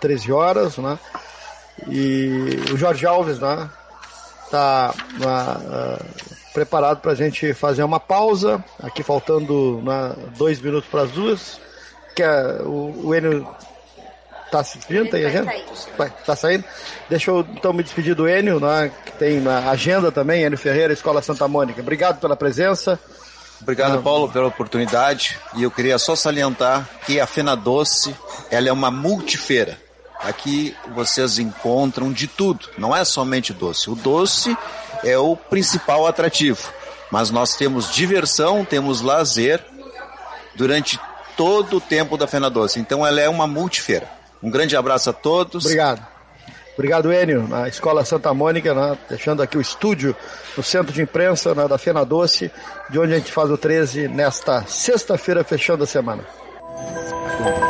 13 0.00 0.32
horas, 0.32 0.78
né? 0.78 0.98
E 1.88 2.58
o 2.72 2.76
Jorge 2.76 3.06
Alves, 3.06 3.38
né? 3.38 3.68
Tá 4.50 4.94
uh, 4.94 6.04
preparado 6.54 7.00
para 7.00 7.12
a 7.12 7.14
gente 7.14 7.52
fazer 7.52 7.82
uma 7.82 8.00
pausa. 8.00 8.64
Aqui 8.82 9.02
faltando 9.02 9.82
né, 9.82 10.14
dois 10.38 10.58
minutos 10.60 10.88
para 10.88 11.02
as 11.02 11.10
duas. 11.10 11.60
Que 12.14 12.22
o, 12.64 13.08
o 13.08 13.14
Enio 13.14 13.46
tá 14.50 14.64
se 14.64 14.78
despedindo, 14.78 15.14
agenda? 15.14 15.52
Vai, 15.98 16.10
tá 16.24 16.34
saindo. 16.34 16.64
Deixa 17.10 17.30
eu 17.30 17.40
então 17.40 17.74
me 17.74 17.82
despedir 17.82 18.14
do 18.14 18.26
Enio, 18.26 18.58
né, 18.58 18.90
que 19.04 19.12
tem 19.12 19.40
na 19.40 19.70
agenda 19.70 20.10
também, 20.10 20.44
Enio 20.44 20.56
Ferreira, 20.56 20.94
Escola 20.94 21.20
Santa 21.20 21.46
Mônica. 21.46 21.82
Obrigado 21.82 22.18
pela 22.18 22.34
presença. 22.34 22.98
Obrigado, 23.60 24.02
Paulo, 24.02 24.30
pela 24.30 24.46
oportunidade. 24.46 25.38
E 25.54 25.62
eu 25.62 25.70
queria 25.70 25.98
só 25.98 26.14
salientar 26.14 26.88
que 27.06 27.20
a 27.20 27.26
Fena 27.26 27.56
Doce, 27.56 28.14
ela 28.50 28.68
é 28.68 28.72
uma 28.72 28.90
multifeira. 28.90 29.78
Aqui 30.20 30.74
vocês 30.94 31.38
encontram 31.38 32.12
de 32.12 32.26
tudo, 32.26 32.68
não 32.78 32.96
é 32.96 33.04
somente 33.04 33.52
doce. 33.52 33.90
O 33.90 33.94
doce 33.94 34.56
é 35.04 35.16
o 35.18 35.36
principal 35.36 36.06
atrativo, 36.06 36.72
mas 37.10 37.30
nós 37.30 37.54
temos 37.54 37.92
diversão, 37.92 38.64
temos 38.64 39.02
lazer 39.02 39.62
durante 40.54 40.98
todo 41.36 41.76
o 41.76 41.80
tempo 41.80 42.16
da 42.16 42.26
Fena 42.26 42.48
Doce. 42.48 42.80
Então 42.80 43.06
ela 43.06 43.20
é 43.20 43.28
uma 43.28 43.46
multifeira. 43.46 44.10
Um 44.42 44.50
grande 44.50 44.74
abraço 44.76 45.10
a 45.10 45.12
todos. 45.12 45.64
Obrigado. 45.64 46.15
Obrigado, 46.76 47.10
Enio, 47.10 47.48
na 47.48 47.66
Escola 47.66 48.04
Santa 48.04 48.34
Mônica, 48.34 48.74
né, 48.74 48.98
deixando 49.08 49.42
aqui 49.42 49.56
o 49.56 49.62
estúdio 49.62 50.14
no 50.54 50.62
centro 50.62 50.92
de 50.92 51.00
imprensa 51.00 51.54
né, 51.54 51.66
da 51.66 51.78
Fena 51.78 52.04
Doce, 52.04 52.50
de 52.90 52.98
onde 52.98 53.14
a 53.14 53.18
gente 53.18 53.32
faz 53.32 53.50
o 53.50 53.56
13 53.56 54.08
nesta 54.08 54.62
sexta-feira, 54.66 55.42
fechando 55.42 55.84
a 55.84 55.86
semana. 55.86 56.22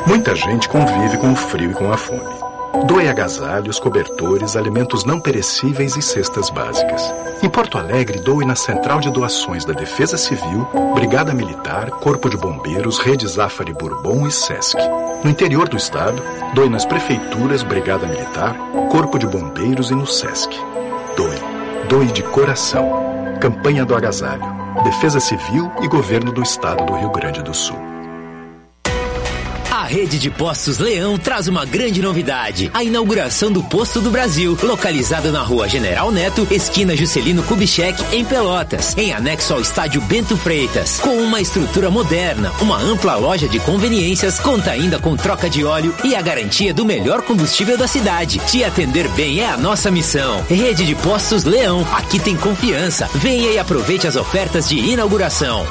Muita 0.08 0.34
gente 0.34 0.68
convive 0.68 1.18
com 1.18 1.32
o 1.32 1.36
frio 1.36 1.70
e 1.70 1.74
com 1.74 1.92
a 1.92 1.96
fome. 1.96 2.45
Doe 2.84 3.08
agasalhos, 3.08 3.78
cobertores, 3.78 4.56
alimentos 4.56 5.04
não 5.04 5.18
perecíveis 5.18 5.96
e 5.96 6.02
cestas 6.02 6.50
básicas. 6.50 7.02
Em 7.42 7.48
Porto 7.48 7.78
Alegre, 7.78 8.18
doe 8.20 8.44
na 8.44 8.54
Central 8.54 9.00
de 9.00 9.10
Doações 9.10 9.64
da 9.64 9.72
Defesa 9.72 10.16
Civil, 10.16 10.68
Brigada 10.94 11.32
Militar, 11.32 11.90
Corpo 11.90 12.28
de 12.28 12.36
Bombeiros, 12.36 12.98
Rede 12.98 13.26
Zafari 13.26 13.72
Bourbon 13.72 14.26
e 14.26 14.32
Sesc. 14.32 14.76
No 15.24 15.30
interior 15.30 15.68
do 15.68 15.76
estado, 15.76 16.22
doe 16.54 16.68
nas 16.68 16.84
prefeituras, 16.84 17.62
Brigada 17.62 18.06
Militar, 18.06 18.56
Corpo 18.90 19.18
de 19.18 19.26
Bombeiros 19.26 19.90
e 19.90 19.94
no 19.94 20.06
Sesc. 20.06 20.54
Doe. 21.16 21.36
Doe 21.88 22.06
de 22.06 22.22
coração. 22.22 22.90
Campanha 23.40 23.84
do 23.84 23.94
Agasalho. 23.94 24.44
Defesa 24.84 25.18
Civil 25.18 25.72
e 25.82 25.88
Governo 25.88 26.30
do 26.30 26.42
Estado 26.42 26.84
do 26.84 26.94
Rio 26.94 27.10
Grande 27.10 27.42
do 27.42 27.54
Sul. 27.54 27.95
Rede 29.86 30.18
de 30.18 30.30
postos 30.30 30.78
Leão 30.78 31.16
traz 31.16 31.48
uma 31.48 31.64
grande 31.64 32.02
novidade: 32.02 32.70
a 32.74 32.82
inauguração 32.82 33.50
do 33.50 33.62
Posto 33.62 34.00
do 34.00 34.10
Brasil, 34.10 34.58
localizado 34.62 35.30
na 35.30 35.42
rua 35.42 35.68
General 35.68 36.10
Neto, 36.10 36.46
esquina 36.50 36.96
Juscelino 36.96 37.42
Kubitschek, 37.44 38.14
em 38.14 38.24
Pelotas, 38.24 38.94
em 38.96 39.12
anexo 39.12 39.54
ao 39.54 39.60
estádio 39.60 40.00
Bento 40.02 40.36
Freitas. 40.36 40.98
Com 40.98 41.16
uma 41.18 41.40
estrutura 41.40 41.90
moderna, 41.90 42.52
uma 42.60 42.78
ampla 42.78 43.14
loja 43.16 43.48
de 43.48 43.58
conveniências, 43.60 44.38
conta 44.38 44.70
ainda 44.70 44.98
com 44.98 45.16
troca 45.16 45.48
de 45.48 45.64
óleo 45.64 45.94
e 46.04 46.14
a 46.14 46.22
garantia 46.22 46.74
do 46.74 46.84
melhor 46.84 47.22
combustível 47.22 47.78
da 47.78 47.86
cidade. 47.86 48.38
Te 48.50 48.64
atender 48.64 49.08
bem 49.10 49.40
é 49.40 49.48
a 49.48 49.56
nossa 49.56 49.90
missão. 49.90 50.44
Rede 50.48 50.84
de 50.84 50.94
Postos 50.96 51.44
Leão, 51.44 51.86
aqui 51.92 52.18
tem 52.18 52.36
confiança. 52.36 53.08
Venha 53.14 53.52
e 53.52 53.58
aproveite 53.58 54.06
as 54.06 54.16
ofertas 54.16 54.68
de 54.68 54.78
inauguração. 54.78 55.64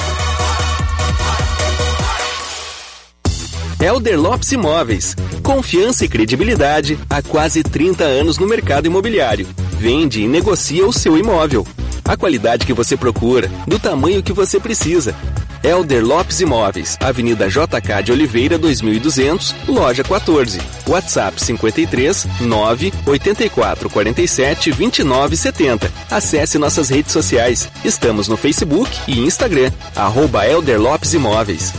Elder 3.86 4.20
Lopes 4.20 4.52
Imóveis. 4.52 5.16
Confiança 5.44 6.04
e 6.04 6.08
credibilidade 6.10 6.98
há 7.08 7.22
quase 7.22 7.62
30 7.62 8.04
anos 8.04 8.40
no 8.40 8.48
mercado 8.48 8.88
imobiliário. 8.88 9.48
Vende 9.78 10.24
e 10.24 10.28
negocia 10.28 10.88
o 10.88 10.92
seu 10.92 11.16
imóvel. 11.16 11.68
A 12.04 12.18
qualidade 12.18 12.66
que 12.66 12.74
você 12.74 12.98
procura, 12.98 13.48
do 13.68 13.78
tamanho 13.78 14.24
que 14.24 14.34
você 14.34 14.60
precisa. 14.60 15.14
Elder 15.62 16.04
Lopes 16.04 16.42
Imóveis, 16.42 16.98
Avenida 17.00 17.48
JK 17.48 18.02
de 18.04 18.12
Oliveira 18.12 18.58
2200, 18.58 19.56
loja 19.68 20.04
14. 20.04 20.60
WhatsApp 20.88 21.40
53 21.40 22.26
9 22.42 22.92
84 23.06 23.88
47 23.88 24.72
29 24.72 25.38
70. 25.38 25.92
Acesse 26.10 26.58
nossas 26.58 26.90
redes 26.90 27.12
sociais. 27.12 27.70
Estamos 27.84 28.28
no 28.28 28.36
Facebook 28.36 28.90
e 29.08 29.20
Instagram. 29.20 29.72
Arroba 29.96 30.42
Lopes 30.76 31.14
Imóveis. 31.14 31.72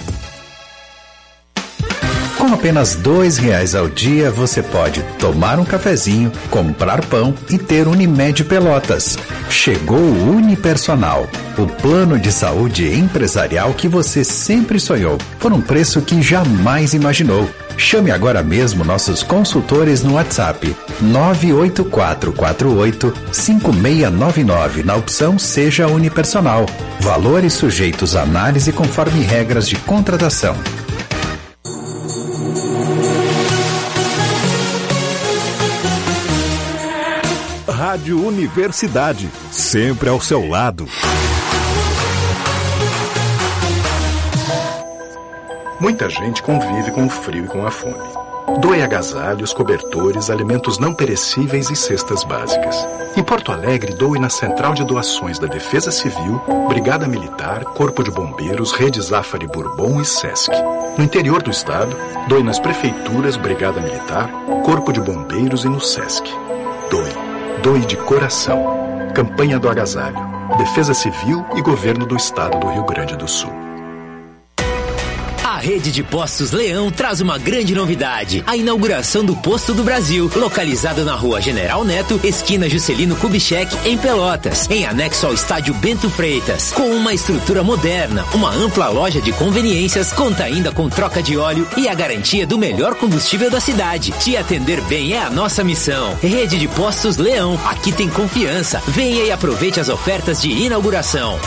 Com 2.47 2.55
apenas 2.55 2.95
dois 2.95 3.37
reais 3.39 3.75
ao 3.75 3.89
dia, 3.89 4.31
você 4.31 4.63
pode 4.63 5.03
tomar 5.19 5.59
um 5.59 5.65
cafezinho, 5.65 6.31
comprar 6.49 7.05
pão 7.07 7.35
e 7.51 7.59
ter 7.59 7.89
Unimed 7.89 8.45
Pelotas. 8.45 9.19
Chegou 9.51 9.99
o 9.99 10.37
Unipersonal, 10.37 11.29
o 11.59 11.67
plano 11.67 12.21
de 12.21 12.31
saúde 12.31 12.89
empresarial 12.95 13.75
que 13.75 13.89
você 13.89 14.23
sempre 14.23 14.79
sonhou, 14.79 15.19
por 15.41 15.53
um 15.53 15.61
preço 15.61 16.01
que 16.01 16.23
jamais 16.23 16.95
imaginou. 16.95 17.51
Chame 17.77 18.13
agora 18.13 18.45
mesmo 18.45 18.85
nossos 18.85 19.25
consultores 19.25 20.05
no 20.05 20.15
WhatsApp 20.15 20.77
98448 21.01 23.13
5699 23.33 24.85
na 24.85 24.95
opção 24.95 25.37
Seja 25.37 25.89
Unipersonal. 25.89 26.65
Valores 27.01 27.55
sujeitos 27.55 28.15
a 28.15 28.23
análise 28.23 28.73
conforme 28.73 29.25
regras 29.25 29.69
de 29.69 29.75
contratação. 29.75 30.55
Rádio 38.07 38.25
Universidade, 38.25 39.29
sempre 39.51 40.09
ao 40.09 40.21
seu 40.21 40.49
lado. 40.49 40.87
Muita 45.81 46.09
gente 46.09 46.41
convive 46.41 46.93
com 46.93 47.07
o 47.07 47.11
frio 47.11 47.47
e 47.47 47.49
com 47.49 47.67
a 47.67 47.71
fome. 47.73 47.97
Doe 48.61 48.81
agasalhos, 48.81 49.53
cobertores, 49.53 50.31
alimentos 50.31 50.79
não 50.79 50.95
perecíveis 50.95 51.69
e 51.69 51.75
cestas 51.75 52.23
básicas. 52.23 52.77
Em 53.17 53.25
Porto 53.25 53.51
Alegre, 53.51 53.93
doe 53.95 54.21
na 54.21 54.31
Central 54.31 54.75
de 54.75 54.85
Doações 54.85 55.41
da 55.41 55.49
Defesa 55.49 55.91
Civil, 55.91 56.41
Brigada 56.69 57.09
Militar, 57.09 57.65
Corpo 57.65 58.05
de 58.05 58.13
Bombeiros, 58.13 58.71
Rede 58.71 59.03
Zafari 59.03 59.49
Bourbon 59.49 60.01
e 60.01 60.05
Sesc. 60.05 60.53
No 60.97 61.03
interior 61.03 61.43
do 61.43 61.51
estado, 61.51 61.97
doe 62.29 62.45
nas 62.45 62.61
prefeituras, 62.61 63.37
Brigada 63.37 63.81
Militar, 63.81 64.31
Corpo 64.65 64.93
de 64.93 65.01
Bombeiros 65.01 65.65
e 65.65 65.69
no 65.69 65.81
Sesc. 65.81 66.23
Doe. 66.89 67.26
Doe 67.63 67.81
de 67.81 67.97
coração. 67.97 68.65
Campanha 69.15 69.59
do 69.59 69.69
Agasalho. 69.69 70.19
Defesa 70.59 70.95
Civil 70.95 71.45
e 71.57 71.63
Governo 71.63 72.07
do 72.07 72.17
Estado 72.17 72.59
do 72.59 72.69
Rio 72.69 72.85
Grande 72.85 73.17
do 73.17 73.27
Sul. 73.27 73.66
A 75.57 75.59
rede 75.59 75.91
de 75.91 76.03
postos 76.03 76.51
Leão 76.53 76.91
traz 76.91 77.23
uma 77.23 77.39
grande 77.39 77.75
novidade: 77.75 78.45
a 78.47 78.55
inauguração 78.55 79.25
do 79.25 79.35
Posto 79.35 79.73
do 79.73 79.83
Brasil, 79.83 80.31
localizado 80.37 81.03
na 81.03 81.15
rua 81.15 81.41
General 81.41 81.83
Neto, 81.83 82.21
esquina 82.23 82.69
Juscelino 82.69 83.17
Kubitschek, 83.17 83.75
em 83.89 83.97
Pelotas, 83.97 84.69
em 84.69 84.85
anexo 84.85 85.27
ao 85.27 85.33
estádio 85.33 85.73
Bento 85.73 86.11
Freitas. 86.11 86.73
Com 86.73 86.91
uma 86.91 87.15
estrutura 87.15 87.63
moderna, 87.63 88.27
uma 88.35 88.51
ampla 88.51 88.89
loja 88.89 89.23
de 89.23 89.33
conveniências, 89.33 90.13
conta 90.13 90.45
ainda 90.45 90.71
com 90.73 90.91
troca 90.91 91.23
de 91.23 91.39
óleo 91.39 91.67
e 91.75 91.89
a 91.89 91.95
garantia 91.95 92.47
do 92.47 92.59
melhor 92.59 92.95
combustível 92.95 93.51
da 93.51 93.59
cidade. 93.59 94.13
Te 94.21 94.37
atender 94.37 94.83
bem 94.83 95.15
é 95.15 95.23
a 95.23 95.31
nossa 95.31 95.65
missão. 95.65 96.19
Rede 96.21 96.59
de 96.59 96.69
Postos 96.69 97.17
Leão, 97.17 97.59
aqui 97.65 97.93
tem 97.93 98.11
confiança. 98.11 98.83
Venha 98.89 99.25
e 99.25 99.33
aproveite 99.33 99.81
as 99.81 99.89
ofertas 99.89 100.43
de 100.43 100.51
inauguração. 100.51 101.41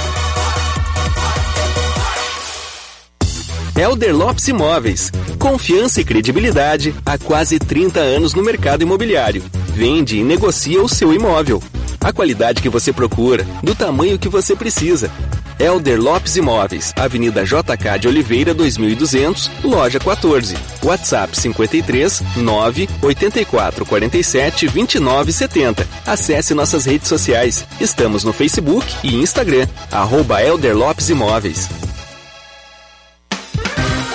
Elder 3.79 4.13
Lopes 4.13 4.45
Imóveis. 4.49 5.09
Confiança 5.39 6.01
e 6.01 6.03
credibilidade 6.03 6.93
há 7.05 7.17
quase 7.17 7.57
30 7.57 8.01
anos 8.01 8.33
no 8.33 8.43
mercado 8.43 8.81
imobiliário. 8.81 9.41
Vende 9.73 10.17
e 10.17 10.23
negocia 10.23 10.81
o 10.83 10.89
seu 10.89 11.13
imóvel. 11.13 11.63
A 12.01 12.11
qualidade 12.11 12.61
que 12.61 12.67
você 12.67 12.91
procura, 12.91 13.45
do 13.63 13.73
tamanho 13.73 14.19
que 14.19 14.27
você 14.27 14.53
precisa. 14.53 15.09
Elder 15.57 15.97
Lopes 15.97 16.35
Imóveis, 16.35 16.93
Avenida 16.93 17.45
JK 17.45 17.99
de 18.01 18.09
Oliveira 18.09 18.53
2200, 18.53 19.49
loja 19.63 19.97
14. 19.97 20.57
WhatsApp 20.83 21.39
53 21.39 22.21
9 22.35 22.89
84 23.01 23.85
47 23.85 24.67
29 24.67 25.31
70. 25.31 25.87
Acesse 26.05 26.53
nossas 26.53 26.83
redes 26.83 27.07
sociais. 27.07 27.65
Estamos 27.79 28.25
no 28.25 28.33
Facebook 28.33 28.85
e 29.05 29.15
Instagram. 29.15 29.67
Arroba 29.89 30.43
Elder 30.43 30.75
Lopes 30.75 31.07
Imóveis. 31.09 31.88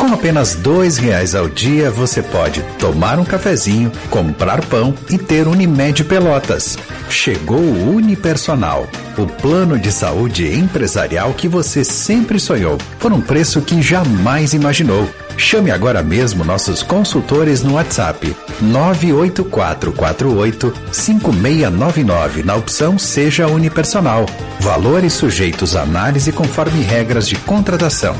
Com 0.04 0.12
apenas 0.12 0.54
dois 0.54 0.98
reais 0.98 1.34
ao 1.34 1.48
dia, 1.48 1.90
você 1.90 2.20
pode 2.20 2.62
tomar 2.78 3.18
um 3.18 3.24
cafezinho, 3.24 3.90
comprar 4.10 4.62
pão 4.66 4.94
e 5.08 5.16
ter 5.16 5.48
Unimed 5.48 6.04
Pelotas. 6.04 6.76
Chegou 7.08 7.56
o 7.56 7.94
Unipersonal, 7.94 8.86
o 9.16 9.26
plano 9.26 9.78
de 9.78 9.90
saúde 9.90 10.54
empresarial 10.54 11.32
que 11.32 11.48
você 11.48 11.82
sempre 11.82 12.38
sonhou, 12.38 12.76
por 12.98 13.14
um 13.14 13.20
preço 13.22 13.62
que 13.62 13.80
jamais 13.80 14.52
imaginou. 14.52 15.08
Chame 15.38 15.70
agora 15.70 16.02
mesmo 16.02 16.44
nossos 16.44 16.82
consultores 16.82 17.62
no 17.62 17.72
WhatsApp 17.72 18.36
98448 18.60 20.74
5699 20.92 22.42
na 22.42 22.56
opção 22.56 22.98
Seja 22.98 23.46
Unipersonal. 23.46 24.26
Valores 24.60 25.14
sujeitos 25.14 25.74
a 25.74 25.80
análise 25.80 26.30
conforme 26.30 26.82
regras 26.82 27.26
de 27.26 27.36
contratação. 27.36 28.14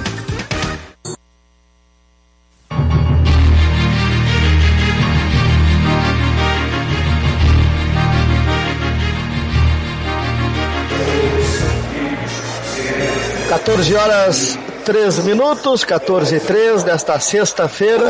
Quatorze 13.85 13.97
horas 13.97 14.59
13 14.87 15.23
minutos, 15.25 15.85
14 15.85 16.37
e 16.37 16.41
3 16.41 16.83
desta 16.85 17.21
sexta-feira. 17.21 18.07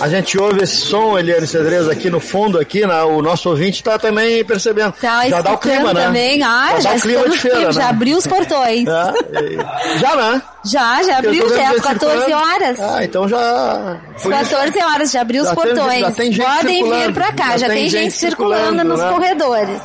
A 0.00 0.08
gente 0.08 0.40
ouve 0.40 0.62
esse 0.62 0.76
som, 0.76 1.18
Eliane 1.18 1.46
Cedrez, 1.46 1.90
aqui 1.90 2.08
no 2.08 2.18
fundo, 2.18 2.58
aqui, 2.58 2.86
na, 2.86 3.04
o 3.04 3.20
nosso 3.20 3.50
ouvinte 3.50 3.80
está 3.80 3.98
também 3.98 4.42
percebendo. 4.46 4.92
Tá 4.92 5.28
já 5.28 5.42
dá 5.42 5.52
o 5.52 5.58
clima, 5.58 5.92
né? 5.92 6.04
também. 6.06 6.42
Ah, 6.42 6.80
já, 6.80 6.92
dá 6.92 6.96
o 6.96 7.00
clima 7.02 7.28
de 7.28 7.38
feira, 7.38 7.60
né? 7.66 7.72
já 7.72 7.88
abriu 7.90 8.16
os 8.16 8.26
portões. 8.26 8.86
É, 8.88 9.98
já, 9.98 10.16
né? 10.16 10.42
Já, 10.64 11.02
já 11.02 11.18
abriu, 11.18 11.48
já 11.50 11.62
às 11.68 11.68
gente 11.74 11.82
14 11.82 12.18
circulando. 12.24 12.46
horas. 12.46 12.80
Ah, 12.80 13.04
então 13.04 13.28
já... 13.28 14.00
Às 14.16 14.22
14 14.26 14.82
horas, 14.82 15.10
já 15.10 15.20
abriu 15.20 15.42
os 15.42 15.48
Já 15.50 15.54
tem- 15.54 15.64
portões. 15.64 16.00
já 16.00 16.10
tem 16.12 16.32
gente 16.32 16.46
Podem 16.46 16.84
vir 16.90 17.12
pra 17.12 17.32
cá, 17.34 17.56
já, 17.58 17.66
tem, 17.68 17.88
gente 17.90 18.12
circulando, 18.14 18.82
nos 18.82 19.00
né? 19.00 19.10
corredores. 19.12 19.80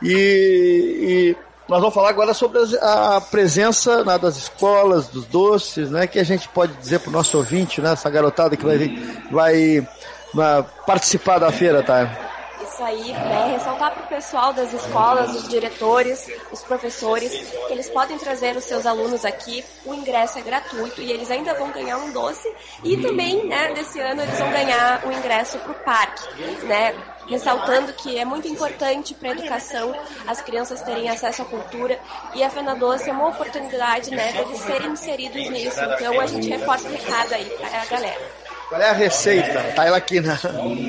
E, 0.00 1.34
e 1.36 1.49
nós 1.70 1.78
vamos 1.78 1.94
falar 1.94 2.08
agora 2.08 2.34
sobre 2.34 2.58
a 2.80 3.20
presença 3.20 4.04
né, 4.04 4.18
das 4.18 4.36
escolas, 4.36 5.06
dos 5.06 5.24
doces, 5.24 5.88
né? 5.88 6.04
Que 6.04 6.18
a 6.18 6.24
gente 6.24 6.48
pode 6.48 6.72
dizer 6.72 6.98
para 6.98 7.10
o 7.10 7.12
nosso 7.12 7.38
ouvinte, 7.38 7.80
né? 7.80 7.92
Essa 7.92 8.10
garotada 8.10 8.56
que 8.56 8.64
vai, 8.64 8.98
vai 9.30 9.88
né, 10.34 10.64
participar 10.84 11.38
da 11.38 11.52
feira, 11.52 11.80
tá? 11.80 12.29
Isso 12.72 12.84
aí, 12.84 13.12
né, 13.12 13.52
ressaltar 13.52 13.92
para 13.92 14.04
o 14.04 14.06
pessoal 14.06 14.52
das 14.52 14.72
escolas, 14.72 15.34
os 15.34 15.48
diretores, 15.48 16.26
os 16.52 16.62
professores, 16.62 17.32
que 17.66 17.72
eles 17.72 17.88
podem 17.88 18.16
trazer 18.16 18.56
os 18.56 18.64
seus 18.64 18.86
alunos 18.86 19.24
aqui, 19.24 19.64
o 19.84 19.92
ingresso 19.92 20.38
é 20.38 20.42
gratuito 20.42 21.02
e 21.02 21.10
eles 21.10 21.30
ainda 21.30 21.52
vão 21.54 21.70
ganhar 21.72 21.98
um 21.98 22.12
doce 22.12 22.48
e 22.84 22.96
também, 22.98 23.44
né, 23.46 23.72
desse 23.74 23.98
ano 24.00 24.22
eles 24.22 24.38
vão 24.38 24.50
ganhar 24.50 25.04
o 25.04 25.12
ingresso 25.12 25.58
para 25.58 25.72
o 25.72 25.74
parque, 25.74 26.22
né, 26.64 26.94
ressaltando 27.26 27.92
que 27.92 28.16
é 28.16 28.24
muito 28.24 28.46
importante 28.46 29.14
para 29.14 29.30
a 29.30 29.32
educação 29.32 29.94
as 30.26 30.40
crianças 30.40 30.80
terem 30.80 31.08
acesso 31.08 31.42
à 31.42 31.44
cultura 31.46 31.98
e 32.34 32.42
a 32.42 32.50
Fena 32.50 32.76
Doce 32.76 33.10
é 33.10 33.12
uma 33.12 33.28
oportunidade, 33.28 34.10
né, 34.12 34.32
deles 34.32 34.60
serem 34.60 34.92
inseridos 34.92 35.50
nisso, 35.50 35.80
então 35.82 36.20
a 36.20 36.26
gente 36.26 36.48
reforça 36.48 36.88
o 36.88 36.92
recado 36.92 37.34
aí 37.34 37.44
para 37.44 37.82
a 37.82 37.86
galera. 37.86 38.20
Qual 38.68 38.80
é 38.80 38.88
a 38.88 38.92
receita? 38.92 39.60
Tá 39.74 39.84
ela 39.84 39.96
aqui, 39.96 40.20
né? 40.20 40.38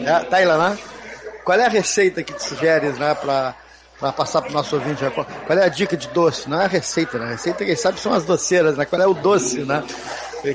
É, 0.06 0.24
tá 0.26 0.40
ela, 0.40 0.70
né? 0.70 0.78
Qual 1.44 1.60
é 1.60 1.66
a 1.66 1.70
receita 1.70 2.24
que 2.24 2.34
tu 2.34 2.44
sugeres, 2.44 2.98
né, 2.98 3.16
para 3.16 3.56
para 4.00 4.12
passar 4.12 4.42
para 4.42 4.50
o 4.50 4.54
nosso 4.54 4.76
ouvinte? 4.76 5.04
Qual 5.12 5.28
qual 5.46 5.60
é 5.60 5.64
a 5.64 5.70
dica 5.70 5.96
de 5.96 6.08
doce? 6.08 6.50
Não 6.50 6.60
é 6.60 6.66
a 6.66 6.68
receita, 6.68 7.20
né? 7.20 7.26
A 7.26 7.30
receita, 7.30 7.64
quem 7.64 7.76
sabe, 7.76 8.00
são 8.00 8.12
as 8.12 8.26
doceiras, 8.26 8.76
né? 8.76 8.84
Qual 8.84 9.00
é 9.00 9.06
o 9.06 9.14
doce, 9.14 9.60
né? 9.60 9.84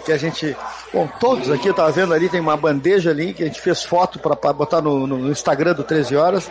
Que 0.04 0.10
a 0.10 0.18
gente. 0.18 0.56
Bom, 0.92 1.08
todos 1.20 1.48
aqui, 1.50 1.68
eu 1.68 1.74
tava 1.74 1.92
vendo 1.92 2.12
ali, 2.12 2.28
tem 2.28 2.40
uma 2.40 2.56
bandeja 2.56 3.10
ali 3.10 3.32
que 3.32 3.44
a 3.44 3.46
gente 3.46 3.60
fez 3.60 3.84
foto 3.84 4.18
para 4.18 4.52
botar 4.52 4.82
no, 4.82 5.06
no 5.06 5.30
Instagram 5.30 5.74
do 5.74 5.84
13 5.84 6.16
Horas. 6.16 6.50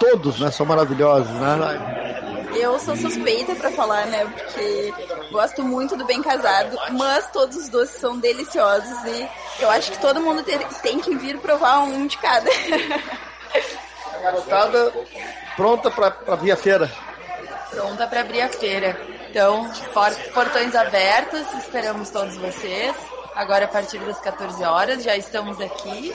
Todos, 0.00 0.40
né? 0.40 0.50
São 0.50 0.66
maravilhosos, 0.66 1.30
né? 1.34 2.48
Eu 2.56 2.76
sou 2.80 2.96
suspeita 2.96 3.54
pra 3.54 3.70
falar, 3.70 4.06
né? 4.06 4.24
Porque 4.24 4.92
gosto 5.30 5.62
muito 5.62 5.96
do 5.96 6.04
bem 6.04 6.20
casado, 6.20 6.76
mas 6.92 7.30
todos 7.30 7.56
os 7.56 7.68
doces 7.68 8.00
são 8.00 8.18
deliciosos 8.18 9.04
e 9.04 9.28
eu 9.60 9.70
acho 9.70 9.92
que 9.92 10.00
todo 10.00 10.20
mundo 10.20 10.42
tem 10.82 10.98
que 10.98 11.14
vir 11.14 11.38
provar 11.38 11.80
um 11.80 12.06
de 12.06 12.18
cada. 12.18 12.50
A 14.14 14.18
garotada 14.18 14.92
pronta 15.56 15.90
para 15.90 16.36
vir 16.36 16.52
à 16.52 16.56
feira. 16.56 16.90
Pronta 17.70 18.06
para 18.06 18.20
abrir 18.20 18.42
a 18.42 18.48
feira. 18.48 18.98
Então, 19.30 19.70
por- 19.92 20.32
portões 20.32 20.74
abertos, 20.74 21.42
esperamos 21.58 22.10
todos 22.10 22.36
vocês. 22.36 22.94
Agora, 23.34 23.66
a 23.66 23.68
partir 23.68 23.98
das 24.00 24.18
14 24.20 24.64
horas, 24.64 25.04
já 25.04 25.16
estamos 25.16 25.60
aqui. 25.60 26.12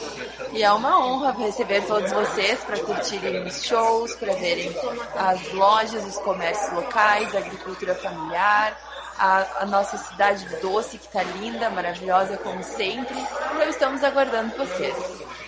E 0.51 0.61
é 0.63 0.71
uma 0.73 0.99
honra 1.05 1.31
receber 1.31 1.81
todos 1.85 2.11
vocês 2.11 2.59
para 2.65 2.77
curtirem 2.79 3.43
os 3.43 3.63
shows, 3.63 4.13
para 4.15 4.33
verem 4.33 4.75
as 5.15 5.51
lojas, 5.53 6.03
os 6.05 6.17
comércios 6.17 6.73
locais, 6.73 7.33
a 7.33 7.37
agricultura 7.37 7.95
familiar, 7.95 8.77
a, 9.17 9.45
a 9.61 9.65
nossa 9.67 9.95
cidade 9.97 10.43
doce, 10.59 10.97
que 10.97 11.05
está 11.05 11.23
linda, 11.23 11.69
maravilhosa 11.69 12.35
como 12.37 12.61
sempre. 12.63 13.17
Então, 13.53 13.69
estamos 13.69 14.03
aguardando 14.03 14.57
vocês. 14.57 14.95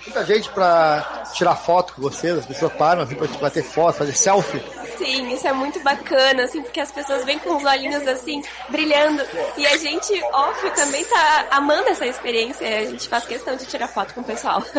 Muita 0.06 0.24
gente 0.24 0.48
para 0.52 1.15
tirar 1.36 1.56
foto 1.56 1.94
com 1.94 2.02
vocês, 2.02 2.38
as 2.38 2.46
pessoas 2.46 2.74
param 2.74 3.02
assim, 3.02 3.16
para 3.16 3.28
bater 3.28 3.64
foto, 3.64 3.98
fazer 3.98 4.14
selfie. 4.14 4.62
Sim, 4.98 5.34
isso 5.34 5.46
é 5.48 5.52
muito 5.52 5.80
bacana, 5.82 6.44
assim, 6.44 6.62
porque 6.62 6.80
as 6.80 6.92
pessoas 6.92 7.26
vêm 7.26 7.38
com 7.40 7.58
os 7.58 7.64
olhinhos 7.64 8.08
assim, 8.08 8.42
brilhando. 8.70 9.22
E 9.58 9.68
a 9.68 9.78
gente, 9.78 10.14
óbvio, 10.32 10.72
também 10.72 11.04
tá 11.04 11.48
amando 11.52 11.90
essa 11.90 12.06
experiência. 12.06 12.66
A 12.66 12.86
gente 12.86 13.10
faz 13.10 13.26
questão 13.26 13.56
de 13.56 13.66
tirar 13.66 13.88
foto 13.88 14.14
com 14.14 14.22
o 14.22 14.24
pessoal. 14.24 14.64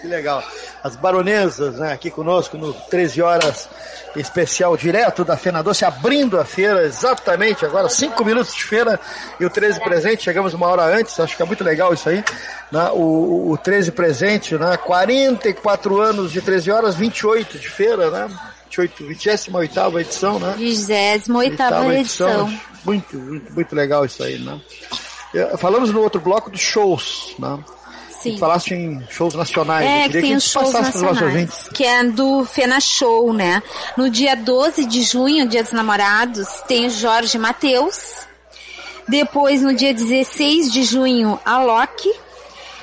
Que 0.00 0.06
legal. 0.06 0.42
As 0.82 0.96
baronesas, 0.96 1.76
né, 1.76 1.92
aqui 1.92 2.10
conosco 2.10 2.56
no 2.56 2.72
13 2.72 3.22
horas 3.22 3.68
especial 4.16 4.76
direto 4.76 5.24
da 5.24 5.36
Fena 5.36 5.62
Doce, 5.62 5.84
abrindo 5.84 6.38
a 6.38 6.44
feira 6.44 6.84
exatamente 6.84 7.64
agora, 7.64 7.88
5 7.88 8.24
minutos 8.24 8.54
de 8.54 8.64
feira 8.64 8.98
e 9.38 9.44
o 9.44 9.50
13 9.50 9.80
presente, 9.80 10.24
chegamos 10.24 10.54
uma 10.54 10.66
hora 10.66 10.84
antes, 10.84 11.20
acho 11.20 11.36
que 11.36 11.42
é 11.42 11.46
muito 11.46 11.62
legal 11.62 11.92
isso 11.92 12.08
aí. 12.08 12.24
Né, 12.72 12.90
o, 12.92 13.50
o 13.50 13.58
13 13.58 13.92
presente, 13.92 14.56
né, 14.56 14.76
44 14.78 16.00
anos 16.00 16.32
de 16.32 16.40
13 16.40 16.70
horas, 16.70 16.94
28 16.94 17.58
de 17.58 17.68
feira, 17.68 18.10
né? 18.10 18.28
28, 18.70 19.06
28 19.06 19.98
edição, 19.98 20.38
né? 20.38 20.54
28 20.56 21.36
Oitava 21.36 21.94
edição. 21.94 22.60
Muito, 22.84 23.16
muito, 23.16 23.52
muito 23.52 23.74
legal 23.74 24.04
isso 24.04 24.22
aí, 24.22 24.38
né? 24.38 24.60
Eh, 25.34 25.56
Falamos 25.56 25.90
no 25.90 26.00
outro 26.00 26.20
bloco 26.20 26.50
dos 26.50 26.60
shows, 26.60 27.34
né? 27.38 27.58
Sim. 28.22 28.36
Falaste 28.36 28.74
em 28.74 29.02
shows 29.08 29.34
nacionais. 29.34 29.86
É, 29.86 30.08
que 30.08 30.20
tem 30.20 30.34
a 30.34 30.36
os 30.36 30.44
shows 30.44 30.72
nacionais, 30.72 31.68
que 31.72 31.84
é 31.84 32.04
do 32.04 32.44
Fena 32.44 32.78
Show, 32.80 33.32
né? 33.32 33.62
No 33.96 34.10
dia 34.10 34.36
12 34.36 34.84
de 34.84 35.02
junho, 35.02 35.48
dia 35.48 35.62
dos 35.62 35.72
namorados, 35.72 36.48
tem 36.68 36.86
o 36.86 36.90
Jorge 36.90 37.38
Mateus. 37.38 38.26
Depois, 39.08 39.62
no 39.62 39.74
dia 39.74 39.94
16 39.94 40.70
de 40.72 40.82
junho, 40.84 41.40
a 41.44 41.62
Loki. 41.62 42.12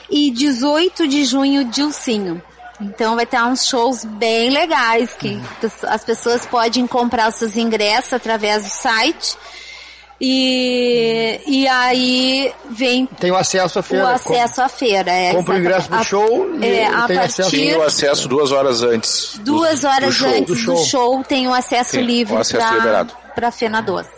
E 0.10 0.32
18 0.32 1.08
de 1.08 1.26
junho, 1.26 1.66
Dilcinho. 1.66 2.42
Então 2.80 3.16
vai 3.16 3.26
ter 3.26 3.42
uns 3.42 3.66
shows 3.66 4.06
bem 4.06 4.50
legais 4.50 5.14
que 5.14 5.42
as 5.84 6.04
pessoas 6.04 6.46
podem 6.46 6.86
comprar 6.88 7.30
os 7.30 7.36
seus 7.36 7.58
ingressos 7.58 8.14
através 8.14 8.64
do 8.64 8.70
site. 8.70 9.38
E, 10.20 11.40
e 11.46 11.68
aí 11.68 12.52
vem 12.72 13.06
Tem 13.20 13.32
o 13.32 13.36
acesso 13.36 13.80
à 13.80 13.84
feira. 13.84 14.06
o 14.06 14.08
acesso 14.08 14.62
à 14.62 14.70
feira. 14.70 15.12
É, 15.12 15.32
Compra 15.34 15.56
o 15.56 15.60
ingresso 15.60 15.90
do 15.90 15.96
a- 15.96 16.04
show 16.04 16.50
e 16.60 16.66
é, 16.66 16.88
a 16.88 17.04
tem 17.08 17.18
acesso. 17.20 17.52
Tem 17.52 17.76
o 17.76 17.84
acesso 17.84 18.28
duas 18.28 18.52
horas 18.52 18.82
antes. 18.84 19.40
duas 19.44 19.84
horas 19.84 20.14
show. 20.16 20.28
antes 20.28 20.46
Do 20.48 20.54
do 20.56 20.56
show. 20.56 20.78
show. 20.86 21.24
tem 21.24 21.48
o 21.48 21.54
acesso 21.54 21.92
Sim, 21.92 22.02
livre 22.02 22.34
o 22.34 22.40
acesso 22.40 22.66
pra, 22.66 22.76
liberado. 22.78 23.14
pra 23.36 23.52
Fena 23.52 23.82
Doce. 23.82 24.10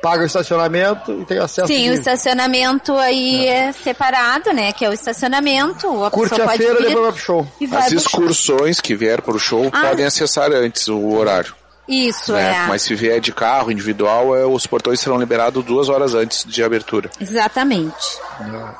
Paga 0.00 0.22
o 0.22 0.26
estacionamento 0.26 1.10
e 1.20 1.24
tem 1.24 1.38
acesso. 1.40 1.66
Sim, 1.66 1.90
o 1.90 1.92
estacionamento 1.92 2.96
aí 2.96 3.46
é 3.48 3.72
separado, 3.72 4.52
né? 4.52 4.72
Que 4.72 4.84
é 4.84 4.88
o 4.88 4.92
estacionamento. 4.92 6.04
A 6.04 6.10
Curte 6.12 6.40
a 6.40 6.44
pode 6.44 6.58
feira 6.58 6.80
e 6.88 6.94
vai 6.94 7.12
pro 7.12 7.16
show. 7.18 7.46
E 7.60 7.66
vai 7.66 7.80
As 7.80 7.88
pro 7.88 7.98
show. 7.98 8.06
excursões 8.20 8.80
que 8.80 8.94
vier 8.94 9.20
para 9.20 9.34
o 9.34 9.40
show 9.40 9.68
Ah. 9.72 9.88
podem 9.88 10.06
acessar 10.06 10.52
antes 10.52 10.86
o 10.86 11.04
horário. 11.16 11.52
Isso, 11.88 12.32
né? 12.32 12.64
é. 12.64 12.66
Mas 12.68 12.82
se 12.82 12.94
vier 12.94 13.20
de 13.20 13.32
carro 13.32 13.72
individual, 13.72 14.36
é, 14.36 14.44
os 14.44 14.66
portões 14.66 15.00
serão 15.00 15.18
liberados 15.18 15.64
duas 15.64 15.88
horas 15.88 16.14
antes 16.14 16.44
de 16.44 16.62
abertura. 16.62 17.10
Exatamente. 17.20 17.94
Ah, 18.40 18.74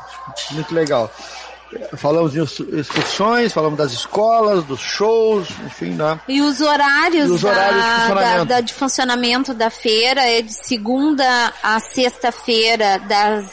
Muito 0.53 0.75
legal. 0.75 1.11
falamos 1.97 2.33
de 2.33 2.41
excursões, 2.79 3.53
falamos 3.53 3.79
das 3.79 3.93
escolas, 3.93 4.65
dos 4.65 4.81
shows, 4.81 5.49
enfim, 5.67 5.91
né? 5.91 6.19
E 6.29 6.41
os 6.41 6.61
horários, 6.61 7.29
E 7.29 7.33
os 7.33 7.45
horários 7.45 7.83
de 7.83 7.89
da, 7.89 7.97
funcionamento. 7.99 8.39
da- 8.39 8.45
da- 8.55 8.61
de 8.61 8.75
funcionamento 8.75 9.55
da 9.55 9.71
feira 9.71 10.21
é 10.23 10.41
de 10.43 10.53
segunda 10.53 11.53
a 11.63 11.79
sexta-feira, 11.81 12.99
das 13.01 13.51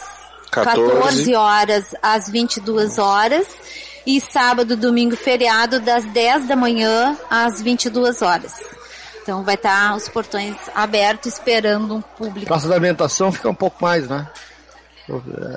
14. 0.52 0.92
14 0.94 1.36
horas 1.36 1.96
às 2.02 2.30
22 2.30 2.98
horas. 3.00 3.48
E 4.08 4.22
sábado, 4.22 4.78
domingo, 4.78 5.16
feriado, 5.18 5.80
das 5.80 6.06
10 6.06 6.46
da 6.48 6.56
manhã 6.56 7.18
às 7.30 7.60
22 7.62 8.22
horas. 8.22 8.54
Então 9.26 9.42
vai 9.44 9.56
estar 9.56 9.96
os 9.96 10.08
portões 10.08 10.56
abertos 10.76 11.34
esperando 11.34 11.96
um 11.96 12.02
público. 12.02 12.46
Praça 12.46 12.68
da 12.68 12.76
alimentação 12.76 13.32
fica 13.32 13.50
um 13.50 13.56
pouco 13.56 13.84
mais, 13.84 14.08
né? 14.08 14.28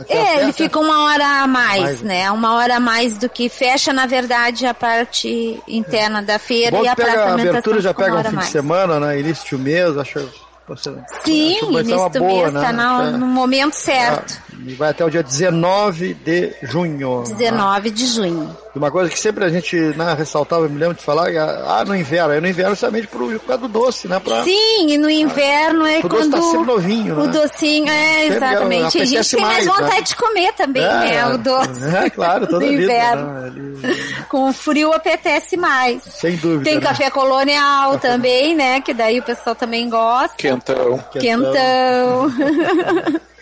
Até- 0.01 0.15
É, 0.15 0.43
ele 0.43 0.53
fica 0.55 0.79
uma 0.79 1.05
hora 1.05 1.43
a 1.43 1.47
mais, 1.47 1.83
Mais, 1.83 2.01
né? 2.03 2.31
Uma 2.31 2.55
hora 2.55 2.77
a 2.77 2.81
mais 2.81 3.19
do 3.19 3.29
que 3.29 3.51
fecha, 3.51 3.93
na 3.93 4.07
verdade, 4.07 4.65
a 4.65 4.73
parte 4.73 5.63
interna 5.69 6.23
da 6.23 6.39
feira 6.39 6.79
Bom 6.79 6.83
e 6.85 6.89
a 6.89 6.97
praça 6.97 7.11
pega 7.11 7.23
da 7.25 7.29
a 7.31 7.33
alimentação 7.35 7.51
abertura 7.59 7.81
já 7.83 7.93
pega 7.95 8.15
um 8.17 8.21
fim 8.23 8.27
a 8.27 8.31
de 8.31 8.37
mais. 8.37 8.49
semana, 8.49 9.01
né? 9.01 9.21
Início 9.21 9.59
do 9.59 9.63
mês, 9.63 9.99
acho. 9.99 10.19
Você, 10.67 10.91
Sim, 11.25 11.57
acho 11.59 11.71
início 11.81 12.09
do 12.11 12.19
boa, 12.21 12.43
mês, 12.43 12.53
né? 12.55 12.61
tá 12.63 12.73
na- 12.73 13.03
É. 13.05 13.11
no 13.11 13.27
momento 13.27 13.73
certo. 13.75 14.43
E 14.67 14.75
vai 14.75 14.91
até 14.91 15.05
o 15.05 15.11
dia 15.11 15.23
19 15.23 16.15
de 16.15 16.53
junho. 16.63 17.23
19 17.23 17.91
de 17.91 18.07
junho. 18.07 18.57
Uma 18.75 18.91
coisa 18.91 19.11
que 19.11 19.19
sempre 19.19 19.45
a 19.45 19.49
gente 19.49 19.77
né, 19.77 20.15
ressaltava, 20.17 20.65
eu 20.65 20.71
me 20.71 20.79
lembro 20.79 20.97
de 20.97 21.03
falar, 21.03 21.33
é, 21.33 21.39
ah, 21.39 21.85
no 21.87 21.95
inverno. 21.95 22.33
É 22.33 22.41
no 22.41 22.47
inverno 22.47 22.71
justamente 22.71 23.09
por, 23.09 23.39
causa 23.41 23.63
do 23.63 23.69
doce, 23.69 24.07
né? 24.07 24.21
Pra, 24.21 24.45
Sim, 24.45 24.91
e 24.91 24.99
no 24.99 25.11
inverno 25.11 25.85
é 25.85 25.99
O 25.99 26.09
doce 26.09 26.31
quando... 26.31 26.31
tá 26.33 26.43
sempre 26.43 26.67
novinho, 26.67 27.15
O 27.21 27.27
né? 27.27 27.33
docinho, 27.33 27.89
é, 27.89 28.13
Sempre 28.21 28.37
exatamente. 28.37 29.01
A 29.01 29.05
gente 29.05 29.31
tem 29.31 29.41
mais 29.41 29.59
mais, 29.59 29.67
vontade 29.67 29.97
né? 29.97 30.03
de 30.03 30.17
comer 30.17 30.53
também, 30.53 30.83
né? 30.83 31.27
O 31.27 31.39
doce. 31.39 31.97
É, 31.97 32.11
claro, 32.11 32.47
toda 32.49 32.61
do 32.61 32.67
a 32.67 32.69
vida. 32.69 32.83
inverno. 32.83 33.27
né? 33.27 33.97
Com 34.29 34.49
o 34.49 34.53
frio 34.53 34.93
apetece 34.93 35.57
mais. 35.57 36.03
Sem 36.05 36.37
dúvida. 36.37 36.65
Tem 36.65 36.77
né? 36.77 36.81
café 36.81 37.11
colonial 37.11 37.99
também, 38.01 38.55
né? 38.55 38.81
Que 38.81 38.95
daí 38.95 39.19
o 39.19 39.23
pessoal 39.23 39.57
também 39.57 39.89
gosta. 39.89 40.37
Quentão. 40.37 40.99
Quentão. 41.13 42.33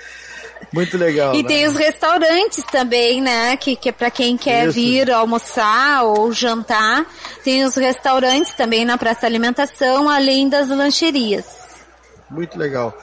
Muito 0.72 0.96
legal. 0.98 1.34
E 1.34 1.42
né? 1.42 1.48
tem 1.48 1.66
os 1.66 1.76
restaurantes 1.76 2.64
também, 2.64 3.20
né? 3.20 3.56
Que, 3.56 3.76
que 3.76 3.88
é 3.88 3.92
para 3.92 4.10
quem 4.10 4.36
quer 4.36 4.68
Isso. 4.68 4.74
vir 4.74 5.10
almoçar 5.10 6.04
ou 6.04 6.32
jantar. 6.32 7.06
Tem 7.44 7.64
os 7.64 7.76
restaurantes 7.76 8.52
também 8.54 8.84
na 8.84 8.98
Praça 8.98 9.26
Alimentação, 9.26 10.08
além 10.08 10.48
das 10.48 10.68
lancherias. 10.68 11.44
Muito 12.30 12.58
legal. 12.58 12.96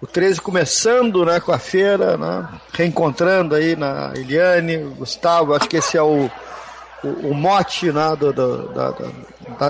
O 0.00 0.06
13 0.06 0.40
começando, 0.40 1.24
né, 1.24 1.40
com 1.40 1.52
a 1.52 1.58
feira, 1.58 2.18
né, 2.18 2.46
reencontrando 2.72 3.54
aí 3.54 3.74
na 3.74 4.12
Eliane, 4.14 4.76
Gustavo, 4.98 5.54
acho 5.54 5.66
que 5.66 5.78
esse 5.78 5.96
é 5.96 6.02
o, 6.02 6.30
o, 7.02 7.08
o 7.30 7.34
mote, 7.34 7.90
né, 7.90 8.14
do, 8.14 8.30
do, 8.30 8.70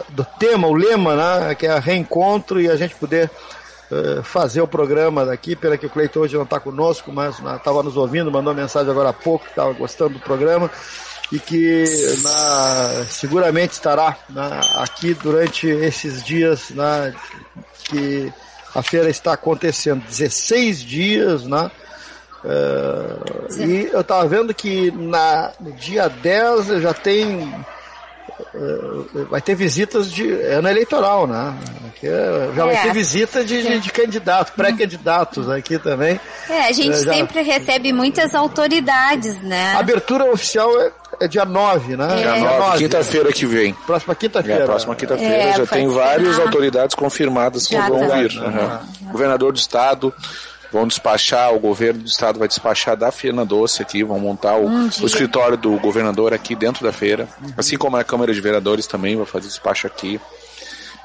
do 0.09 0.25
tema, 0.39 0.67
o 0.67 0.75
lema, 0.75 1.15
né, 1.15 1.55
que 1.55 1.67
é 1.67 1.79
reencontro 1.79 2.61
e 2.61 2.69
a 2.69 2.75
gente 2.75 2.97
poder 2.97 3.31
eh, 3.91 4.23
fazer 4.23 4.61
o 4.61 4.67
programa 4.69 5.25
daqui, 5.25 5.55
pena 5.57 5.77
que 5.77 5.87
o 5.87 5.91
Cleiton 5.91 6.21
hoje 6.21 6.35
não 6.37 6.43
está 6.45 6.59
conosco, 6.61 7.13
mas 7.13 7.39
estava 7.39 7.83
nos 7.83 7.97
ouvindo, 7.97 8.31
mandou 8.31 8.55
mensagem 8.55 8.91
agora 8.91 9.11
há 9.11 9.13
pouco, 9.13 9.45
que 9.45 9.51
estava 9.51 9.73
gostando 9.73 10.15
do 10.15 10.21
programa 10.21 10.71
e 11.33 11.39
que 11.39 11.85
na- 12.23 13.05
seguramente 13.09 13.73
estará 13.73 14.17
né, 14.29 14.61
aqui 14.77 15.15
durante 15.15 15.67
esses 15.67 16.23
dias 16.23 16.71
né, 16.71 17.15
que 17.85 18.33
a 18.75 18.83
feira 18.83 19.09
está 19.09 19.33
acontecendo. 19.33 20.03
16 20.05 20.81
dias, 20.83 21.45
né? 21.45 21.71
Eh, 22.45 23.65
e 23.65 23.89
eu 23.93 24.01
estava 24.03 24.27
vendo 24.29 24.53
que 24.53 24.91
na, 24.91 25.53
no 25.61 25.73
dia 25.73 26.09
10 26.09 26.83
já 26.83 26.93
tem. 26.93 27.55
Eh, 28.55 29.25
vai 29.31 29.41
ter 29.41 29.55
visitas 29.55 30.11
de 30.11 30.31
ano 30.31 30.69
eleitoral, 30.69 31.27
né? 31.27 31.55
Que 32.01 32.07
é- 32.07 32.51
já 32.55 32.65
vai 32.65 32.75
É, 32.75 32.83
ter 32.83 32.93
visita 32.93 33.45
de, 33.45 33.63
de, 33.63 33.79
de 33.81 33.93
candidatos, 33.93 34.53
pré-candidatos 34.55 35.49
aqui 35.49 35.79
também. 35.79 36.19
É, 36.49 36.67
a 36.67 36.73
gente 36.73 36.91
Eh, 36.97 37.05
já- 37.05 37.13
sempre 37.15 37.43
recebe 37.43 37.93
muitas 37.93 38.35
autoridades, 38.35 39.41
né? 39.43 39.75
A 39.75 39.79
abertura 39.79 40.25
oficial 40.31 40.69
é, 40.81 40.91
é 41.21 41.29
dia 41.29 41.45
9, 41.45 41.97
né? 41.97 42.09
Dia 42.17 42.37
9, 42.39 42.79
quinta-feira 42.79 43.33
que 43.33 43.47
vem. 43.47 43.73
Próxima 43.87 44.15
quinta-feira. 44.15 44.63
É, 44.63 44.67
próxima 44.67 44.95
quinta-feira 44.97 45.35
É, 45.35 45.51
já 45.53 45.65
vai 45.65 45.79
tem 45.79 45.89
várias 45.89 46.37
na- 46.37 46.43
autoridades 46.45 46.95
confirmadas 46.95 47.67
que 47.67 47.75
Já 47.75 47.89
vão 47.89 48.07
tá. 48.09 48.17
vir. 48.17 48.37
Aham. 48.39 48.81
Governador 49.13 49.53
do 49.53 49.59
estado 49.59 50.13
vão 50.75 50.89
despachar, 50.89 51.55
o 51.55 51.61
governo 51.61 52.03
do 52.03 52.09
estado 52.09 52.37
vai 52.39 52.49
despachar 52.49 52.97
da 52.97 53.13
Feira 53.13 53.45
Doce 53.45 53.81
aqui, 53.81 54.03
vão 54.03 54.19
montar 54.19 54.57
o, 54.57 54.67
Um 54.67 54.91
o 55.01 55.07
escritório 55.07 55.57
do 55.57 55.79
governador 55.79 56.35
aqui 56.35 56.57
dentro 56.57 56.85
da 56.85 56.93
feira, 56.93 57.29
assim 57.57 57.79
como 57.79 57.97
a 57.97 58.03
Câmara 58.03 58.35
de 58.35 58.41
Vereadores 58.41 58.87
também 58.89 59.17
vai 59.17 59.25
fazer 59.25 59.47
despacho 59.47 59.87
aqui. 59.87 60.21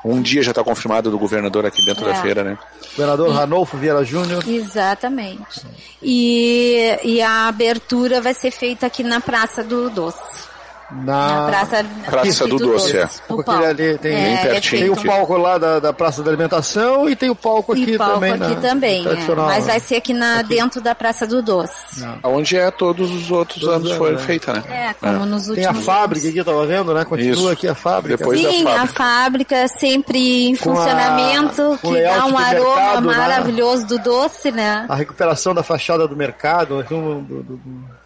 Um 0.03 0.21
dia 0.21 0.41
já 0.41 0.51
está 0.51 0.63
confirmado 0.63 1.11
do 1.11 1.19
governador 1.19 1.65
aqui 1.65 1.85
dentro 1.85 2.03
É. 2.09 2.13
da 2.13 2.21
feira, 2.21 2.43
né? 2.43 2.57
Governador 2.95 3.31
Ranolfo 3.31 3.77
Vieira 3.77 4.03
Júnior. 4.03 4.43
Exatamente. 4.47 5.61
E, 6.01 6.97
e 7.03 7.21
a 7.21 7.47
abertura 7.47 8.21
vai 8.21 8.33
ser 8.33 8.49
feita 8.49 8.87
aqui 8.87 9.03
na 9.03 9.21
Praça 9.21 9.63
do 9.63 9.89
Doce. 9.89 10.48
Na, 10.91 11.41
Na 11.41 11.47
Praça, 11.47 11.85
Praça 12.05 12.47
do 12.47 12.57
Doce, 12.57 12.97
é. 12.97 13.07
Palco. 13.27 13.51
ali 13.51 13.97
tem, 13.99 14.11
É, 14.15 14.37
pertinho. 14.47 14.81
tem 14.81 14.89
o 14.89 14.93
aqui. 14.93 15.07
palco 15.07 15.37
lá 15.37 15.57
da, 15.59 15.79
da 15.79 15.93
Praça 15.93 16.23
da 16.23 16.31
Alimentação 16.31 17.07
e 17.07 17.15
tem 17.15 17.29
o 17.29 17.35
palco 17.35 17.73
aqui 17.73 17.91
e 17.91 17.97
palco 17.97 18.15
também. 18.15 18.31
aqui 18.33 18.55
né? 18.55 18.55
também, 18.59 19.07
é. 19.07 19.35
Mas 19.35 19.65
né? 19.65 19.71
vai 19.71 19.79
ser 19.79 19.95
aqui, 19.97 20.13
na, 20.13 20.41
dentro 20.41 20.81
da 20.81 20.95
Praça 20.95 21.27
do 21.27 21.43
Doce. 21.43 22.03
Onde 22.23 22.57
é 22.57 22.71
todos 22.71 23.11
os 23.11 23.29
outros 23.29 23.59
Todos 23.61 23.75
anos 23.75 23.91
os 23.91 23.97
foi 23.97 24.09
anos, 24.09 24.21
né? 24.21 24.27
feita, 24.27 24.53
né? 24.53 24.63
É, 24.67 24.93
como 24.93 25.25
nos 25.25 25.45
Tem 25.47 25.63
a 25.65 25.67
últimos 25.69 25.85
fábrica 25.85 26.27
aqui, 26.27 26.43
tava 26.43 26.65
vendo, 26.65 26.93
né? 26.93 27.05
Continua 27.05 27.33
Isso. 27.33 27.49
aqui 27.49 27.67
a 27.67 27.75
fábrica. 27.75 28.17
Depois 28.17 28.41
da 28.41 28.49
Sim, 28.49 28.63
a 28.63 28.71
fábrica. 28.73 28.93
fábrica 29.03 29.67
sempre 29.67 30.47
em 30.49 30.55
Com 30.55 30.71
a- 30.71 30.75
funcionamento, 30.75 31.79
com 31.81 31.93
que 31.93 32.01
dá 32.01 32.25
um 32.25 32.37
aroma 32.37 32.75
mercado, 32.75 33.07
né? 33.07 33.15
maravilhoso 33.17 33.85
do 33.87 33.99
doce, 33.99 34.51
né? 34.51 34.85
A 34.89 34.95
recuperação 34.95 35.53
da 35.53 35.61
fachada 35.61 36.07
do 36.07 36.15
mercado. 36.15 36.83
do- 36.83 37.21
do- 37.21 37.43
do- 37.43 37.99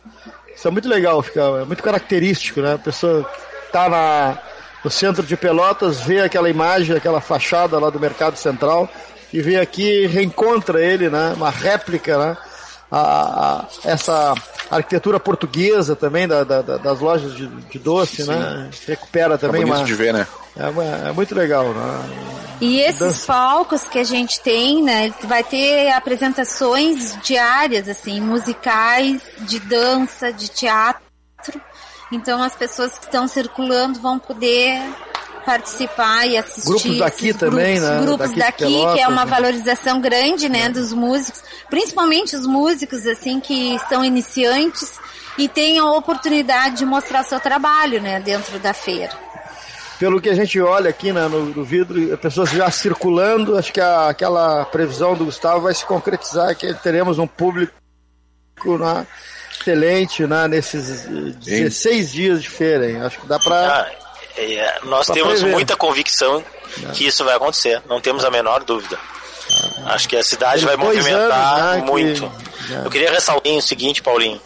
Isso 0.55 0.67
é 0.67 0.71
muito 0.71 0.87
legal, 0.87 1.21
fica, 1.21 1.41
é 1.41 1.65
muito 1.65 1.81
característico, 1.83 2.61
né? 2.61 2.73
A 2.75 2.77
pessoa 2.77 3.29
tá 3.71 3.89
na, 3.89 4.37
no 4.83 4.89
centro 4.91 5.23
de 5.23 5.35
Pelotas, 5.35 5.99
vê 6.01 6.21
aquela 6.21 6.49
imagem, 6.49 6.95
aquela 6.95 7.19
fachada 7.19 7.79
lá 7.79 7.89
do 7.89 7.99
Mercado 7.99 8.37
Central 8.37 8.87
e 9.33 9.41
vê 9.41 9.59
aqui, 9.59 10.05
reencontra 10.07 10.79
ele, 10.83 11.09
né? 11.09 11.33
Uma 11.35 11.49
réplica, 11.49 12.17
né? 12.17 12.37
A, 12.91 12.99
a- 13.01 13.65
essa 13.85 14.33
arquitetura 14.76 15.19
portuguesa 15.19 15.95
também 15.95 16.28
da, 16.28 16.43
da- 16.43 16.61
da- 16.61 16.78
das 16.78 16.99
lojas 16.99 17.34
de, 17.36 17.47
de 17.47 17.80
doce, 17.80 18.24
né? 18.26 18.69
Recupera 18.88 19.36
É 19.36 19.38
também 19.38 19.61
bonito 19.61 19.78
uma, 19.78 19.86
de 19.86 19.93
ver, 19.95 20.13
né? 20.13 20.28
é, 20.57 20.67
uma- 20.69 20.84
é 20.84 21.11
muito 21.11 21.34
legal, 21.36 21.74
né? 21.74 22.39
E 22.61 22.80
esses 22.80 22.99
Dança. 22.99 23.26
palcos 23.28 23.88
que 23.89 23.99
a 23.99 24.03
gente 24.03 24.39
tem, 24.39 24.82
né, 24.82 25.13
vai 25.24 25.43
ter 25.43 25.91
apresentações 25.91 27.17
diárias, 27.21 27.89
assim, 27.89 28.21
musicais, 28.21 29.21
de 29.39 29.59
dança, 29.59 30.32
de 30.32 30.47
teatro. 30.49 31.01
Então 32.11 32.41
as 32.41 32.55
pessoas 32.55 32.97
que 32.97 33.05
estão 33.05 33.28
circulando 33.28 33.99
vão 33.99 34.19
poder 34.19 34.80
participar 35.45 36.25
e 36.27 36.37
assistir. 36.37 36.65
Grupos 36.69 36.97
daqui 36.97 37.33
também, 37.33 37.75
grupos, 37.79 37.89
né? 37.95 38.01
Grupos 38.01 38.27
Daqui 38.29 38.39
daqui, 38.39 38.63
Pelotas, 38.63 38.93
que 38.95 39.01
é 39.01 39.07
uma 39.07 39.25
né? 39.25 39.31
valorização 39.31 40.01
grande, 40.01 40.49
né, 40.49 40.69
dos 40.69 40.91
músicos, 40.93 41.41
principalmente 41.69 42.35
os 42.35 42.45
músicos, 42.47 43.05
assim, 43.05 43.39
que 43.39 43.77
são 43.89 44.03
iniciantes 44.03 44.99
e 45.37 45.47
têm 45.47 45.79
a 45.79 45.85
oportunidade 45.91 46.77
de 46.77 46.85
mostrar 46.85 47.23
seu 47.23 47.39
trabalho, 47.39 48.01
né, 48.01 48.19
dentro 48.19 48.57
da 48.59 48.73
feira. 48.73 49.11
pelo 49.99 50.19
que 50.19 50.29
a 50.29 50.35
gente 50.35 50.59
olha 50.59 50.89
aqui 50.89 51.13
né, 51.13 51.27
no, 51.27 51.45
no 51.45 51.63
vidro, 51.63 52.17
pessoas 52.17 52.49
já 52.49 52.69
circulando, 52.69 53.57
acho 53.57 53.71
que 53.71 53.79
a- 53.79 54.09
aquela 54.09 54.65
previsão 54.65 55.15
do 55.15 55.25
Gustavo 55.25 55.61
vai 55.61 55.73
se 55.73 55.85
concretizar, 55.85 56.55
que 56.55 56.73
teremos 56.75 57.19
um 57.19 57.27
público 57.27 57.71
né, 58.79 59.07
excelente 59.59 60.25
né, 60.27 60.47
nesses 60.47 61.05
eh, 61.05 61.33
16 61.39 62.11
dias 62.11 62.41
de 62.41 62.49
feira. 62.49 62.89
Hein? 62.89 63.01
Acho 63.01 63.19
que 63.21 63.27
dá 63.27 63.39
para. 63.39 63.89
É, 64.36 64.79
nós 64.84 65.05
Pra 65.07 65.15
temos 65.15 65.34
prever. 65.39 65.51
muita 65.51 65.75
convicção 65.75 66.43
que 66.93 67.05
isso 67.05 67.23
vai 67.23 67.36
acontecer, 67.36 67.81
não 67.88 68.01
temos 68.01 68.25
a 68.25 68.31
menor 68.31 68.63
dúvida. 68.63 68.97
Acho 69.86 70.07
que 70.09 70.15
a 70.15 70.23
cidade 70.23 70.65
vai 70.65 70.75
movimentar 70.75 71.57
anos, 71.59 71.73
né, 71.75 71.81
que- 71.81 71.91
muito. 71.91 72.31
Eu 72.84 72.89
queria 72.89 73.11
ressaltar 73.11 73.51
o 73.53 73.61
seguinte, 73.61 74.01
Paulinho, 74.01 74.41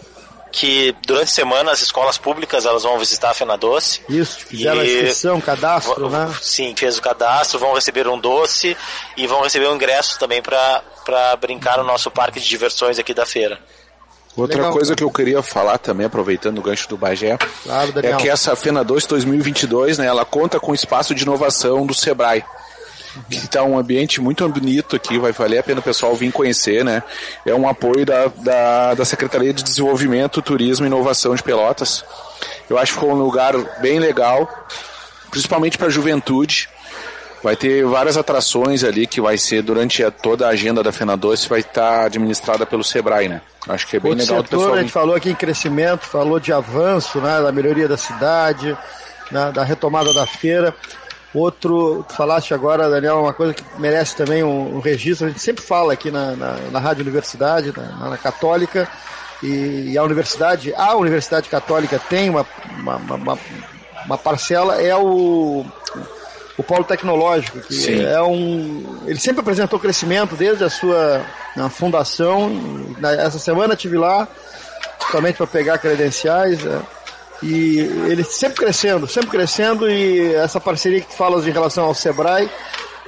que 0.52 0.94
durante 1.06 1.26
a 1.30 1.34
semana 1.34 1.72
as 1.72 1.82
escolas 1.82 2.18
públicas 2.18 2.66
elas 2.66 2.84
vão 2.84 2.98
visitar 2.98 3.30
a 3.30 3.34
Fena 3.34 3.58
Doce. 3.58 4.02
Isso, 4.10 4.40
fizeram 4.40 4.82
a 4.82 4.84
E- 4.86 4.94
inscrição, 4.96 5.40
cadastro, 5.40 6.10
né? 6.10 6.34
Sim, 6.42 6.74
fez 6.76 6.98
o 6.98 7.02
cadastro, 7.02 7.60
vão 7.60 7.74
receber 7.74 8.08
um 8.08 8.20
doce 8.20 8.76
e 9.16 9.28
vão 9.28 9.42
receber 9.42 9.68
um 9.68 9.76
ingresso 9.76 10.18
também 10.20 10.42
para 10.42 10.82
brincar 11.40 11.78
no 11.78 11.84
nosso 11.84 12.10
parque 12.12 12.40
de 12.40 12.48
diversões 12.48 12.98
aqui 13.00 13.14
da 13.14 13.26
feira. 13.26 13.60
Outra 14.38 14.58
Legal. 14.58 14.72
coisa 14.72 14.96
que 14.96 15.04
eu 15.04 15.10
queria 15.10 15.42
falar 15.42 15.80
também, 15.80 16.06
aproveitando 16.06 16.60
o 16.60 16.62
gancho 16.62 16.88
do 16.88 16.96
Bagé, 16.96 17.38
Claro, 17.64 17.92
é 18.04 18.16
que 18.18 18.30
essa 18.30 18.56
Fena 18.56 18.84
2 18.84 19.08
2022, 19.08 19.98
né, 19.98 20.06
ela 20.06 20.24
conta 20.24 20.60
com 20.60 20.76
espaço 20.76 21.16
de 21.16 21.24
inovação 21.24 21.88
do 21.88 21.94
Sebrae. 21.94 22.44
que 23.32 23.38
está 23.38 23.64
um 23.64 23.80
ambiente 23.80 24.22
muito 24.22 24.48
bonito 24.48 24.96
aqui, 24.96 25.18
vai 25.18 25.32
valer 25.32 25.58
a 25.58 25.64
pena 25.64 25.80
o 25.80 25.84
pessoal 25.84 26.16
vir 26.16 26.32
conhecer, 26.32 26.86
né? 26.86 27.02
É 27.44 27.56
um 27.56 27.68
apoio 27.68 28.06
da, 28.06 28.28
da, 28.28 28.94
da 28.94 29.06
Secretaria 29.06 29.52
de 29.52 29.64
Desenvolvimento, 29.64 30.40
Turismo 30.40 30.86
e 30.86 30.88
Inovação 30.88 31.34
de 31.34 31.42
Pelotas. 31.42 32.06
Eu 32.70 32.78
acho 32.78 32.94
que 32.94 33.00
foi 33.00 33.10
um 33.10 33.16
lugar 33.16 33.56
bem 33.82 33.98
legal, 33.98 34.48
principalmente 35.32 35.80
para 35.80 35.88
a 35.88 35.90
juventude. 35.90 36.70
Vai 37.44 37.56
ter 37.56 37.86
várias 37.86 38.18
atrações 38.18 38.84
ali 38.84 39.06
que 39.06 39.22
vai 39.22 39.38
ser 39.38 39.62
durante 39.62 40.04
a, 40.04 40.10
toda 40.10 40.48
a 40.48 40.50
agenda 40.50 40.82
da 40.82 40.92
Fena 40.92 41.16
Doce, 41.16 41.48
vai 41.48 41.60
estar 41.60 42.06
administrada 42.06 42.66
pelo 42.66 42.84
Sebrae, 42.84 43.30
né? 43.30 43.42
Acho 43.68 43.88
que 43.88 43.98
é 43.98 44.00
bem 44.00 44.12
Outro 44.12 44.26
legal 44.26 44.44
setor, 44.44 44.58
pessoal. 44.58 44.76
a 44.76 44.82
gente 44.82 44.92
falou 44.92 45.16
aqui 45.16 45.30
em 45.30 45.36
crescimento, 45.36 46.06
falou 46.06 46.40
de 46.40 46.52
avanço, 46.52 47.20
né, 47.20 47.42
da 47.42 47.52
melhoria 47.52 47.88
da 47.88 47.98
cidade, 47.98 48.76
né, 49.32 49.52
da 49.54 49.64
retomada 49.64 50.14
da 50.14 50.26
feira. 50.26 50.74
Outro, 51.34 52.04
tu 52.08 52.16
falaste 52.16 52.54
agora, 52.54 52.90
Daniel, 52.90 53.22
uma 53.22 53.34
coisa 53.34 53.54
que 53.54 53.64
merece 53.78 54.16
também 54.16 54.44
um, 54.44 54.78
um 54.78 54.80
registro, 54.80 55.28
a 55.28 55.30
gente 55.30 55.42
sempre 55.42 55.64
fala 55.64 55.94
aqui 55.94 56.10
na, 56.10 56.36
na, 56.36 56.54
na 56.72 56.80
Rádio 56.80 57.04
Universidade, 57.04 57.74
na, 57.76 58.10
na 58.10 58.18
Católica, 58.18 58.88
e, 59.44 59.92
e 59.92 59.98
a 59.98 60.04
Universidade, 60.04 60.74
a 60.76 60.96
Universidade 60.96 61.50
Católica 61.50 62.00
tem 62.10 62.30
uma, 62.30 62.46
uma, 62.80 62.96
uma, 62.96 63.40
uma 64.06 64.18
parcela, 64.18 64.82
é 64.82 64.96
o, 64.96 65.66
o 66.58 66.64
polo 66.64 66.84
tecnológico, 66.84 67.60
que 67.60 67.74
Sim. 67.74 68.04
é 68.04 68.22
um. 68.22 69.02
Ele 69.06 69.20
sempre 69.20 69.42
apresentou 69.42 69.80
crescimento 69.80 70.36
desde 70.36 70.64
a 70.64 70.70
sua 70.70 71.24
fundação. 71.70 72.50
Na- 73.00 73.14
essa 73.14 73.38
semana 73.40 73.74
estive 73.76 73.98
lá, 73.98 74.28
somente 75.12 75.38
para 75.38 75.48
pegar 75.48 75.78
credenciais. 75.78 76.64
né? 76.64 76.82
E 77.44 77.78
ele 78.10 78.24
sempre 78.24 78.58
crescendo, 78.58 79.08
sempre 79.08 79.30
crescendo, 79.30 79.88
e 79.88 80.34
essa 80.34 80.60
parceria 80.60 81.02
que 81.02 81.08
tu 81.08 81.14
falas 81.16 81.46
em 81.46 81.52
relação 81.52 81.86
ao 81.86 81.94
Sebrae 81.94 82.50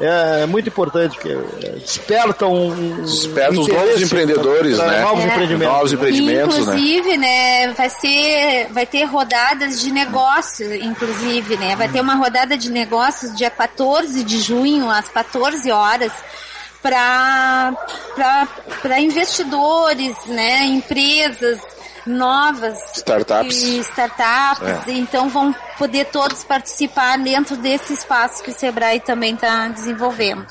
é 0.02 0.46
muito 0.46 0.70
importante, 0.70 1.18
que 1.18 1.30
é, 1.30 1.70
desperta 1.80 2.46
um. 2.46 3.02
Desperta 3.02 3.60
os 3.60 3.68
novos 3.68 4.02
empreendedores, 4.02 4.78
pra 4.78 4.88
né? 4.88 5.02
Novos 5.02 5.24
É. 5.24 5.28
empreendimentos. 5.28 5.74
Novos 5.74 5.94
empreendimentos, 5.94 6.56
né? 6.56 6.62
Inclusive, 6.62 7.18
né, 7.18 7.68
vai 7.74 7.90
ser, 7.90 8.68
vai 8.72 8.86
ter 8.86 9.04
rodadas 9.06 9.82
de 9.82 9.92
negócio, 9.92 10.74
inclusive, 10.76 11.58
né, 11.58 11.76
vai 11.76 11.90
ter 11.90 12.02
uma 12.02 12.16
rodada 12.16 12.58
de 12.58 12.72
negócios 12.72 13.36
dia 13.36 13.50
14 13.50 14.24
de 14.24 14.40
junho 14.40 14.90
às 14.90 15.10
14 15.10 15.72
horas 15.72 16.12
para 16.82 17.74
para 18.82 19.00
investidores, 19.02 20.16
né, 20.28 20.64
empresas 20.66 21.60
novas 22.10 22.78
Startups. 22.98 23.56
e 23.64 23.80
startups, 23.80 24.88
É. 24.88 24.92
então 24.92 25.30
vão 25.30 25.54
poder 25.78 26.06
todos 26.06 26.44
participar 26.44 27.18
dentro 27.20 27.56
desse 27.58 27.94
espaço 27.94 28.44
que 28.44 28.52
o 28.52 28.54
Sebrae 28.54 29.00
também 29.00 29.36
está 29.36 29.68
desenvolvendo. 29.68 30.46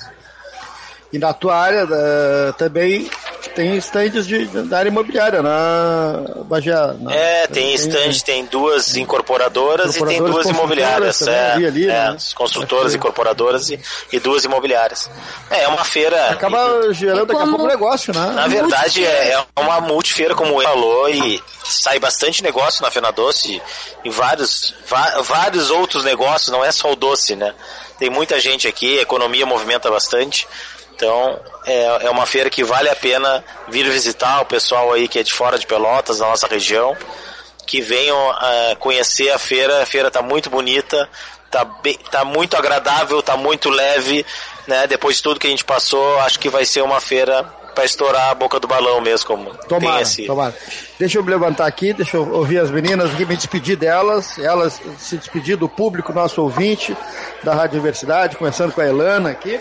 E 1.12 1.18
na 1.18 1.32
tua 1.32 1.56
área 1.56 1.86
da- 1.86 2.52
também 2.58 3.10
tem 3.58 3.76
estandes 3.76 4.24
de, 4.24 4.44
da 4.46 4.78
área 4.78 4.88
imobiliária 4.88 5.42
na 5.42 6.22
Bagé. 6.44 6.70
na- 7.00 7.12
É, 7.12 7.46
tem 7.48 7.74
estande, 7.74 8.22
tem 8.22 8.44
duas 8.46 8.96
incorporadoras, 8.96 9.96
e 9.96 10.04
tem 10.06 10.22
duas 10.22 10.46
imobiliárias. 10.46 11.18
construtoras 11.18 11.28
É, 11.50 11.52
ali, 11.54 11.66
ali, 11.66 11.84
é, 11.84 11.88
né? 11.88 12.08
as 12.16 12.32
construtoras, 12.32 12.94
incorporadoras 12.94 13.68
e, 13.68 13.80
e 14.12 14.20
duas 14.20 14.44
imobiliárias. 14.44 15.10
É, 15.50 15.64
é 15.64 15.68
uma 15.68 15.84
feira. 15.84 16.30
Acaba 16.30 16.92
gerando 16.92 17.26
daqui 17.26 17.42
a 17.42 17.46
pouco 17.46 17.64
um 17.64 17.66
negócio, 17.66 18.14
né? 18.14 18.26
Na 18.32 18.46
verdade, 18.46 19.04
é, 19.04 19.32
é 19.32 19.60
uma 19.60 19.80
multifeira, 19.80 20.36
como 20.36 20.60
ele 20.62 20.68
falou, 20.68 21.08
e 21.08 21.42
sai 21.64 21.98
bastante 21.98 22.44
negócio 22.44 22.80
na 22.82 22.92
Fena 22.92 23.10
Doce 23.10 23.60
e 24.04 24.10
vários, 24.10 24.72
vários 25.24 25.68
outros 25.70 26.04
negócios, 26.04 26.50
não 26.50 26.64
é 26.64 26.70
só 26.70 26.92
o 26.92 26.96
doce, 26.96 27.34
né? 27.34 27.52
Tem 27.98 28.08
muita 28.08 28.38
gente 28.38 28.68
aqui, 28.68 29.00
a 29.00 29.02
economia 29.02 29.44
movimenta 29.44 29.90
bastante. 29.90 30.46
Então, 30.98 31.38
é, 31.64 32.06
é 32.06 32.10
uma 32.10 32.26
feira 32.26 32.50
que 32.50 32.64
vale 32.64 32.88
a 32.88 32.96
pena 32.96 33.44
vir 33.68 33.88
visitar 33.88 34.40
o 34.40 34.44
pessoal 34.44 34.92
aí 34.92 35.06
que 35.06 35.20
é 35.20 35.22
de 35.22 35.32
fora 35.32 35.56
de 35.56 35.64
Pelotas, 35.64 36.18
da 36.18 36.26
nossa 36.26 36.48
região, 36.48 36.96
que 37.64 37.80
venham 37.80 38.18
ah, 38.32 38.76
conhecer 38.80 39.30
a 39.30 39.38
feira. 39.38 39.80
A 39.80 39.86
feira 39.86 40.08
está 40.08 40.22
muito 40.22 40.50
bonita, 40.50 41.08
tá, 41.52 41.64
bem, 41.64 41.96
tá 42.10 42.24
muito 42.24 42.56
agradável, 42.56 43.22
tá 43.22 43.36
muito 43.36 43.70
leve, 43.70 44.26
né? 44.66 44.88
Depois 44.88 45.18
de 45.18 45.22
tudo 45.22 45.38
que 45.38 45.46
a 45.46 45.50
gente 45.50 45.64
passou, 45.64 46.18
acho 46.18 46.40
que 46.40 46.48
vai 46.48 46.64
ser 46.64 46.82
uma 46.82 47.00
feira 47.00 47.44
para 47.76 47.84
estourar 47.84 48.30
a 48.30 48.34
boca 48.34 48.58
do 48.58 48.66
balão 48.66 49.00
mesmo, 49.00 49.24
como 49.24 49.50
tem 49.54 49.78
Tomara, 49.78 50.02
esse. 50.02 50.26
tomara. 50.26 50.52
Deixa 50.98 51.16
eu 51.16 51.22
me 51.22 51.30
levantar 51.30 51.66
aqui, 51.68 51.92
deixa 51.92 52.16
eu 52.16 52.28
ouvir 52.34 52.58
as 52.58 52.72
meninas 52.72 53.14
aqui, 53.14 53.24
me 53.24 53.36
despedir 53.36 53.76
delas, 53.76 54.36
elas 54.36 54.80
se 54.98 55.16
despedir 55.16 55.56
do 55.56 55.68
público, 55.68 56.12
nosso 56.12 56.42
ouvinte 56.42 56.96
da 57.44 57.54
Rádio 57.54 57.74
Universidade, 57.74 58.36
começando 58.36 58.72
com 58.72 58.80
a 58.80 58.84
Elana 58.84 59.30
aqui. 59.30 59.60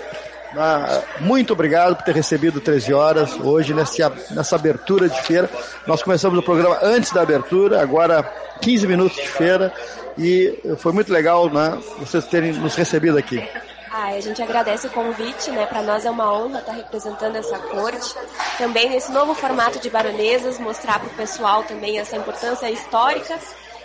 Ah, 0.60 1.04
muito 1.20 1.54
obrigado 1.54 1.96
por 1.96 2.04
ter 2.04 2.16
recebido 2.16 2.60
13 2.60 2.94
horas 2.94 3.34
hoje 3.40 3.74
nesse, 3.74 4.02
nessa 4.32 4.56
abertura 4.56 5.08
de 5.08 5.22
feira. 5.22 5.48
Nós 5.86 6.02
começamos 6.02 6.40
o 6.40 6.42
programa 6.42 6.80
antes 6.82 7.12
da 7.12 7.22
abertura, 7.22 7.82
agora 7.82 8.24
15 8.62 8.88
minutos 8.88 9.18
de 9.18 9.28
feira 9.28 9.72
e 10.18 10.60
foi 10.78 10.92
muito 10.92 11.14
legal 11.14 11.48
né, 11.50 11.78
vocês 12.00 12.26
terem 12.26 12.54
nos 12.54 12.74
recebido 12.74 13.18
aqui. 13.18 13.48
Ah, 13.92 14.10
a 14.10 14.20
gente 14.20 14.42
agradece 14.42 14.88
o 14.88 14.90
convite, 14.92 15.50
né? 15.50 15.66
Para 15.66 15.82
nós 15.82 16.06
é 16.06 16.10
uma 16.12 16.32
honra 16.32 16.60
estar 16.60 16.74
representando 16.74 17.36
essa 17.36 17.58
corte. 17.58 18.14
Também 18.58 18.90
nesse 18.90 19.12
novo 19.12 19.34
formato 19.34 19.80
de 19.80 19.90
baronesas, 19.90 20.60
mostrar 20.60 21.00
para 21.00 21.08
o 21.08 21.14
pessoal 21.14 21.64
também 21.64 21.98
essa 21.98 22.16
importância 22.16 22.70
histórica. 22.70 23.40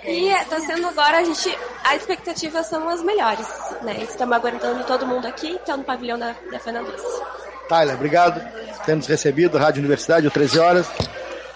E 0.04 0.28
está 0.28 0.58
sendo 0.60 0.88
agora 0.88 1.18
a 1.18 1.24
gente, 1.24 1.56
a 1.84 1.94
expectativa 1.94 2.62
são 2.64 2.88
as 2.88 3.02
melhores, 3.02 3.46
né? 3.82 3.98
Estamos 4.02 4.36
aguardando 4.36 4.84
todo 4.84 5.06
mundo 5.06 5.26
aqui, 5.26 5.50
então 5.62 5.76
no 5.76 5.84
pavilhão 5.84 6.18
da, 6.18 6.34
da 6.50 6.58
Fena 6.58 6.82
Doce. 6.82 7.22
Tyler, 7.68 7.94
obrigado 7.94 8.40
por 8.40 8.84
ter 8.84 8.96
nos 8.96 9.06
recebido, 9.06 9.58
Rádio 9.58 9.78
Universidade, 9.80 10.26
o 10.26 10.30
13 10.30 10.58
horas. 10.58 10.86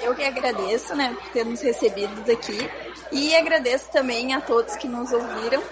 Eu 0.00 0.14
que 0.14 0.22
agradeço, 0.22 0.94
né, 0.94 1.14
por 1.20 1.30
ter 1.30 1.44
nos 1.44 1.60
recebido 1.60 2.30
aqui 2.30 2.70
e 3.10 3.34
agradeço 3.34 3.90
também 3.90 4.32
a 4.32 4.40
todos 4.40 4.76
que 4.76 4.86
nos 4.86 5.12
ouviram. 5.12 5.62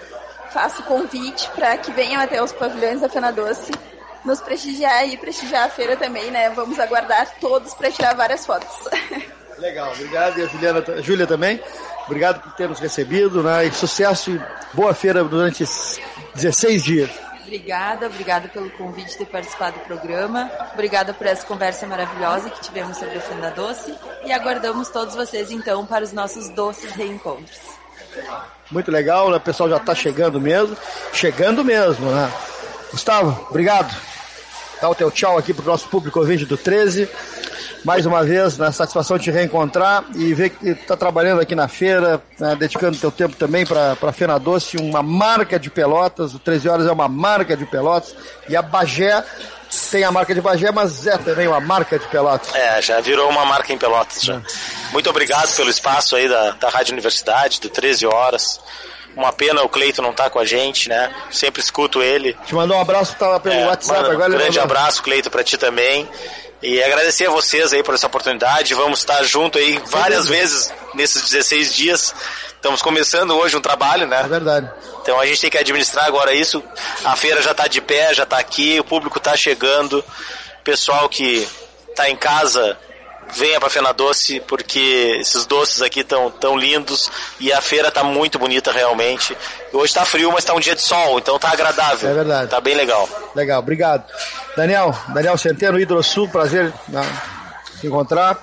Faço 0.51 0.81
o 0.81 0.85
convite 0.85 1.49
para 1.51 1.77
que 1.77 1.91
venham 1.91 2.21
até 2.21 2.43
os 2.43 2.51
pavilhões 2.51 2.99
da 2.99 3.07
Fena 3.07 3.31
Doce 3.31 3.71
nos 4.25 4.41
prestigiar 4.41 5.07
e 5.07 5.15
prestigiar 5.15 5.65
a 5.67 5.69
feira 5.69 5.95
também, 5.95 6.29
né? 6.31 6.49
Vamos 6.49 6.79
aguardar 6.79 7.35
todos 7.39 7.73
para 7.73 7.91
tirar 7.91 8.15
várias 8.15 8.45
fotos. 8.45 8.75
Legal, 9.57 9.91
obrigado. 9.93 10.39
E 10.39 10.43
a 10.43 10.47
Juliana, 10.47 10.83
a 10.85 11.01
Júlia 11.01 11.27
também. 11.27 11.61
Obrigado 12.05 12.41
por 12.41 12.53
ter 12.53 12.69
nos 12.69 12.79
recebido, 12.79 13.41
né? 13.41 13.65
E 13.65 13.71
sucesso 13.71 14.31
e 14.31 14.41
boa 14.73 14.93
feira 14.93 15.23
durante 15.23 15.63
esses 15.63 15.99
16 16.35 16.83
dias. 16.83 17.09
Obrigada, 17.41 18.07
obrigada 18.07 18.47
pelo 18.47 18.69
convite 18.71 19.11
de 19.11 19.17
ter 19.17 19.25
participado 19.25 19.77
do 19.77 19.85
programa. 19.85 20.49
Obrigada 20.73 21.13
por 21.13 21.27
essa 21.27 21.45
conversa 21.45 21.85
maravilhosa 21.85 22.49
que 22.49 22.61
tivemos 22.61 22.97
sobre 22.97 23.17
a 23.17 23.21
Fenda 23.21 23.51
Doce. 23.51 23.93
E 24.25 24.31
aguardamos 24.31 24.89
todos 24.89 25.15
vocês, 25.15 25.51
então, 25.51 25.85
para 25.85 26.03
os 26.03 26.11
nossos 26.11 26.49
doces 26.49 26.91
reencontros. 26.93 27.59
Muito 28.71 28.91
legal, 28.91 29.29
né? 29.29 29.37
O 29.37 29.41
pessoal 29.41 29.69
já 29.69 29.77
está 29.77 29.93
chegando 29.93 30.41
mesmo. 30.41 30.75
Chegando 31.13 31.63
mesmo, 31.63 32.09
né? 32.11 32.31
Gustavo, 32.91 33.47
obrigado. 33.49 33.95
Dá 34.81 34.89
o 34.89 34.95
teu 34.95 35.11
tchau 35.11 35.37
aqui 35.37 35.53
pro 35.53 35.65
nosso 35.65 35.87
público 35.87 36.19
ouvinte 36.19 36.45
do 36.45 36.57
13. 36.57 37.07
Mais 37.85 38.03
uma 38.07 38.23
vez, 38.23 38.57
na 38.57 38.71
satisfação 38.71 39.15
de 39.17 39.25
te 39.25 39.31
reencontrar 39.31 40.03
e 40.15 40.33
ver 40.33 40.49
que 40.49 40.69
está 40.69 40.97
trabalhando 40.97 41.39
aqui 41.39 41.53
na 41.53 41.67
feira, 41.67 42.19
né, 42.39 42.55
dedicando 42.55 42.97
teu 42.97 43.11
tempo 43.11 43.35
também 43.35 43.63
para 43.63 43.95
a 44.01 44.11
Fena 44.11 44.39
Doce, 44.39 44.75
uma 44.77 45.03
marca 45.03 45.59
de 45.59 45.69
Pelotas. 45.69 46.33
O 46.33 46.39
13 46.39 46.67
Horas 46.67 46.87
é 46.87 46.91
uma 46.91 47.07
marca 47.07 47.55
de 47.55 47.63
Pelotas. 47.67 48.15
E 48.49 48.55
a 48.55 48.61
Bagé 48.63 49.23
tem 49.91 50.03
a 50.03 50.11
marca 50.11 50.33
de 50.33 50.41
Bagé, 50.41 50.71
mas 50.71 51.05
é 51.05 51.15
também 51.19 51.47
uma 51.47 51.59
marca 51.59 51.99
de 51.99 52.07
Pelotas. 52.07 52.55
É, 52.55 52.81
já 52.81 52.99
virou 53.01 53.29
uma 53.29 53.45
marca 53.45 53.71
em 53.71 53.77
Pelotas. 53.77 54.23
Já. 54.23 54.41
Muito 54.91 55.07
obrigado 55.07 55.55
pelo 55.55 55.69
espaço 55.69 56.15
aí 56.15 56.27
da, 56.27 56.51
da 56.51 56.69
Rádio 56.69 56.93
Universidade, 56.93 57.61
do 57.61 57.69
13 57.69 58.07
Horas. 58.07 58.59
Uma 59.15 59.31
pena 59.31 59.61
o 59.61 59.69
Cleito 59.69 60.01
não 60.01 60.11
tá 60.11 60.27
com 60.29 60.39
a 60.39 60.43
gente, 60.45 60.89
né? 60.89 61.13
Sempre 61.29 61.61
escuto 61.61 62.01
ele. 62.01 62.35
Te 62.45 62.55
mandou 62.55 62.75
um 62.77 62.81
abraço, 62.81 63.15
tava 63.15 63.39
pelo 63.39 63.55
É, 63.55 63.67
WhatsApp 63.67 64.01
mano, 64.01 64.13
agora. 64.13 64.33
Um 64.33 64.37
grande 64.37 64.59
abraço, 64.59 65.03
Cleito, 65.03 65.29
para 65.29 65.43
ti 65.43 65.55
também. 65.55 66.09
E 66.65 66.81
agradecer 66.81 67.27
a 67.27 67.29
vocês 67.29 67.71
aí 67.73 67.83
por 67.83 67.93
essa 67.93 68.07
oportunidade. 68.07 68.73
Vamos 68.73 68.97
estar 68.97 69.21
junto 69.21 69.59
aí 69.59 69.79
várias 69.85 70.27
vezes 70.27 70.73
nesses 70.95 71.29
16 71.29 71.75
dias. 71.75 72.15
Estamos 72.55 72.81
começando 72.81 73.37
hoje 73.37 73.55
um 73.55 73.61
trabalho, 73.61 74.07
né? 74.07 74.21
É 74.21 74.27
verdade. 74.27 74.67
Então 74.99 75.19
a 75.19 75.27
gente 75.27 75.41
tem 75.41 75.51
que 75.51 75.59
administrar 75.59 76.05
agora 76.05 76.33
isso. 76.33 76.63
A 77.03 77.15
feira 77.15 77.39
já 77.39 77.51
está 77.51 77.67
de 77.67 77.79
pé, 77.81 78.15
já 78.15 78.23
está 78.23 78.39
aqui, 78.39 78.79
o 78.79 78.83
público 78.83 79.19
está 79.19 79.37
chegando. 79.37 80.03
Pessoal 80.63 81.07
que 81.07 81.47
está 81.87 82.09
em 82.09 82.15
casa, 82.15 82.75
venha 83.33 83.59
para 83.59 83.69
Fena 83.69 83.93
Doce, 83.93 84.39
porque 84.41 85.17
esses 85.19 85.45
doces 85.45 85.81
aqui 85.81 86.01
estão 86.01 86.29
tão 86.31 86.55
lindos 86.55 87.11
e 87.39 87.51
a 87.51 87.61
feira 87.61 87.89
está 87.89 88.03
muito 88.03 88.37
bonita 88.37 88.71
realmente. 88.71 89.35
Hoje 89.73 89.85
está 89.85 90.05
frio, 90.05 90.29
mas 90.29 90.39
está 90.39 90.53
um 90.53 90.59
dia 90.59 90.75
de 90.75 90.81
sol, 90.81 91.19
então 91.19 91.37
tá 91.39 91.51
agradável. 91.51 92.09
É 92.09 92.13
verdade. 92.13 92.49
Tá 92.49 92.61
bem 92.61 92.75
legal. 92.75 93.07
Legal, 93.35 93.59
obrigado. 93.59 94.03
Daniel, 94.55 94.95
Daniel 95.09 95.37
Centeno, 95.37 95.79
Hidrosul, 95.79 96.29
prazer 96.29 96.71
né, 96.87 97.01
te 97.79 97.87
encontrar 97.87 98.37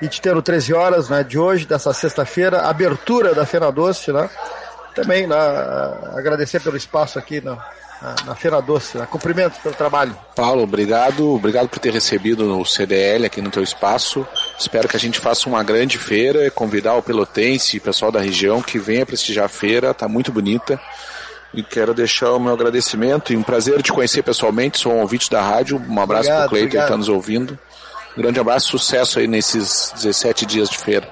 e 0.00 0.08
te 0.08 0.20
ter 0.20 0.34
no 0.34 0.42
13 0.42 0.74
horas 0.74 1.08
né, 1.08 1.24
de 1.24 1.38
hoje, 1.38 1.66
dessa 1.66 1.92
sexta-feira, 1.92 2.62
abertura 2.62 3.34
da 3.34 3.46
Feira 3.46 3.72
Doce, 3.72 4.12
né? 4.12 4.28
Também 4.94 5.26
né, 5.26 5.36
agradecer 6.14 6.60
pelo 6.60 6.76
espaço 6.76 7.18
aqui 7.18 7.40
na, 7.40 7.58
na 8.24 8.34
Feira 8.34 8.60
Doce. 8.60 8.98
Né? 8.98 9.06
Cumprimentos 9.10 9.58
pelo 9.58 9.74
trabalho. 9.74 10.16
Paulo, 10.34 10.62
obrigado. 10.62 11.34
Obrigado 11.34 11.68
por 11.68 11.78
ter 11.78 11.92
recebido 11.92 12.58
o 12.58 12.64
CDL 12.64 13.26
aqui 13.26 13.40
no 13.40 13.50
teu 13.50 13.62
espaço. 13.62 14.26
Espero 14.58 14.88
que 14.88 14.96
a 14.96 15.00
gente 15.00 15.18
faça 15.18 15.48
uma 15.48 15.62
grande 15.62 15.98
feira, 15.98 16.50
convidar 16.50 16.94
o 16.94 17.02
pelotense 17.02 17.76
e 17.76 17.78
o 17.78 17.82
pessoal 17.82 18.12
da 18.12 18.20
região 18.20 18.62
que 18.62 18.78
venha 18.78 19.06
prestigiar 19.06 19.46
a 19.46 19.48
feira, 19.48 19.94
tá 19.94 20.06
muito 20.06 20.30
bonita. 20.30 20.80
E 21.54 21.62
quero 21.62 21.94
deixar 21.94 22.32
o 22.32 22.40
meu 22.40 22.52
agradecimento 22.52 23.32
e 23.32 23.36
um 23.36 23.42
prazer 23.42 23.80
te 23.82 23.92
conhecer 23.92 24.22
pessoalmente. 24.22 24.78
Sou 24.78 24.92
um 24.92 25.00
ouvinte 25.00 25.30
da 25.30 25.40
rádio. 25.40 25.82
Um 25.88 26.00
abraço 26.00 26.28
Obrigado, 26.28 26.40
pro 26.40 26.48
Cleiton 26.50 26.70
que 26.70 26.76
está 26.76 26.96
nos 26.96 27.08
ouvindo. 27.08 27.58
Um 28.16 28.20
grande 28.22 28.40
abraço, 28.40 28.68
sucesso 28.68 29.18
aí 29.18 29.26
nesses 29.26 29.92
17 29.94 30.44
dias 30.46 30.68
de 30.68 30.78
feira. 30.78 31.08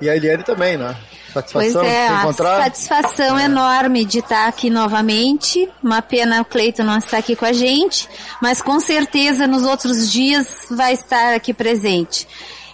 E 0.00 0.08
a 0.08 0.16
Eliane 0.16 0.42
também, 0.42 0.76
né? 0.76 0.96
Pois 1.32 1.72
Satisfação 1.72 1.84
é, 1.84 1.84
de 1.84 1.90
se 1.90 2.12
a 2.12 2.22
encontrar. 2.22 2.62
satisfação 2.62 3.38
enorme 3.38 4.04
de 4.04 4.18
estar 4.18 4.48
aqui 4.48 4.70
novamente. 4.70 5.68
Uma 5.82 6.02
pena 6.02 6.40
o 6.40 6.44
Cleiton 6.44 6.84
não 6.84 6.98
estar 6.98 7.18
aqui 7.18 7.36
com 7.36 7.44
a 7.44 7.52
gente, 7.52 8.08
mas 8.42 8.60
com 8.60 8.80
certeza 8.80 9.46
nos 9.46 9.64
outros 9.64 10.10
dias 10.10 10.66
vai 10.70 10.92
estar 10.92 11.34
aqui 11.34 11.54
presente. 11.54 12.26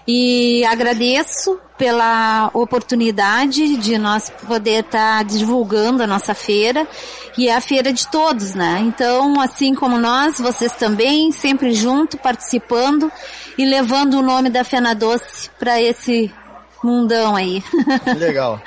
E 0.08 0.64
agradeço 0.64 1.58
pela 1.76 2.48
oportunidade 2.54 3.76
de 3.76 3.98
nós 3.98 4.30
poder 4.46 4.84
estar 4.84 5.24
divulgando 5.24 6.02
a 6.02 6.06
nossa 6.06 6.32
feira 6.32 6.86
e 7.36 7.48
é 7.48 7.54
a 7.54 7.60
feira 7.60 7.92
de 7.92 8.06
todos, 8.08 8.54
né? 8.54 8.78
Então, 8.82 9.40
assim 9.40 9.74
como 9.74 9.98
nós, 9.98 10.38
vocês 10.38 10.72
também, 10.72 11.32
sempre 11.32 11.74
junto, 11.74 12.16
participando 12.16 13.10
e 13.58 13.64
levando 13.64 14.14
o 14.14 14.22
nome 14.22 14.48
da 14.48 14.64
Fena 14.64 14.94
Doce 14.94 15.50
para 15.58 15.80
esse 15.82 16.32
mundão 16.86 17.34
aí. 17.34 17.62
Legal. 18.16 18.60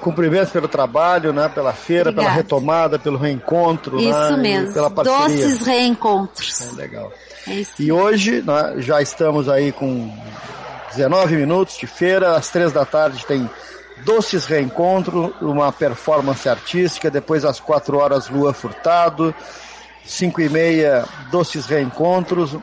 Cumprimentos 0.00 0.50
pelo 0.52 0.68
trabalho, 0.68 1.32
né? 1.32 1.48
Pela 1.48 1.72
feira, 1.72 2.12
pela 2.12 2.28
Obrigada. 2.28 2.36
retomada, 2.36 2.98
pelo 2.98 3.18
reencontro. 3.18 3.98
Isso 3.98 4.12
né? 4.12 4.32
e 4.32 4.40
mesmo. 4.40 4.74
Pela 4.74 4.90
parceria. 4.90 5.44
Doces 5.46 5.66
reencontros. 5.66 6.72
É 6.72 6.76
legal. 6.76 7.12
É 7.46 7.54
isso. 7.54 7.82
E 7.82 7.90
hoje 7.90 8.42
né, 8.42 8.74
já 8.78 9.02
estamos 9.02 9.48
aí 9.48 9.72
com 9.72 10.12
19 10.94 11.36
minutos 11.36 11.76
de 11.76 11.86
feira, 11.86 12.36
às 12.36 12.48
três 12.48 12.72
da 12.72 12.84
tarde 12.84 13.24
tem 13.26 13.48
Doces 14.04 14.46
Reencontro, 14.46 15.34
uma 15.40 15.72
performance 15.72 16.48
artística, 16.48 17.10
depois 17.10 17.44
às 17.44 17.58
quatro 17.58 17.98
horas 17.98 18.28
Lua 18.28 18.52
Furtado, 18.52 19.34
cinco 20.04 20.40
e 20.40 20.48
meia 20.48 21.04
Doces 21.30 21.66
Reencontros, 21.66 22.56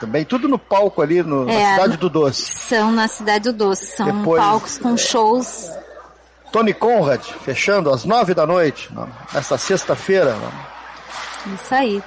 também 0.00 0.24
tudo 0.24 0.46
no 0.48 0.58
palco 0.58 1.02
ali 1.02 1.22
no, 1.22 1.44
na 1.44 1.52
É, 1.52 1.74
Cidade 1.74 1.96
do 1.96 2.08
Doce. 2.08 2.42
São 2.42 2.92
na 2.92 3.08
Cidade 3.08 3.44
do 3.44 3.52
Doce. 3.52 3.86
São 3.96 4.06
Depois- 4.18 4.42
palcos 4.42 4.78
com 4.78 4.96
shows. 4.96 5.70
Tony 6.52 6.74
Conrad, 6.74 7.22
fechando 7.44 7.90
às 7.90 8.04
nove 8.04 8.34
da 8.34 8.46
noite, 8.46 8.90
nessa 9.32 9.56
sexta-feira. 9.56 10.36
Isso 11.54 11.74
aí. 11.74 12.02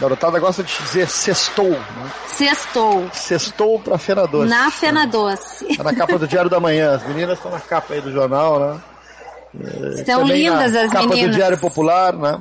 Garotada 0.00 0.38
gosta 0.38 0.62
de 0.62 0.76
dizer 0.76 1.08
sextou. 1.08 1.70
Né? 1.70 2.10
Sextou. 2.26 3.08
Sextou 3.12 3.78
pra 3.80 3.96
Feira 3.98 4.26
Doce. 4.26 4.48
Na 4.50 4.70
Fena 4.70 5.06
Doce. 5.06 5.76
Tá 5.76 5.84
na 5.84 5.94
capa 5.94 6.18
do 6.18 6.26
Diário 6.28 6.50
da 6.50 6.58
Manhã. 6.60 6.96
As 6.96 7.06
meninas 7.06 7.38
estão 7.38 7.50
na 7.52 7.60
capa 7.60 7.94
aí 7.94 8.00
do 8.00 8.12
jornal, 8.12 8.58
né? 8.60 8.80
Estão 9.94 10.20
também 10.20 10.42
lindas 10.42 10.74
as 10.74 10.90
capa 10.90 11.06
meninas. 11.06 11.30
do 11.30 11.36
Diário 11.36 11.58
Popular, 11.58 12.12
né? 12.14 12.40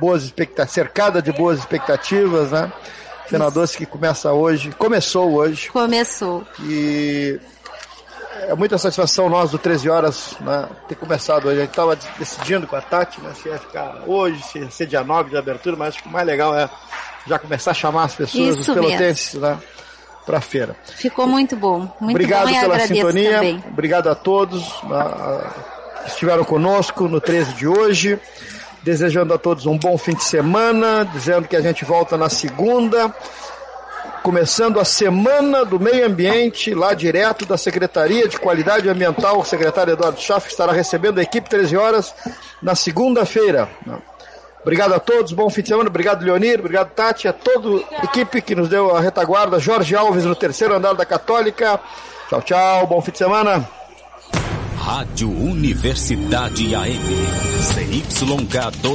Boas 0.00 0.24
expectativas, 0.24 0.72
cercada 0.72 1.22
de 1.22 1.32
boas 1.32 1.58
expectativas, 1.58 2.50
né? 2.50 2.72
Fena 3.26 3.50
Doce 3.50 3.76
que 3.76 3.86
começa 3.86 4.32
hoje, 4.32 4.70
começou 4.72 5.32
hoje. 5.32 5.68
Começou. 5.70 6.46
E 6.62 7.40
é 8.42 8.54
muita 8.54 8.78
satisfação 8.78 9.28
nós 9.28 9.50
do 9.50 9.58
13 9.58 9.90
horas 9.90 10.36
né, 10.40 10.68
ter 10.88 10.94
começado 10.94 11.46
hoje. 11.46 11.58
A 11.58 11.60
gente 11.62 11.70
estava 11.70 11.96
decidindo 12.18 12.66
com 12.66 12.76
a 12.76 12.80
Tati 12.80 13.20
né, 13.20 13.32
se 13.34 13.48
ia 13.48 13.58
ficar 13.58 14.02
hoje, 14.06 14.42
se 14.44 14.58
ia 14.58 14.70
ser 14.70 14.86
dia 14.86 15.02
9 15.02 15.30
de 15.30 15.36
abertura, 15.36 15.76
mas 15.76 15.88
acho 15.88 16.02
que 16.02 16.08
o 16.08 16.12
mais 16.12 16.26
legal 16.26 16.56
é 16.56 16.68
já 17.26 17.38
começar 17.38 17.72
a 17.72 17.74
chamar 17.74 18.04
as 18.04 18.14
pessoas, 18.14 18.56
Isso 18.56 18.72
os 18.72 18.78
pelotenses, 18.78 19.34
né, 19.34 19.58
para 20.24 20.38
a 20.38 20.40
feira. 20.40 20.76
Ficou 20.84 21.26
muito 21.26 21.56
bom. 21.56 21.80
Muito 22.00 22.16
Obrigado 22.16 22.48
bom 22.48 22.60
pela 22.60 22.78
sintonia. 22.80 23.30
também. 23.32 23.64
Obrigado 23.68 24.08
a 24.08 24.14
todos 24.14 24.64
ah, 24.84 25.50
que 25.52 25.75
estiveram 26.06 26.44
conosco 26.44 27.08
no 27.08 27.20
13 27.20 27.54
de 27.54 27.66
hoje. 27.66 28.18
Desejando 28.82 29.34
a 29.34 29.38
todos 29.38 29.66
um 29.66 29.76
bom 29.76 29.98
fim 29.98 30.14
de 30.14 30.22
semana, 30.22 31.04
dizendo 31.12 31.48
que 31.48 31.56
a 31.56 31.60
gente 31.60 31.84
volta 31.84 32.16
na 32.16 32.28
segunda, 32.28 33.12
começando 34.22 34.78
a 34.78 34.84
semana 34.84 35.64
do 35.64 35.80
meio 35.80 36.06
ambiente, 36.06 36.72
lá 36.72 36.94
direto 36.94 37.44
da 37.44 37.56
Secretaria 37.56 38.28
de 38.28 38.38
Qualidade 38.38 38.88
Ambiental, 38.88 39.40
o 39.40 39.44
secretário 39.44 39.92
Eduardo 39.92 40.20
Schaff 40.20 40.48
estará 40.48 40.72
recebendo 40.72 41.18
a 41.18 41.22
equipe 41.22 41.50
13 41.50 41.76
horas 41.76 42.14
na 42.62 42.76
segunda-feira. 42.76 43.68
Obrigado 44.62 44.94
a 44.94 45.00
todos, 45.00 45.32
bom 45.32 45.50
fim 45.50 45.62
de 45.62 45.68
semana, 45.68 45.88
obrigado 45.88 46.24
Leonir, 46.24 46.60
obrigado 46.60 46.90
Tati, 46.90 47.26
a 47.26 47.32
toda 47.32 47.84
a 48.00 48.04
equipe 48.04 48.40
que 48.40 48.54
nos 48.54 48.68
deu 48.68 48.94
a 48.94 49.00
retaguarda, 49.00 49.58
Jorge 49.58 49.96
Alves 49.96 50.24
no 50.24 50.34
terceiro 50.34 50.74
andar 50.74 50.94
da 50.94 51.04
Católica. 51.04 51.80
Tchau, 52.28 52.42
tchau, 52.42 52.86
bom 52.86 53.00
fim 53.00 53.12
de 53.12 53.18
semana. 53.18 53.85
Rádio 54.86 55.28
Universidade 55.28 56.72
AM. 56.76 57.02
CYK2. 57.60 58.86